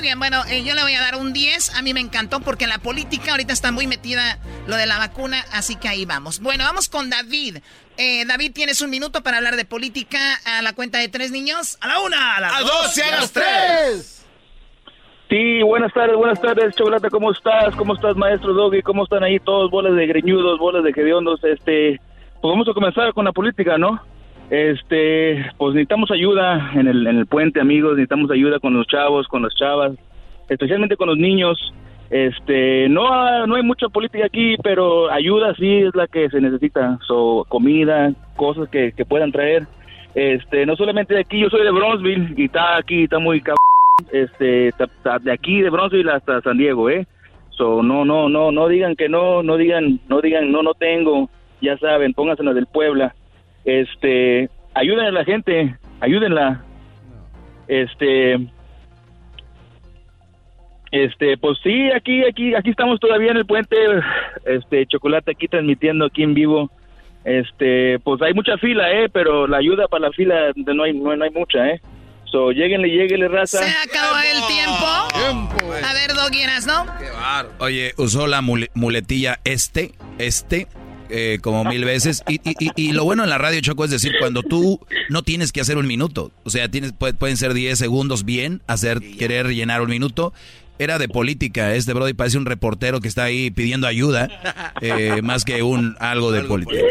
Bien, 0.06 0.20
bueno, 0.20 0.44
eh, 0.52 0.64
yo 0.64 0.76
le 0.76 0.84
voy 0.84 0.94
a 0.94 1.02
dar 1.02 1.16
un 1.16 1.34
10. 1.34 1.76
A 1.80 1.82
mí 1.82 1.92
me 1.96 2.00
encantó 2.00 2.40
porque 2.40 2.68
la 2.68 2.78
política 2.78 3.32
ahorita 3.32 3.52
está 3.52 3.72
muy 3.72 3.88
metida 3.88 4.38
lo 4.68 4.76
de 4.76 4.86
la 4.86 5.00
vacuna, 5.00 5.44
así 5.52 5.78
que 5.78 5.88
ahí 5.88 6.06
vamos. 6.06 6.42
Bueno, 6.42 6.64
vamos 6.64 6.90
con 6.90 7.10
David. 7.10 7.58
Eh, 7.98 8.24
David, 8.28 8.52
tienes 8.54 8.84
un 8.84 8.92
minuto 8.92 9.24
para 9.24 9.38
hablar 9.38 9.56
de 9.56 9.66
política 9.66 10.20
a 10.46 10.62
la 10.62 10.74
cuenta 10.74 11.00
de 11.00 11.08
tres 11.08 11.32
niños. 11.32 11.80
A 11.82 11.88
la 11.88 12.02
una, 12.02 12.36
a 12.36 12.40
las 12.40 12.54
A 12.54 12.60
dos 12.62 12.96
y 12.96 13.02
a 13.02 13.12
las 13.16 13.32
tres. 13.32 14.28
Sí, 15.28 15.64
buenas 15.64 15.92
tardes, 15.92 16.16
buenas 16.16 16.40
tardes, 16.40 16.76
Chocolate, 16.76 17.10
¿cómo 17.10 17.32
estás? 17.32 17.76
¿Cómo 17.76 17.96
estás, 17.96 18.16
maestro 18.16 18.54
Doggy? 18.54 18.84
¿Cómo 18.84 19.06
están 19.06 19.24
ahí 19.24 19.40
todos? 19.40 19.72
Bolas 19.72 19.96
de 19.96 20.06
greñudos, 20.06 20.60
bolas 20.60 20.84
de 20.84 20.92
hediondos, 20.92 21.44
este... 21.44 22.00
Pues 22.44 22.52
vamos 22.52 22.70
a 22.70 22.74
comenzar 22.74 23.12
con 23.12 23.26
la 23.26 23.32
política, 23.32 23.80
¿no? 23.80 24.00
Este, 24.50 25.46
pues 25.58 25.74
necesitamos 25.74 26.12
ayuda 26.12 26.72
en 26.76 26.88
el, 26.88 27.08
en 27.08 27.18
el 27.18 27.26
puente, 27.26 27.60
amigos, 27.60 27.94
necesitamos 27.94 28.30
ayuda 28.32 28.60
con 28.60 28.74
los 28.74 28.86
chavos, 28.88 29.28
con 29.28 29.42
las 29.42 29.56
chavas, 29.56 29.94
especialmente 30.50 30.98
con 30.98 31.08
los 31.08 31.18
niños. 31.18 31.74
Este, 32.12 32.88
no, 32.88 33.48
no 33.48 33.56
hay 33.56 33.64
mucha 33.64 33.90
política 33.90 34.26
aquí, 34.28 34.56
pero 34.64 35.12
ayuda 35.12 35.56
sí 35.56 35.78
es 35.78 35.96
la 35.96 36.08
que 36.08 36.30
se 36.30 36.40
necesita. 36.40 37.00
So, 37.08 37.46
comida, 37.50 38.14
cosas 38.36 38.70
que, 38.70 38.94
puedan 39.08 39.32
traer. 39.32 39.64
Este, 40.14 40.66
no 40.66 40.76
solamente 40.76 41.16
de 41.16 41.22
aquí, 41.22 41.40
yo 41.40 41.50
soy 41.50 41.64
de 41.64 41.72
Bronzeville 41.72 42.36
y 42.38 42.46
está 42.46 42.78
aquí, 42.78 43.04
está 43.04 43.20
muy 43.20 43.42
cabrón 43.42 43.56
este 44.12 44.74
de 45.22 45.32
aquí 45.32 45.62
de 45.62 45.70
Bronzeville 45.70 46.12
hasta 46.12 46.42
San 46.42 46.58
Diego 46.58 46.90
eh 46.90 47.08
so 47.50 47.82
no 47.82 48.04
no 48.04 48.28
no 48.28 48.52
no 48.52 48.68
digan 48.68 48.98
que 48.98 49.08
no 49.08 49.42
no 49.42 49.56
digan 49.56 50.02
no 50.10 50.20
digan 50.20 50.52
no 50.52 50.62
no 50.64 50.74
tengo 50.74 51.30
ya 51.62 51.78
saben 51.78 52.14
pónganse 52.14 52.42
en 52.42 52.48
la 52.48 52.54
del 52.54 52.66
Puebla 52.66 53.16
este 53.66 54.50
ayuden 54.74 55.06
a 55.06 55.12
la 55.12 55.26
gente 55.26 55.76
ayúdenla. 56.00 56.64
Este 57.68 58.38
este 60.92 61.38
pues 61.38 61.58
sí 61.64 61.90
aquí 61.92 62.24
aquí 62.24 62.56
aquí 62.56 62.70
estamos 62.70 63.00
todavía 63.00 63.32
en 63.32 63.38
el 63.38 63.46
puente 63.46 63.76
este 64.46 64.86
chocolate 64.86 65.32
aquí 65.32 65.48
transmitiendo 65.48 66.06
aquí 66.06 66.24
en 66.24 66.34
vivo. 66.34 66.72
Este 67.24 68.00
pues 68.04 68.22
hay 68.22 68.34
mucha 68.34 68.58
fila 68.58 68.92
eh 68.92 69.10
pero 69.12 69.48
la 69.48 69.58
ayuda 69.58 69.88
para 69.88 70.08
la 70.08 70.12
fila 70.12 70.52
no 70.56 70.84
hay 70.84 70.94
no, 70.94 71.16
no 71.16 71.24
hay 71.24 71.32
mucha 71.32 71.68
eh. 71.70 71.82
So 72.32 72.52
lleguenle 72.52 72.90
lleguenle 72.90 73.28
raza. 73.28 73.60
Se 73.64 73.90
acabó 73.90 74.16
el 74.20 74.48
tiempo. 74.48 74.86
A 75.88 75.94
ver, 75.94 76.14
Doggy, 76.14 76.44
¿no? 76.68 76.86
Oye, 77.60 77.94
usó 77.98 78.28
la 78.28 78.42
mule- 78.42 78.72
muletilla 78.74 79.40
este, 79.46 79.92
este, 80.18 80.68
eh, 81.10 81.40
como 81.42 81.64
mil 81.64 81.86
veces. 81.86 82.24
Y, 82.28 82.36
y- 82.36 82.56
y- 82.60 82.72
y 82.76 82.92
lo 82.94 83.04
bueno 83.04 83.24
en 83.24 83.30
la 83.30 83.38
radio, 83.38 83.60
Choco, 83.62 83.86
es 83.86 83.92
decir, 83.92 84.14
cuando 84.20 84.44
tú 84.44 84.80
no 85.10 85.24
tienes 85.24 85.52
que 85.52 85.62
hacer 85.62 85.78
un 85.78 85.88
minuto. 85.88 86.32
O 86.44 86.50
sea, 86.50 86.70
tienes, 86.70 86.92
puede- 86.94 87.14
pueden 87.14 87.38
ser 87.38 87.54
10 87.54 87.78
segundos 87.78 88.26
bien, 88.26 88.62
hacer, 88.68 89.00
querer 89.18 89.48
llenar 89.54 89.82
un 89.82 89.90
minuto. 89.90 90.34
Era 90.78 90.98
de 91.00 91.08
política, 91.08 91.74
este 91.74 91.94
Brody 91.94 92.14
parece 92.14 92.38
un 92.38 92.46
reportero 92.46 93.00
que 93.00 93.08
está 93.08 93.24
ahí 93.24 93.50
pidiendo 93.50 93.88
ayuda, 93.88 94.28
eh, 94.82 95.22
más 95.24 95.46
que 95.46 95.64
un 95.64 95.96
algo 96.00 96.32
de 96.34 96.44
política. 96.44 96.84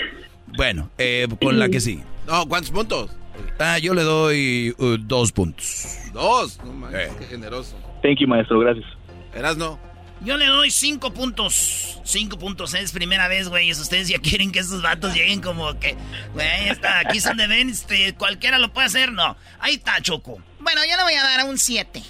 Bueno, 0.56 0.90
eh, 0.98 1.28
con 1.42 1.58
la 1.58 1.68
que 1.68 1.80
sí. 1.80 2.00
No, 2.26 2.46
¿cuántos 2.48 2.70
puntos? 2.70 3.10
Ah, 3.58 3.78
yo 3.78 3.92
le 3.92 4.02
doy 4.02 4.74
uh, 4.78 4.96
dos 4.98 5.32
puntos. 5.32 5.86
Dos. 6.14 6.58
No 6.64 6.72
manches, 6.72 7.10
qué 7.18 7.26
generoso. 7.26 7.76
thank 8.02 8.18
you 8.20 8.28
maestro 8.28 8.60
gracias 8.60 8.86
Eras 9.34 9.56
no. 9.56 9.78
Yo 10.24 10.38
le 10.38 10.46
doy 10.46 10.70
cinco 10.70 11.12
puntos. 11.12 12.00
Cinco 12.04 12.38
puntos. 12.38 12.72
Es 12.74 12.92
primera 12.92 13.28
vez, 13.28 13.48
güey. 13.48 13.70
Ustedes 13.70 14.08
ya 14.08 14.18
quieren 14.18 14.52
que 14.52 14.60
estos 14.60 14.80
vatos 14.80 15.14
lleguen 15.14 15.42
como 15.42 15.78
que, 15.78 15.96
güey, 16.32 16.68
está, 16.68 17.00
aquí 17.00 17.20
son 17.20 17.36
de 17.36 17.46
ven, 17.46 17.68
este, 17.68 18.14
cualquiera 18.14 18.58
lo 18.58 18.72
puede 18.72 18.86
hacer. 18.86 19.12
No. 19.12 19.36
Ahí 19.60 19.74
está, 19.74 20.00
Choco. 20.00 20.40
Bueno, 20.60 20.80
yo 20.88 20.96
le 20.96 21.02
voy 21.02 21.14
a 21.14 21.22
dar 21.22 21.44
un 21.46 21.58
7. 21.58 22.02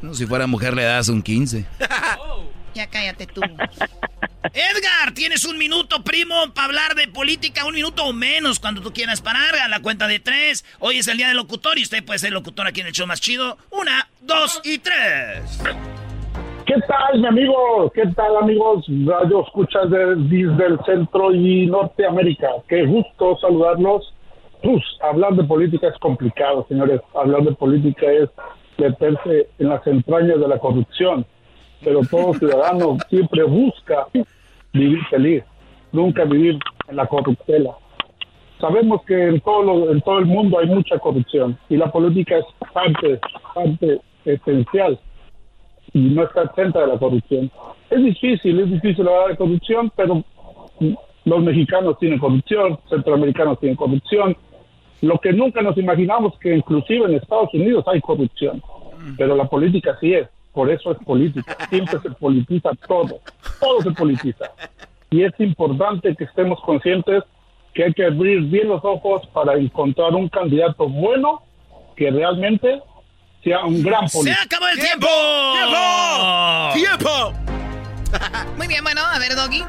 No, 0.00 0.14
si 0.14 0.26
fuera 0.26 0.46
mujer 0.46 0.74
le 0.74 0.84
das 0.84 1.08
un 1.08 1.22
15. 1.22 1.66
ya 2.74 2.86
cállate 2.86 3.26
tú. 3.26 3.42
Edgar, 4.54 5.12
tienes 5.14 5.44
un 5.44 5.58
minuto, 5.58 6.02
primo, 6.02 6.52
para 6.52 6.66
hablar 6.66 6.94
de 6.94 7.08
política, 7.08 7.64
un 7.64 7.74
minuto 7.74 8.04
o 8.04 8.12
menos 8.12 8.58
cuando 8.58 8.80
tú 8.80 8.92
quieras 8.92 9.20
parar, 9.20 9.56
a 9.56 9.68
la 9.68 9.80
cuenta 9.80 10.08
de 10.08 10.18
tres. 10.18 10.64
Hoy 10.78 10.98
es 10.98 11.08
el 11.08 11.18
día 11.18 11.28
del 11.28 11.36
locutor 11.36 11.78
y 11.78 11.82
usted 11.82 12.04
puede 12.04 12.18
ser 12.18 12.32
locutor 12.32 12.66
aquí 12.66 12.80
en 12.80 12.86
el 12.86 12.92
show 12.92 13.06
más 13.06 13.20
chido. 13.20 13.58
Una, 13.70 14.08
dos 14.20 14.60
y 14.64 14.78
tres. 14.78 15.42
¿Qué 16.66 16.74
tal, 16.86 17.20
mi 17.20 17.26
amigo? 17.26 17.90
¿Qué 17.92 18.06
tal, 18.14 18.36
amigos? 18.36 18.86
Radio 19.04 19.42
escuchas 19.42 19.90
de, 19.90 20.14
desde 20.14 20.66
el 20.66 20.78
centro 20.86 21.34
y 21.34 21.66
Norteamérica. 21.66 22.48
Qué 22.68 22.84
gusto 22.84 23.36
saludarlos. 23.40 24.14
Pues, 24.62 24.82
hablar 25.00 25.34
de 25.34 25.42
política 25.42 25.88
es 25.88 25.98
complicado, 25.98 26.64
señores. 26.68 27.00
Hablar 27.14 27.42
de 27.42 27.52
política 27.52 28.12
es 28.12 28.30
meterse 28.78 29.48
en 29.58 29.70
las 29.70 29.84
entrañas 29.88 30.38
de 30.38 30.46
la 30.46 30.58
corrupción. 30.58 31.26
Pero 31.82 32.00
todo 32.08 32.34
ciudadano 32.38 32.96
siempre 33.08 33.42
busca 33.42 34.06
vivir 34.72 35.04
feliz, 35.10 35.42
nunca 35.90 36.24
vivir 36.24 36.58
en 36.86 36.96
la 36.96 37.06
corruptela. 37.06 37.72
Sabemos 38.60 39.02
que 39.04 39.20
en 39.20 39.40
todo, 39.40 39.90
en 39.90 40.00
todo 40.02 40.20
el 40.20 40.26
mundo 40.26 40.60
hay 40.60 40.66
mucha 40.66 40.96
corrupción 41.00 41.58
y 41.68 41.76
la 41.76 41.90
política 41.90 42.38
es 42.38 42.44
parte, 42.72 43.18
parte 43.52 44.00
esencial 44.24 45.00
y 45.94 46.00
no 46.00 46.24
está 46.24 46.42
exenta 46.42 46.80
de 46.80 46.86
la 46.88 46.98
corrupción. 46.98 47.50
Es 47.90 48.02
difícil, 48.02 48.60
es 48.60 48.70
difícil 48.70 49.06
hablar 49.06 49.28
de 49.28 49.36
corrupción, 49.36 49.92
pero 49.94 50.24
los 51.24 51.42
mexicanos 51.42 51.98
tienen 51.98 52.18
corrupción, 52.18 52.78
centroamericanos 52.88 53.60
tienen 53.60 53.76
corrupción. 53.76 54.36
Lo 55.02 55.18
que 55.18 55.32
nunca 55.32 55.62
nos 55.62 55.76
imaginamos 55.76 56.38
que 56.38 56.56
inclusive 56.56 57.06
en 57.06 57.14
Estados 57.14 57.52
Unidos 57.52 57.84
hay 57.86 58.00
corrupción, 58.00 58.62
pero 59.16 59.36
la 59.36 59.44
política 59.46 59.96
sí 60.00 60.14
es, 60.14 60.28
por 60.52 60.70
eso 60.70 60.92
es 60.92 60.98
política, 60.98 61.56
siempre 61.68 61.98
se 62.00 62.10
politiza 62.10 62.70
todo, 62.86 63.20
todo 63.60 63.82
se 63.82 63.90
politiza. 63.90 64.46
Y 65.10 65.24
es 65.24 65.32
importante 65.40 66.14
que 66.14 66.24
estemos 66.24 66.60
conscientes 66.60 67.24
que 67.74 67.84
hay 67.84 67.92
que 67.92 68.04
abrir 68.04 68.42
bien 68.42 68.68
los 68.68 68.84
ojos 68.84 69.26
para 69.32 69.54
encontrar 69.54 70.14
un 70.14 70.28
candidato 70.28 70.88
bueno 70.88 71.42
que 71.96 72.10
realmente 72.10 72.80
sea 73.42 73.64
un 73.64 73.82
gran 73.82 74.06
político. 74.08 74.36
¡Se 74.36 74.44
acabó 74.44 74.68
el 74.68 74.78
tiempo! 74.78 75.08
¡Tiempo! 76.74 77.32
Muy 78.56 78.66
bien, 78.68 78.84
bueno, 78.84 79.00
a 79.02 79.18
ver, 79.18 79.34
Doggy. 79.34 79.64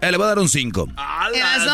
Eh, 0.00 0.10
le 0.10 0.16
voy 0.16 0.24
a 0.24 0.28
dar 0.28 0.38
un 0.38 0.48
5. 0.48 0.88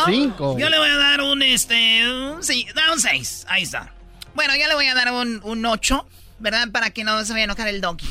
¿Cinco? 0.06 0.58
Yo 0.58 0.68
le 0.68 0.78
voy 0.78 0.88
a 0.88 0.96
dar 0.96 1.20
un, 1.20 1.42
este, 1.42 2.08
un, 2.10 2.42
sí, 2.42 2.66
da 2.74 2.92
un 2.92 3.00
6. 3.00 3.46
Ahí 3.48 3.62
está. 3.62 3.92
Bueno, 4.34 4.54
yo 4.56 4.66
le 4.66 4.74
voy 4.74 4.86
a 4.86 4.94
dar 4.94 5.12
un, 5.12 5.40
un 5.44 5.64
8, 5.64 6.06
¿verdad? 6.40 6.68
Para 6.72 6.90
que 6.90 7.04
no 7.04 7.24
se 7.24 7.32
vaya 7.32 7.42
a 7.42 7.44
enojar 7.44 7.68
el 7.68 7.80
Doggy. 7.80 8.06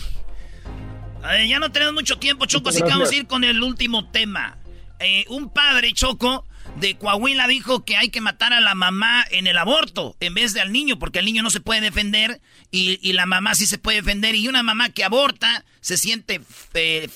Eh, 1.32 1.48
ya 1.48 1.60
no 1.60 1.72
tenemos 1.72 1.94
mucho 1.96 2.18
tiempo, 2.18 2.46
Choco, 2.46 2.70
así 2.70 2.82
que 2.82 2.90
vamos 2.90 3.12
a 3.12 3.16
ir 3.16 3.28
con 3.28 3.44
el 3.44 3.62
último 3.62 4.10
tema. 4.10 4.58
Eh, 5.00 5.26
un 5.30 5.50
padre, 5.50 5.92
Choco, 5.94 6.46
de 6.80 6.98
Coahuila 6.98 7.48
dijo 7.48 7.86
que 7.86 7.96
hay 7.96 8.10
que 8.10 8.22
matar 8.22 8.54
a 8.54 8.60
la 8.60 8.76
mamá 8.76 9.26
en 9.32 9.48
el 9.48 9.58
aborto 9.58 10.16
en 10.20 10.34
vez 10.34 10.54
de 10.54 10.62
al 10.62 10.72
niño, 10.72 11.00
porque 11.00 11.20
el 11.20 11.26
niño 11.26 11.42
no 11.42 11.50
se 11.50 11.62
puede 11.62 11.82
defender 11.82 12.42
y, 12.72 13.00
y 13.02 13.14
la 13.14 13.26
mamá 13.26 13.56
sí 13.56 13.66
se 13.66 13.78
puede 13.78 14.02
defender. 14.02 14.36
Y 14.36 14.48
una 14.48 14.64
mamá 14.64 14.90
que 14.90 15.04
aborta 15.04 15.66
se 15.82 15.98
siente 15.98 16.42
eh, 16.74 17.10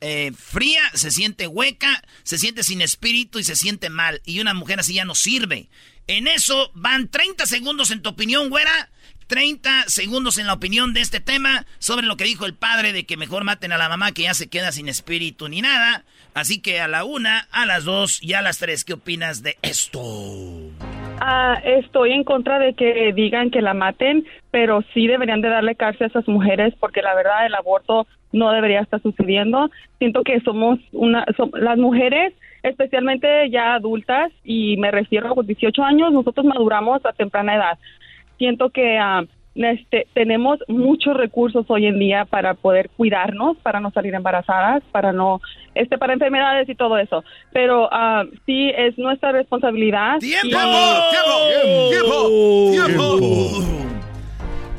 eh, 0.00 0.32
fría, 0.36 0.82
se 0.94 1.10
siente 1.10 1.46
hueca, 1.46 2.02
se 2.22 2.38
siente 2.38 2.62
sin 2.62 2.82
espíritu 2.82 3.38
y 3.38 3.44
se 3.44 3.56
siente 3.56 3.90
mal. 3.90 4.20
Y 4.24 4.40
una 4.40 4.54
mujer 4.54 4.80
así 4.80 4.94
ya 4.94 5.04
no 5.04 5.14
sirve. 5.14 5.68
En 6.06 6.26
eso 6.26 6.70
van 6.74 7.08
30 7.08 7.46
segundos 7.46 7.90
en 7.90 8.02
tu 8.02 8.10
opinión, 8.10 8.50
güera. 8.50 8.90
30 9.26 9.84
segundos 9.86 10.38
en 10.38 10.48
la 10.48 10.54
opinión 10.54 10.92
de 10.92 11.02
este 11.02 11.20
tema 11.20 11.64
sobre 11.78 12.04
lo 12.04 12.16
que 12.16 12.24
dijo 12.24 12.46
el 12.46 12.54
padre 12.56 12.92
de 12.92 13.06
que 13.06 13.16
mejor 13.16 13.44
maten 13.44 13.70
a 13.70 13.78
la 13.78 13.88
mamá 13.88 14.10
que 14.10 14.22
ya 14.22 14.34
se 14.34 14.48
queda 14.48 14.72
sin 14.72 14.88
espíritu 14.88 15.48
ni 15.48 15.62
nada. 15.62 16.04
Así 16.40 16.60
que 16.62 16.80
a 16.80 16.88
la 16.88 17.04
una, 17.04 17.46
a 17.52 17.66
las 17.66 17.84
dos 17.84 18.22
y 18.22 18.32
a 18.34 18.42
las 18.42 18.58
tres, 18.58 18.84
¿qué 18.84 18.94
opinas 18.94 19.42
de 19.42 19.56
esto? 19.62 20.00
Ah, 21.20 21.60
estoy 21.64 22.12
en 22.12 22.24
contra 22.24 22.58
de 22.58 22.72
que 22.74 23.12
digan 23.14 23.50
que 23.50 23.60
la 23.60 23.74
maten, 23.74 24.24
pero 24.50 24.82
sí 24.94 25.06
deberían 25.06 25.42
de 25.42 25.50
darle 25.50 25.74
cárcel 25.74 26.04
a 26.04 26.08
esas 26.08 26.26
mujeres 26.28 26.72
porque 26.80 27.02
la 27.02 27.14
verdad 27.14 27.44
el 27.46 27.54
aborto 27.54 28.06
no 28.32 28.50
debería 28.52 28.80
estar 28.80 29.02
sucediendo. 29.02 29.70
Siento 29.98 30.22
que 30.22 30.40
somos 30.40 30.78
una, 30.92 31.26
som- 31.36 31.54
las 31.58 31.76
mujeres, 31.78 32.32
especialmente 32.62 33.50
ya 33.50 33.74
adultas, 33.74 34.32
y 34.44 34.76
me 34.78 34.90
refiero 34.90 35.30
a 35.32 35.34
los 35.36 35.46
18 35.46 35.82
años, 35.82 36.10
nosotros 36.12 36.46
maduramos 36.46 37.04
a 37.04 37.12
temprana 37.12 37.54
edad. 37.56 37.78
Siento 38.38 38.70
que 38.70 38.96
ah, 38.98 39.24
este, 39.64 40.06
tenemos 40.14 40.58
muchos 40.68 41.16
recursos 41.16 41.66
hoy 41.68 41.86
en 41.86 41.98
día 41.98 42.24
para 42.24 42.54
poder 42.54 42.90
cuidarnos, 42.90 43.56
para 43.58 43.80
no 43.80 43.90
salir 43.90 44.14
embarazadas, 44.14 44.82
para 44.92 45.12
no, 45.12 45.40
este, 45.74 45.98
para 45.98 46.12
enfermedades 46.12 46.68
y 46.68 46.74
todo 46.74 46.98
eso. 46.98 47.24
Pero 47.52 47.88
ah, 47.92 48.24
sí 48.46 48.70
es 48.76 48.96
nuestra 48.98 49.32
responsabilidad. 49.32 50.18
¡Tiempo! 50.18 50.48
Y- 50.48 51.90
¡Tiempo! 51.90 52.70
¡Tiempo! 52.72 53.80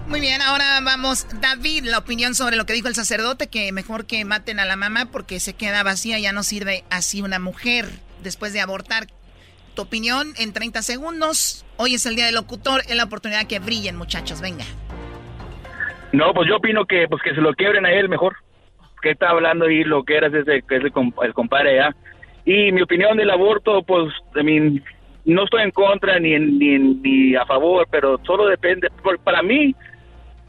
Muy 0.08 0.20
bien, 0.20 0.41
ahora 0.41 0.82
vamos, 0.84 1.26
David, 1.40 1.86
la 1.86 1.98
opinión 1.98 2.36
sobre 2.36 2.58
lo 2.58 2.66
que 2.66 2.74
dijo 2.74 2.90
el 2.90 2.95
sacerdote, 2.95 3.48
que 3.48 3.72
mejor 3.72 4.06
que 4.06 4.26
maten 4.26 4.60
a 4.60 4.66
la 4.66 4.76
mamá 4.76 5.08
porque 5.10 5.40
se 5.40 5.53
queda 5.53 5.84
vacía, 5.84 6.20
ya 6.20 6.34
no 6.34 6.44
sirve 6.44 6.84
así 6.90 7.22
una 7.22 7.40
mujer 7.40 7.86
después 8.22 8.52
de 8.52 8.60
abortar. 8.60 9.08
Tu 9.76 9.81
opinión 9.81 10.27
en 10.38 10.53
30 10.53 10.81
segundos. 10.81 11.65
Hoy 11.77 11.95
es 11.95 12.06
el 12.06 12.15
día 12.15 12.26
del 12.26 12.35
locutor, 12.35 12.81
es 12.81 12.95
la 12.95 13.06
oportunidad 13.06 13.48
que 13.48 13.60
brillen, 13.60 13.95
muchachos, 13.95 14.41
venga. 14.41 14.65
No, 16.11 16.34
pues 16.34 16.48
yo 16.49 16.57
opino 16.57 16.85
que 16.85 17.07
pues 17.07 17.22
que 17.23 17.34
se 17.34 17.41
lo 17.41 17.53
quiebren 17.53 17.85
a 17.85 17.91
él 17.91 18.10
mejor. 18.10 18.35
Que 19.02 19.11
está 19.11 19.30
hablando 19.30 19.65
ahí 19.65 19.84
lo 19.84 20.03
que 20.03 20.18
eras 20.18 20.34
ese 20.34 20.61
que 20.68 20.77
es 20.77 20.84
el, 20.84 20.91
el 21.23 21.34
compadre 21.34 21.77
ya. 21.77 21.95
Y 22.45 22.72
mi 22.72 22.81
opinión 22.81 23.18
del 23.18 23.30
aborto, 23.30 23.84
pues, 23.84 24.11
I 24.35 24.43
mean, 24.43 24.84
no 25.26 25.43
estoy 25.43 25.64
en 25.64 25.72
contra 25.72 26.19
ni, 26.19 26.38
ni, 26.38 27.35
a 27.35 27.45
favor, 27.45 27.88
pero 27.89 28.19
solo 28.26 28.48
depende. 28.48 28.89
para 29.23 29.41
mí, 29.43 29.76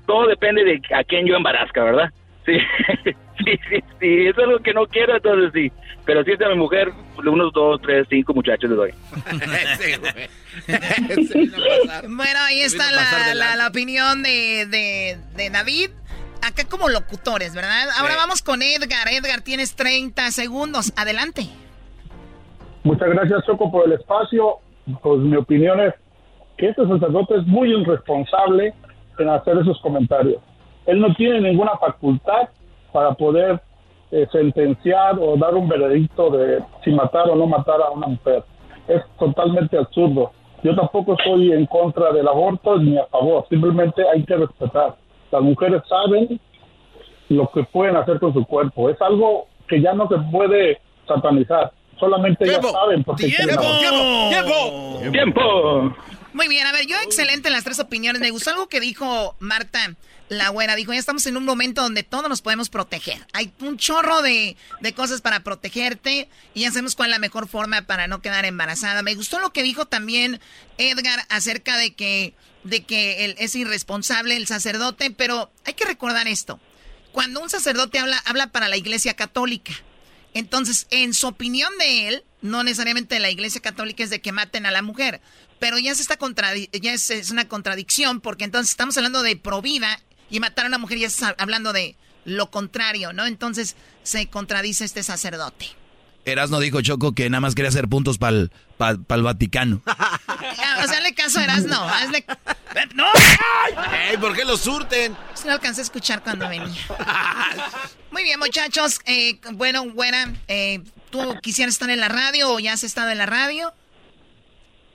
todo 0.07 0.27
depende 0.27 0.65
de 0.65 0.81
a 0.95 1.05
quién 1.05 1.27
yo 1.27 1.37
embarazca, 1.37 1.85
¿verdad? 1.85 2.11
Sí, 3.45 3.59
sí, 3.69 3.77
sí, 3.99 4.27
es 4.29 4.37
lo 4.37 4.61
que 4.61 4.73
no 4.73 4.87
quiero, 4.87 5.17
entonces 5.17 5.51
sí. 5.53 5.73
Pero 6.05 6.23
si 6.23 6.31
es 6.33 6.39
de 6.39 6.49
mi 6.51 6.55
mujer, 6.55 6.93
unos 7.19 7.53
dos, 7.53 7.81
tres, 7.83 8.07
cinco 8.09 8.33
muchachos 8.35 8.71
le 8.71 8.77
doy. 8.77 8.93
Bueno, 12.09 12.39
ahí 12.47 12.61
está 12.61 12.89
a 12.89 13.35
la, 13.35 13.57
la 13.57 13.67
opinión 13.67 14.23
de, 14.23 14.67
de- 14.67 15.19
de 15.37 15.51
David. 15.51 15.91
Acá 16.43 16.65
como 16.69 16.89
locutores, 16.89 17.55
¿verdad? 17.55 17.89
Ahora 17.99 18.17
vamos 18.17 18.43
con 18.43 18.63
Edgar. 18.63 19.09
Edgar, 19.11 19.43
tienes 19.43 19.77
30 19.77 20.31
segundos. 20.33 20.93
Adelante. 20.97 21.43
Muchas 22.83 23.09
gracias, 23.11 23.45
Choco, 23.47 23.71
por 23.71 23.87
el 23.87 23.93
espacio. 23.93 24.57
Pues 25.03 25.21
mi 25.21 25.37
opinión 25.37 25.79
es 25.81 25.95
que 26.59 26.71
este 26.71 26.83
sacerdote 26.87 27.37
es 27.37 27.47
muy 27.47 27.73
irresponsable 27.73 28.75
en 29.19 29.29
hacer 29.29 29.57
esos 29.59 29.81
comentarios. 29.83 30.43
Él 30.87 31.01
no 31.01 31.15
tiene 31.15 31.41
ninguna 31.41 31.77
facultad 31.79 32.49
para 32.93 33.15
poder 33.15 33.61
eh, 34.11 34.27
sentenciar 34.31 35.19
o 35.19 35.37
dar 35.37 35.55
un 35.55 35.69
veredicto 35.69 36.31
de 36.31 36.63
si 36.85 36.91
matar 36.91 37.31
o 37.31 37.37
no 37.37 37.47
matar 37.47 37.81
a 37.81 37.91
una 37.91 38.09
mujer. 38.09 38.45
Es 38.89 39.03
totalmente 39.19 39.79
absurdo. 39.79 40.33
Yo 40.63 40.75
tampoco 40.77 41.15
estoy 41.15 41.53
en 41.53 41.67
contra 41.67 42.13
del 42.13 42.29
aborto 42.29 42.79
ni 42.79 42.99
a 42.99 43.07
favor. 43.07 43.47
Simplemente 43.49 44.03
hay 44.09 44.25
que 44.25 44.37
respetar. 44.37 44.97
Las 45.31 45.43
mujeres 45.43 45.83
saben 45.89 46.41
lo 47.29 47.51
que 47.51 47.65
pueden 47.65 47.97
hacer 47.97 48.21
con 48.21 48.33
su 48.35 48.45
cuerpo. 48.45 48.91
Es 48.91 49.01
algo 49.01 49.47
que 49.67 49.81
ya 49.81 49.95
no 49.95 50.07
se 50.09 50.17
puede 50.31 50.81
satanizar. 51.09 51.73
Solamente 51.99 52.45
ellas 52.45 52.71
saben 52.71 53.05
porque 53.05 53.27
quieren 53.27 53.59
abortar. 53.59 55.11
¡Tiempo! 55.11 55.95
Muy 56.35 56.49
bien, 56.49 56.67
a 56.67 56.73
ver, 56.73 56.87
yo 56.87 56.97
excelente 57.05 57.49
en 57.49 57.55
las 57.55 57.65
tres 57.65 57.79
opiniones. 57.79 58.21
Me 58.21 58.31
gustó 58.31 58.51
algo 58.51 58.69
que 58.69 58.81
dijo 58.81 59.35
Marta, 59.39 59.79
la 60.33 60.49
güera. 60.49 60.77
Dijo, 60.77 60.93
ya 60.93 60.99
estamos 60.99 61.27
en 61.27 61.37
un 61.37 61.45
momento 61.45 61.83
donde 61.83 62.03
todos 62.03 62.29
nos 62.29 62.43
podemos 62.43 62.69
proteger. 62.69 63.27
Hay 63.33 63.53
un 63.61 63.77
chorro 63.77 64.23
de, 64.23 64.57
de 64.81 64.95
cosas 64.95 65.21
para 65.21 65.41
protegerte 65.41 66.29
y 66.55 66.63
ya 66.63 66.71
sabemos 66.71 66.95
cuál 66.95 67.11
es 67.11 67.17
la 67.17 67.19
mejor 67.19 67.49
forma 67.49 67.83
para 67.83 68.07
no 68.07 68.23
quedar 68.23 68.45
embarazada. 68.45 69.03
Me 69.03 69.15
gustó 69.15 69.39
lo 69.39 69.53
que 69.53 69.63
dijo 69.63 69.87
también 69.87 70.41
Edgar 70.79 71.25
acerca 71.29 71.77
de 71.77 71.95
que, 71.95 72.35
de 72.65 72.85
que 72.85 73.25
él 73.25 73.37
es 73.39 73.55
irresponsable 73.55 74.37
el 74.37 74.47
sacerdote, 74.47 75.11
pero 75.11 75.51
hay 75.65 75.75
que 75.75 75.85
recordar 75.85 76.29
esto. 76.29 76.61
Cuando 77.13 77.41
un 77.41 77.51
sacerdote 77.51 77.99
habla, 77.99 78.19
habla 78.25 78.49
para 78.49 78.69
la 78.69 78.77
iglesia 78.77 79.15
católica. 79.15 79.73
Entonces, 80.35 80.87
en 80.91 81.13
su 81.13 81.27
opinión 81.27 81.71
de 81.79 82.09
él, 82.09 82.25
no 82.41 82.65
necesariamente 82.65 83.19
la 83.19 83.31
iglesia 83.31 83.61
católica 83.61 84.03
es 84.03 84.11
de 84.11 84.21
que 84.21 84.33
maten 84.33 84.65
a 84.65 84.71
la 84.71 84.83
mujer, 84.83 85.21
pero 85.59 85.79
ya, 85.79 85.95
se 85.95 86.03
está 86.03 86.19
ya 86.73 86.93
es, 86.93 87.11
es 87.11 87.31
una 87.31 87.47
contradicción 87.47 88.21
porque 88.21 88.45
entonces 88.45 88.71
estamos 88.71 88.97
hablando 88.97 89.23
de 89.23 89.37
provida 89.37 90.01
y 90.33 90.41
matar 90.41 90.65
a 90.65 90.69
una 90.69 90.79
mujer 90.79 90.99
ya 90.99 91.07
está 91.07 91.37
hablando 91.39 91.73
de 91.73 91.95
lo 92.25 92.51
contrario, 92.51 93.13
¿no? 93.13 93.27
Entonces 93.27 93.77
se 94.03 94.27
contradice 94.29 94.85
este 94.85 95.03
sacerdote. 95.05 95.67
Erasno 96.25 96.59
dijo 96.61 96.81
Choco 96.81 97.13
que 97.15 97.29
nada 97.29 97.41
más 97.41 97.55
quería 97.55 97.69
hacer 97.69 97.89
puntos 97.89 98.17
para 98.17 98.37
el 98.37 99.23
Vaticano. 99.23 99.83
Ah, 99.87 100.19
o 100.85 100.89
sea, 100.89 101.01
le 101.01 101.15
caso 101.15 101.39
a 101.39 101.45
Erasno. 101.45 101.83
Hazle... 101.83 102.25
¡No! 102.95 103.05
Ey, 104.09 104.17
¿Por 104.17 104.35
qué 104.35 104.45
lo 104.45 104.57
surten? 104.57 105.15
Se 105.35 105.47
lo 105.47 105.53
alcancé 105.53 105.83
a 105.83 105.85
escuchar 105.85 106.23
cuando 106.23 106.49
venía. 106.49 106.81
Muy 108.11 108.23
bien, 108.23 108.39
muchachos. 108.39 109.01
Eh, 109.05 109.39
bueno, 109.53 109.85
buena. 109.91 110.33
Eh, 110.49 110.81
¿Tú 111.11 111.37
quisieras 111.43 111.75
estar 111.75 111.91
en 111.91 112.01
la 112.01 112.09
radio 112.09 112.55
o 112.55 112.59
ya 112.59 112.73
has 112.73 112.85
estado 112.85 113.11
en 113.11 113.19
la 113.19 113.27
radio? 113.27 113.73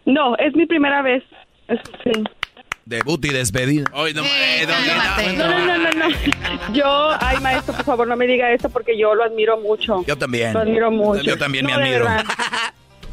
No, 0.05 0.35
es 0.37 0.55
mi 0.55 0.65
primera 0.65 1.03
vez. 1.03 1.23
Sí. 2.03 2.23
Debut 2.87 3.23
y 3.25 3.29
despedida. 3.29 3.85
Hoy 3.93 4.13
no, 4.13 4.23
Eh, 4.23 4.65
cálmate. 4.65 5.33
No, 5.33 5.47
no, 5.47 5.65
no, 5.65 5.77
no, 5.77 5.91
no. 6.09 6.73
Yo, 6.73 7.09
ay, 7.19 7.37
maestro, 7.41 7.73
por 7.75 7.85
favor, 7.85 8.07
no 8.07 8.15
me 8.15 8.25
diga 8.27 8.51
eso 8.53 8.69
porque 8.69 8.97
yo 8.97 9.13
lo 9.13 9.25
admiro 9.25 9.59
mucho. 9.59 10.03
Yo 10.07 10.17
también. 10.17 10.53
Lo 10.53 10.61
admiro 10.61 10.89
mucho. 10.89 11.21
Yo 11.21 11.37
también 11.37 11.65
me 11.65 11.73
No, 11.73 11.79
admiro. 11.79 12.07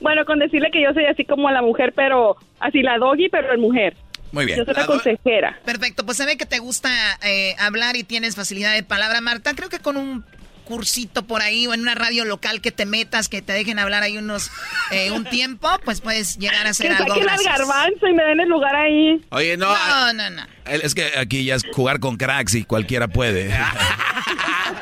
bueno, 0.00 0.24
con 0.24 0.38
decirle 0.38 0.70
que 0.72 0.82
yo 0.82 0.92
soy 0.92 1.04
así 1.06 1.24
como 1.24 1.50
la 1.50 1.62
mujer, 1.62 1.92
pero 1.96 2.36
así 2.60 2.82
la 2.82 2.98
doggy, 2.98 3.28
pero 3.28 3.52
en 3.52 3.60
mujer. 3.60 3.96
Muy 4.30 4.44
bien. 4.44 4.58
Yo 4.58 4.64
soy 4.64 4.74
la 4.74 4.86
consejera. 4.86 5.58
Perfecto, 5.64 6.04
pues 6.04 6.16
se 6.18 6.26
ve 6.26 6.36
que 6.36 6.46
te 6.46 6.58
gusta 6.58 6.90
eh, 7.24 7.54
hablar 7.58 7.96
y 7.96 8.04
tienes 8.04 8.36
facilidad 8.36 8.74
de 8.74 8.82
palabra, 8.82 9.20
Marta. 9.20 9.54
Creo 9.54 9.68
que 9.68 9.78
con 9.80 9.96
un 9.96 10.24
cursito 10.68 11.22
por 11.26 11.40
ahí 11.40 11.66
o 11.66 11.72
en 11.72 11.80
una 11.80 11.94
radio 11.94 12.26
local 12.26 12.60
que 12.60 12.70
te 12.70 12.84
metas, 12.84 13.28
que 13.28 13.40
te 13.40 13.54
dejen 13.54 13.78
hablar 13.78 14.02
ahí 14.02 14.18
unos 14.18 14.50
eh, 14.90 15.10
un 15.10 15.24
tiempo, 15.24 15.68
pues 15.82 16.02
puedes 16.02 16.36
llegar 16.36 16.66
a 16.66 16.70
hacer 16.70 16.88
Que 16.88 17.02
algo. 17.02 17.14
al 17.14 17.20
gracias. 17.22 17.58
garbanzo 17.58 18.06
y 18.06 18.12
me 18.12 18.22
den 18.22 18.40
el 18.40 18.48
lugar 18.50 18.76
ahí. 18.76 19.24
Oye, 19.30 19.56
no. 19.56 19.66
No, 19.74 20.12
no, 20.12 20.30
no. 20.30 20.42
Es 20.66 20.94
que 20.94 21.10
aquí 21.16 21.44
ya 21.46 21.54
es 21.54 21.64
jugar 21.72 22.00
con 22.00 22.18
cracks 22.18 22.54
y 22.54 22.64
cualquiera 22.64 23.08
puede. 23.08 23.50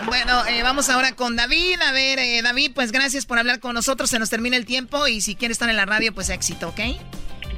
Bueno, 0.04 0.44
eh, 0.46 0.62
vamos 0.62 0.88
ahora 0.88 1.12
con 1.12 1.34
David. 1.36 1.80
A 1.80 1.90
ver, 1.92 2.18
eh, 2.20 2.40
David, 2.42 2.72
pues 2.74 2.92
gracias 2.92 3.26
por 3.26 3.38
hablar 3.38 3.58
con 3.60 3.74
nosotros. 3.74 4.08
Se 4.10 4.18
nos 4.20 4.30
termina 4.30 4.56
el 4.56 4.64
tiempo 4.64 5.08
y 5.08 5.20
si 5.20 5.34
quieres 5.34 5.56
estar 5.56 5.68
en 5.68 5.76
la 5.76 5.84
radio, 5.84 6.12
pues 6.14 6.28
éxito, 6.30 6.68
¿ok? 6.68 6.80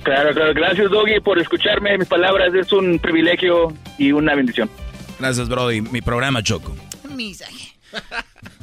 Claro, 0.02 0.32
claro. 0.32 0.54
Gracias, 0.54 0.90
Doggy, 0.90 1.20
por 1.20 1.38
escucharme. 1.38 1.98
Mis 1.98 2.08
palabras 2.08 2.54
es 2.54 2.72
un 2.72 2.98
privilegio 2.98 3.74
y 3.98 4.12
una 4.12 4.34
bendición. 4.34 4.70
Gracias, 5.18 5.48
Brody. 5.48 5.82
Mi 5.82 6.00
programa, 6.00 6.42
Choco. 6.42 6.74
Misaje. 7.10 7.67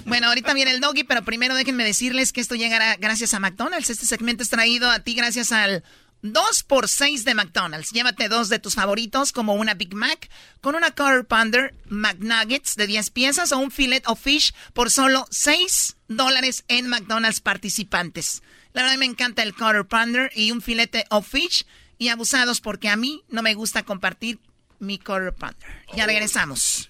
Bueno, 0.06 0.28
ahorita 0.28 0.54
viene 0.54 0.72
el 0.72 0.82
doggy, 0.82 1.04
pero 1.04 1.24
primero 1.24 1.56
déjenme 1.56 1.84
decirles 1.84 2.32
que 2.32 2.42
esto 2.42 2.56
llegará 2.56 2.96
gracias 2.98 3.34
a 3.34 3.40
McDonald's. 3.40 3.90
Este 3.90 4.06
segmento 4.06 4.44
es 4.44 4.50
traído 4.50 4.90
a 4.90 5.00
ti 5.00 5.16
gracias 5.16 5.52
al 5.52 5.84
2x6 6.22 7.24
de 7.24 7.34
McDonald's. 7.34 7.92
Llévate 7.92 8.30
dos 8.30 8.50
de 8.50 8.60
tus 8.60 8.76
favoritos, 8.76 9.32
como 9.32 9.56
una 9.56 9.74
Big 9.74 9.94
Mac, 9.94 10.30
con 10.62 10.76
una 10.76 10.92
Quarter 10.92 11.26
Pounder 11.26 11.74
McNuggets 11.88 12.76
de 12.76 12.88
10 12.88 13.10
piezas 13.12 13.52
o 13.52 13.58
un 13.58 13.72
Filet 13.72 14.08
of 14.08 14.22
Fish 14.22 14.54
por 14.74 14.92
solo 14.92 15.28
6 15.32 15.98
dólares 16.08 16.66
en 16.68 16.88
McDonald's 16.88 17.42
participantes. 17.42 18.42
La 18.74 18.84
verdad 18.84 18.98
me 18.98 19.06
encanta 19.06 19.44
el 19.44 19.56
Quarter 19.56 19.86
Pounder 19.86 20.32
y 20.36 20.52
un 20.52 20.62
filete 20.62 21.06
of 21.10 21.28
Fish 21.28 21.66
y 21.98 22.10
abusados 22.10 22.60
porque 22.60 22.90
a 22.90 22.96
mí 22.96 23.24
no 23.30 23.42
me 23.42 23.54
gusta 23.54 23.84
compartir 23.84 24.40
mi 24.80 25.00
Quarter 25.00 25.34
Pounder. 25.34 25.86
Ya 25.96 26.06
regresamos. 26.06 26.90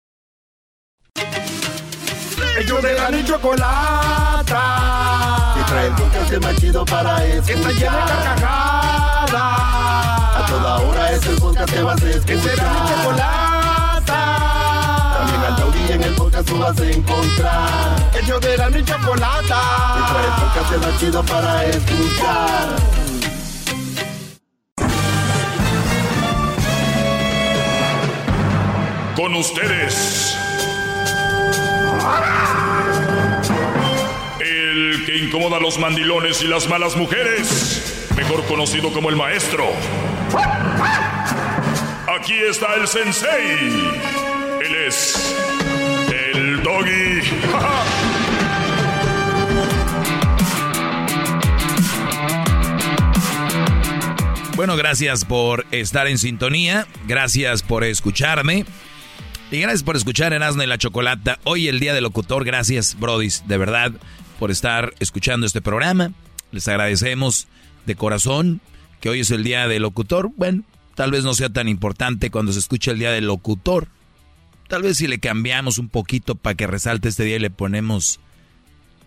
Ellos 2.61 2.81
de 2.83 2.93
la 2.93 3.09
ni 3.09 3.25
chocolata. 3.25 4.53
Que 5.55 5.63
trae 5.63 5.87
el 5.87 5.93
podcast 5.93 6.37
más 6.43 6.55
chido 6.57 6.85
para 6.85 7.25
escuchar. 7.25 7.57
Está 7.57 7.71
llena 7.71 8.05
de 8.05 8.11
carcajadas. 8.11 9.33
A 9.33 10.45
toda 10.47 10.77
hora 10.81 11.11
es 11.11 11.25
el 11.25 11.37
podcast 11.37 11.73
que 11.73 11.81
vas 11.81 12.03
a 12.03 12.09
escuchar. 12.09 12.25
Que 12.27 12.37
será 12.37 12.71
mi 12.71 12.79
chocolata. 12.87 14.19
También 15.17 15.41
al 15.41 15.55
taurí 15.55 15.91
en 15.91 16.03
el 16.03 16.13
podcast 16.13 16.47
tú 16.47 16.59
vas 16.59 16.79
a 16.79 16.85
encontrar. 16.85 18.11
Ellos 18.21 18.41
de 18.41 18.57
la 18.57 18.69
ni 18.69 18.85
chocolata. 18.85 19.61
Que 19.95 20.01
trae 20.13 20.25
el 20.27 20.33
podcast 20.43 20.85
más 20.85 20.99
chido 20.99 21.23
para 21.23 21.65
escuchar. 21.65 22.67
Con 29.15 29.33
ustedes. 29.33 30.40
El 34.39 35.03
que 35.05 35.17
incomoda 35.17 35.57
a 35.57 35.59
los 35.59 35.77
mandilones 35.79 36.41
y 36.41 36.47
las 36.47 36.67
malas 36.67 36.95
mujeres. 36.95 38.07
Mejor 38.15 38.45
conocido 38.45 38.91
como 38.91 39.09
el 39.09 39.15
maestro. 39.15 39.65
Aquí 42.19 42.35
está 42.49 42.75
el 42.75 42.87
sensei. 42.87 43.57
Él 44.61 44.75
es. 44.87 45.35
El 46.33 46.61
doggy. 46.63 47.21
Bueno, 54.55 54.75
gracias 54.75 55.25
por 55.25 55.65
estar 55.71 56.07
en 56.07 56.19
sintonía. 56.19 56.85
Gracias 57.07 57.63
por 57.63 57.83
escucharme. 57.83 58.65
Y 59.51 59.59
gracias 59.59 59.83
por 59.83 59.97
escuchar 59.97 60.31
Erasmo 60.31 60.63
y 60.63 60.67
la 60.67 60.77
Chocolata. 60.77 61.37
Hoy 61.43 61.67
el 61.67 61.81
día 61.81 61.93
del 61.93 62.03
locutor. 62.05 62.45
Gracias, 62.45 62.97
Brodis, 62.97 63.43
de 63.47 63.57
verdad, 63.57 63.91
por 64.39 64.49
estar 64.49 64.93
escuchando 64.99 65.45
este 65.45 65.61
programa. 65.61 66.13
Les 66.53 66.69
agradecemos 66.69 67.49
de 67.85 67.95
corazón 67.95 68.61
que 69.01 69.09
hoy 69.09 69.19
es 69.19 69.31
el 69.31 69.43
día 69.43 69.67
del 69.67 69.81
locutor. 69.81 70.31
Bueno, 70.37 70.63
tal 70.95 71.11
vez 71.11 71.25
no 71.25 71.33
sea 71.33 71.49
tan 71.49 71.67
importante 71.67 72.31
cuando 72.31 72.53
se 72.53 72.59
escucha 72.59 72.91
el 72.91 72.99
día 72.99 73.11
del 73.11 73.27
locutor. 73.27 73.89
Tal 74.69 74.83
vez 74.83 74.97
si 74.97 75.07
le 75.07 75.19
cambiamos 75.19 75.79
un 75.79 75.89
poquito 75.89 76.35
para 76.35 76.55
que 76.55 76.65
resalte 76.65 77.09
este 77.09 77.25
día 77.25 77.35
y 77.35 77.39
le 77.39 77.49
ponemos 77.49 78.21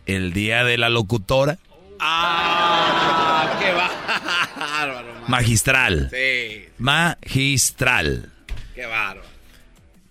el 0.05 0.35
día 0.35 0.62
de 0.62 0.77
la 0.77 0.91
locutora. 0.91 1.59
¡Ah! 2.01 3.59
¡Qué 3.59 3.73
bárbaro! 3.73 5.09
Magistral. 5.27 6.11
Sí, 6.12 6.65
Magistral. 6.77 8.31
qué 8.75 8.85
bárbaro. 8.85 9.34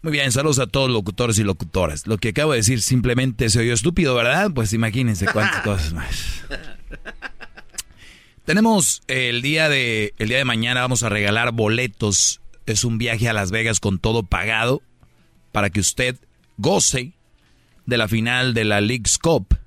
Muy 0.04 0.12
bien, 0.12 0.34
saludos 0.34 0.60
a 0.60 0.68
todos 0.68 0.90
los 0.90 0.96
locutores 0.96 1.40
y 1.40 1.46
locutoras. 1.46 2.08
Lo 2.08 2.18
que 2.18 2.30
acabo 2.30 2.52
de 2.52 2.58
decir 2.58 2.82
simplemente 2.82 3.50
se 3.50 3.60
oyó 3.60 3.74
estúpido, 3.74 4.14
¿verdad? 4.16 4.52
Pues 4.54 4.74
imagínense 4.74 5.26
cuántas 5.32 5.62
cosas 5.64 5.94
más. 5.94 6.44
Tenemos 8.44 9.02
el 9.08 9.42
día 9.42 9.70
de 9.70 10.14
el 10.18 10.28
día 10.28 10.40
de 10.40 10.44
mañana 10.44 10.82
vamos 10.82 11.04
a 11.04 11.10
regalar 11.10 11.54
boletos. 11.54 12.42
Es 12.66 12.84
un 12.84 12.98
viaje 12.98 13.30
a 13.30 13.34
Las 13.34 13.52
Vegas 13.52 13.80
con 13.80 13.98
todo 13.98 14.24
pagado 14.24 14.82
para 15.54 15.70
que 15.70 15.80
usted 15.80 16.18
goce 16.58 17.14
de 17.86 17.98
la 17.98 18.10
final 18.10 18.54
de 18.54 18.66
la 18.66 18.82
League's 18.82 19.18
Cup. 19.18 19.58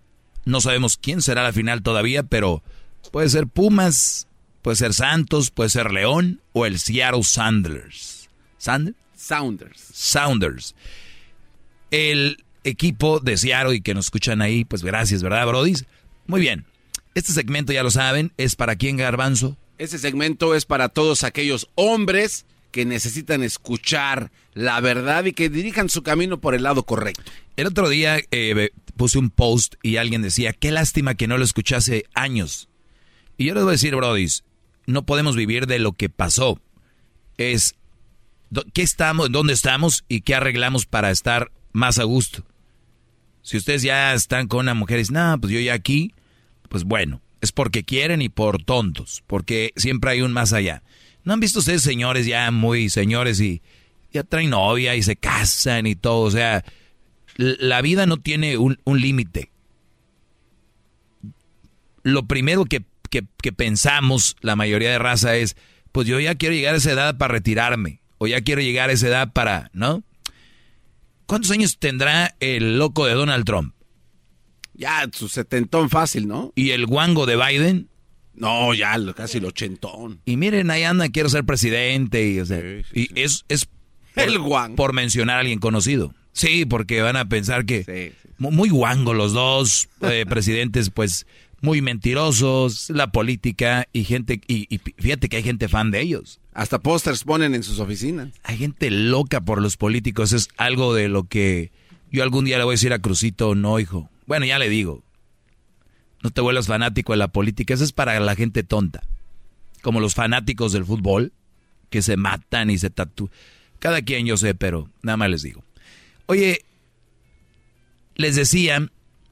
No 0.44 0.60
sabemos 0.60 0.98
quién 0.98 1.22
será 1.22 1.44
la 1.44 1.54
final 1.54 1.82
todavía, 1.82 2.24
pero 2.24 2.62
puede 3.10 3.30
ser 3.30 3.46
Pumas, 3.46 4.28
puede 4.60 4.76
ser 4.76 4.92
Santos, 4.92 5.50
puede 5.50 5.70
ser 5.70 5.92
León 5.92 6.42
o 6.52 6.66
el 6.66 6.78
Seattle 6.78 7.22
Sounders. 7.22 8.28
¿Sanders? 8.58 9.05
Sounders. 9.27 9.81
Sounders. 9.93 10.74
El 11.90 12.44
equipo 12.62 13.19
de 13.20 13.36
Seattle 13.36 13.74
y 13.74 13.81
que 13.81 13.94
nos 13.94 14.07
escuchan 14.07 14.40
ahí, 14.40 14.65
pues 14.65 14.85
gracias, 14.85 15.23
¿verdad, 15.23 15.47
Brody? 15.47 15.74
Muy 16.27 16.40
bien. 16.40 16.65
Este 17.15 17.32
segmento, 17.32 17.73
ya 17.73 17.82
lo 17.82 17.90
saben, 17.90 18.32
es 18.36 18.57
para 18.57 18.77
quién, 18.77 18.97
Garbanzo. 18.97 19.57
Este 19.78 19.98
segmento 19.98 20.55
es 20.55 20.65
para 20.65 20.89
todos 20.89 21.24
aquellos 21.24 21.69
hombres 21.74 22.47
que 22.70 22.85
necesitan 22.85 23.43
escuchar 23.43 24.31
la 24.55 24.81
verdad 24.81 25.24
y 25.24 25.32
que 25.32 25.48
dirijan 25.48 25.89
su 25.89 26.03
camino 26.03 26.40
por 26.40 26.55
el 26.55 26.62
lado 26.62 26.85
correcto. 26.85 27.32
El 27.57 27.66
otro 27.66 27.89
día 27.89 28.19
eh, 28.31 28.70
puse 28.97 29.19
un 29.19 29.31
post 29.31 29.74
y 29.82 29.97
alguien 29.97 30.23
decía, 30.23 30.53
qué 30.53 30.70
lástima 30.70 31.15
que 31.15 31.27
no 31.27 31.39
lo 31.39 31.44
escuchase 31.44 32.05
años. 32.15 32.69
Y 33.39 33.47
yo 33.47 33.55
les 33.55 33.65
voy 33.65 33.70
a 33.70 33.73
decir, 33.73 33.97
Brody, 33.97 34.28
no 34.86 35.05
podemos 35.05 35.36
vivir 35.36 35.66
de 35.66 35.78
lo 35.78 35.93
que 35.93 36.09
pasó. 36.11 36.61
Es 37.39 37.74
qué 38.73 38.82
estamos, 38.82 39.31
dónde 39.31 39.52
estamos 39.52 40.05
y 40.09 40.20
qué 40.20 40.35
arreglamos 40.35 40.86
para 40.86 41.10
estar 41.10 41.51
más 41.73 41.98
a 41.98 42.05
gusto. 42.05 42.44
Si 43.43 43.56
ustedes 43.56 43.82
ya 43.82 44.12
están 44.14 44.48
con 44.48 44.60
una 44.60 44.74
mujer 44.74 44.98
y 44.98 45.02
dicen, 45.02 45.14
no, 45.14 45.40
pues 45.40 45.52
yo 45.52 45.60
ya 45.60 45.74
aquí, 45.74 46.12
pues 46.68 46.85
bueno, 46.85 47.23
es 47.40 47.52
porque 47.52 47.85
quieren 47.85 48.23
y 48.23 48.28
por 48.28 48.62
tontos, 48.62 49.23
porque 49.27 49.73
siempre 49.77 50.10
hay 50.10 50.23
un 50.23 50.32
más 50.32 50.52
allá. 50.52 50.82
¿No 51.24 51.32
han 51.32 51.40
visto 51.40 51.60
ustedes 51.60 51.82
señores 51.82 52.27
ya 52.27 52.51
muy 52.51 52.89
señores 52.89 53.40
y 53.40 53.62
ya 54.12 54.23
traen 54.24 54.51
novia 54.51 54.97
y 54.97 55.02
se 55.02 55.16
casan 55.16 55.86
y 55.86 55.94
todo? 55.94 56.23
O 56.23 56.31
sea, 56.31 56.64
la 57.36 57.82
vida 57.82 58.06
no 58.06 58.16
tiene 58.16 58.56
un, 58.56 58.78
límite. 58.85 59.51
Lo 62.02 62.27
primero 62.27 62.64
que 62.64 62.85
que, 63.10 63.24
que 63.40 63.52
pensamos 63.52 64.36
la 64.40 64.56
mayoría 64.56 64.90
de 64.90 64.98
raza 64.98 65.36
es, 65.36 65.56
pues 65.93 66.09
yo 66.09 66.18
ya 66.20 66.35
quiero 66.35 66.55
llegar 66.55 66.74
a 66.74 66.78
esa 66.78 66.93
edad 66.93 67.16
para 67.16 67.32
retirarme, 67.32 68.01
o 68.18 68.26
ya 68.26 68.40
quiero 68.40 68.60
llegar 68.62 68.90
a 68.90 68.93
esa 68.93 69.09
edad 69.09 69.32
para, 69.32 69.70
¿no? 69.72 70.02
¿Cuántos 71.26 71.51
años 71.51 71.78
tendrá 71.78 72.36
el 72.40 72.78
loco 72.78 73.06
de 73.06 73.14
Donald 73.14 73.44
Trump? 73.44 73.74
Ya, 74.74 75.09
su 75.12 75.28
setentón 75.28 75.90
fácil, 75.90 76.28
¿no? 76.28 76.52
¿Y 76.55 76.70
el 76.70 76.86
guango 76.86 77.26
de 77.26 77.36
Biden? 77.36 77.88
No, 78.34 78.74
ya, 78.74 78.94
casi 79.16 79.38
el 79.38 79.47
ochentón. 79.47 80.20
Y 80.26 80.36
miren, 80.36 80.70
ahí 80.70 80.82
anda, 80.84 81.09
quiero 81.09 81.28
ser 81.30 81.44
presidente. 81.44 82.28
Y, 82.28 82.40
o 82.40 82.44
sea, 82.47 82.60
y 82.93 83.09
es, 83.20 83.44
es 83.48 83.64
por, 84.14 84.24
El 84.28 84.38
guango. 84.38 84.76
por 84.76 84.93
mencionar 84.93 85.36
a 85.36 85.40
alguien 85.40 85.59
conocido. 85.59 86.14
Sí, 86.32 86.66
porque 86.66 87.01
van 87.01 87.16
a 87.16 87.28
pensar 87.28 87.64
que 87.64 88.12
mu- 88.36 88.51
muy 88.51 88.68
guango 88.68 89.14
los 89.14 89.32
dos 89.32 89.88
eh, 90.02 90.26
presidentes, 90.28 90.90
pues 90.90 91.26
muy 91.62 91.80
mentirosos, 91.80 92.90
la 92.90 93.10
política 93.10 93.88
y 93.94 94.05
gente, 94.05 94.43
y, 94.47 94.66
y 94.72 94.78
fíjate 94.98 95.30
que 95.30 95.38
hay 95.38 95.43
gente 95.43 95.68
fan 95.68 95.90
de 95.90 96.02
ellos. 96.02 96.38
Hasta 96.56 96.78
pósters 96.78 97.22
ponen 97.22 97.54
en 97.54 97.62
sus 97.62 97.80
oficinas. 97.80 98.30
Hay 98.42 98.56
gente 98.56 98.90
loca 98.90 99.42
por 99.42 99.60
los 99.60 99.76
políticos, 99.76 100.32
es 100.32 100.48
algo 100.56 100.94
de 100.94 101.08
lo 101.08 101.24
que 101.24 101.70
yo 102.10 102.22
algún 102.22 102.46
día 102.46 102.56
le 102.56 102.64
voy 102.64 102.72
a 102.72 102.78
decir 102.78 102.94
a 102.94 102.98
Crucito, 102.98 103.54
no, 103.54 103.78
hijo. 103.78 104.08
Bueno, 104.24 104.46
ya 104.46 104.58
le 104.58 104.70
digo, 104.70 105.04
no 106.22 106.30
te 106.30 106.40
vuelvas 106.40 106.66
fanático 106.66 107.12
de 107.12 107.18
la 107.18 107.28
política, 107.28 107.74
eso 107.74 107.84
es 107.84 107.92
para 107.92 108.18
la 108.20 108.34
gente 108.34 108.62
tonta. 108.62 109.02
Como 109.82 110.00
los 110.00 110.14
fanáticos 110.14 110.72
del 110.72 110.86
fútbol, 110.86 111.34
que 111.90 112.00
se 112.00 112.16
matan 112.16 112.70
y 112.70 112.78
se 112.78 112.88
tatúan. 112.88 113.30
Cada 113.78 114.00
quien 114.00 114.24
yo 114.24 114.38
sé, 114.38 114.54
pero 114.54 114.88
nada 115.02 115.18
más 115.18 115.28
les 115.28 115.42
digo. 115.42 115.62
Oye, 116.24 116.64
les 118.14 118.34
decía 118.34 118.90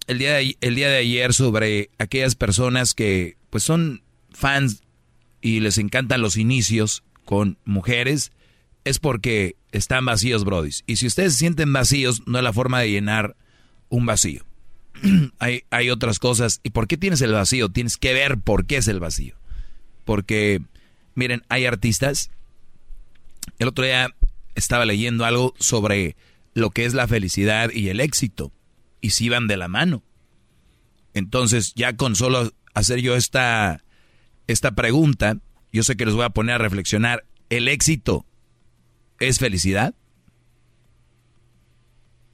el 0.08 0.18
día, 0.18 0.34
de, 0.34 0.58
el 0.60 0.74
día 0.74 0.90
de 0.90 0.98
ayer 0.98 1.32
sobre 1.32 1.88
aquellas 1.96 2.34
personas 2.34 2.92
que 2.92 3.38
pues 3.48 3.64
son 3.64 4.02
fans 4.30 4.82
y 5.40 5.60
les 5.60 5.78
encantan 5.78 6.20
los 6.20 6.36
inicios 6.36 7.02
con 7.24 7.58
mujeres, 7.64 8.32
es 8.84 8.98
porque 8.98 9.56
están 9.72 10.04
vacíos, 10.04 10.44
brodis. 10.44 10.84
Y 10.86 10.96
si 10.96 11.06
ustedes 11.06 11.32
se 11.32 11.40
sienten 11.40 11.72
vacíos, 11.72 12.22
no 12.26 12.38
es 12.38 12.44
la 12.44 12.52
forma 12.52 12.80
de 12.80 12.90
llenar 12.90 13.36
un 13.88 14.06
vacío. 14.06 14.44
hay, 15.38 15.64
hay 15.70 15.90
otras 15.90 16.18
cosas. 16.18 16.60
¿Y 16.62 16.70
por 16.70 16.86
qué 16.86 16.96
tienes 16.96 17.20
el 17.22 17.32
vacío? 17.32 17.68
Tienes 17.70 17.96
que 17.96 18.12
ver 18.12 18.38
por 18.38 18.66
qué 18.66 18.76
es 18.76 18.88
el 18.88 19.00
vacío. 19.00 19.36
Porque, 20.04 20.60
miren, 21.14 21.42
hay 21.48 21.66
artistas. 21.66 22.30
El 23.58 23.68
otro 23.68 23.84
día 23.84 24.14
estaba 24.54 24.84
leyendo 24.84 25.24
algo 25.24 25.54
sobre 25.58 26.16
lo 26.52 26.70
que 26.70 26.84
es 26.84 26.94
la 26.94 27.08
felicidad 27.08 27.70
y 27.72 27.88
el 27.88 28.00
éxito. 28.00 28.52
Y 29.00 29.10
si 29.10 29.28
van 29.28 29.46
de 29.46 29.56
la 29.56 29.68
mano. 29.68 30.02
Entonces, 31.14 31.72
ya 31.74 31.96
con 31.96 32.16
solo 32.16 32.52
hacer 32.74 33.00
yo 33.00 33.14
esta, 33.16 33.84
esta 34.46 34.74
pregunta, 34.74 35.38
yo 35.74 35.82
sé 35.82 35.96
que 35.96 36.04
los 36.06 36.14
voy 36.14 36.24
a 36.24 36.30
poner 36.30 36.54
a 36.54 36.58
reflexionar. 36.58 37.24
¿El 37.50 37.68
éxito 37.68 38.24
es 39.18 39.38
felicidad? 39.38 39.94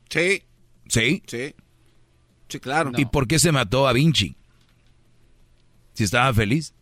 Sí. 0.09 0.43
¿Sí? 0.89 1.23
Sí. 1.27 1.55
Sí, 2.49 2.61
claro. 2.61 2.93
¿Y 2.97 3.05
por 3.07 3.27
qué 3.27 3.39
se 3.39 3.53
mató 3.53 3.87
a 3.89 3.93
Vinci? 3.93 4.37
Si 5.95 6.05
estaba 6.05 6.33
feliz. 6.35 6.75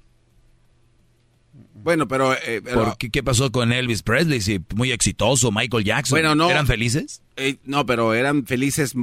Bueno, 1.74 2.09
pero... 2.09 2.32
eh, 2.35 2.60
pero- 2.62 2.85
¿Por 2.85 2.97
qué, 2.98 3.10
¿Qué 3.10 3.22
pasó 3.22 3.52
con 3.52 3.72
Elvis 3.72 4.02
Presley? 4.02 4.40
Sí, 4.40 4.60
muy 4.74 4.90
exitoso, 4.93 5.52
Michael 5.52 5.85
Jackson. 5.85 6.14
Bueno, 6.16 6.35
no. 6.35 6.51
¿Eran 6.51 6.66
felices? 6.66 7.22
eh, 7.36 7.59
no, 7.64 7.86
pero 7.86 8.14
eran 8.14 8.47
felices 8.47 8.94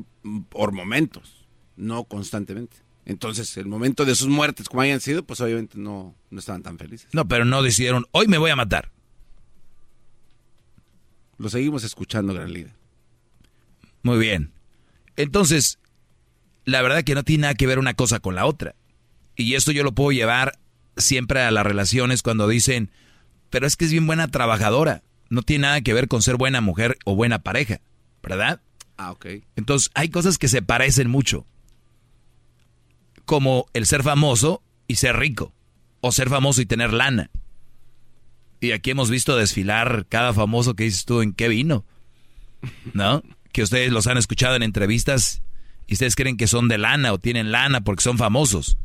por 0.49 0.72
momentos, 0.73 1.45
no 1.77 2.03
constantemente. 2.03 2.77
Entonces, 3.06 3.56
el 3.57 3.68
momento 3.68 4.03
de 4.03 4.15
sus 4.15 4.27
muertes, 4.27 4.68
como 4.68 4.82
hayan 4.82 4.99
sido, 4.99 5.23
pues 5.23 5.40
obviamente 5.40 5.77
no, 5.77 6.15
no 6.32 6.40
estaban 6.40 6.64
tan 6.64 6.77
felices. 6.77 7.07
No, 7.14 7.27
pero 7.27 7.45
no 7.45 7.61
decidieron, 7.61 8.06
hoy 8.11 8.27
me 8.27 8.40
voy 8.40 8.49
a 8.49 8.56
matar. 8.56 8.91
Lo 11.38 11.49
seguimos 11.49 11.84
escuchando, 11.84 12.34
gran 12.34 12.52
líder. 12.52 12.73
Muy 14.02 14.18
bien. 14.18 14.52
Entonces, 15.18 15.80
la 16.65 16.82
verdad 16.82 17.03
que 17.03 17.15
no 17.15 17.23
tiene 17.23 17.44
nada 17.44 17.53
que 17.53 17.68
ver 17.68 17.77
una 17.77 17.94
cosa 17.94 18.19
con 18.19 18.36
la 18.36 18.45
otra. 18.45 18.76
Y 19.36 19.53
esto 19.53 19.72
yo 19.72 19.84
lo 19.84 19.94
puedo 19.94 20.11
llevar 20.11 20.57
siempre 20.98 21.41
a 21.41 21.52
las 21.52 21.65
relaciones 21.65 22.23
cuando 22.23 22.48
dicen, 22.48 22.91
pero 23.49 23.68
es 23.68 23.76
que 23.76 23.86
es 23.86 23.91
bien 23.91 24.07
buena 24.07 24.30
trabajadora. 24.30 25.03
No 25.30 25.44
tiene 25.44 25.64
nada 25.64 25.82
que 25.82 25.94
ver 25.94 26.07
con 26.07 26.22
ser 26.22 26.38
buena 26.38 26.61
mujer 26.61 26.98
o 27.06 27.15
buena 27.15 27.40
pareja, 27.40 27.82
¿verdad? 28.23 28.61
Ah, 28.98 29.11
ok. 29.11 29.26
Entonces, 29.56 29.91
hay 29.94 30.10
cosas 30.10 30.38
que 30.38 30.48
se 30.48 30.61
parecen 30.61 31.10
mucho. 31.10 31.45
Como 33.26 33.66
el 33.74 33.86
ser 33.86 34.04
famoso 34.04 34.62
y 34.88 34.96
ser 34.96 35.18
rico. 35.18 35.54
O 36.02 36.12
ser 36.12 36.30
famoso 36.30 36.62
y 36.62 36.66
tener 36.66 36.94
lana. 36.94 37.30
Y 38.60 38.72
aquí 38.72 38.92
hemos 38.92 39.10
visto 39.10 39.36
desfilar 39.36 40.06
cada 40.08 40.34
famoso 40.34 40.76
que 40.76 40.86
dices 40.86 41.06
tú 41.06 41.22
en 41.22 41.34
qué 41.34 41.48
vino. 41.48 41.86
¿No? 42.94 43.24
Que 43.52 43.64
ustedes 43.64 43.92
los 43.92 44.08
han 44.08 44.18
escuchado 44.18 44.56
en 44.56 44.64
entrevistas 44.64 45.42
y 45.88 45.94
ustedes 45.94 46.16
creen 46.16 46.38
que 46.38 46.48
son 46.48 46.68
de 46.68 46.78
lana 46.78 47.14
o 47.14 47.20
tienen 47.20 47.52
lana 47.52 47.82
porque 47.82 48.04
son 48.04 48.18
famosos. 48.18 48.78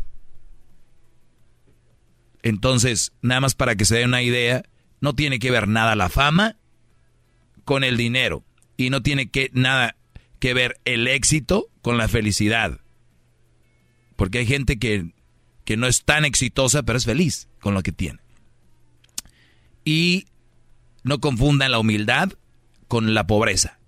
Entonces, 2.43 3.13
nada 3.23 3.41
más 3.41 3.55
para 3.55 3.77
que 3.77 3.85
se 3.85 3.97
den 3.97 4.09
una 4.09 4.23
idea, 4.23 4.63
no 5.01 5.15
tiene 5.15 5.39
que 5.39 5.51
ver 5.51 5.69
nada 5.69 5.97
la 5.97 6.09
fama 6.09 6.57
con 7.65 7.85
el 7.85 7.97
dinero 7.97 8.45
y 8.77 8.91
no 8.91 9.03
tiene 9.03 9.31
que 9.31 9.51
nada 9.53 9.97
que 10.39 10.55
ver 10.55 10.81
el 10.85 11.07
éxito 11.07 11.67
con 11.83 11.99
la 11.99 12.09
felicidad. 12.09 12.81
Porque 14.21 14.37
hay 14.37 14.47
gente 14.47 14.79
que, 14.79 15.15
que 15.65 15.79
no 15.79 15.87
es 15.87 16.05
tan 16.05 16.27
exitosa, 16.27 16.83
pero 16.83 16.99
es 16.99 17.07
feliz 17.07 17.49
con 17.59 17.73
lo 17.73 17.83
que 17.83 17.91
tiene. 17.91 18.19
Y 19.83 20.27
no 21.03 21.21
confundan 21.21 21.71
la 21.71 21.79
humildad 21.79 22.31
con 22.87 23.15
la 23.15 23.27
pobreza. 23.27 23.79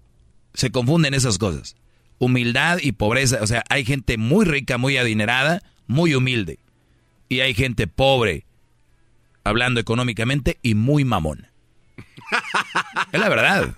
Se 0.54 0.70
confunden 0.70 1.12
esas 1.12 1.36
cosas. 1.36 1.76
Humildad 2.18 2.78
y 2.80 2.92
pobreza. 2.92 3.40
O 3.42 3.46
sea, 3.46 3.62
hay 3.68 3.84
gente 3.84 4.16
muy 4.16 4.46
rica, 4.46 4.78
muy 4.78 4.96
adinerada, 4.96 5.62
muy 5.86 6.14
humilde. 6.14 6.60
Y 7.28 7.40
hay 7.40 7.52
gente 7.52 7.86
pobre, 7.86 8.46
hablando 9.44 9.80
económicamente, 9.80 10.59
y 10.62 10.74
muy 10.74 11.04
mamona. 11.04 11.52
es 13.12 13.20
la 13.20 13.28
verdad. 13.28 13.76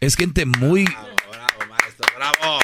Es 0.00 0.16
gente 0.16 0.46
muy... 0.46 0.84
¡Bravo! 0.86 1.58
¡Bravo! 2.16 2.58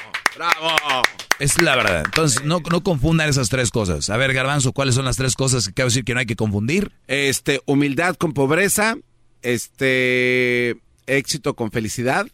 Es 1.38 1.60
la 1.62 1.76
verdad. 1.76 2.02
Entonces, 2.04 2.44
no, 2.44 2.60
no 2.70 2.82
confundan 2.82 3.28
esas 3.28 3.48
tres 3.48 3.70
cosas. 3.70 4.10
A 4.10 4.16
ver, 4.16 4.32
Garbanzo, 4.32 4.72
¿cuáles 4.72 4.94
son 4.94 5.04
las 5.04 5.16
tres 5.16 5.34
cosas 5.34 5.66
que 5.66 5.74
quiero 5.74 5.88
decir 5.88 6.04
que 6.04 6.14
no 6.14 6.20
hay 6.20 6.26
que 6.26 6.36
confundir? 6.36 6.92
Este, 7.06 7.62
humildad 7.66 8.16
con 8.16 8.32
pobreza, 8.32 8.96
este, 9.42 10.76
éxito 11.06 11.54
con 11.54 11.70
felicidad, 11.70 12.26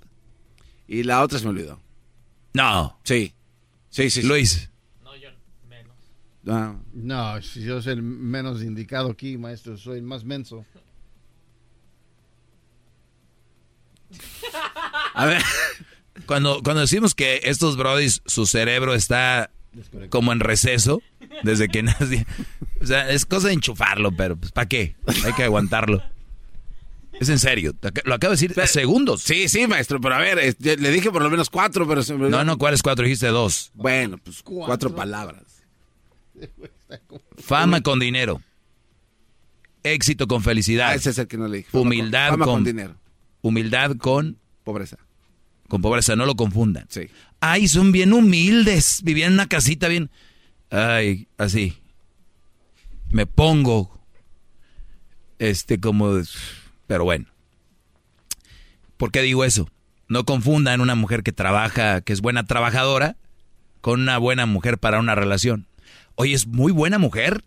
y 0.89 1.05
la 1.05 1.23
otra 1.23 1.39
se 1.39 1.45
me 1.45 1.51
olvidó. 1.51 1.81
No. 2.53 2.99
Sí. 3.05 3.35
Sí, 3.91 4.11
sí. 4.11 4.23
sí. 4.23 4.27
Luis. 4.27 4.71
Ah. 6.49 6.77
No, 6.93 7.43
si 7.43 7.63
yo 7.63 7.83
soy 7.83 7.95
el 7.95 8.03
menos 8.03 8.63
indicado 8.63 9.11
aquí, 9.11 9.37
maestro, 9.37 9.77
soy 9.77 9.99
el 9.99 10.05
más 10.05 10.25
menso. 10.25 10.65
A 15.15 15.27
ver. 15.27 15.43
Cuando, 16.25 16.63
cuando 16.63 16.81
decimos 16.81 17.15
que 17.15 17.41
estos 17.45 17.77
brodis, 17.77 18.23
su 18.27 18.47
cerebro 18.47 18.95
está 18.95 19.51
como 20.09 20.33
en 20.33 20.41
receso, 20.41 21.03
desde 21.43 21.69
que 21.69 21.83
nace. 21.83 22.27
O 22.81 22.87
sea, 22.87 23.11
es 23.11 23.27
cosa 23.27 23.49
de 23.49 23.55
enchufarlo, 23.55 24.13
pero 24.13 24.37
pues 24.37 24.53
¿para 24.53 24.67
qué? 24.69 24.97
Hay 25.25 25.33
que 25.35 25.45
aguantarlo. 25.45 26.03
Es 27.19 27.29
en 27.31 27.39
serio, 27.39 27.75
lo 28.05 28.15
acabo 28.15 28.35
de 28.35 28.41
decir 28.49 28.55
segundos. 28.67 29.23
Sí, 29.23 29.49
sí, 29.49 29.67
maestro, 29.67 30.01
pero 30.03 30.15
a 30.17 30.19
ver, 30.19 30.39
es- 30.39 30.57
le 30.61 30.91
dije 30.91 31.11
por 31.11 31.23
lo 31.23 31.31
menos 31.31 31.49
cuatro, 31.49 31.87
pero 31.89 32.03
se 32.03 32.15
me. 32.15 32.29
No, 32.29 32.45
no, 32.45 32.59
¿cuáles 32.59 32.83
cuatro? 32.83 33.05
Dijiste 33.05 33.29
dos. 33.29 33.71
Bueno, 33.75 34.19
pues 34.19 34.43
cuatro, 34.43 34.95
palabras. 34.95 35.43
Fama 37.39 37.81
con 37.81 37.99
dinero. 37.99 38.41
Éxito 39.83 40.27
con 40.27 40.43
felicidad. 40.43 40.91
Ah, 40.91 40.95
ese 40.95 41.11
es 41.11 41.19
el 41.19 41.27
que 41.29 41.37
no 41.39 41.49
le 41.49 41.59
dije. 41.59 41.71
Fama 41.71 41.83
Humildad 41.83 42.29
con- 42.31 42.39
fama 42.39 42.45
con, 42.45 42.55
con 42.55 42.65
dinero. 42.65 42.95
Humildad 43.43 43.97
con 43.97 44.37
Pobreza. 44.65 44.99
Con 45.69 45.83
pobreza, 45.83 46.17
no 46.17 46.27
lo 46.27 46.35
confundan. 46.35 46.87
Sí. 46.89 47.09
Ay, 47.41 47.69
son 47.69 47.93
bien 47.93 48.13
humildes, 48.13 49.01
vivían 49.03 49.29
en 49.29 49.35
una 49.35 49.49
casita 49.49 49.89
bien. 49.89 50.11
Ay, 50.71 51.29
así. 51.39 51.79
Me 53.11 53.27
pongo. 53.27 53.99
Este, 55.39 55.81
como. 55.81 56.21
Pero 56.87 57.05
bueno. 57.05 57.27
¿Por 58.97 59.11
qué 59.11 59.23
digo 59.23 59.45
eso? 59.45 59.69
No 60.09 60.25
confundan 60.25 60.81
una 60.81 60.95
mujer 60.95 61.23
que 61.23 61.33
trabaja, 61.33 62.01
que 62.01 62.13
es 62.13 62.21
buena 62.21 62.45
trabajadora, 62.45 63.17
con 63.81 64.01
una 64.01 64.19
buena 64.19 64.47
mujer 64.47 64.79
para 64.79 65.01
una 65.01 65.15
relación. 65.15 65.67
Oye, 66.15 66.35
es 66.35 66.47
muy 66.47 66.73
buena 66.73 66.99
mujer. 66.99 67.45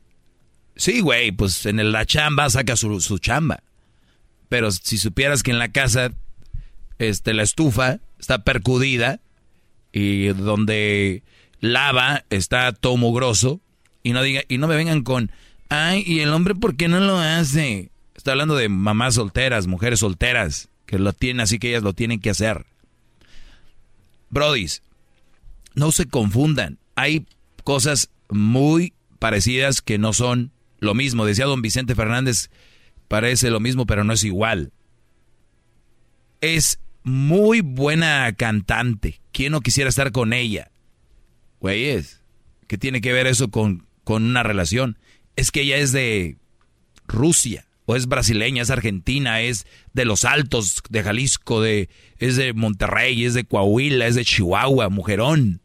Sí, 0.76 1.00
güey, 1.02 1.32
pues 1.32 1.66
en 1.66 1.92
la 1.92 2.06
chamba 2.06 2.50
saca 2.50 2.76
su, 2.76 3.02
su 3.02 3.18
chamba. 3.18 3.64
Pero 4.48 4.72
si 4.72 4.98
supieras 4.98 5.44
que 5.44 5.52
en 5.52 5.60
la 5.60 5.72
casa, 5.72 6.12
este, 7.00 7.34
la 7.34 7.44
estufa 7.44 8.00
está 8.20 8.44
percudida 8.44 9.20
y 9.92 10.28
donde 10.28 11.24
lava 11.60 12.24
está 12.30 12.72
todo 12.74 12.98
mugroso 12.98 13.62
y 14.04 14.14
no 14.14 14.22
diga 14.22 14.42
y 14.48 14.58
no 14.58 14.68
me 14.68 14.76
vengan 14.76 15.02
con 15.04 15.32
Ay, 15.70 16.04
¿y 16.06 16.22
el 16.22 16.34
hombre 16.34 16.56
por 16.56 16.76
qué 16.76 16.88
no 16.88 17.00
lo 17.00 17.20
hace? 17.20 17.92
Está 18.16 18.32
hablando 18.32 18.56
de 18.56 18.70
mamás 18.70 19.16
solteras, 19.16 19.68
mujeres 19.68 20.00
solteras, 20.00 20.70
que 20.88 20.98
lo 20.98 21.14
tienen 21.14 21.42
así 21.42 21.60
que 21.60 21.70
ellas 21.70 21.84
lo 21.84 21.94
tienen 21.94 22.20
que 22.20 22.32
hacer. 22.32 22.66
Brodis, 24.32 24.82
no 25.76 25.92
se 25.92 26.08
confundan. 26.08 26.80
Hay 26.96 27.28
cosas 27.64 28.10
muy 28.30 28.94
parecidas 29.20 29.82
que 29.82 30.00
no 30.00 30.12
son 30.14 30.52
lo 30.80 30.96
mismo. 30.96 31.26
Decía 31.26 31.46
don 31.46 31.62
Vicente 31.62 31.94
Fernández, 31.94 32.50
parece 33.08 33.52
lo 33.52 33.60
mismo, 33.60 33.86
pero 33.86 34.04
no 34.04 34.14
es 34.14 34.24
igual. 34.24 34.72
Es 36.42 36.80
muy 37.10 37.62
buena 37.62 38.32
cantante. 38.34 39.20
¿Quién 39.32 39.52
no 39.52 39.62
quisiera 39.62 39.90
estar 39.90 40.12
con 40.12 40.32
ella? 40.32 40.72
Güeyes, 41.60 42.22
¿qué 42.68 42.78
tiene 42.78 43.02
que 43.02 43.12
ver 43.12 43.28
eso 43.28 43.50
con, 43.50 43.88
con 44.04 44.24
una 44.24 44.44
relación? 44.44 44.98
Es 45.36 45.52
que 45.52 45.62
ella 45.62 45.78
es 45.78 45.92
de 45.92 46.38
Rusia, 47.08 47.66
o 47.86 47.96
es 47.96 48.08
brasileña, 48.08 48.62
es 48.62 48.70
argentina, 48.70 49.42
es 49.42 49.66
de 49.94 50.06
los 50.06 50.24
Altos, 50.24 50.84
de 50.90 51.02
Jalisco, 51.02 51.62
de, 51.62 51.90
es 52.20 52.36
de 52.36 52.54
Monterrey, 52.54 53.26
es 53.26 53.34
de 53.34 53.46
Coahuila, 53.46 54.06
es 54.06 54.16
de 54.16 54.24
Chihuahua, 54.24 54.90
mujerón. 54.90 55.62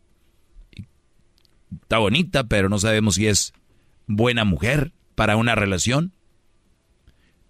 Está 1.82 1.98
bonita, 1.98 2.44
pero 2.44 2.68
no 2.70 2.78
sabemos 2.78 3.16
si 3.16 3.26
es 3.26 3.52
buena 4.06 4.44
mujer 4.44 4.92
para 5.14 5.36
una 5.36 5.54
relación. 5.54 6.12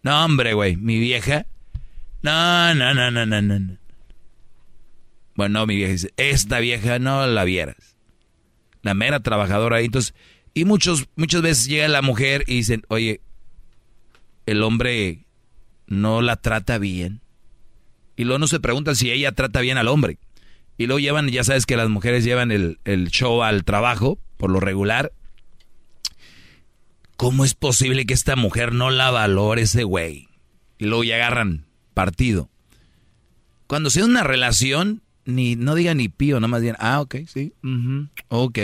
No, 0.03 0.25
hombre, 0.25 0.55
güey, 0.55 0.77
mi 0.77 0.99
vieja. 0.99 1.47
No, 2.23 2.75
no, 2.75 2.95
no, 2.95 3.11
no, 3.11 3.25
no, 3.25 3.41
no. 3.43 3.84
Bueno, 5.37 5.67
mi 5.67 5.77
vieja 5.77 5.93
dice, 5.93 6.15
esta 6.17 6.61
vieja 6.61 6.99
no 6.99 7.27
la 7.27 7.45
vieras. 7.45 7.97
La 8.83 8.95
mera 8.95 9.21
trabajadora 9.21 9.79
ahí. 9.79 9.87
Entonces, 9.87 10.15
y 10.53 10.65
muchos, 10.65 11.09
muchas 11.17 11.43
veces 11.43 11.67
llega 11.67 11.89
la 11.89 12.03
mujer 12.03 12.45
y 12.47 12.57
dicen, 12.57 12.85
oye, 12.89 13.21
el 14.47 14.63
hombre 14.63 15.27
no 15.87 16.23
la 16.23 16.37
trata 16.37 16.79
bien. 16.79 17.21
Y 18.17 18.25
luego 18.25 18.39
no 18.39 18.47
se 18.47 18.61
preguntan 18.61 18.95
si 18.95 19.11
ella 19.11 19.33
trata 19.33 19.61
bien 19.61 19.79
al 19.79 19.89
hombre. 19.89 20.19
Y 20.79 20.87
luego 20.87 21.01
llevan, 21.01 21.29
ya 21.29 21.45
sabes 21.45 21.67
que 21.67 21.77
las 21.77 21.89
mujeres 21.89 22.25
llevan 22.25 22.53
el, 22.53 22.79
el 22.85 23.11
show 23.11 23.43
al 23.43 23.65
trabajo, 23.65 24.19
por 24.37 24.51
lo 24.51 24.61
regular. 24.61 25.13
¿Cómo 27.17 27.45
es 27.45 27.55
posible 27.55 28.07
que 28.07 28.15
esta 28.15 28.37
mujer 28.37 28.73
no 28.73 28.91
la 28.91 29.11
valore 29.11 29.63
ese 29.63 29.85
güey? 29.85 30.29
Y 30.79 30.87
luego 30.87 31.05
ya 31.05 31.17
agarran 31.17 31.67
partido. 31.95 32.51
Cuando 33.67 33.91
sea 33.91 34.05
una 34.05 34.25
relación, 34.25 35.03
ni 35.25 35.57
no 35.57 35.75
diga 35.75 35.95
ni 35.95 36.09
pío, 36.09 36.41
nomás 36.41 36.61
digan, 36.61 36.77
ah, 36.79 37.01
ok, 37.01 37.17
sí, 37.27 37.53
ok. 38.29 38.59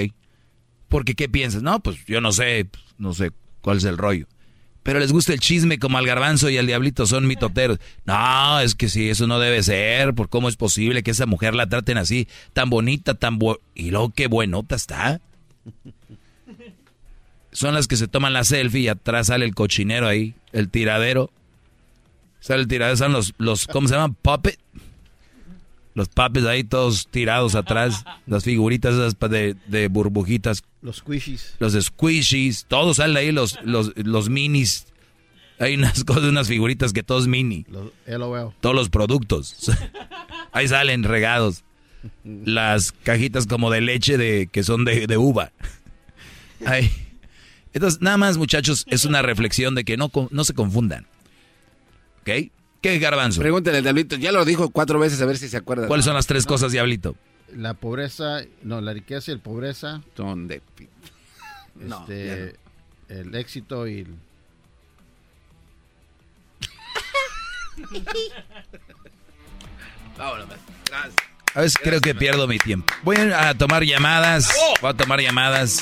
Porque, 0.89 1.15
¿qué 1.15 1.29
piensas? 1.29 1.63
No, 1.63 1.81
pues 1.81 2.05
yo 2.07 2.21
no 2.21 2.33
sé, 2.33 2.69
no 2.99 3.15
sé 3.15 3.31
cuál 3.61 3.79
es 3.79 3.85
el 3.85 3.97
rollo. 3.97 4.27
Pero 4.83 4.99
les 4.99 5.13
gusta 5.13 5.33
el 5.33 5.41
chisme 5.41 5.79
como 5.79 5.99
al 5.99 6.07
garbanzo 6.07 6.49
y 6.49 6.57
al 6.57 6.67
diablito 6.67 7.07
son 7.07 7.27
mitoteros. 7.27 7.79
No, 8.07 8.61
es 8.61 8.75
que 8.75 8.89
sí, 8.89 9.11
eso 9.11 9.27
no 9.27 9.39
debe 9.39 9.63
ser. 9.63 10.15
¿Por 10.15 10.29
cómo 10.29 10.49
es 10.49 10.57
posible 10.57 11.03
que 11.03 11.11
esa 11.11 11.27
mujer 11.27 11.55
la 11.55 11.69
traten 11.69 11.99
así, 11.99 12.29
tan 12.55 12.71
bonita, 12.71 13.15
tan 13.15 13.39
bu 13.39 13.59
y 13.75 13.91
luego 13.91 14.11
qué 14.11 14.27
buenota 14.27 14.77
está? 14.77 15.21
Son 17.53 17.75
las 17.75 17.89
que 17.89 17.97
se 17.97 18.09
toman 18.09 18.33
la 18.33 18.45
selfie 18.45 18.81
y 18.81 18.89
atrás 18.89 19.27
sale 19.27 19.45
el 19.45 19.55
cochinero 19.55 20.09
ahí, 20.09 20.35
el 20.53 20.71
tiradero. 20.71 21.31
Sale 22.41 22.63
el 22.63 22.69
tiradero, 22.69 22.97
son 22.97 23.13
los, 23.13 23.35
los 23.37 23.67
¿cómo 23.67 23.87
se 23.87 23.95
llaman? 23.95 24.15
Puppet. 24.15 24.59
Los 25.95 26.09
papes 26.09 26.45
ahí 26.45 26.63
todos 26.63 27.09
tirados 27.09 27.55
atrás, 27.55 28.05
las 28.27 28.45
figuritas 28.45 28.95
esas 28.95 29.19
de, 29.19 29.57
de 29.67 29.89
burbujitas. 29.89 30.63
Los 30.83 30.99
squishies. 30.99 31.57
Los 31.59 31.73
squishies, 31.73 32.65
todos 32.69 32.99
salen 32.99 33.17
ahí, 33.17 33.33
los, 33.33 33.59
los, 33.65 33.93
los 33.97 34.29
minis. 34.29 34.87
Hay 35.59 35.75
unas 35.75 36.05
cosas, 36.05 36.25
unas 36.25 36.49
figuritas 36.49 36.93
que 36.93 37.03
todos 37.03 37.27
mini. 37.29 37.67
Los 37.69 37.93
LOL. 38.07 38.55
Todos 38.61 38.75
los 38.75 38.89
productos. 38.89 39.71
ahí 40.53 40.69
salen 40.69 41.03
regados. 41.03 41.65
Las 42.25 42.93
cajitas 42.93 43.47
como 43.47 43.71
de 43.71 43.83
leche 43.83 44.17
de 44.17 44.49
que 44.51 44.63
son 44.63 44.85
de, 44.85 45.07
de 45.07 45.17
uva. 45.19 45.53
Ahí. 46.67 46.91
Entonces, 47.75 48.01
nada 48.01 48.17
más, 48.17 48.39
muchachos, 48.39 48.87
es 48.89 49.05
una 49.05 49.21
reflexión 49.21 49.75
de 49.75 49.85
que 49.85 49.99
no, 49.99 50.11
no 50.31 50.45
se 50.45 50.55
confundan. 50.55 51.07
¿Ok? 52.23 52.51
¿Qué 52.81 52.99
garbanzo? 52.99 53.41
Pregúntale 53.41 53.79
al 53.79 53.83
diablito, 53.83 54.17
ya 54.17 54.33
lo 54.33 54.45
dijo 54.45 54.71
cuatro 54.71 54.99
veces 54.99 55.21
a 55.21 55.27
ver 55.27 55.37
si 55.37 55.49
se 55.49 55.57
acuerda. 55.57 55.87
¿Cuáles 55.87 56.05
son 56.05 56.15
las 56.15 56.27
tres 56.27 56.47
cosas, 56.47 56.73
diablito? 56.73 57.15
La 57.55 57.75
pobreza, 57.75 58.43
no, 58.63 58.81
la 58.81 58.93
riqueza 58.93 59.31
y 59.31 59.35
el 59.35 59.41
pobreza. 59.41 60.03
Son 60.17 60.49
de... 60.49 60.63
Este, 61.81 62.57
el 63.09 63.35
éxito 63.35 63.89
y... 63.89 64.01
El... 64.01 64.15
Vámonos, 70.19 70.47
gracias. 70.87 71.15
A 71.55 71.61
veces 71.63 71.79
creo 71.83 72.01
que 72.01 72.15
pierdo 72.15 72.47
mi 72.47 72.59
tiempo. 72.59 72.93
Voy 73.03 73.17
a 73.17 73.55
tomar 73.55 73.83
llamadas. 73.85 74.55
Voy 74.81 74.91
a 74.91 74.95
tomar 74.95 75.21
llamadas. 75.21 75.81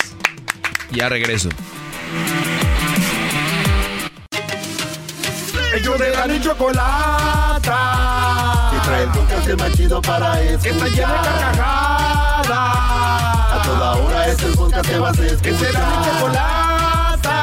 Ya 0.93 1.09
regreso. 1.09 1.49
Ellos 5.89 6.01
de 6.01 6.11
la 6.11 6.35
y 6.35 6.41
chocolata. 6.43 7.81
Que 8.71 8.79
trae 8.87 9.05
el 9.05 9.09
podcast 9.09 9.49
más 9.59 9.73
chido 9.73 10.03
para 10.03 10.39
escuchar. 10.43 10.61
Que 10.61 10.69
está 10.69 10.87
llena 10.89 11.13
de 11.13 11.29
carcajadas. 11.29 12.51
A 12.51 13.63
toda 13.65 13.97
hora 13.97 14.29
es 14.29 14.43
el 14.43 14.55
podcast 14.55 14.87
que 14.87 14.99
vas 14.99 15.19
a 15.19 15.25
escuchar. 15.25 15.43
Que 15.43 15.55
será 15.57 15.87
mi 15.87 16.05
chocolata. 16.05 17.37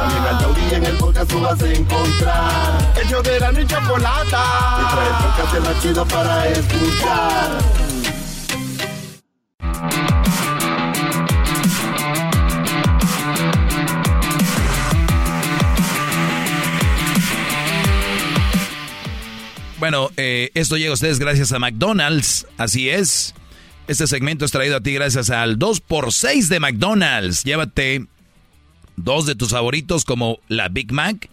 También 0.00 0.24
al 0.24 0.38
taurí 0.40 0.74
en 0.74 0.84
el 0.84 0.96
podcast 0.96 1.30
tú 1.30 1.40
vas 1.40 1.62
a 1.62 1.66
encontrar. 1.66 2.92
Ellos 3.00 3.22
de 3.22 3.38
la 3.38 3.52
y 3.52 3.66
chocolata. 3.66 4.42
Que 4.76 4.84
trae 4.92 5.06
el 5.06 5.14
podcast 5.22 5.54
más 5.60 5.80
chido 5.80 6.04
para 6.06 6.48
escuchar. 6.48 7.83
Bueno, 19.84 20.10
eh, 20.16 20.50
esto 20.54 20.78
llega 20.78 20.92
a 20.92 20.94
ustedes 20.94 21.18
gracias 21.18 21.52
a 21.52 21.58
McDonald's, 21.58 22.46
así 22.56 22.88
es. 22.88 23.34
Este 23.86 24.06
segmento 24.06 24.46
es 24.46 24.50
traído 24.50 24.76
a 24.76 24.80
ti 24.80 24.94
gracias 24.94 25.28
al 25.28 25.58
2x6 25.58 26.48
de 26.48 26.58
McDonald's. 26.58 27.44
Llévate 27.44 28.06
dos 28.96 29.26
de 29.26 29.34
tus 29.34 29.50
favoritos 29.50 30.06
como 30.06 30.38
la 30.48 30.70
Big 30.70 30.90
Mac, 30.90 31.28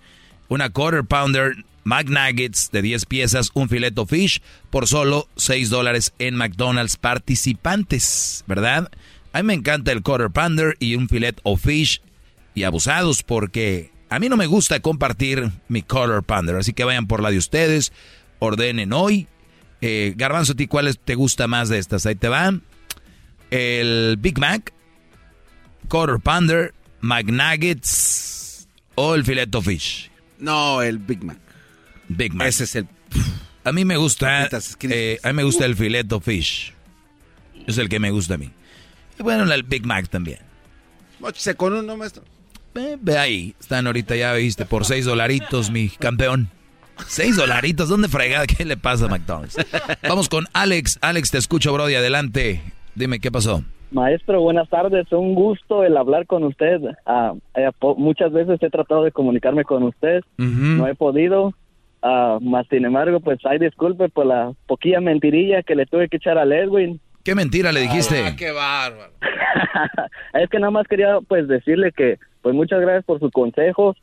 una 0.49 0.69
Quarter 0.69 1.05
Pounder 1.05 1.63
McNuggets 1.85 2.71
de 2.73 2.81
10 2.81 3.05
piezas, 3.05 3.51
un 3.53 3.69
fileto 3.69 4.05
fish 4.05 4.41
por 4.69 4.85
solo 4.85 5.29
6 5.37 5.69
dólares 5.69 6.13
en 6.19 6.35
McDonald's 6.35 6.97
participantes, 6.97 8.43
¿verdad? 8.47 8.91
A 9.31 9.41
mí 9.41 9.47
me 9.47 9.53
encanta 9.53 9.93
el 9.93 10.01
Quarter 10.01 10.29
Pounder 10.29 10.75
y 10.77 10.95
un 10.95 11.07
filet 11.07 11.39
o 11.43 11.55
fish 11.55 12.01
y 12.53 12.63
abusados 12.63 13.23
porque 13.23 13.91
a 14.09 14.19
mí 14.19 14.27
no 14.27 14.35
me 14.35 14.45
gusta 14.45 14.81
compartir 14.81 15.51
mi 15.69 15.83
Quarter 15.83 16.21
Pounder, 16.21 16.57
así 16.57 16.73
que 16.73 16.83
vayan 16.83 17.07
por 17.07 17.23
la 17.23 17.31
de 17.31 17.37
ustedes 17.37 17.93
ordenen 18.41 18.91
hoy. 18.91 19.27
Eh, 19.81 20.13
Garbanzo, 20.17 20.55
¿ti 20.55 20.67
cuáles 20.67 20.99
te 20.99 21.15
gusta 21.15 21.47
más 21.47 21.69
de 21.69 21.77
estas? 21.77 22.05
Ahí 22.05 22.15
te 22.15 22.27
van. 22.27 22.63
El 23.51 24.17
Big 24.19 24.39
Mac, 24.39 24.73
Quarter 25.87 26.19
Pounder, 26.19 26.73
McNuggets 27.01 28.67
o 28.95 29.15
el 29.15 29.23
Fileto 29.23 29.61
Fish. 29.61 30.11
No, 30.39 30.81
el 30.81 30.97
Big 30.97 31.23
Mac. 31.23 31.37
Big 32.07 32.33
Mac. 32.33 32.47
Ese 32.47 32.65
es 32.65 32.75
el... 32.75 32.87
A 33.63 33.71
mí 33.71 33.85
me 33.85 33.95
gusta, 33.95 34.49
eh, 34.89 35.19
a 35.21 35.27
mí 35.27 35.33
me 35.33 35.43
gusta 35.43 35.65
el 35.65 35.75
Fileto 35.75 36.19
Fish. 36.19 36.73
Es 37.67 37.77
el 37.77 37.89
que 37.89 37.99
me 37.99 38.09
gusta 38.09 38.33
a 38.33 38.37
mí. 38.37 38.49
Y 39.19 39.23
bueno, 39.23 39.51
el 39.51 39.63
Big 39.63 39.85
Mac 39.85 40.09
también. 40.09 40.39
Mochese 41.19 41.53
con 41.53 41.73
uno, 41.73 41.95
maestro. 41.95 42.23
Ve, 42.73 42.97
ve 42.99 43.19
ahí, 43.19 43.53
están 43.59 43.85
ahorita 43.85 44.15
ya, 44.15 44.33
viste, 44.33 44.65
por 44.65 44.85
seis 44.85 45.05
dolaritos, 45.05 45.69
mi 45.69 45.89
campeón. 45.89 46.49
Seis 47.07 47.35
dolaritos, 47.35 47.89
¿dónde 47.89 48.07
fregada? 48.07 48.45
¿Qué 48.47 48.65
le 48.65 48.77
pasa 48.77 49.05
a 49.05 49.07
McDonald's? 49.09 49.57
Vamos 50.07 50.29
con 50.29 50.45
Alex. 50.53 50.99
Alex, 51.01 51.31
te 51.31 51.37
escucho, 51.37 51.73
Brody, 51.73 51.95
adelante. 51.95 52.61
Dime, 52.95 53.19
¿qué 53.19 53.31
pasó? 53.31 53.63
Maestro, 53.91 54.41
buenas 54.41 54.69
tardes. 54.69 55.11
Un 55.11 55.35
gusto 55.35 55.83
el 55.83 55.97
hablar 55.97 56.25
con 56.25 56.43
usted. 56.43 56.79
Ah, 57.05 57.33
eh, 57.55 57.69
muchas 57.97 58.31
veces 58.31 58.61
he 58.61 58.69
tratado 58.69 59.03
de 59.03 59.11
comunicarme 59.11 59.63
con 59.65 59.83
usted. 59.83 60.21
No 60.37 60.87
he 60.87 60.95
podido. 60.95 61.53
Ah, 62.01 62.39
más 62.41 62.65
sin 62.69 62.85
embargo, 62.85 63.19
pues 63.19 63.39
hay 63.45 63.59
disculpe 63.59 64.09
por 64.09 64.25
la 64.25 64.53
poquilla 64.65 65.01
mentirilla 65.01 65.61
que 65.61 65.75
le 65.75 65.85
tuve 65.85 66.07
que 66.07 66.17
echar 66.17 66.37
a 66.37 66.43
Edwin. 66.43 66.99
¿Qué 67.23 67.35
mentira 67.35 67.71
le 67.71 67.81
dijiste? 67.81 68.23
Ah, 68.25 68.35
qué 68.35 68.51
bárbaro. 68.51 69.11
es 70.33 70.49
que 70.49 70.59
nada 70.59 70.71
más 70.71 70.87
quería 70.87 71.19
pues 71.27 71.47
decirle 71.47 71.91
que 71.91 72.17
pues 72.41 72.55
muchas 72.55 72.81
gracias 72.81 73.05
por 73.05 73.19
sus 73.19 73.31
consejos 73.31 73.97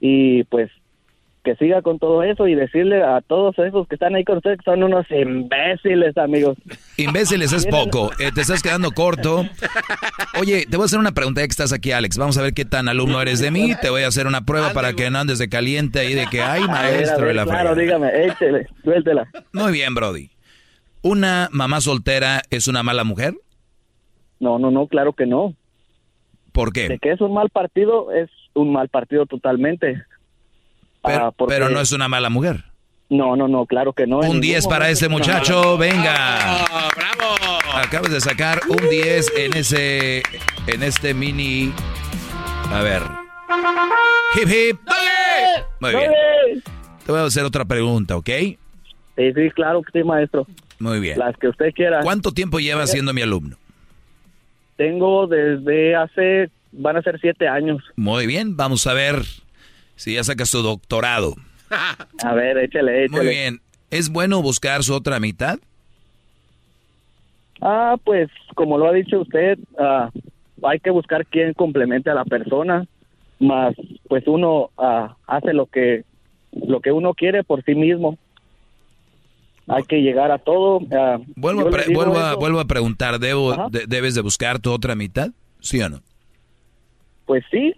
y 0.00 0.44
pues 0.44 0.70
que 1.48 1.56
siga 1.56 1.80
con 1.80 1.98
todo 1.98 2.22
eso 2.22 2.46
y 2.46 2.54
decirle 2.54 3.02
a 3.02 3.22
todos 3.22 3.58
esos 3.58 3.88
que 3.88 3.94
están 3.94 4.14
ahí 4.14 4.22
con 4.22 4.36
ustedes 4.36 4.58
que 4.58 4.64
son 4.64 4.82
unos 4.82 5.06
imbéciles, 5.10 6.14
amigos. 6.18 6.58
Imbéciles 6.98 7.54
es 7.54 7.66
poco, 7.66 8.10
eh, 8.18 8.30
te 8.34 8.42
estás 8.42 8.62
quedando 8.62 8.90
corto. 8.90 9.46
Oye, 10.38 10.66
te 10.68 10.76
voy 10.76 10.84
a 10.84 10.86
hacer 10.86 10.98
una 10.98 11.12
pregunta 11.12 11.40
ya 11.40 11.46
que 11.46 11.52
estás 11.52 11.72
aquí, 11.72 11.90
Alex. 11.92 12.18
Vamos 12.18 12.36
a 12.36 12.42
ver 12.42 12.52
qué 12.52 12.66
tan 12.66 12.86
alumno 12.88 13.22
eres 13.22 13.40
de 13.40 13.50
mí. 13.50 13.72
Te 13.80 13.88
voy 13.88 14.02
a 14.02 14.08
hacer 14.08 14.26
una 14.26 14.42
prueba 14.42 14.74
para 14.74 14.92
que 14.92 15.08
no 15.08 15.20
andes 15.20 15.38
de 15.38 15.48
caliente 15.48 16.00
ahí 16.00 16.12
de 16.12 16.26
que 16.26 16.42
hay 16.42 16.66
maestro 16.66 17.26
de 17.26 17.32
la 17.32 17.44
Claro, 17.44 17.74
dígame, 17.74 18.10
échele, 18.26 18.66
suéltela. 18.84 19.26
Muy 19.54 19.72
bien, 19.72 19.94
Brody. 19.94 20.28
¿Una 21.00 21.48
mamá 21.50 21.80
soltera 21.80 22.42
es 22.50 22.68
una 22.68 22.82
mala 22.82 23.04
mujer? 23.04 23.32
No, 24.38 24.58
no, 24.58 24.70
no, 24.70 24.86
claro 24.86 25.14
que 25.14 25.24
no. 25.24 25.54
¿Por 26.52 26.74
qué? 26.74 26.88
De 26.88 26.98
que 26.98 27.12
es 27.12 27.22
un 27.22 27.32
mal 27.32 27.48
partido, 27.48 28.12
es 28.12 28.28
un 28.52 28.70
mal 28.70 28.90
partido 28.90 29.24
totalmente. 29.24 30.02
Pero, 31.08 31.26
Ah, 31.26 31.32
porque- 31.32 31.54
pero 31.54 31.68
no 31.68 31.80
es 31.80 31.92
una 31.92 32.08
mala 32.08 32.30
mujer. 32.30 32.64
No, 33.10 33.36
no, 33.36 33.48
no, 33.48 33.64
claro 33.66 33.92
que 33.94 34.06
no. 34.06 34.16
Un 34.18 34.22
ningún 34.24 34.40
10 34.42 34.66
para 34.66 34.90
ese 34.90 35.08
muchacho, 35.08 35.62
mala- 35.62 35.78
venga. 35.94 36.64
Acabas 37.74 38.10
de 38.10 38.20
sacar 38.20 38.60
un 38.68 38.88
10 38.90 39.32
en 39.36 39.54
ese 39.56 40.22
en 40.66 40.82
este 40.82 41.14
mini 41.14 41.72
A 42.72 42.82
ver. 42.82 43.02
Hip 44.34 44.48
hip. 44.48 44.78
Muy 45.80 45.90
bien. 45.94 46.10
Te 47.06 47.12
voy 47.12 47.20
a 47.22 47.24
hacer 47.24 47.44
otra 47.44 47.64
pregunta, 47.64 48.16
¿ok? 48.16 48.28
Sí, 48.28 49.32
sí, 49.34 49.50
claro 49.54 49.80
que 49.82 49.98
sí, 49.98 50.04
maestro. 50.04 50.46
Muy 50.78 51.00
bien. 51.00 51.18
Las 51.18 51.34
que 51.38 51.48
usted 51.48 51.72
quiera. 51.72 52.00
¿Cuánto 52.02 52.32
tiempo 52.32 52.60
llevas 52.60 52.90
siendo 52.90 53.12
mi 53.14 53.22
alumno? 53.22 53.56
Tengo 54.76 55.26
desde 55.26 55.96
hace, 55.96 56.50
van 56.72 56.96
a 56.98 57.02
ser 57.02 57.18
siete 57.20 57.48
años. 57.48 57.82
Muy 57.96 58.26
bien, 58.26 58.56
vamos 58.56 58.86
a 58.86 58.92
ver 58.92 59.22
si 59.98 60.14
ya 60.14 60.24
sacas 60.24 60.50
tu 60.50 60.62
doctorado. 60.62 61.34
A 62.24 62.32
ver, 62.34 62.56
échale, 62.58 63.04
échale. 63.04 63.22
Muy 63.24 63.28
bien. 63.34 63.60
¿Es 63.90 64.08
bueno 64.08 64.40
buscar 64.42 64.82
su 64.84 64.94
otra 64.94 65.20
mitad? 65.20 65.58
Ah, 67.60 67.96
pues 68.04 68.30
como 68.54 68.78
lo 68.78 68.86
ha 68.88 68.92
dicho 68.92 69.20
usted, 69.20 69.58
ah, 69.78 70.10
hay 70.62 70.78
que 70.80 70.90
buscar 70.90 71.26
quien 71.26 71.54
complemente 71.54 72.08
a 72.10 72.14
la 72.14 72.24
persona, 72.24 72.86
más 73.40 73.74
pues 74.08 74.24
uno 74.26 74.70
ah, 74.78 75.16
hace 75.26 75.52
lo 75.52 75.66
que 75.66 76.04
lo 76.52 76.80
que 76.80 76.92
uno 76.92 77.14
quiere 77.14 77.44
por 77.44 77.62
sí 77.64 77.74
mismo. 77.74 78.16
Hay 79.70 79.82
que 79.84 80.00
llegar 80.00 80.30
a 80.30 80.38
todo. 80.38 80.80
ah, 80.92 81.18
Vuelvo, 81.36 81.60
a, 81.68 81.70
vuelvo, 81.92 82.18
a, 82.18 82.30
eso, 82.30 82.38
vuelvo 82.38 82.60
a 82.60 82.64
preguntar, 82.64 83.18
¿debo, 83.18 83.68
de- 83.70 83.86
¿debes 83.86 84.14
de 84.14 84.22
buscar 84.22 84.58
tu 84.60 84.72
otra 84.72 84.94
mitad? 84.94 85.28
¿Sí 85.60 85.80
o 85.82 85.88
no? 85.90 86.00
Pues 87.26 87.44
sí. 87.50 87.74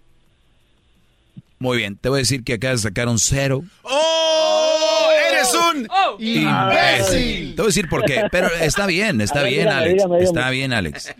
Muy 1.63 1.77
bien, 1.77 1.95
te 1.99 2.09
voy 2.09 2.17
a 2.17 2.21
decir 2.21 2.43
que 2.43 2.55
acabas 2.55 2.83
de 2.83 2.89
sacar 2.89 3.07
un 3.07 3.19
cero. 3.19 3.63
¡Oh! 3.83 5.11
¡Eres 5.31 5.53
un 5.55 5.87
Imbécil. 6.19 7.51
Te 7.55 7.57
voy 7.61 7.67
a 7.67 7.67
decir 7.67 7.87
por 7.87 8.03
qué, 8.07 8.23
pero 8.33 8.49
está 8.49 8.87
bien, 8.87 9.21
está 9.21 9.41
A 9.41 9.43
ver, 9.43 9.53
bien, 9.53 9.65
dígame, 9.69 9.79
Alex. 9.79 9.93
dígame, 9.95 10.19
dígame. 10.21 10.25
Está 10.25 10.51
bien, 10.51 10.73
Alex. 10.73 11.15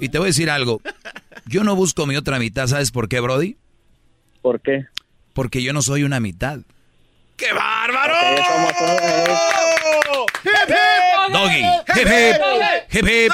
Y 0.00 0.08
te 0.08 0.16
voy 0.18 0.24
a 0.24 0.28
decir 0.28 0.48
algo. 0.48 0.80
Yo 1.44 1.64
no 1.64 1.76
busco 1.76 2.06
mi 2.06 2.16
otra 2.16 2.38
mitad, 2.38 2.66
¿sabes 2.66 2.90
por 2.90 3.10
qué, 3.10 3.20
Brody? 3.20 3.58
¿Por 4.40 4.62
qué? 4.62 4.86
Porque 5.34 5.62
yo 5.62 5.74
no 5.74 5.82
soy 5.82 6.04
una 6.04 6.18
mitad. 6.18 6.60
¡Qué 7.36 7.52
bárbaro! 7.52 8.14
Doggy, 11.30 11.62
hip 11.94 12.08
hip, 12.08 12.90
hip 12.90 13.04
hip. 13.06 13.32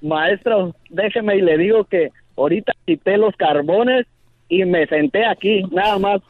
Maestro, 0.00 0.74
déjeme 0.88 1.36
y 1.36 1.42
le 1.42 1.58
digo 1.58 1.84
que 1.84 2.08
ahorita 2.38 2.72
quité 2.86 3.18
los 3.18 3.36
carbones 3.36 4.06
y 4.48 4.64
me 4.64 4.86
senté 4.86 5.26
aquí, 5.26 5.62
nada 5.72 5.98
más 5.98 6.20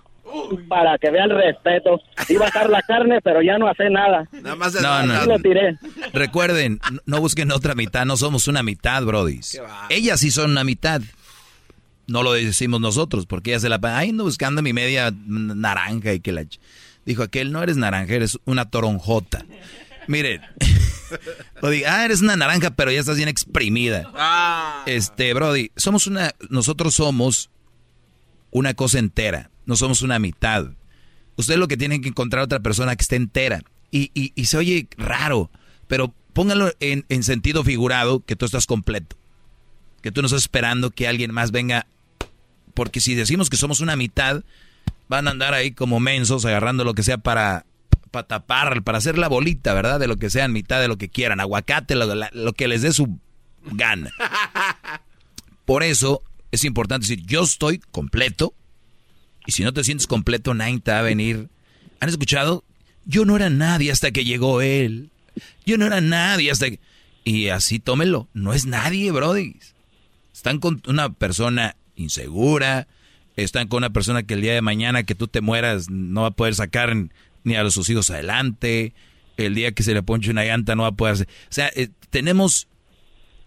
para 0.69 0.99
que 0.99 1.11
vea 1.11 1.25
el 1.25 1.31
respeto. 1.31 2.01
Iba 2.29 2.47
a 2.47 2.49
estar 2.49 2.69
la 2.69 2.83
carne, 2.83 3.21
pero 3.23 3.43
ya 3.43 3.59
no 3.59 3.69
hace 3.69 3.89
nada. 3.91 4.29
Nada 4.33 4.57
más 4.57 4.75
No, 4.75 5.03
no. 5.05 5.15
Así 5.15 5.29
lo 5.29 5.39
tiré. 5.39 5.79
Recuerden, 6.13 6.81
no- 7.07 7.21
busquen 7.21 7.53
otra 7.53 7.75
mitad, 7.75 8.05
no 8.07 8.17
somos 8.17 8.49
una 8.49 8.63
mitad, 8.63 9.03
Brody. 9.05 9.41
Ellas 9.89 10.21
sí 10.21 10.31
son 10.31 10.51
una 10.51 10.65
mitad. 10.65 11.01
No 12.09 12.23
lo 12.23 12.33
decimos 12.33 12.81
nosotros, 12.81 13.27
porque 13.27 13.51
ellas 13.51 13.63
se 13.63 13.69
la 13.69 13.81
Ay, 13.83 14.11
ando 14.11 14.25
buscando 14.25 14.63
mi 14.63 14.73
media 14.73 15.13
naranja 15.27 16.13
y 16.13 16.21
que 16.21 16.33
la... 16.33 16.43
ch-". 16.43 16.61
Dijo 17.05 17.23
aquel, 17.23 17.51
no 17.53 17.63
eres 17.63 17.77
naranja, 17.77 18.15
eres 18.15 18.39
una 18.45 18.69
toronjota. 18.71 19.45
Miren. 20.09 20.41
o 21.63 21.69
diga, 21.69 21.97
ah, 22.01 22.05
eres 22.05 22.21
una 22.21 22.37
naranja, 22.37 22.71
pero 22.71 22.91
ya 22.93 23.01
estás 23.01 23.17
bien 23.17 23.29
exprimida. 23.29 24.11
Este, 24.87 25.35
Brody, 25.35 25.71
somos 25.77 26.07
una... 26.07 26.33
Nosotros 26.49 26.95
somos 26.95 27.51
una 28.59 28.73
cosa 28.73 28.99
entera, 28.99 29.51
no 29.67 29.77
somos 29.77 30.01
una 30.01 30.19
mitad. 30.19 30.69
Usted 31.37 31.57
lo 31.59 31.69
que 31.69 31.77
tiene 31.77 32.01
que 32.01 32.09
encontrar 32.09 32.43
otra 32.43 32.61
persona 32.61 32.97
que 32.97 33.03
esté 33.03 33.17
entera. 33.17 33.61
Y, 33.91 34.11
y- 34.15 34.33
y 34.35 34.47
se 34.47 34.57
oye 34.57 34.89
raro, 34.97 35.51
pero 35.89 36.15
póngalo 36.33 36.73
en, 36.81 37.05
en 37.11 37.23
sentido 37.23 37.65
figurado 37.65 38.21
que 38.25 38.35
tú 38.35 38.47
estás 38.47 38.65
completo. 38.67 39.17
Que 40.01 40.11
tú 40.11 40.23
no 40.23 40.27
estás 40.27 40.41
esperando 40.41 40.91
que 40.91 41.07
alguien 41.07 41.35
más 41.35 41.51
venga. 41.51 41.87
Porque 42.73 43.01
si 43.01 43.15
decimos 43.15 43.51
que 43.51 43.59
somos 43.59 43.81
una 43.81 43.95
mitad, 43.95 44.43
van 45.09 45.29
a 45.29 45.33
andar 45.33 45.53
ahí 45.53 45.73
como 45.73 46.01
mensos 46.01 46.47
agarrando 46.47 46.83
lo 46.85 46.95
que 46.95 47.03
sea 47.03 47.19
para, 47.19 47.67
para 48.11 48.27
tapar, 48.27 48.83
para 48.85 48.97
hacer 48.99 49.19
la 49.19 49.29
bolita, 49.29 49.75
¿verdad? 49.75 50.01
De 50.01 50.07
lo 50.07 50.17
que 50.17 50.31
sean, 50.31 50.53
mitad 50.55 50.81
de 50.81 50.89
lo 50.89 50.97
que 50.97 51.11
quieran. 51.11 51.41
Aguacate, 51.41 51.95
lo, 51.95 52.07
lo 52.15 52.53
que 52.55 52.69
les 52.69 52.81
dé 52.81 52.93
su 52.95 53.19
gana. 53.73 54.11
Por 55.67 55.83
eso 55.83 56.23
es 56.57 56.65
importante 56.65 57.07
decir, 57.07 57.25
yo 57.27 57.43
estoy 57.43 57.79
completo. 57.79 58.55
Y 59.47 59.53
si 59.53 59.63
no 59.63 59.73
te 59.73 59.85
sientes 59.85 60.07
completo, 60.07 60.55
nadie 60.55 60.81
te 60.81 60.91
va 60.91 61.01
a 61.01 61.03
venir. 61.03 61.49
¿Han 62.01 62.09
escuchado? 62.09 62.65
Yo 63.05 63.25
no 63.25 63.37
era 63.37 63.51
nadie 63.51 63.93
hasta 63.93 64.11
que 64.11 64.25
llegó 64.25 64.61
él. 64.61 65.11
Yo 65.65 65.79
no 65.79 65.87
era 65.87 66.01
nadie 66.01 66.51
hasta 66.51 66.71
que... 66.71 66.81
Y 67.25 67.49
así 67.49 67.79
tómelo. 67.79 68.29
No 68.35 68.53
es 68.53 68.67
nadie, 68.67 69.11
Brody. 69.11 69.57
Están 70.33 70.59
con 70.59 70.83
una 70.87 71.13
persona 71.13 71.77
insegura. 71.95 72.89
Están 73.37 73.69
con 73.69 73.79
una 73.79 73.91
persona 73.91 74.23
que 74.23 74.35
el 74.35 74.41
día 74.41 74.55
de 74.55 74.63
mañana 74.63 75.03
que 75.03 75.15
tú 75.15 75.29
te 75.29 75.41
mueras 75.41 75.91
no 75.91 76.23
va 76.23 76.29
a 76.29 76.33
poder 76.33 76.55
sacar 76.55 76.95
ni 77.45 77.55
a 77.55 77.71
sus 77.71 77.89
hijos 77.91 78.11
adelante. 78.11 78.95
El 79.37 79.55
día 79.55 79.73
que 79.73 79.83
se 79.83 79.93
le 79.93 80.03
ponche 80.03 80.31
una 80.31 80.45
llanta 80.45 80.75
no 80.75 80.83
va 80.83 80.89
a 80.89 80.93
poder. 80.93 81.29
O 81.29 81.53
sea, 81.53 81.71
eh, 81.77 81.91
tenemos... 82.11 82.67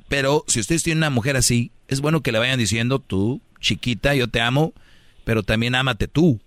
Pero 0.08 0.44
si 0.48 0.60
ustedes 0.60 0.84
tienen 0.84 1.00
una 1.00 1.10
mujer 1.10 1.38
así, 1.38 1.72
es 1.90 2.02
bueno 2.02 2.22
que 2.22 2.32
le 2.32 2.40
vayan 2.40 2.60
diciendo, 2.60 3.00
tú, 3.00 3.42
chiquita, 3.60 4.14
yo 4.14 4.28
te 4.28 4.40
amo, 4.42 4.74
pero 5.26 5.44
también 5.44 5.76
ámate 5.76 6.08
tú. 6.08 6.40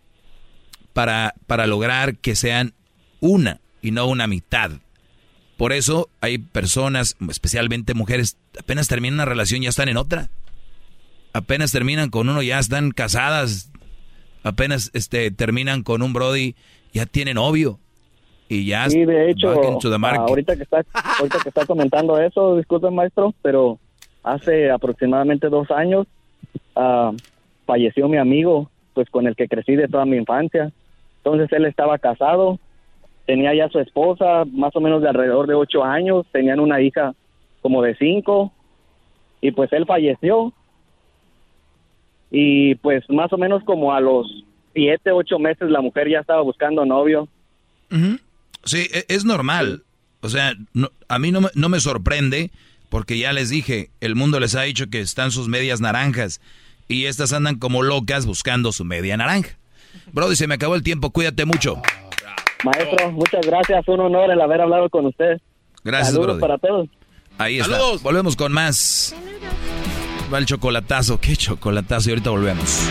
Para, 0.92 1.34
para 1.46 1.66
lograr 1.66 2.16
que 2.16 2.36
sean 2.36 2.74
una 3.20 3.60
y 3.80 3.90
no 3.90 4.06
una 4.06 4.26
mitad. 4.26 4.70
Por 5.56 5.72
eso 5.72 6.08
hay 6.20 6.38
personas, 6.38 7.16
especialmente 7.28 7.94
mujeres, 7.94 8.36
apenas 8.58 8.88
terminan 8.88 9.14
una 9.14 9.24
relación 9.24 9.62
ya 9.62 9.70
están 9.70 9.88
en 9.88 9.96
otra. 9.96 10.30
Apenas 11.32 11.72
terminan 11.72 12.10
con 12.10 12.28
uno, 12.28 12.42
ya 12.42 12.58
están 12.58 12.90
casadas. 12.90 13.70
Apenas 14.44 14.90
este, 14.92 15.30
terminan 15.30 15.82
con 15.82 16.02
un 16.02 16.12
Brody, 16.12 16.54
ya 16.92 17.06
tienen 17.06 17.36
novio. 17.36 17.80
Y 18.48 18.66
ya 18.66 18.88
Sí, 18.90 19.04
de 19.04 19.30
hecho, 19.30 19.48
ah, 19.50 20.16
ahorita 20.28 20.56
que 20.56 20.62
está 20.62 20.84
ahorita 21.18 21.38
que 21.42 21.48
está 21.48 21.64
comentando 21.64 22.18
eso, 22.18 22.56
disculpe 22.56 22.90
maestro, 22.90 23.34
pero 23.40 23.78
hace 24.22 24.70
aproximadamente 24.70 25.48
dos 25.48 25.70
años 25.70 26.06
ah, 26.76 27.12
falleció 27.66 28.08
mi 28.08 28.16
amigo, 28.18 28.70
pues 28.94 29.08
con 29.10 29.26
el 29.26 29.34
que 29.36 29.48
crecí 29.48 29.74
de 29.76 29.88
toda 29.88 30.04
mi 30.04 30.16
infancia. 30.16 30.70
Entonces 31.18 31.50
él 31.52 31.64
estaba 31.66 31.98
casado, 31.98 32.58
tenía 33.26 33.54
ya 33.54 33.68
su 33.68 33.78
esposa, 33.78 34.44
más 34.52 34.74
o 34.76 34.80
menos 34.80 35.02
de 35.02 35.08
alrededor 35.08 35.46
de 35.46 35.54
ocho 35.54 35.84
años, 35.84 36.26
tenían 36.32 36.60
una 36.60 36.80
hija 36.80 37.14
como 37.60 37.80
de 37.82 37.94
cinco, 37.96 38.52
y 39.40 39.52
pues 39.52 39.72
él 39.72 39.86
falleció. 39.86 40.52
Y 42.30 42.74
pues 42.76 43.08
más 43.10 43.32
o 43.32 43.38
menos 43.38 43.62
como 43.64 43.92
a 43.92 44.00
los 44.00 44.26
siete, 44.72 45.10
ocho 45.12 45.38
meses 45.38 45.70
la 45.70 45.80
mujer 45.80 46.08
ya 46.08 46.20
estaba 46.20 46.40
buscando 46.42 46.84
novio. 46.84 47.28
Sí, 48.64 48.86
e- 48.92 49.04
es 49.08 49.24
normal. 49.24 49.82
O 50.22 50.28
sea, 50.28 50.54
no- 50.72 50.90
a 51.08 51.18
mí 51.18 51.30
no 51.30 51.40
me, 51.42 51.48
no 51.54 51.68
me 51.68 51.78
sorprende 51.80 52.50
porque 52.92 53.16
ya 53.16 53.32
les 53.32 53.48
dije, 53.48 53.88
el 54.02 54.16
mundo 54.16 54.38
les 54.38 54.54
ha 54.54 54.60
dicho 54.60 54.90
que 54.90 55.00
están 55.00 55.30
sus 55.30 55.48
medias 55.48 55.80
naranjas 55.80 56.42
y 56.88 57.06
estas 57.06 57.32
andan 57.32 57.58
como 57.58 57.82
locas 57.82 58.26
buscando 58.26 58.70
su 58.70 58.84
media 58.84 59.16
naranja. 59.16 59.56
Brody, 60.12 60.36
se 60.36 60.46
me 60.46 60.56
acabó 60.56 60.74
el 60.74 60.82
tiempo, 60.82 61.08
cuídate 61.08 61.46
mucho. 61.46 61.80
Maestro, 62.62 63.10
muchas 63.12 63.46
gracias, 63.46 63.88
un 63.88 63.98
honor 63.98 64.30
el 64.30 64.38
haber 64.42 64.60
hablado 64.60 64.90
con 64.90 65.06
usted. 65.06 65.40
Gracias, 65.82 66.08
Saludos 66.08 66.36
Brody. 66.36 66.40
para 66.42 66.58
todos. 66.58 66.88
Ahí 67.38 67.60
está. 67.60 67.78
Volvemos 68.02 68.36
con 68.36 68.52
más. 68.52 69.16
Va 70.30 70.36
el 70.36 70.44
chocolatazo. 70.44 71.18
¿Qué 71.18 71.34
chocolatazo? 71.34 72.10
Y 72.10 72.12
ahorita 72.12 72.28
volvemos. 72.28 72.90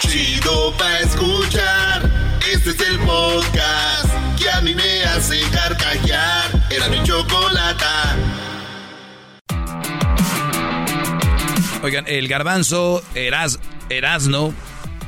Chido 0.00 0.72
pa' 0.76 0.98
escuchar. 0.98 2.10
Este 2.52 2.70
es 2.70 2.80
el 2.80 2.98
podcast 2.98 4.10
que 4.36 4.50
a 4.50 4.60
mí 4.62 4.74
me 4.74 5.04
hace 5.04 5.40
carcajear. 5.52 6.55
Era 6.86 6.96
mi 6.96 7.02
chocolata. 7.02 8.16
Oigan, 11.82 12.04
el 12.06 12.28
garbanzo 12.28 13.02
Eras, 13.14 13.58
Erasno 13.88 14.54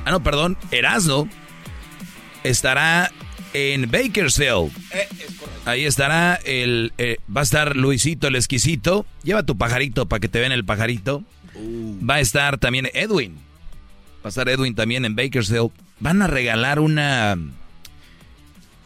Ah, 0.05 0.11
no, 0.11 0.23
perdón, 0.23 0.57
Erasno 0.71 1.29
estará 2.43 3.13
en 3.53 3.91
Bakersfield. 3.91 4.73
Eh, 4.93 5.09
Ahí 5.67 5.85
estará 5.85 6.35
el. 6.45 6.93
eh, 6.99 7.19
va 7.35 7.43
a 7.43 7.45
estar 7.45 7.77
Luisito 7.77 8.27
el 8.27 8.37
exquisito. 8.37 9.05
Lleva 9.23 9.43
tu 9.43 9.57
pajarito 9.59 10.07
para 10.07 10.21
que 10.21 10.29
te 10.29 10.41
vean 10.41 10.53
el 10.53 10.65
pajarito. 10.65 11.23
Uh. 11.55 12.05
Va 12.05 12.15
a 12.15 12.21
estar 12.21 12.59
también 12.59 12.89
Edwin. 12.95 13.35
Va 13.37 14.25
a 14.25 14.29
estar 14.29 14.49
Edwin 14.49 14.75
también 14.75 15.05
en 15.05 15.15
Bakersfield. 15.15 15.71
Van 16.01 16.23
a 16.23 16.27
regalar 16.27 16.81
una. 16.81 17.37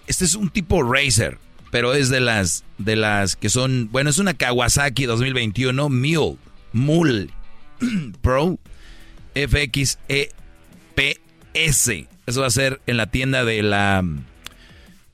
Este 0.06 0.24
es 0.24 0.34
un 0.34 0.50
tipo 0.50 0.82
Racer, 0.82 1.38
pero 1.73 1.94
es 1.94 2.10
de 2.10 2.20
las 2.20 2.65
de 2.76 2.97
las 2.97 3.34
que 3.34 3.49
son, 3.49 3.89
bueno, 3.91 4.10
es 4.10 4.18
una 4.18 4.34
Kawasaki 4.34 5.07
2021 5.07 5.89
Mule, 5.89 6.36
Mule 6.75 7.31
Pro 8.20 8.59
FXEPS. 9.34 9.97
Eso 12.26 12.41
va 12.42 12.47
a 12.47 12.51
ser 12.51 12.83
en 12.86 12.99
la 12.99 13.07
tienda 13.07 13.47
de 13.47 13.62
la 13.62 14.02
mm, 14.02 14.23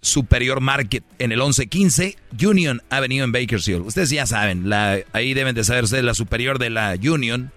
Superior 0.00 0.60
Market 0.60 1.04
en 1.20 1.30
el 1.30 1.38
1115 1.38 2.16
Union 2.44 2.82
Avenue 2.90 3.22
en 3.22 3.30
Bakersfield. 3.30 3.86
Ustedes 3.86 4.10
ya 4.10 4.26
saben, 4.26 4.68
la, 4.68 4.98
ahí 5.12 5.34
deben 5.34 5.54
de 5.54 5.62
saber 5.62 5.84
ustedes 5.84 6.02
la 6.02 6.14
superior 6.14 6.58
de 6.58 6.70
la 6.70 6.96
Union 7.00 7.52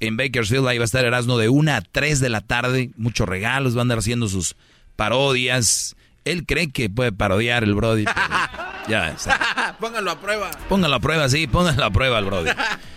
en 0.00 0.16
Bakersfield. 0.16 0.66
Ahí 0.66 0.78
va 0.78 0.84
a 0.84 0.86
estar 0.86 1.04
Erasmo 1.04 1.36
de 1.36 1.50
1 1.50 1.70
a 1.70 1.82
3 1.82 2.20
de 2.20 2.30
la 2.30 2.40
tarde. 2.40 2.92
Muchos 2.96 3.28
regalos, 3.28 3.74
van 3.74 3.80
a 3.80 3.82
andar 3.82 3.98
haciendo 3.98 4.26
sus 4.26 4.56
parodias. 4.96 5.97
Él 6.30 6.44
cree 6.46 6.70
que 6.70 6.90
puede 6.90 7.12
parodiar 7.12 7.64
el 7.64 7.74
Brody. 7.74 8.04
ya, 8.88 9.10
está. 9.10 9.76
Pónganlo 9.80 10.10
a 10.10 10.20
prueba. 10.20 10.50
Pónganlo 10.68 10.96
a 10.96 11.00
prueba, 11.00 11.28
sí, 11.28 11.46
pónganlo 11.46 11.84
a 11.84 11.90
prueba 11.90 12.18
al 12.18 12.24
Brody. 12.26 12.50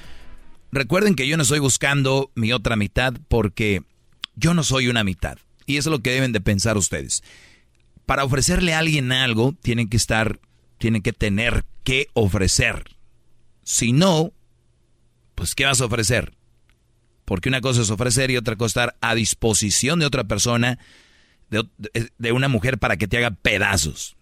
Recuerden 0.72 1.16
que 1.16 1.28
yo 1.28 1.38
no 1.38 1.44
estoy 1.44 1.60
buscando 1.60 2.32
mi 2.36 2.54
otra 2.54 2.76
mitad 2.76 3.14
porque 3.28 3.84
yo 4.36 4.54
no 4.54 4.64
soy 4.64 4.88
una 4.88 5.04
mitad. 5.04 5.38
Y 5.66 5.78
eso 5.78 5.90
es 5.90 5.92
lo 5.92 6.02
que 6.02 6.12
deben 6.12 6.32
de 6.32 6.42
pensar 6.42 6.78
ustedes. 6.78 7.24
Para 8.06 8.24
ofrecerle 8.24 8.74
a 8.74 8.80
alguien 8.80 9.12
algo, 9.12 9.54
tienen 9.62 9.88
que 9.88 9.98
estar, 9.98 10.40
tienen 10.78 11.02
que 11.02 11.14
tener 11.14 11.66
que 11.84 12.08
ofrecer. 12.14 12.96
Si 13.64 13.94
no, 13.94 14.34
pues 15.36 15.56
¿qué 15.56 15.66
vas 15.66 15.82
a 15.82 15.86
ofrecer? 15.86 16.34
Porque 17.26 17.50
una 17.50 17.62
cosa 17.62 17.82
es 17.82 17.90
ofrecer 17.90 18.32
y 18.32 18.38
otra 18.38 18.56
cosa 18.56 18.68
estar 18.68 18.98
a 19.02 19.16
disposición 19.16 20.00
de 20.00 20.06
otra 20.06 20.26
persona, 20.26 20.80
de, 21.52 22.32
una 22.32 22.48
mujer 22.48 22.78
para 22.78 22.98
que 22.98 23.08
te 23.08 23.18
haga 23.18 23.32
pedazos. 23.32 24.16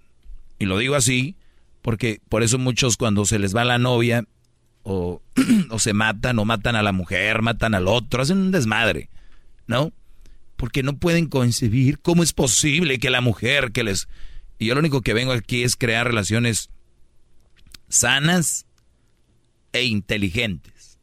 Y 0.58 0.66
lo 0.66 0.78
digo 0.78 0.96
así 0.96 1.36
porque 1.82 2.20
por 2.28 2.44
eso 2.44 2.58
muchos 2.58 2.98
cuando 2.98 3.26
se 3.26 3.40
les 3.40 3.56
va 3.56 3.64
la 3.64 3.78
novia 3.78 4.26
o, 4.84 5.22
o 5.70 5.80
se 5.80 5.94
matan 5.94 6.40
o 6.40 6.46
matan 6.46 6.76
a 6.76 6.84
la 6.84 6.92
mujer, 6.92 7.42
matan 7.42 7.76
al 7.76 7.88
otro, 7.88 8.22
hacen 8.22 8.40
un 8.40 8.52
desmadre, 8.52 9.10
¿no? 9.68 9.94
Porque 10.58 10.84
no 10.84 10.98
pueden 10.98 11.28
concebir 11.28 12.00
cómo 12.00 12.24
es 12.24 12.34
posible 12.34 13.00
que 13.00 13.10
la 13.10 13.22
mujer 13.22 13.72
que 13.72 13.84
les... 13.84 14.10
Y 14.58 14.66
yo 14.66 14.74
lo 14.74 14.82
único 14.82 15.02
que 15.02 15.14
vengo 15.14 15.32
aquí 15.32 15.64
es 15.64 15.78
crear 15.78 16.06
relaciones 16.08 16.70
sanas 17.88 18.66
e 19.72 19.86
inteligentes. 19.86 20.98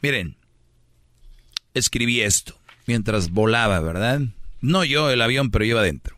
Miren, 0.00 0.36
escribí 1.74 2.20
esto 2.20 2.61
mientras 2.86 3.30
volaba, 3.30 3.80
¿verdad? 3.80 4.20
No 4.60 4.84
yo 4.84 5.10
el 5.10 5.22
avión, 5.22 5.50
pero 5.50 5.64
yo 5.64 5.78
adentro. 5.78 6.16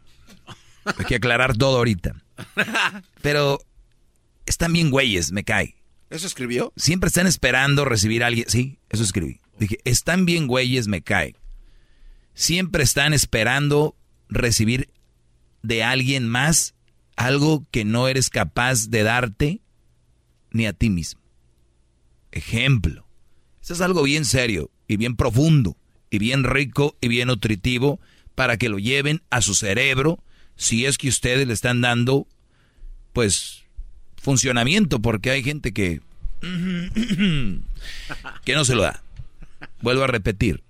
Hay 0.84 1.06
que 1.06 1.16
aclarar 1.16 1.56
todo 1.56 1.78
ahorita. 1.78 2.14
Pero 3.22 3.60
están 4.46 4.72
bien 4.72 4.90
güeyes, 4.90 5.32
me 5.32 5.44
cae. 5.44 5.76
¿Eso 6.10 6.26
escribió? 6.26 6.72
Siempre 6.76 7.08
están 7.08 7.26
esperando 7.26 7.84
recibir 7.84 8.22
a 8.22 8.28
alguien. 8.28 8.46
Sí, 8.48 8.78
eso 8.90 9.02
escribí. 9.02 9.40
Dije, 9.58 9.78
están 9.84 10.26
bien 10.26 10.46
güeyes, 10.46 10.88
me 10.88 11.02
cae. 11.02 11.36
Siempre 12.34 12.82
están 12.82 13.14
esperando 13.14 13.96
recibir 14.28 14.90
de 15.62 15.82
alguien 15.82 16.28
más 16.28 16.74
algo 17.16 17.64
que 17.70 17.84
no 17.84 18.08
eres 18.08 18.28
capaz 18.28 18.88
de 18.88 19.02
darte 19.02 19.60
ni 20.50 20.66
a 20.66 20.72
ti 20.72 20.90
mismo. 20.90 21.20
Ejemplo. 22.32 23.06
Esto 23.60 23.72
es 23.74 23.80
algo 23.80 24.02
bien 24.02 24.24
serio 24.24 24.70
y 24.86 24.96
bien 24.98 25.16
profundo 25.16 25.76
y 26.14 26.18
bien 26.18 26.44
rico 26.44 26.96
y 27.00 27.08
bien 27.08 27.28
nutritivo 27.28 28.00
para 28.34 28.56
que 28.56 28.68
lo 28.68 28.78
lleven 28.78 29.22
a 29.30 29.40
su 29.40 29.54
cerebro 29.54 30.22
si 30.56 30.86
es 30.86 30.98
que 30.98 31.08
ustedes 31.08 31.46
le 31.48 31.52
están 31.52 31.80
dando, 31.80 32.28
pues, 33.12 33.64
funcionamiento, 34.16 35.00
porque 35.00 35.30
hay 35.30 35.42
gente 35.42 35.72
que, 35.72 36.00
que 38.44 38.54
no 38.54 38.64
se 38.64 38.76
lo 38.76 38.82
da. 38.82 39.02
Vuelvo 39.82 40.04
a 40.04 40.06
repetir. 40.06 40.62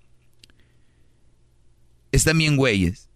Están 2.13 2.39
bien 2.39 2.57
güeyes. 2.57 3.11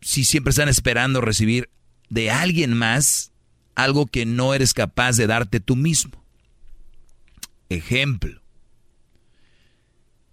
Si 0.00 0.24
siempre 0.24 0.50
están 0.50 0.68
esperando 0.68 1.20
recibir 1.20 1.68
de 2.08 2.30
alguien 2.30 2.72
más 2.72 3.32
algo 3.74 4.06
que 4.06 4.24
no 4.24 4.54
eres 4.54 4.72
capaz 4.72 5.16
de 5.16 5.26
darte 5.26 5.60
tú 5.60 5.76
mismo. 5.76 6.24
Ejemplo. 7.68 8.43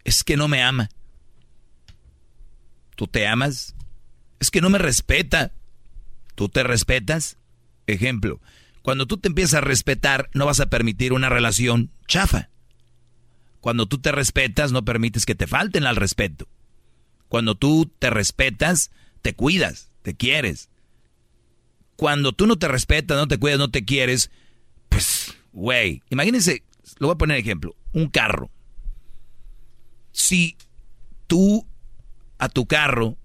Es 0.03 0.23
que 0.23 0.37
no 0.37 0.47
me 0.47 0.63
ama. 0.63 0.89
¿Tú 2.95 3.07
te 3.07 3.27
amas? 3.27 3.75
Es 4.39 4.51
que 4.51 4.61
no 4.61 4.69
me 4.69 4.77
respeta. 4.77 5.51
¿Tú 6.35 6.49
te 6.49 6.63
respetas? 6.63 7.37
Ejemplo. 7.87 8.41
Cuando 8.81 9.05
tú 9.05 9.17
te 9.17 9.27
empiezas 9.27 9.55
a 9.55 9.61
respetar, 9.61 10.29
no 10.33 10.45
vas 10.45 10.59
a 10.59 10.69
permitir 10.69 11.13
una 11.13 11.29
relación 11.29 11.91
chafa. 12.07 12.49
Cuando 13.59 13.85
tú 13.85 13.99
te 13.99 14.11
respetas, 14.11 14.71
no 14.71 14.83
permites 14.83 15.25
que 15.25 15.35
te 15.35 15.45
falten 15.45 15.85
al 15.85 15.95
respeto. 15.95 16.47
Cuando 17.27 17.55
tú 17.55 17.91
te 17.99 18.09
respetas, 18.09 18.91
te 19.21 19.35
cuidas, 19.35 19.89
te 20.01 20.15
quieres. 20.15 20.69
Cuando 21.95 22.33
tú 22.33 22.47
no 22.47 22.57
te 22.57 22.67
respetas, 22.67 23.17
no 23.17 23.27
te 23.27 23.37
cuidas, 23.37 23.59
no 23.59 23.69
te 23.69 23.85
quieres, 23.85 24.31
pues, 24.89 25.37
güey, 25.53 26.01
imagínense, 26.09 26.63
lo 26.97 27.07
voy 27.07 27.13
a 27.13 27.17
poner 27.19 27.37
ejemplo, 27.37 27.75
un 27.93 28.09
carro. 28.09 28.49
Si 30.11 30.57
tú 31.27 31.65
a 32.37 32.49
tu 32.49 32.65
carro 32.65 33.17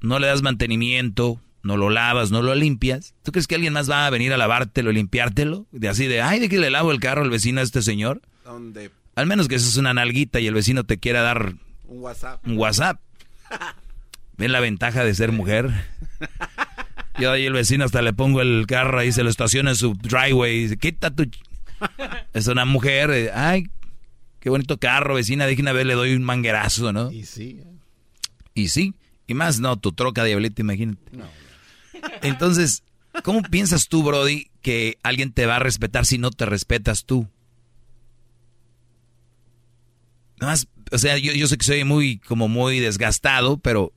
no 0.00 0.18
le 0.18 0.26
das 0.26 0.42
mantenimiento, 0.42 1.40
no 1.62 1.76
lo 1.76 1.90
lavas, 1.90 2.30
no 2.30 2.42
lo 2.42 2.54
limpias, 2.54 3.14
¿tú 3.22 3.32
crees 3.32 3.46
que 3.46 3.54
alguien 3.56 3.72
más 3.72 3.90
va 3.90 4.06
a 4.06 4.10
venir 4.10 4.32
a 4.32 4.36
lavártelo 4.36 4.90
y 4.90 4.94
limpiártelo? 4.94 5.66
De 5.72 5.88
así 5.88 6.06
de, 6.06 6.22
ay, 6.22 6.38
¿de 6.38 6.48
qué 6.48 6.58
le 6.58 6.70
lavo 6.70 6.92
el 6.92 7.00
carro 7.00 7.22
al 7.22 7.30
vecino 7.30 7.60
a 7.60 7.64
este 7.64 7.82
señor? 7.82 8.22
¿Dónde? 8.44 8.90
Al 9.14 9.26
menos 9.26 9.48
que 9.48 9.54
eso 9.56 9.68
es 9.68 9.76
una 9.76 9.94
nalguita 9.94 10.40
y 10.40 10.46
el 10.46 10.54
vecino 10.54 10.84
te 10.84 10.98
quiera 10.98 11.22
dar 11.22 11.54
Un 11.86 12.00
WhatsApp. 12.02 12.46
un 12.46 12.58
WhatsApp. 12.58 13.00
¿Ven 14.36 14.52
la 14.52 14.60
ventaja 14.60 15.02
de 15.04 15.14
ser 15.14 15.32
mujer? 15.32 15.70
Yo 17.18 17.32
ahí 17.32 17.46
el 17.46 17.54
vecino 17.54 17.84
hasta 17.86 18.02
le 18.02 18.12
pongo 18.12 18.42
el 18.42 18.66
carro 18.68 18.98
ahí, 18.98 19.10
se 19.10 19.22
lo 19.22 19.30
estaciona 19.30 19.70
en 19.70 19.76
su 19.76 19.94
driveway 19.94 20.54
y 20.56 20.62
dice, 20.64 20.76
quita 20.76 21.10
tu... 21.10 21.24
ch-". 21.24 21.38
Es 22.34 22.46
una 22.46 22.66
mujer, 22.66 23.10
eh, 23.10 23.30
ay, 23.34 23.70
qué 24.46 24.50
bonito 24.50 24.78
carro, 24.78 25.16
vecina, 25.16 25.44
déjame 25.44 25.72
ver, 25.72 25.86
le 25.86 25.94
doy 25.94 26.14
un 26.14 26.22
manguerazo, 26.22 26.92
¿no? 26.92 27.10
Y 27.10 27.24
sí. 27.24 27.64
Y 28.54 28.68
sí, 28.68 28.94
y 29.26 29.34
más 29.34 29.58
no, 29.58 29.76
tu 29.76 29.90
troca 29.90 30.22
diablita, 30.22 30.62
imagínate. 30.62 31.02
Entonces, 32.22 32.84
¿cómo 33.24 33.42
piensas 33.42 33.88
tú, 33.88 34.04
Brody, 34.04 34.52
que 34.62 34.98
alguien 35.02 35.32
te 35.32 35.46
va 35.46 35.56
a 35.56 35.58
respetar 35.58 36.06
si 36.06 36.18
no 36.18 36.30
te 36.30 36.46
respetas 36.46 37.06
tú? 37.06 37.26
Nada 40.38 40.52
más, 40.52 40.68
o 40.92 40.98
sea, 40.98 41.18
yo, 41.18 41.32
yo 41.32 41.48
sé 41.48 41.58
que 41.58 41.64
soy 41.64 41.82
muy, 41.82 42.18
como 42.18 42.46
muy 42.46 42.78
desgastado, 42.78 43.58
pero 43.58 43.92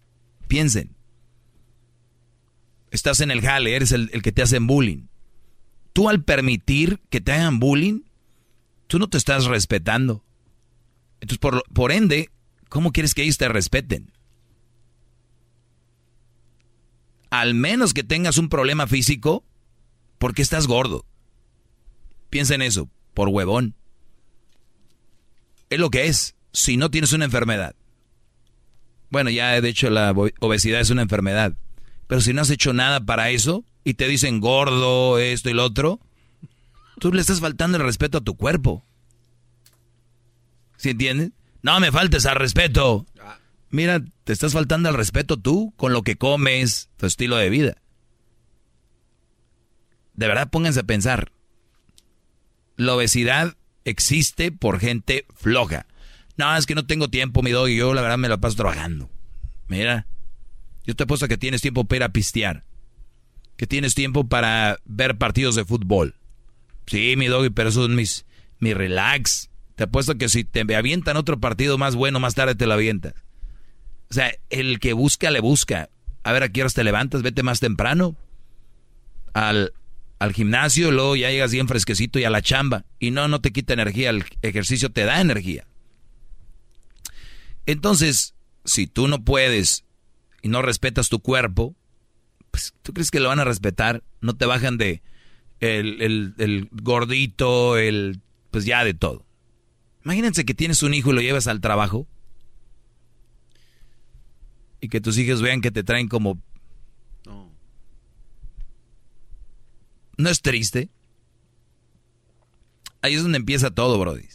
piensen. 0.47 0.95
Estás 2.89 3.19
en 3.19 3.29
el 3.29 3.41
jale, 3.41 3.75
eres 3.75 3.91
el, 3.91 4.09
el 4.13 4.23
que 4.23 4.31
te 4.31 4.41
hacen 4.41 4.65
bullying. 4.65 5.09
Tú 5.93 6.09
al 6.09 6.23
permitir 6.23 6.99
que 7.11 7.21
te 7.21 7.33
hagan 7.33 7.59
bullying, 7.59 8.01
tú 8.87 8.97
no 8.97 9.07
te 9.07 9.19
estás 9.19 9.45
respetando. 9.45 10.23
Entonces, 11.21 11.37
por, 11.39 11.63
por 11.73 11.91
ende, 11.91 12.29
¿cómo 12.69 12.91
quieres 12.91 13.13
que 13.13 13.23
ellos 13.23 13.37
te 13.37 13.47
respeten? 13.47 14.11
Al 17.29 17.53
menos 17.53 17.93
que 17.93 18.03
tengas 18.03 18.37
un 18.37 18.49
problema 18.49 18.87
físico, 18.87 19.43
porque 20.17 20.41
estás 20.41 20.67
gordo. 20.67 21.05
Piensa 22.29 22.55
en 22.55 22.61
eso, 22.61 22.89
por 23.13 23.29
huevón. 23.29 23.75
Es 25.69 25.79
lo 25.79 25.89
que 25.89 26.07
es, 26.07 26.35
si 26.51 26.77
no 26.77 26.89
tienes 26.89 27.13
una 27.13 27.25
enfermedad. 27.25 27.75
Bueno, 29.09 29.29
ya 29.29 29.59
de 29.59 29.69
hecho 29.69 29.89
la 29.89 30.11
obesidad 30.39 30.81
es 30.81 30.89
una 30.89 31.01
enfermedad. 31.01 31.55
Pero 32.07 32.21
si 32.21 32.33
no 32.33 32.41
has 32.41 32.49
hecho 32.49 32.73
nada 32.73 32.99
para 32.99 33.29
eso 33.29 33.63
y 33.83 33.95
te 33.95 34.07
dicen 34.07 34.39
gordo, 34.39 35.19
esto 35.19 35.49
y 35.49 35.53
lo 35.53 35.63
otro, 35.63 35.99
tú 36.99 37.11
le 37.11 37.21
estás 37.21 37.39
faltando 37.39 37.77
el 37.77 37.83
respeto 37.83 38.19
a 38.19 38.23
tu 38.23 38.35
cuerpo. 38.35 38.83
¿Sí 40.79 40.91
entiendes? 40.91 41.31
No 41.61 41.77
me 41.81 41.91
faltes 41.91 42.25
al 42.25 42.37
respeto. 42.37 43.05
Mira, 43.69 44.01
te 44.23 44.31
estás 44.31 44.53
faltando 44.53 44.87
al 44.87 44.95
respeto 44.95 45.37
tú 45.37 45.73
con 45.75 45.91
lo 45.91 46.03
que 46.03 46.15
comes, 46.15 46.89
tu 46.95 47.05
estilo 47.05 47.35
de 47.35 47.49
vida. 47.49 47.75
De 50.13 50.27
verdad, 50.27 50.49
pónganse 50.49 50.79
a 50.79 50.83
pensar. 50.83 51.33
La 52.77 52.95
obesidad 52.95 53.57
existe 53.83 54.53
por 54.53 54.79
gente 54.79 55.25
floja. 55.35 55.85
No, 56.37 56.55
es 56.55 56.65
que 56.65 56.75
no 56.75 56.87
tengo 56.87 57.09
tiempo, 57.09 57.43
mi 57.43 57.51
dog, 57.51 57.67
y 57.67 57.75
yo 57.75 57.93
la 57.93 58.01
verdad 58.01 58.17
me 58.17 58.29
la 58.29 58.37
paso 58.37 58.55
trabajando. 58.55 59.09
Mira, 59.67 60.07
yo 60.85 60.95
te 60.95 61.03
apuesto 61.03 61.27
que 61.27 61.37
tienes 61.37 61.61
tiempo 61.61 61.83
para 61.83 61.97
ir 61.97 62.03
a 62.03 62.13
pistear. 62.13 62.63
Que 63.57 63.67
tienes 63.67 63.95
tiempo 63.95 64.29
para 64.29 64.79
ver 64.85 65.17
partidos 65.17 65.55
de 65.55 65.65
fútbol. 65.65 66.15
Sí, 66.87 67.15
mi 67.17 67.27
doggy, 67.27 67.49
pero 67.49 67.67
eso 67.67 67.83
es 67.83 67.89
mis, 67.89 68.25
mi 68.59 68.73
relax. 68.73 69.48
Te 69.79 69.85
apuesto 69.85 70.17
que 70.17 70.27
si 70.27 70.43
te 70.43 70.59
avientan 70.75 71.15
otro 71.15 71.39
partido 71.39 71.77
más 71.77 71.95
bueno, 71.95 72.19
más 72.19 72.35
tarde 72.35 72.53
te 72.53 72.67
lo 72.67 72.73
avientas. 72.73 73.13
O 74.09 74.13
sea, 74.13 74.29
el 74.49 74.77
que 74.81 74.91
busca, 74.91 75.31
le 75.31 75.39
busca. 75.39 75.89
A 76.23 76.33
ver, 76.33 76.43
¿a 76.43 76.49
qué 76.49 76.65
te 76.65 76.83
levantas? 76.83 77.21
Vete 77.21 77.43
más 77.43 77.61
temprano 77.61 78.17
al, 79.33 79.71
al 80.19 80.33
gimnasio, 80.33 80.91
luego 80.91 81.15
ya 81.15 81.29
llegas 81.29 81.53
bien 81.53 81.69
fresquecito 81.69 82.19
y 82.19 82.25
a 82.25 82.29
la 82.29 82.41
chamba. 82.41 82.83
Y 82.99 83.11
no, 83.11 83.29
no 83.29 83.39
te 83.39 83.53
quita 83.53 83.71
energía, 83.71 84.09
el 84.09 84.25
ejercicio 84.41 84.91
te 84.91 85.05
da 85.05 85.21
energía. 85.21 85.65
Entonces, 87.65 88.35
si 88.65 88.85
tú 88.85 89.07
no 89.07 89.23
puedes 89.23 89.85
y 90.41 90.49
no 90.49 90.61
respetas 90.61 91.07
tu 91.07 91.21
cuerpo, 91.21 91.73
pues 92.51 92.73
tú 92.81 92.91
crees 92.91 93.11
que 93.11 93.21
lo 93.21 93.29
van 93.29 93.39
a 93.39 93.45
respetar, 93.45 94.03
no 94.19 94.35
te 94.35 94.45
bajan 94.45 94.77
de 94.77 95.01
el, 95.61 96.67
gordito, 96.69 97.77
el 97.77 98.19
pues 98.51 98.65
ya 98.65 98.83
de 98.83 98.93
todo. 98.93 99.28
Imagínense 100.03 100.45
que 100.45 100.53
tienes 100.53 100.83
un 100.83 100.93
hijo 100.93 101.11
y 101.11 101.15
lo 101.15 101.21
llevas 101.21 101.47
al 101.47 101.61
trabajo 101.61 102.07
y 104.81 104.89
que 104.89 105.01
tus 105.01 105.17
hijos 105.17 105.41
vean 105.41 105.61
que 105.61 105.71
te 105.71 105.83
traen 105.83 106.07
como... 106.07 106.39
No. 107.25 107.51
¿No 110.17 110.29
es 110.29 110.41
triste? 110.41 110.89
Ahí 113.01 113.13
es 113.13 113.23
donde 113.23 113.37
empieza 113.37 113.71
todo, 113.71 113.99
Brody. 113.99 114.25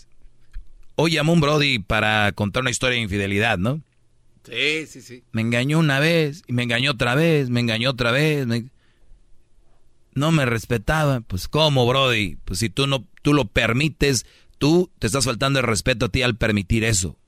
Hoy 0.97 1.12
llamó 1.12 1.33
un 1.33 1.41
Brody 1.41 1.78
para 1.78 2.33
contar 2.33 2.62
una 2.62 2.70
historia 2.70 2.97
de 2.97 3.02
infidelidad, 3.02 3.59
¿no? 3.59 3.83
Sí, 4.44 4.86
sí, 4.86 5.01
sí. 5.01 5.25
Me 5.33 5.41
engañó 5.41 5.78
una 5.78 5.99
vez, 5.99 6.43
y 6.47 6.52
me 6.52 6.62
engañó 6.62 6.93
otra 6.93 7.15
vez, 7.15 7.51
me 7.51 7.60
engañó 7.60 7.91
otra 7.91 8.10
vez. 8.12 8.47
No 10.15 10.31
me 10.31 10.47
respetaba. 10.47 11.20
Pues, 11.20 11.49
¿cómo, 11.49 11.86
Brody? 11.86 12.36
Pues 12.44 12.60
si 12.60 12.70
tú 12.70 12.86
no, 12.86 13.07
tú 13.23 13.33
lo 13.33 13.47
permites, 13.47 14.26
tú 14.58 14.91
te 14.99 15.07
estás 15.07 15.24
faltando 15.24 15.58
el 15.60 15.66
respeto 15.66 16.07
a 16.07 16.08
ti 16.08 16.23
al 16.23 16.36
permitir 16.36 16.84
eso. 16.84 17.18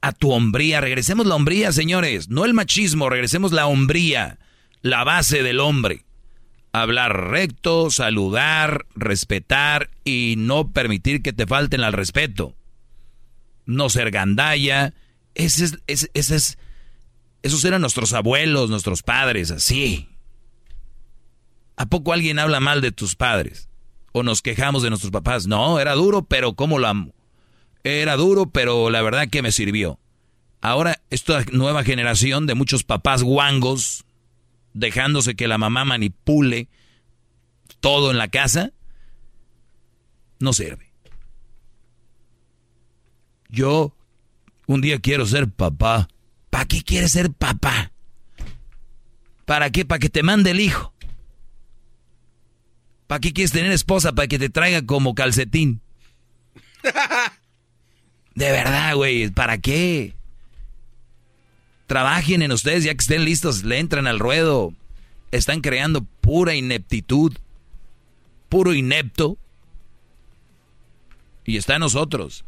A 0.00 0.12
tu 0.12 0.32
hombría, 0.32 0.80
regresemos 0.80 1.26
la 1.26 1.34
hombría, 1.34 1.72
señores. 1.72 2.28
No 2.28 2.44
el 2.44 2.52
machismo, 2.52 3.08
regresemos 3.08 3.52
la 3.52 3.66
hombría, 3.66 4.38
la 4.82 5.04
base 5.04 5.42
del 5.42 5.60
hombre. 5.60 6.04
Hablar 6.72 7.30
recto, 7.30 7.90
saludar, 7.90 8.84
respetar 8.94 9.90
y 10.04 10.34
no 10.36 10.72
permitir 10.72 11.22
que 11.22 11.32
te 11.32 11.46
falten 11.46 11.82
al 11.82 11.92
respeto 11.92 12.54
no 13.66 13.88
ser 13.88 14.10
gandalla. 14.10 14.94
Ese 15.34 15.64
es, 15.64 15.78
ese, 15.86 16.34
es, 16.34 16.58
esos 17.42 17.64
eran 17.64 17.80
nuestros 17.80 18.12
abuelos, 18.12 18.70
nuestros 18.70 19.02
padres, 19.02 19.50
así. 19.50 20.08
¿A 21.76 21.86
poco 21.86 22.12
alguien 22.12 22.38
habla 22.38 22.60
mal 22.60 22.80
de 22.80 22.92
tus 22.92 23.16
padres? 23.16 23.68
¿O 24.16 24.22
nos 24.22 24.42
quejamos 24.42 24.84
de 24.84 24.90
nuestros 24.90 25.10
papás? 25.10 25.48
No, 25.48 25.80
era 25.80 25.94
duro, 25.94 26.22
pero 26.22 26.54
¿cómo 26.54 26.78
lo 26.78 26.86
amo? 26.86 27.12
Era 27.82 28.14
duro, 28.14 28.46
pero 28.46 28.88
la 28.88 29.02
verdad 29.02 29.28
que 29.28 29.42
me 29.42 29.50
sirvió. 29.50 29.98
Ahora, 30.60 31.02
esta 31.10 31.44
nueva 31.50 31.82
generación 31.82 32.46
de 32.46 32.54
muchos 32.54 32.84
papás 32.84 33.24
guangos, 33.24 34.04
dejándose 34.72 35.34
que 35.34 35.48
la 35.48 35.58
mamá 35.58 35.84
manipule 35.84 36.68
todo 37.80 38.12
en 38.12 38.18
la 38.18 38.28
casa, 38.28 38.70
no 40.38 40.52
sirve. 40.52 40.92
Yo 43.48 43.96
un 44.68 44.80
día 44.80 45.00
quiero 45.00 45.26
ser 45.26 45.50
papá. 45.50 46.06
¿Para 46.50 46.66
qué 46.66 46.82
quieres 46.82 47.10
ser 47.10 47.32
papá? 47.32 47.90
¿Para 49.44 49.70
qué? 49.70 49.84
Para 49.84 49.98
que 49.98 50.08
te 50.08 50.22
mande 50.22 50.52
el 50.52 50.60
hijo. 50.60 50.93
¿Para 53.14 53.20
qué 53.20 53.32
quieres 53.32 53.52
tener 53.52 53.70
esposa? 53.70 54.12
Para 54.12 54.26
que 54.26 54.40
te 54.40 54.48
traiga 54.48 54.84
como 54.84 55.14
calcetín. 55.14 55.80
De 58.34 58.50
verdad, 58.50 58.96
güey, 58.96 59.30
¿para 59.30 59.58
qué? 59.58 60.16
Trabajen 61.86 62.42
en 62.42 62.50
ustedes 62.50 62.82
ya 62.82 62.92
que 62.92 63.00
estén 63.00 63.24
listos, 63.24 63.62
le 63.62 63.78
entran 63.78 64.08
al 64.08 64.18
ruedo. 64.18 64.74
Están 65.30 65.60
creando 65.60 66.04
pura 66.22 66.56
ineptitud, 66.56 67.32
puro 68.48 68.74
inepto. 68.74 69.38
Y 71.44 71.56
está 71.56 71.74
en 71.74 71.82
nosotros. 71.82 72.44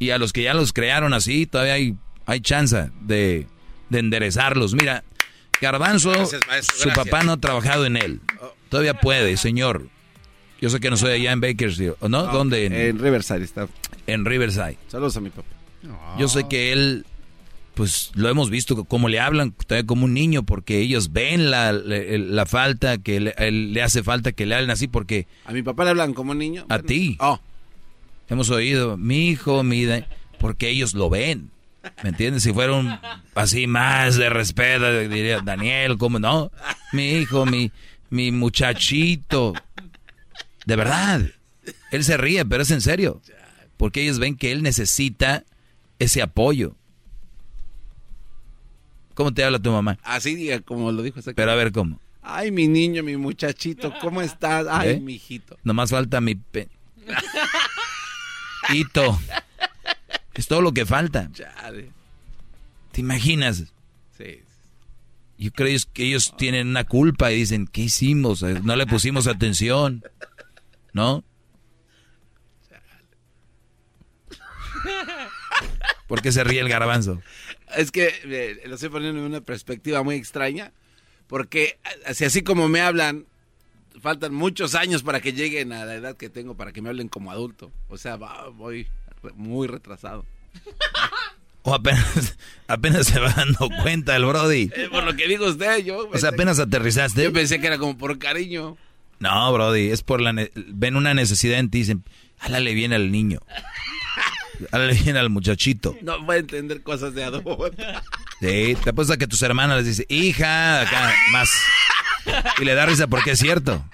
Y 0.00 0.10
a 0.10 0.18
los 0.18 0.32
que 0.32 0.42
ya 0.42 0.52
los 0.52 0.72
crearon 0.72 1.14
así, 1.14 1.46
todavía 1.46 1.74
hay, 1.74 1.94
hay 2.26 2.40
chance 2.40 2.90
de, 3.02 3.46
enderezarlos. 3.92 4.74
Mira, 4.74 5.04
Garbanzo, 5.60 6.12
su 6.26 6.88
papá 6.88 7.22
no 7.22 7.34
ha 7.34 7.36
trabajado 7.36 7.86
en 7.86 7.96
él. 7.96 8.20
Todavía 8.70 8.94
puede, 8.94 9.36
señor. 9.36 9.88
Yo 10.60 10.70
sé 10.70 10.80
que 10.80 10.88
no 10.88 10.96
soy 10.96 11.12
allá 11.12 11.32
en 11.32 11.40
Bakersfield, 11.40 11.96
¿no? 12.08 12.22
¿Dónde? 12.24 12.66
En, 12.66 12.98
Riverside 12.98 13.44
está. 13.44 13.68
En 14.06 14.24
Riverside. 14.24 14.78
Saludos 14.88 15.16
a 15.16 15.20
mi 15.20 15.30
papá. 15.30 15.48
Yo 16.18 16.28
sé 16.28 16.46
que 16.48 16.72
él, 16.72 17.04
pues 17.74 18.10
lo 18.14 18.28
hemos 18.28 18.48
visto 18.48 18.84
como 18.84 19.08
le 19.08 19.20
hablan, 19.20 19.52
todavía 19.52 19.86
como 19.86 20.06
un 20.06 20.14
niño, 20.14 20.44
porque 20.44 20.78
ellos 20.78 21.12
ven 21.12 21.50
la, 21.50 21.72
la, 21.72 22.46
falta, 22.46 22.98
que 22.98 23.20
le, 23.20 23.34
le, 23.50 23.82
hace 23.82 24.02
falta 24.02 24.32
que 24.32 24.46
le 24.46 24.54
hablen 24.54 24.70
así, 24.70 24.88
porque... 24.88 25.26
¿A 25.44 25.52
mi 25.52 25.62
papá 25.62 25.84
le 25.84 25.90
hablan 25.90 26.14
como 26.14 26.32
un 26.32 26.38
niño? 26.38 26.66
A 26.68 26.78
ti. 26.78 27.16
Oh 27.20 27.40
hemos 28.30 28.48
oído, 28.48 28.96
mi 28.96 29.28
hijo, 29.28 29.62
mi... 29.62 29.86
Porque 30.38 30.70
ellos 30.70 30.94
lo 30.94 31.10
ven. 31.10 31.50
¿Me 32.02 32.10
entiendes? 32.10 32.44
Si 32.44 32.52
fueron 32.52 32.98
así 33.34 33.66
más 33.66 34.16
de 34.16 34.30
respeto, 34.30 34.90
diría 35.00 35.40
Daniel, 35.40 35.98
¿cómo 35.98 36.18
no? 36.18 36.50
Mi 36.92 37.10
hijo, 37.12 37.44
mi, 37.44 37.72
mi 38.10 38.32
muchachito. 38.32 39.54
De 40.66 40.76
verdad. 40.76 41.22
Él 41.90 42.04
se 42.04 42.16
ríe, 42.16 42.44
pero 42.44 42.62
es 42.62 42.70
en 42.70 42.80
serio. 42.80 43.20
Porque 43.76 44.02
ellos 44.02 44.18
ven 44.18 44.36
que 44.36 44.52
él 44.52 44.62
necesita 44.62 45.44
ese 45.98 46.22
apoyo. 46.22 46.76
¿Cómo 49.14 49.32
te 49.32 49.44
habla 49.44 49.58
tu 49.58 49.70
mamá? 49.70 49.98
Así, 50.02 50.50
como 50.64 50.92
lo 50.92 51.02
dijo 51.02 51.20
ese 51.20 51.34
Pero 51.34 51.50
a 51.50 51.54
ver 51.54 51.72
cómo. 51.72 52.00
Ay, 52.22 52.50
mi 52.50 52.68
niño, 52.68 53.02
mi 53.02 53.16
muchachito, 53.16 53.92
¿cómo 54.00 54.20
estás? 54.22 54.66
Ay, 54.68 54.90
¿Eh? 54.90 55.00
mi 55.00 55.14
hijito. 55.14 55.58
Nomás 55.64 55.90
falta 55.90 56.20
mi... 56.20 56.34
Pe... 56.34 56.68
Hito. 58.72 59.18
Es 60.34 60.46
todo 60.46 60.62
lo 60.62 60.72
que 60.72 60.86
falta. 60.86 61.30
¿Te 62.92 63.00
imaginas? 63.00 63.64
Sí. 64.16 64.42
Yo 65.40 65.50
creo 65.52 65.74
que 65.94 66.04
ellos 66.04 66.34
tienen 66.36 66.68
una 66.68 66.84
culpa 66.84 67.32
y 67.32 67.36
dicen, 67.36 67.66
¿qué 67.66 67.80
hicimos? 67.80 68.42
No 68.42 68.76
le 68.76 68.86
pusimos 68.86 69.26
atención. 69.26 70.02
¿No? 70.92 71.24
¿Por 76.06 76.20
qué 76.20 76.30
se 76.30 76.44
ríe 76.44 76.60
el 76.60 76.68
garbanzo? 76.68 77.22
Es 77.74 77.90
que 77.90 78.12
eh, 78.24 78.60
lo 78.66 78.74
estoy 78.74 78.90
poniendo 78.90 79.18
en 79.18 79.24
una 79.24 79.40
perspectiva 79.40 80.02
muy 80.02 80.16
extraña. 80.16 80.74
Porque 81.26 81.78
así, 82.04 82.26
así 82.26 82.42
como 82.42 82.68
me 82.68 82.82
hablan, 82.82 83.24
faltan 83.98 84.34
muchos 84.34 84.74
años 84.74 85.02
para 85.02 85.22
que 85.22 85.32
lleguen 85.32 85.72
a 85.72 85.86
la 85.86 85.94
edad 85.94 86.18
que 86.18 86.28
tengo 86.28 86.54
para 86.54 86.74
que 86.74 86.82
me 86.82 86.90
hablen 86.90 87.08
como 87.08 87.30
adulto. 87.30 87.72
O 87.88 87.96
sea, 87.96 88.16
voy 88.16 88.88
muy 89.36 89.68
retrasado. 89.68 90.26
O 91.62 91.74
apenas, 91.74 92.36
apenas 92.68 93.06
se 93.06 93.20
va 93.20 93.32
dando 93.32 93.68
cuenta 93.82 94.16
el 94.16 94.24
Brody. 94.24 94.70
Eh, 94.80 94.88
por 94.90 95.04
lo 95.04 95.14
que 95.14 95.28
digo 95.28 95.46
usted, 95.46 95.84
yo. 95.84 96.08
O 96.08 96.18
sea, 96.18 96.30
apenas 96.30 96.58
aterrizaste. 96.58 97.22
Yo 97.22 97.32
pensé 97.32 97.60
que 97.60 97.66
era 97.66 97.78
como 97.78 97.98
por 97.98 98.18
cariño. 98.18 98.76
No, 99.18 99.52
Brody, 99.52 99.90
es 99.90 100.02
por 100.02 100.20
la. 100.20 100.32
Ven 100.54 100.96
una 100.96 101.12
necesidad 101.12 101.58
en 101.58 101.70
ti 101.70 101.78
y 101.78 101.80
dicen, 101.82 102.04
hálale 102.38 102.72
bien 102.72 102.92
al 102.92 103.10
niño. 103.10 103.40
Hálale 104.72 104.94
bien 104.94 105.16
al 105.16 105.30
muchachito. 105.30 105.96
No 106.02 106.24
va 106.24 106.34
a 106.34 106.38
entender 106.38 106.82
cosas 106.82 107.14
de 107.14 107.24
adulto. 107.24 107.70
Sí, 108.40 108.76
te 108.82 108.90
apuesto 108.90 109.12
a 109.12 109.16
que 109.16 109.26
tus 109.26 109.42
hermanas 109.42 109.78
les 109.78 109.86
dicen, 109.86 110.06
hija, 110.08 110.82
acá, 110.82 111.14
más. 111.32 111.50
Y 112.58 112.64
le 112.64 112.74
da 112.74 112.86
risa 112.86 113.06
porque 113.06 113.32
es 113.32 113.38
cierto. 113.38 113.84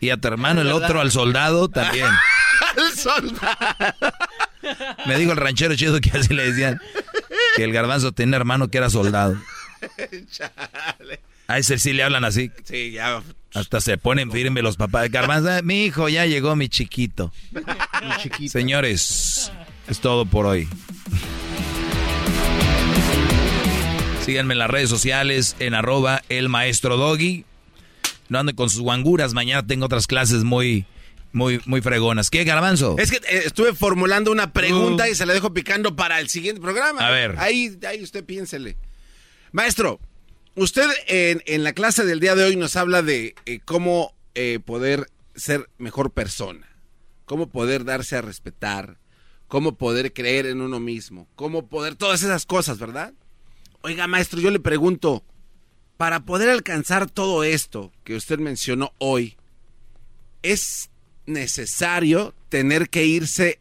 Y 0.00 0.10
a 0.10 0.18
tu 0.18 0.28
hermano, 0.28 0.60
el 0.60 0.72
otro, 0.72 1.00
al 1.00 1.10
soldado, 1.10 1.68
también. 1.68 2.06
¡Al 2.76 2.92
soldado! 2.92 3.94
Me 5.06 5.16
dijo 5.18 5.32
el 5.32 5.38
ranchero 5.38 5.74
chido 5.76 6.00
que 6.00 6.10
así 6.10 6.34
le 6.34 6.50
decían 6.50 6.80
que 7.56 7.64
el 7.64 7.72
garbanzo 7.72 8.12
tenía 8.12 8.36
hermano 8.36 8.68
que 8.68 8.78
era 8.78 8.90
soldado. 8.90 9.36
A 11.48 11.58
ese 11.58 11.78
sí 11.78 11.92
le 11.92 12.02
hablan 12.02 12.24
así. 12.24 12.50
Sí, 12.64 12.90
ya. 12.90 13.22
Hasta 13.54 13.80
se 13.80 13.98
ponen 13.98 14.32
firmes 14.32 14.64
los 14.64 14.76
papás. 14.76 15.10
Garbanzo, 15.10 15.50
ah, 15.50 15.62
mi 15.62 15.84
hijo, 15.84 16.08
ya 16.08 16.26
llegó 16.26 16.56
mi 16.56 16.68
chiquito. 16.68 17.32
Mi 17.52 18.16
chiquito. 18.20 18.50
Señores, 18.50 19.52
es 19.88 20.00
todo 20.00 20.26
por 20.26 20.46
hoy. 20.46 20.68
Síganme 24.24 24.54
en 24.54 24.58
las 24.58 24.68
redes 24.68 24.90
sociales 24.90 25.54
en 25.60 25.74
arroba 25.74 26.20
el 26.28 26.48
maestro 26.48 26.96
doggy. 26.96 27.44
No 28.28 28.40
anden 28.40 28.56
con 28.56 28.68
sus 28.68 28.80
guanguras. 28.80 29.34
Mañana 29.34 29.64
tengo 29.64 29.86
otras 29.86 30.08
clases 30.08 30.42
muy, 30.42 30.84
muy, 31.36 31.60
muy 31.66 31.82
fregonas. 31.82 32.30
¿Qué, 32.30 32.44
Garbanzo? 32.44 32.96
Es 32.98 33.10
que 33.10 33.18
eh, 33.18 33.42
estuve 33.44 33.74
formulando 33.74 34.32
una 34.32 34.52
pregunta 34.52 35.08
y 35.08 35.14
se 35.14 35.26
la 35.26 35.34
dejo 35.34 35.52
picando 35.52 35.94
para 35.94 36.18
el 36.18 36.28
siguiente 36.30 36.62
programa. 36.62 37.06
A 37.06 37.10
ver. 37.10 37.36
Ahí, 37.38 37.78
ahí 37.86 38.02
usted 38.02 38.24
piénsele. 38.24 38.78
Maestro, 39.52 40.00
usted 40.54 40.88
en, 41.06 41.42
en 41.44 41.62
la 41.62 41.74
clase 41.74 42.04
del 42.06 42.20
día 42.20 42.34
de 42.34 42.44
hoy 42.44 42.56
nos 42.56 42.74
habla 42.76 43.02
de 43.02 43.34
eh, 43.44 43.60
cómo 43.64 44.16
eh, 44.34 44.60
poder 44.64 45.10
ser 45.34 45.68
mejor 45.76 46.10
persona, 46.12 46.66
cómo 47.26 47.50
poder 47.50 47.84
darse 47.84 48.16
a 48.16 48.22
respetar, 48.22 48.98
cómo 49.46 49.76
poder 49.76 50.14
creer 50.14 50.46
en 50.46 50.62
uno 50.62 50.80
mismo, 50.80 51.28
cómo 51.36 51.68
poder, 51.68 51.96
todas 51.96 52.22
esas 52.22 52.46
cosas, 52.46 52.78
¿verdad? 52.78 53.12
Oiga, 53.82 54.06
maestro, 54.06 54.40
yo 54.40 54.50
le 54.50 54.58
pregunto, 54.58 55.22
para 55.98 56.20
poder 56.24 56.48
alcanzar 56.48 57.10
todo 57.10 57.44
esto 57.44 57.92
que 58.04 58.16
usted 58.16 58.38
mencionó 58.38 58.94
hoy, 58.98 59.36
¿es 60.42 60.88
necesario 61.26 62.34
tener 62.48 62.88
que 62.88 63.04
irse 63.06 63.60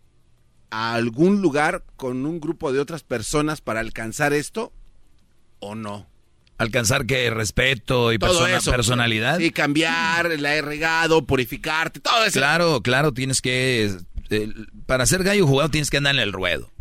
a 0.69 0.93
algún 0.95 1.41
lugar 1.41 1.83
con 1.95 2.25
un 2.25 2.39
grupo 2.39 2.71
de 2.73 2.79
otras 2.79 3.03
personas 3.03 3.61
para 3.61 3.79
alcanzar 3.79 4.33
esto 4.33 4.71
o 5.59 5.75
no? 5.75 6.07
Alcanzar 6.57 7.05
que 7.05 7.29
respeto 7.29 8.13
y 8.13 8.17
Todo 8.17 8.29
persona- 8.31 8.57
eso. 8.57 8.71
personalidad. 8.71 9.39
Y 9.39 9.51
cambiar, 9.51 10.39
la 10.39 10.55
he 10.55 10.61
regado, 10.61 11.25
purificarte, 11.25 11.99
todo 11.99 12.23
eso. 12.23 12.39
Claro, 12.39 12.81
claro, 12.81 13.13
tienes 13.13 13.41
que... 13.41 13.93
eh, 14.29 14.53
para 14.85 15.05
ser 15.05 15.23
gallo 15.23 15.45
jugado 15.45 15.69
tienes 15.69 15.89
que 15.89 15.97
andar 15.97 16.15
en 16.15 16.21
el 16.21 16.31
ruedo. 16.31 16.71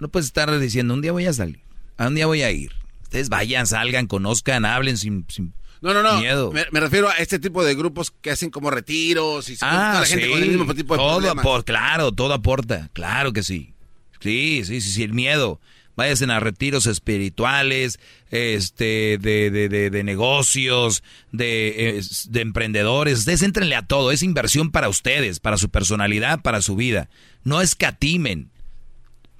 No 0.00 0.08
puedes 0.08 0.26
estar 0.26 0.56
diciendo, 0.58 0.94
un 0.94 1.02
día 1.02 1.12
voy 1.12 1.26
a 1.26 1.32
salir, 1.32 1.60
a 1.98 2.06
un 2.08 2.14
día 2.14 2.26
voy 2.26 2.42
a 2.42 2.50
ir. 2.50 2.72
Ustedes 3.02 3.28
vayan, 3.28 3.66
salgan, 3.66 4.06
conozcan, 4.06 4.64
hablen 4.64 4.96
sin, 4.96 5.26
sin 5.28 5.52
No, 5.80 5.94
no, 5.94 6.02
no. 6.02 6.20
miedo. 6.20 6.50
Me, 6.52 6.64
me 6.72 6.80
refiero 6.80 7.08
a 7.08 7.12
este 7.14 7.38
tipo 7.38 7.64
de 7.64 7.74
grupos 7.74 8.10
que 8.10 8.30
hacen 8.30 8.50
como 8.50 8.70
retiros 8.70 9.48
y 9.48 9.56
se 9.56 9.64
Ah, 9.64 9.98
la 10.00 10.06
gente 10.06 10.24
sí. 10.26 10.30
con 10.30 10.42
el 10.42 10.48
mismo 10.50 10.74
tipo 10.74 10.94
de 10.94 10.98
todo 10.98 11.18
problemas. 11.18 11.44
apor- 11.44 11.64
claro, 11.64 12.12
todo 12.12 12.32
aporta. 12.34 12.88
Claro 12.92 13.32
que 13.32 13.42
sí. 13.42 13.72
Sí, 14.20 14.62
sí, 14.64 14.80
sí, 14.80 14.90
sí, 14.90 15.02
el 15.04 15.12
miedo. 15.12 15.60
Váyanse 15.94 16.26
a 16.26 16.38
retiros 16.40 16.86
espirituales, 16.86 17.98
este, 18.30 19.18
de, 19.20 19.50
de, 19.50 19.68
de, 19.68 19.90
de 19.90 20.04
negocios, 20.04 21.02
de, 21.32 22.00
de 22.28 22.40
emprendedores. 22.40 23.18
Ustedes 23.20 23.42
entrenle 23.42 23.74
a 23.74 23.82
todo. 23.86 24.12
Es 24.12 24.22
inversión 24.22 24.70
para 24.70 24.88
ustedes, 24.88 25.40
para 25.40 25.56
su 25.58 25.68
personalidad, 25.70 26.40
para 26.40 26.62
su 26.62 26.76
vida. 26.76 27.08
No 27.44 27.60
escatimen. 27.60 28.50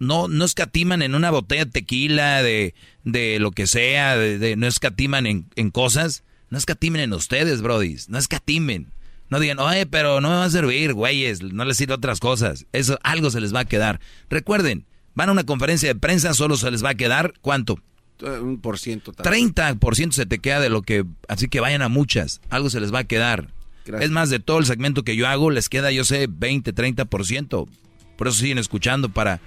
No, 0.00 0.28
no 0.28 0.44
escatiman 0.44 1.02
en 1.02 1.14
una 1.14 1.30
botella 1.30 1.64
de 1.64 1.70
tequila, 1.72 2.42
de, 2.42 2.74
de 3.04 3.38
lo 3.40 3.50
que 3.50 3.66
sea, 3.66 4.16
de, 4.16 4.38
de- 4.38 4.56
no 4.56 4.66
escatiman 4.66 5.26
en, 5.26 5.46
en 5.56 5.70
cosas. 5.70 6.22
No 6.50 6.58
escatimen 6.58 7.00
en 7.02 7.12
ustedes, 7.12 7.60
brodis. 7.62 8.08
No 8.08 8.18
escatimen. 8.18 8.88
No 9.30 9.40
digan, 9.40 9.58
oye, 9.58 9.84
pero 9.84 10.20
no 10.22 10.30
me 10.30 10.36
va 10.36 10.44
a 10.44 10.50
servir, 10.50 10.94
güeyes. 10.94 11.42
No 11.42 11.64
les 11.64 11.76
sirve 11.76 11.94
otras 11.94 12.18
cosas. 12.20 12.64
Eso, 12.72 12.98
algo 13.02 13.30
se 13.30 13.40
les 13.40 13.54
va 13.54 13.60
a 13.60 13.64
quedar. 13.66 14.00
Recuerden, 14.30 14.86
van 15.14 15.28
a 15.28 15.32
una 15.32 15.44
conferencia 15.44 15.88
de 15.88 15.94
prensa, 16.00 16.32
solo 16.32 16.56
se 16.56 16.70
les 16.70 16.82
va 16.82 16.90
a 16.90 16.94
quedar, 16.94 17.34
¿cuánto? 17.42 17.78
Eh, 18.22 18.38
Un 18.40 18.60
por 18.60 18.78
ciento. 18.78 19.12
tal. 19.12 19.26
30% 19.32 20.12
se 20.12 20.24
te 20.26 20.38
queda 20.38 20.60
de 20.60 20.70
lo 20.70 20.80
que... 20.82 21.04
Así 21.28 21.48
que 21.48 21.60
vayan 21.60 21.82
a 21.82 21.88
muchas. 21.88 22.40
Algo 22.48 22.70
se 22.70 22.80
les 22.80 22.92
va 22.92 23.00
a 23.00 23.04
quedar. 23.04 23.52
Gracias. 23.84 24.06
Es 24.06 24.10
más, 24.10 24.30
de 24.30 24.38
todo 24.40 24.58
el 24.58 24.64
segmento 24.66 25.02
que 25.02 25.14
yo 25.16 25.28
hago, 25.28 25.50
les 25.50 25.68
queda, 25.68 25.90
yo 25.92 26.04
sé, 26.04 26.26
20, 26.30 26.74
30%. 26.74 27.68
Por 28.16 28.28
eso 28.28 28.38
siguen 28.38 28.58
escuchando 28.58 29.10
para 29.10 29.40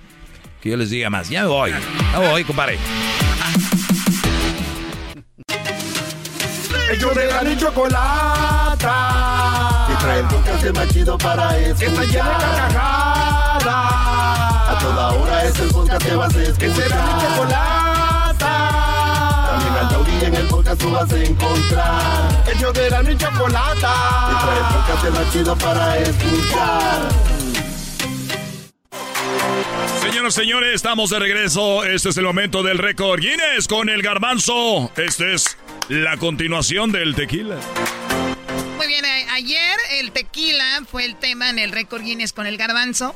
que 0.61 0.69
yo 0.69 0.77
les 0.77 0.91
diga 0.91 1.09
más. 1.09 1.29
Ya 1.29 1.41
me 1.43 1.47
voy. 1.49 1.71
Ya 1.71 2.19
me 2.19 2.27
voy, 2.29 2.43
compadre. 2.43 2.77
Ellos 6.91 7.15
de 7.15 7.25
la 7.25 7.41
ni 7.43 7.55
chocolata. 7.55 8.87
Y 9.89 9.93
trae 10.03 10.19
el 10.19 10.25
podcast 10.27 10.65
más 10.75 10.87
chido 10.89 11.17
para 11.17 11.57
escuchar. 11.57 11.89
Está 11.89 12.03
llena 12.03 12.37
de 12.37 12.45
carcajadas. 12.57 13.65
A 13.65 14.77
toda 14.81 15.11
hora 15.13 15.45
es 15.45 15.57
el 15.59 15.69
podcast 15.69 16.05
que 16.05 16.15
vas 16.15 16.35
a 16.35 16.41
escuchar. 16.41 16.57
Que 16.57 16.69
será 16.75 17.01
mi 17.05 17.21
chocolata. 17.21 18.53
También 19.51 19.73
al 19.73 19.87
taurí 19.89 20.25
en 20.25 20.35
el 20.35 20.47
podcast 20.47 20.81
tú 20.81 20.91
vas 20.91 21.13
a 21.13 21.23
encontrar. 21.23 22.43
Ellos 22.53 22.73
de 22.73 22.89
la 22.89 23.03
ni 23.03 23.17
chocolata. 23.17 23.93
Y 24.29 24.35
trae 24.43 24.57
el 24.57 24.65
podcast 24.75 25.09
más 25.17 25.31
chido 25.31 25.55
para 25.55 25.97
escuchar. 25.97 27.01
Señoras 30.01 30.33
y 30.33 30.41
señores, 30.41 30.75
estamos 30.75 31.09
de 31.09 31.19
regreso. 31.19 31.85
Este 31.85 32.09
es 32.09 32.17
el 32.17 32.25
momento 32.25 32.63
del 32.63 32.77
récord 32.79 33.21
Guinness 33.21 33.69
con 33.69 33.87
el 33.87 34.01
garbanzo. 34.01 34.91
Este 34.97 35.35
es 35.35 35.57
la 35.91 36.15
continuación 36.17 36.91
del 36.93 37.15
tequila. 37.15 37.59
Muy 38.77 38.87
bien, 38.87 39.03
ayer 39.33 39.77
el 39.99 40.11
tequila 40.11 40.83
fue 40.89 41.03
el 41.05 41.17
tema 41.17 41.49
en 41.49 41.59
el 41.59 41.71
récord 41.71 42.01
Guinness 42.01 42.31
con 42.31 42.47
el 42.47 42.55
garbanzo. 42.57 43.13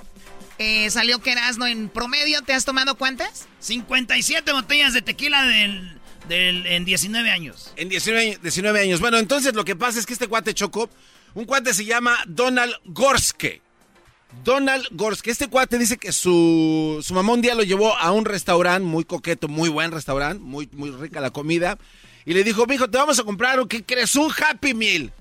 Eh, 0.58 0.90
salió 0.90 1.20
que 1.20 1.32
Erasno 1.32 1.68
en 1.68 1.88
promedio, 1.90 2.42
¿te 2.42 2.54
has 2.54 2.66
tomado 2.66 2.96
cuántas? 2.96 3.48
57 3.60 4.52
botellas 4.52 4.94
de 4.94 5.02
tequila 5.02 5.44
del, 5.46 5.98
del- 6.28 6.66
en 6.68 6.84
19 6.86 7.32
años. 7.32 7.72
En 7.78 7.88
19, 7.88 8.22
años- 8.28 8.42
19 8.42 8.82
años. 8.82 9.00
Bueno, 9.00 9.20
entonces 9.20 9.54
lo 9.54 9.64
que 9.64 9.76
pasa 9.78 9.98
es 10.00 10.06
que 10.06 10.14
este 10.14 10.28
cuate 10.28 10.54
chocó. 10.54 10.90
Un 11.34 11.46
cuate 11.46 11.74
se 11.74 11.86
llama 11.86 12.18
Donald 12.28 12.74
Gorske. 12.86 13.62
Donald 14.44 14.86
Gorske. 14.92 15.32
Este 15.32 15.48
cuate 15.48 15.78
dice 15.78 15.98
que 15.98 16.12
su, 16.12 17.02
su 17.02 17.14
mamá 17.14 17.32
un 17.34 17.42
día 17.42 17.56
lo 17.56 17.64
llevó 17.64 17.96
a 17.98 18.12
un 18.12 18.26
restaurante 18.26 18.86
muy 18.86 19.06
coqueto, 19.06 19.48
muy 19.48 19.70
buen 19.70 19.92
restaurante, 19.92 20.44
muy, 20.44 20.68
muy 20.74 20.92
rica 20.92 21.22
la 21.22 21.32
comida. 21.32 21.78
Y 22.26 22.34
le 22.34 22.44
dijo, 22.44 22.66
mijo, 22.66 22.90
te 22.90 22.98
vamos 22.98 23.20
a 23.20 23.24
comprar, 23.24 23.66
¿qué 23.68 23.84
crees? 23.84 24.16
Un 24.16 24.32
Happy 24.32 24.74
Meal. 24.74 25.12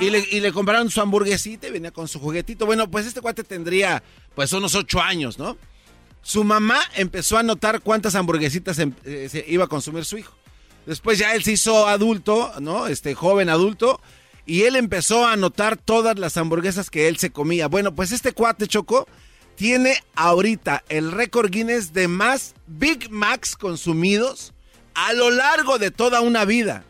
Y 0.00 0.10
le, 0.10 0.26
y 0.30 0.40
le 0.40 0.52
compraron 0.52 0.90
su 0.90 1.00
hamburguesita 1.00 1.68
y 1.68 1.70
venía 1.70 1.92
con 1.92 2.08
su 2.08 2.18
juguetito. 2.18 2.66
Bueno, 2.66 2.90
pues 2.90 3.06
este 3.06 3.20
cuate 3.20 3.44
tendría 3.44 4.02
pues 4.34 4.52
unos 4.52 4.74
ocho 4.74 5.00
años, 5.00 5.38
¿no? 5.38 5.56
Su 6.22 6.42
mamá 6.42 6.80
empezó 6.96 7.38
a 7.38 7.42
notar 7.42 7.80
cuántas 7.80 8.14
hamburguesitas 8.14 8.78
em- 8.78 8.94
eh, 9.04 9.44
iba 9.48 9.64
a 9.64 9.68
consumir 9.68 10.04
su 10.04 10.18
hijo. 10.18 10.34
Después 10.86 11.18
ya 11.18 11.34
él 11.34 11.44
se 11.44 11.52
hizo 11.52 11.86
adulto, 11.86 12.52
¿no? 12.60 12.88
Este 12.88 13.14
joven 13.14 13.48
adulto. 13.48 14.00
Y 14.44 14.62
él 14.62 14.74
empezó 14.74 15.26
a 15.26 15.34
anotar 15.34 15.76
todas 15.76 16.18
las 16.18 16.36
hamburguesas 16.36 16.90
que 16.90 17.06
él 17.06 17.18
se 17.18 17.30
comía. 17.30 17.68
Bueno, 17.68 17.94
pues 17.94 18.10
este 18.10 18.32
cuate 18.32 18.66
Choco 18.66 19.06
tiene 19.54 20.02
ahorita 20.16 20.82
el 20.88 21.12
récord 21.12 21.50
Guinness 21.50 21.92
de 21.92 22.08
más 22.08 22.54
Big 22.66 23.10
Macs 23.10 23.54
consumidos 23.54 24.52
a 24.94 25.12
lo 25.12 25.30
largo 25.30 25.78
de 25.78 25.90
toda 25.90 26.20
una 26.20 26.44
vida. 26.44 26.84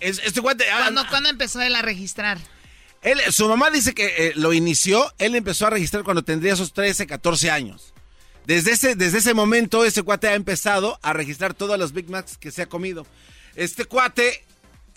Es- 0.00 0.20
este 0.24 0.40
cuate... 0.40 0.64
ah, 0.70 0.78
¿Cuándo, 0.82 1.06
cuándo 1.08 1.28
empezó 1.30 1.60
él 1.62 1.74
a 1.76 1.82
registrar? 1.82 2.38
él, 3.02 3.20
su 3.30 3.48
mamá 3.48 3.70
dice 3.70 3.94
que 3.94 4.06
eh, 4.28 4.32
lo 4.36 4.52
inició, 4.52 5.12
él 5.18 5.34
empezó 5.34 5.66
a 5.66 5.70
registrar 5.70 6.04
cuando 6.04 6.22
tendría 6.24 6.52
esos 6.54 6.72
13, 6.72 7.06
14 7.06 7.50
años. 7.50 7.92
Desde 8.46 8.72
ese, 8.72 8.94
desde 8.96 9.18
ese 9.18 9.32
momento, 9.34 9.84
ese 9.84 10.02
cuate 10.02 10.28
ha 10.28 10.34
empezado 10.34 10.98
a 11.02 11.12
registrar 11.14 11.54
todos 11.54 11.78
los 11.78 11.92
Big 11.92 12.08
Macs 12.10 12.36
que 12.38 12.50
se 12.50 12.62
ha 12.62 12.66
comido. 12.66 13.06
Este 13.56 13.84
cuate, 13.86 14.44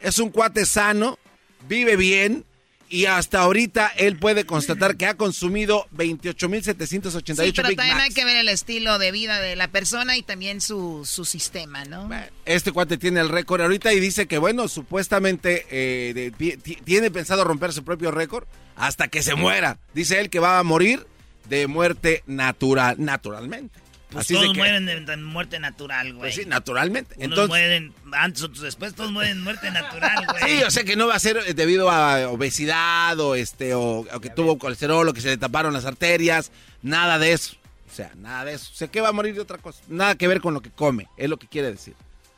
Es 0.00 0.18
un 0.18 0.30
cuate 0.30 0.66
sano, 0.66 1.18
vive 1.66 1.96
bien 1.96 2.44
y 2.92 3.06
hasta 3.06 3.40
ahorita 3.40 3.88
él 3.96 4.18
puede 4.18 4.44
constatar 4.44 4.96
que 4.96 5.06
ha 5.06 5.16
consumido 5.16 5.86
28.788 5.96 7.44
Sí, 7.46 7.52
pero 7.56 7.68
Big 7.68 7.76
también 7.76 7.96
Macs. 7.96 8.08
hay 8.10 8.14
que 8.14 8.24
ver 8.24 8.36
el 8.36 8.48
estilo 8.48 8.98
de 8.98 9.10
vida 9.10 9.40
de 9.40 9.56
la 9.56 9.68
persona 9.68 10.16
y 10.16 10.22
también 10.22 10.60
su, 10.60 11.04
su 11.04 11.24
sistema, 11.24 11.84
¿no? 11.84 12.08
Este 12.44 12.70
cuate 12.72 12.98
tiene 12.98 13.20
el 13.20 13.28
récord 13.28 13.62
ahorita 13.62 13.92
y 13.92 14.00
dice 14.00 14.26
que, 14.26 14.38
bueno, 14.38 14.68
supuestamente 14.68 15.66
eh, 15.70 16.12
de- 16.14 16.56
tiene 16.84 17.10
pensado 17.10 17.44
romper 17.44 17.72
su 17.72 17.82
propio 17.84 18.10
récord 18.10 18.44
hasta 18.76 19.08
que 19.08 19.22
se 19.22 19.34
muera. 19.34 19.78
Dice 19.94 20.20
él 20.20 20.30
que 20.30 20.38
va 20.38 20.58
a 20.58 20.62
morir 20.62 21.06
de 21.48 21.66
muerte 21.66 22.22
natural, 22.26 22.96
naturalmente. 22.98 23.80
Pues 24.12 24.26
Así 24.26 24.34
todos 24.34 24.52
que- 24.52 24.58
mueren 24.58 24.86
de, 24.86 25.00
de 25.00 25.16
muerte 25.16 25.58
natural, 25.58 26.08
güey. 26.12 26.20
Pues 26.20 26.34
sí, 26.34 26.42
naturalmente. 26.46 27.14
Unos 27.16 27.24
Entonces, 27.24 27.48
mueren 27.48 27.94
antes, 28.12 28.42
otros 28.42 28.60
después, 28.62 28.94
todos 28.94 29.10
mueren 29.10 29.38
de 29.38 29.42
muerte 29.44 29.70
natural, 29.70 30.26
güey. 30.40 30.58
sí, 30.58 30.62
o 30.64 30.70
sea 30.70 30.84
que 30.84 30.96
no 30.96 31.06
va 31.06 31.14
a 31.14 31.18
ser 31.18 31.38
eh, 31.46 31.54
debido 31.54 31.90
a 31.90 32.28
obesidad 32.28 33.18
o 33.20 33.34
este 33.34 33.74
o, 33.74 34.00
o 34.00 34.20
que 34.20 34.30
tuvo 34.30 34.58
colesterol 34.58 35.08
o 35.08 35.12
que 35.14 35.20
se 35.20 35.28
le 35.28 35.36
taparon 35.38 35.72
las 35.72 35.84
arterias, 35.86 36.52
nada 36.82 37.18
de 37.18 37.32
eso. 37.32 37.56
O 37.90 37.94
sea, 37.94 38.12
nada 38.16 38.44
de 38.44 38.54
eso. 38.54 38.70
O 38.72 38.76
sea, 38.76 38.88
que 38.88 39.00
va 39.00 39.08
a 39.08 39.12
morir 39.12 39.34
de 39.34 39.40
otra 39.40 39.58
cosa. 39.58 39.80
Nada 39.88 40.14
que 40.14 40.28
ver 40.28 40.40
con 40.40 40.54
lo 40.54 40.60
que 40.62 40.70
come, 40.70 41.08
es 41.16 41.28
lo 41.28 41.36
que 41.38 41.46
quiere 41.46 41.70
decir. 41.70 41.94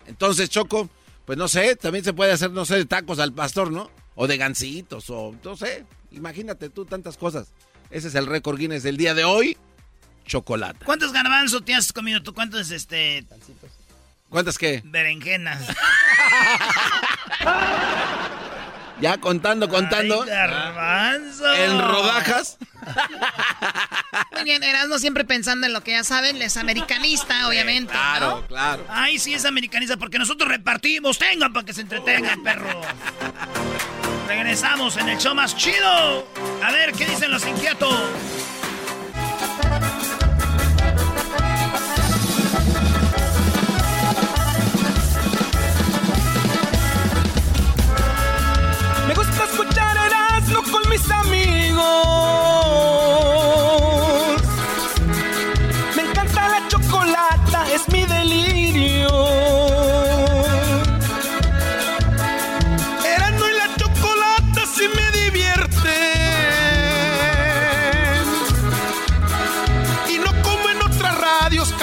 Entonces, 0.07 0.49
Choco, 0.51 0.89
pues 1.25 1.39
no 1.39 1.49
sé, 1.49 1.77
también 1.77 2.05
se 2.05 2.12
puede 2.12 2.33
hacer, 2.33 2.51
no 2.51 2.65
sé, 2.65 2.77
de 2.77 2.85
tacos 2.86 3.19
al 3.19 3.33
pastor, 3.33 3.70
¿no? 3.73 3.91
O 4.17 4.27
de 4.27 4.36
gancitos, 4.36 5.11
o 5.11 5.35
no 5.44 5.57
sé. 5.57 5.85
Imagínate 6.12 6.70
tú 6.70 6.85
tantas 6.85 7.17
cosas. 7.17 7.49
Ese 7.91 8.09
es 8.09 8.15
el 8.17 8.27
récord 8.27 8.59
Guinness 8.59 8.83
del 8.83 8.97
día 8.97 9.15
de 9.15 9.25
hoy. 9.25 9.57
Chocolate. 10.25 10.85
¿Cuántos 10.85 11.12
garbanzos 11.12 11.65
te 11.65 11.75
has 11.75 11.93
comido 11.93 12.23
tú? 12.23 12.35
¿Cuántos, 12.35 12.70
este... 12.70 13.25
¿Cuántas 14.28 14.59
qué? 14.59 14.83
Berenjenas. 14.85 15.62
ya 19.01 19.19
contando, 19.19 19.69
contando. 19.69 20.23
Ay, 20.23 20.28
garbanzo. 20.28 21.55
En 21.55 21.78
rodajas. 21.78 22.59
Muy 24.33 24.44
bien, 24.44 24.62
Erasmo 24.62 24.99
siempre 24.99 25.25
pensando 25.25 25.67
en 25.67 25.73
lo 25.73 25.83
que 25.83 25.93
ya 25.93 26.05
saben, 26.05 26.41
es 26.43 26.57
americanista, 26.57 27.47
obviamente. 27.47 27.93
claro, 27.93 28.41
¿no? 28.41 28.47
claro. 28.47 28.85
Ay, 28.89 29.19
sí 29.19 29.35
es 29.35 29.44
americanista 29.44 29.97
porque 29.97 30.19
nosotros 30.19 30.49
repartimos. 30.49 31.19
Tengan 31.19 31.53
para 31.53 31.65
que 31.65 31.73
se 31.73 31.83
entretengan, 31.83 32.43
perro. 32.43 32.81
Regresamos 34.27 34.97
en 34.97 35.11
el 35.11 35.19
show 35.19 35.35
más 35.35 35.57
chido. 35.57 36.27
A 36.62 36.73
ver, 36.73 36.93
¿qué 36.93 37.07
dicen 37.07 37.31
los 37.31 37.47
inquietos? 37.47 37.94
Me 49.07 49.15
gusta 49.15 49.45
escuchar 49.45 49.97
Erasmo 50.07 50.63
con 50.73 50.89
mis 50.91 51.11
amigos. 51.11 52.34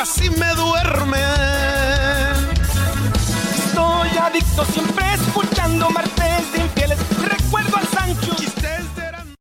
Casi 0.01 0.31
me 0.31 0.49
duermen. 0.55 1.19
Estoy 3.53 4.09
adicto 4.17 4.65
siempre 4.65 5.05
escuchando 5.13 5.91
martes 5.91 6.51
de 6.53 6.59
infieles. 6.61 6.97
Recuerdo 7.23 7.77
al 7.77 7.87
Sancho. 7.87 8.35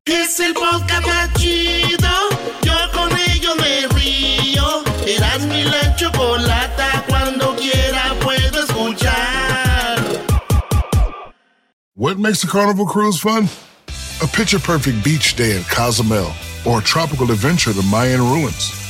Es 0.04 0.40
el 0.40 0.52
podcast 0.52 1.06
más 1.06 1.32
chido. 1.38 2.12
Yo 2.62 2.74
con 2.92 3.10
ello 3.30 3.56
me 3.56 3.86
río. 3.94 4.84
Eras 5.06 5.40
mi 5.46 5.64
la 5.64 5.96
chocolata. 5.96 7.04
Cuando 7.08 7.56
quiera 7.56 8.14
puedo 8.20 8.62
escuchar. 8.62 9.98
What 11.94 12.18
makes 12.18 12.44
a 12.44 12.48
carnival 12.48 12.86
cruise 12.86 13.18
fun? 13.18 13.48
A 14.22 14.26
picture 14.26 14.58
perfect 14.58 15.02
beach 15.02 15.36
day 15.36 15.56
in 15.56 15.64
Cozumel 15.64 16.30
or 16.66 16.80
a 16.80 16.82
tropical 16.82 17.30
adventure 17.30 17.72
to 17.72 17.82
Mayan 17.84 18.20
ruins 18.20 18.89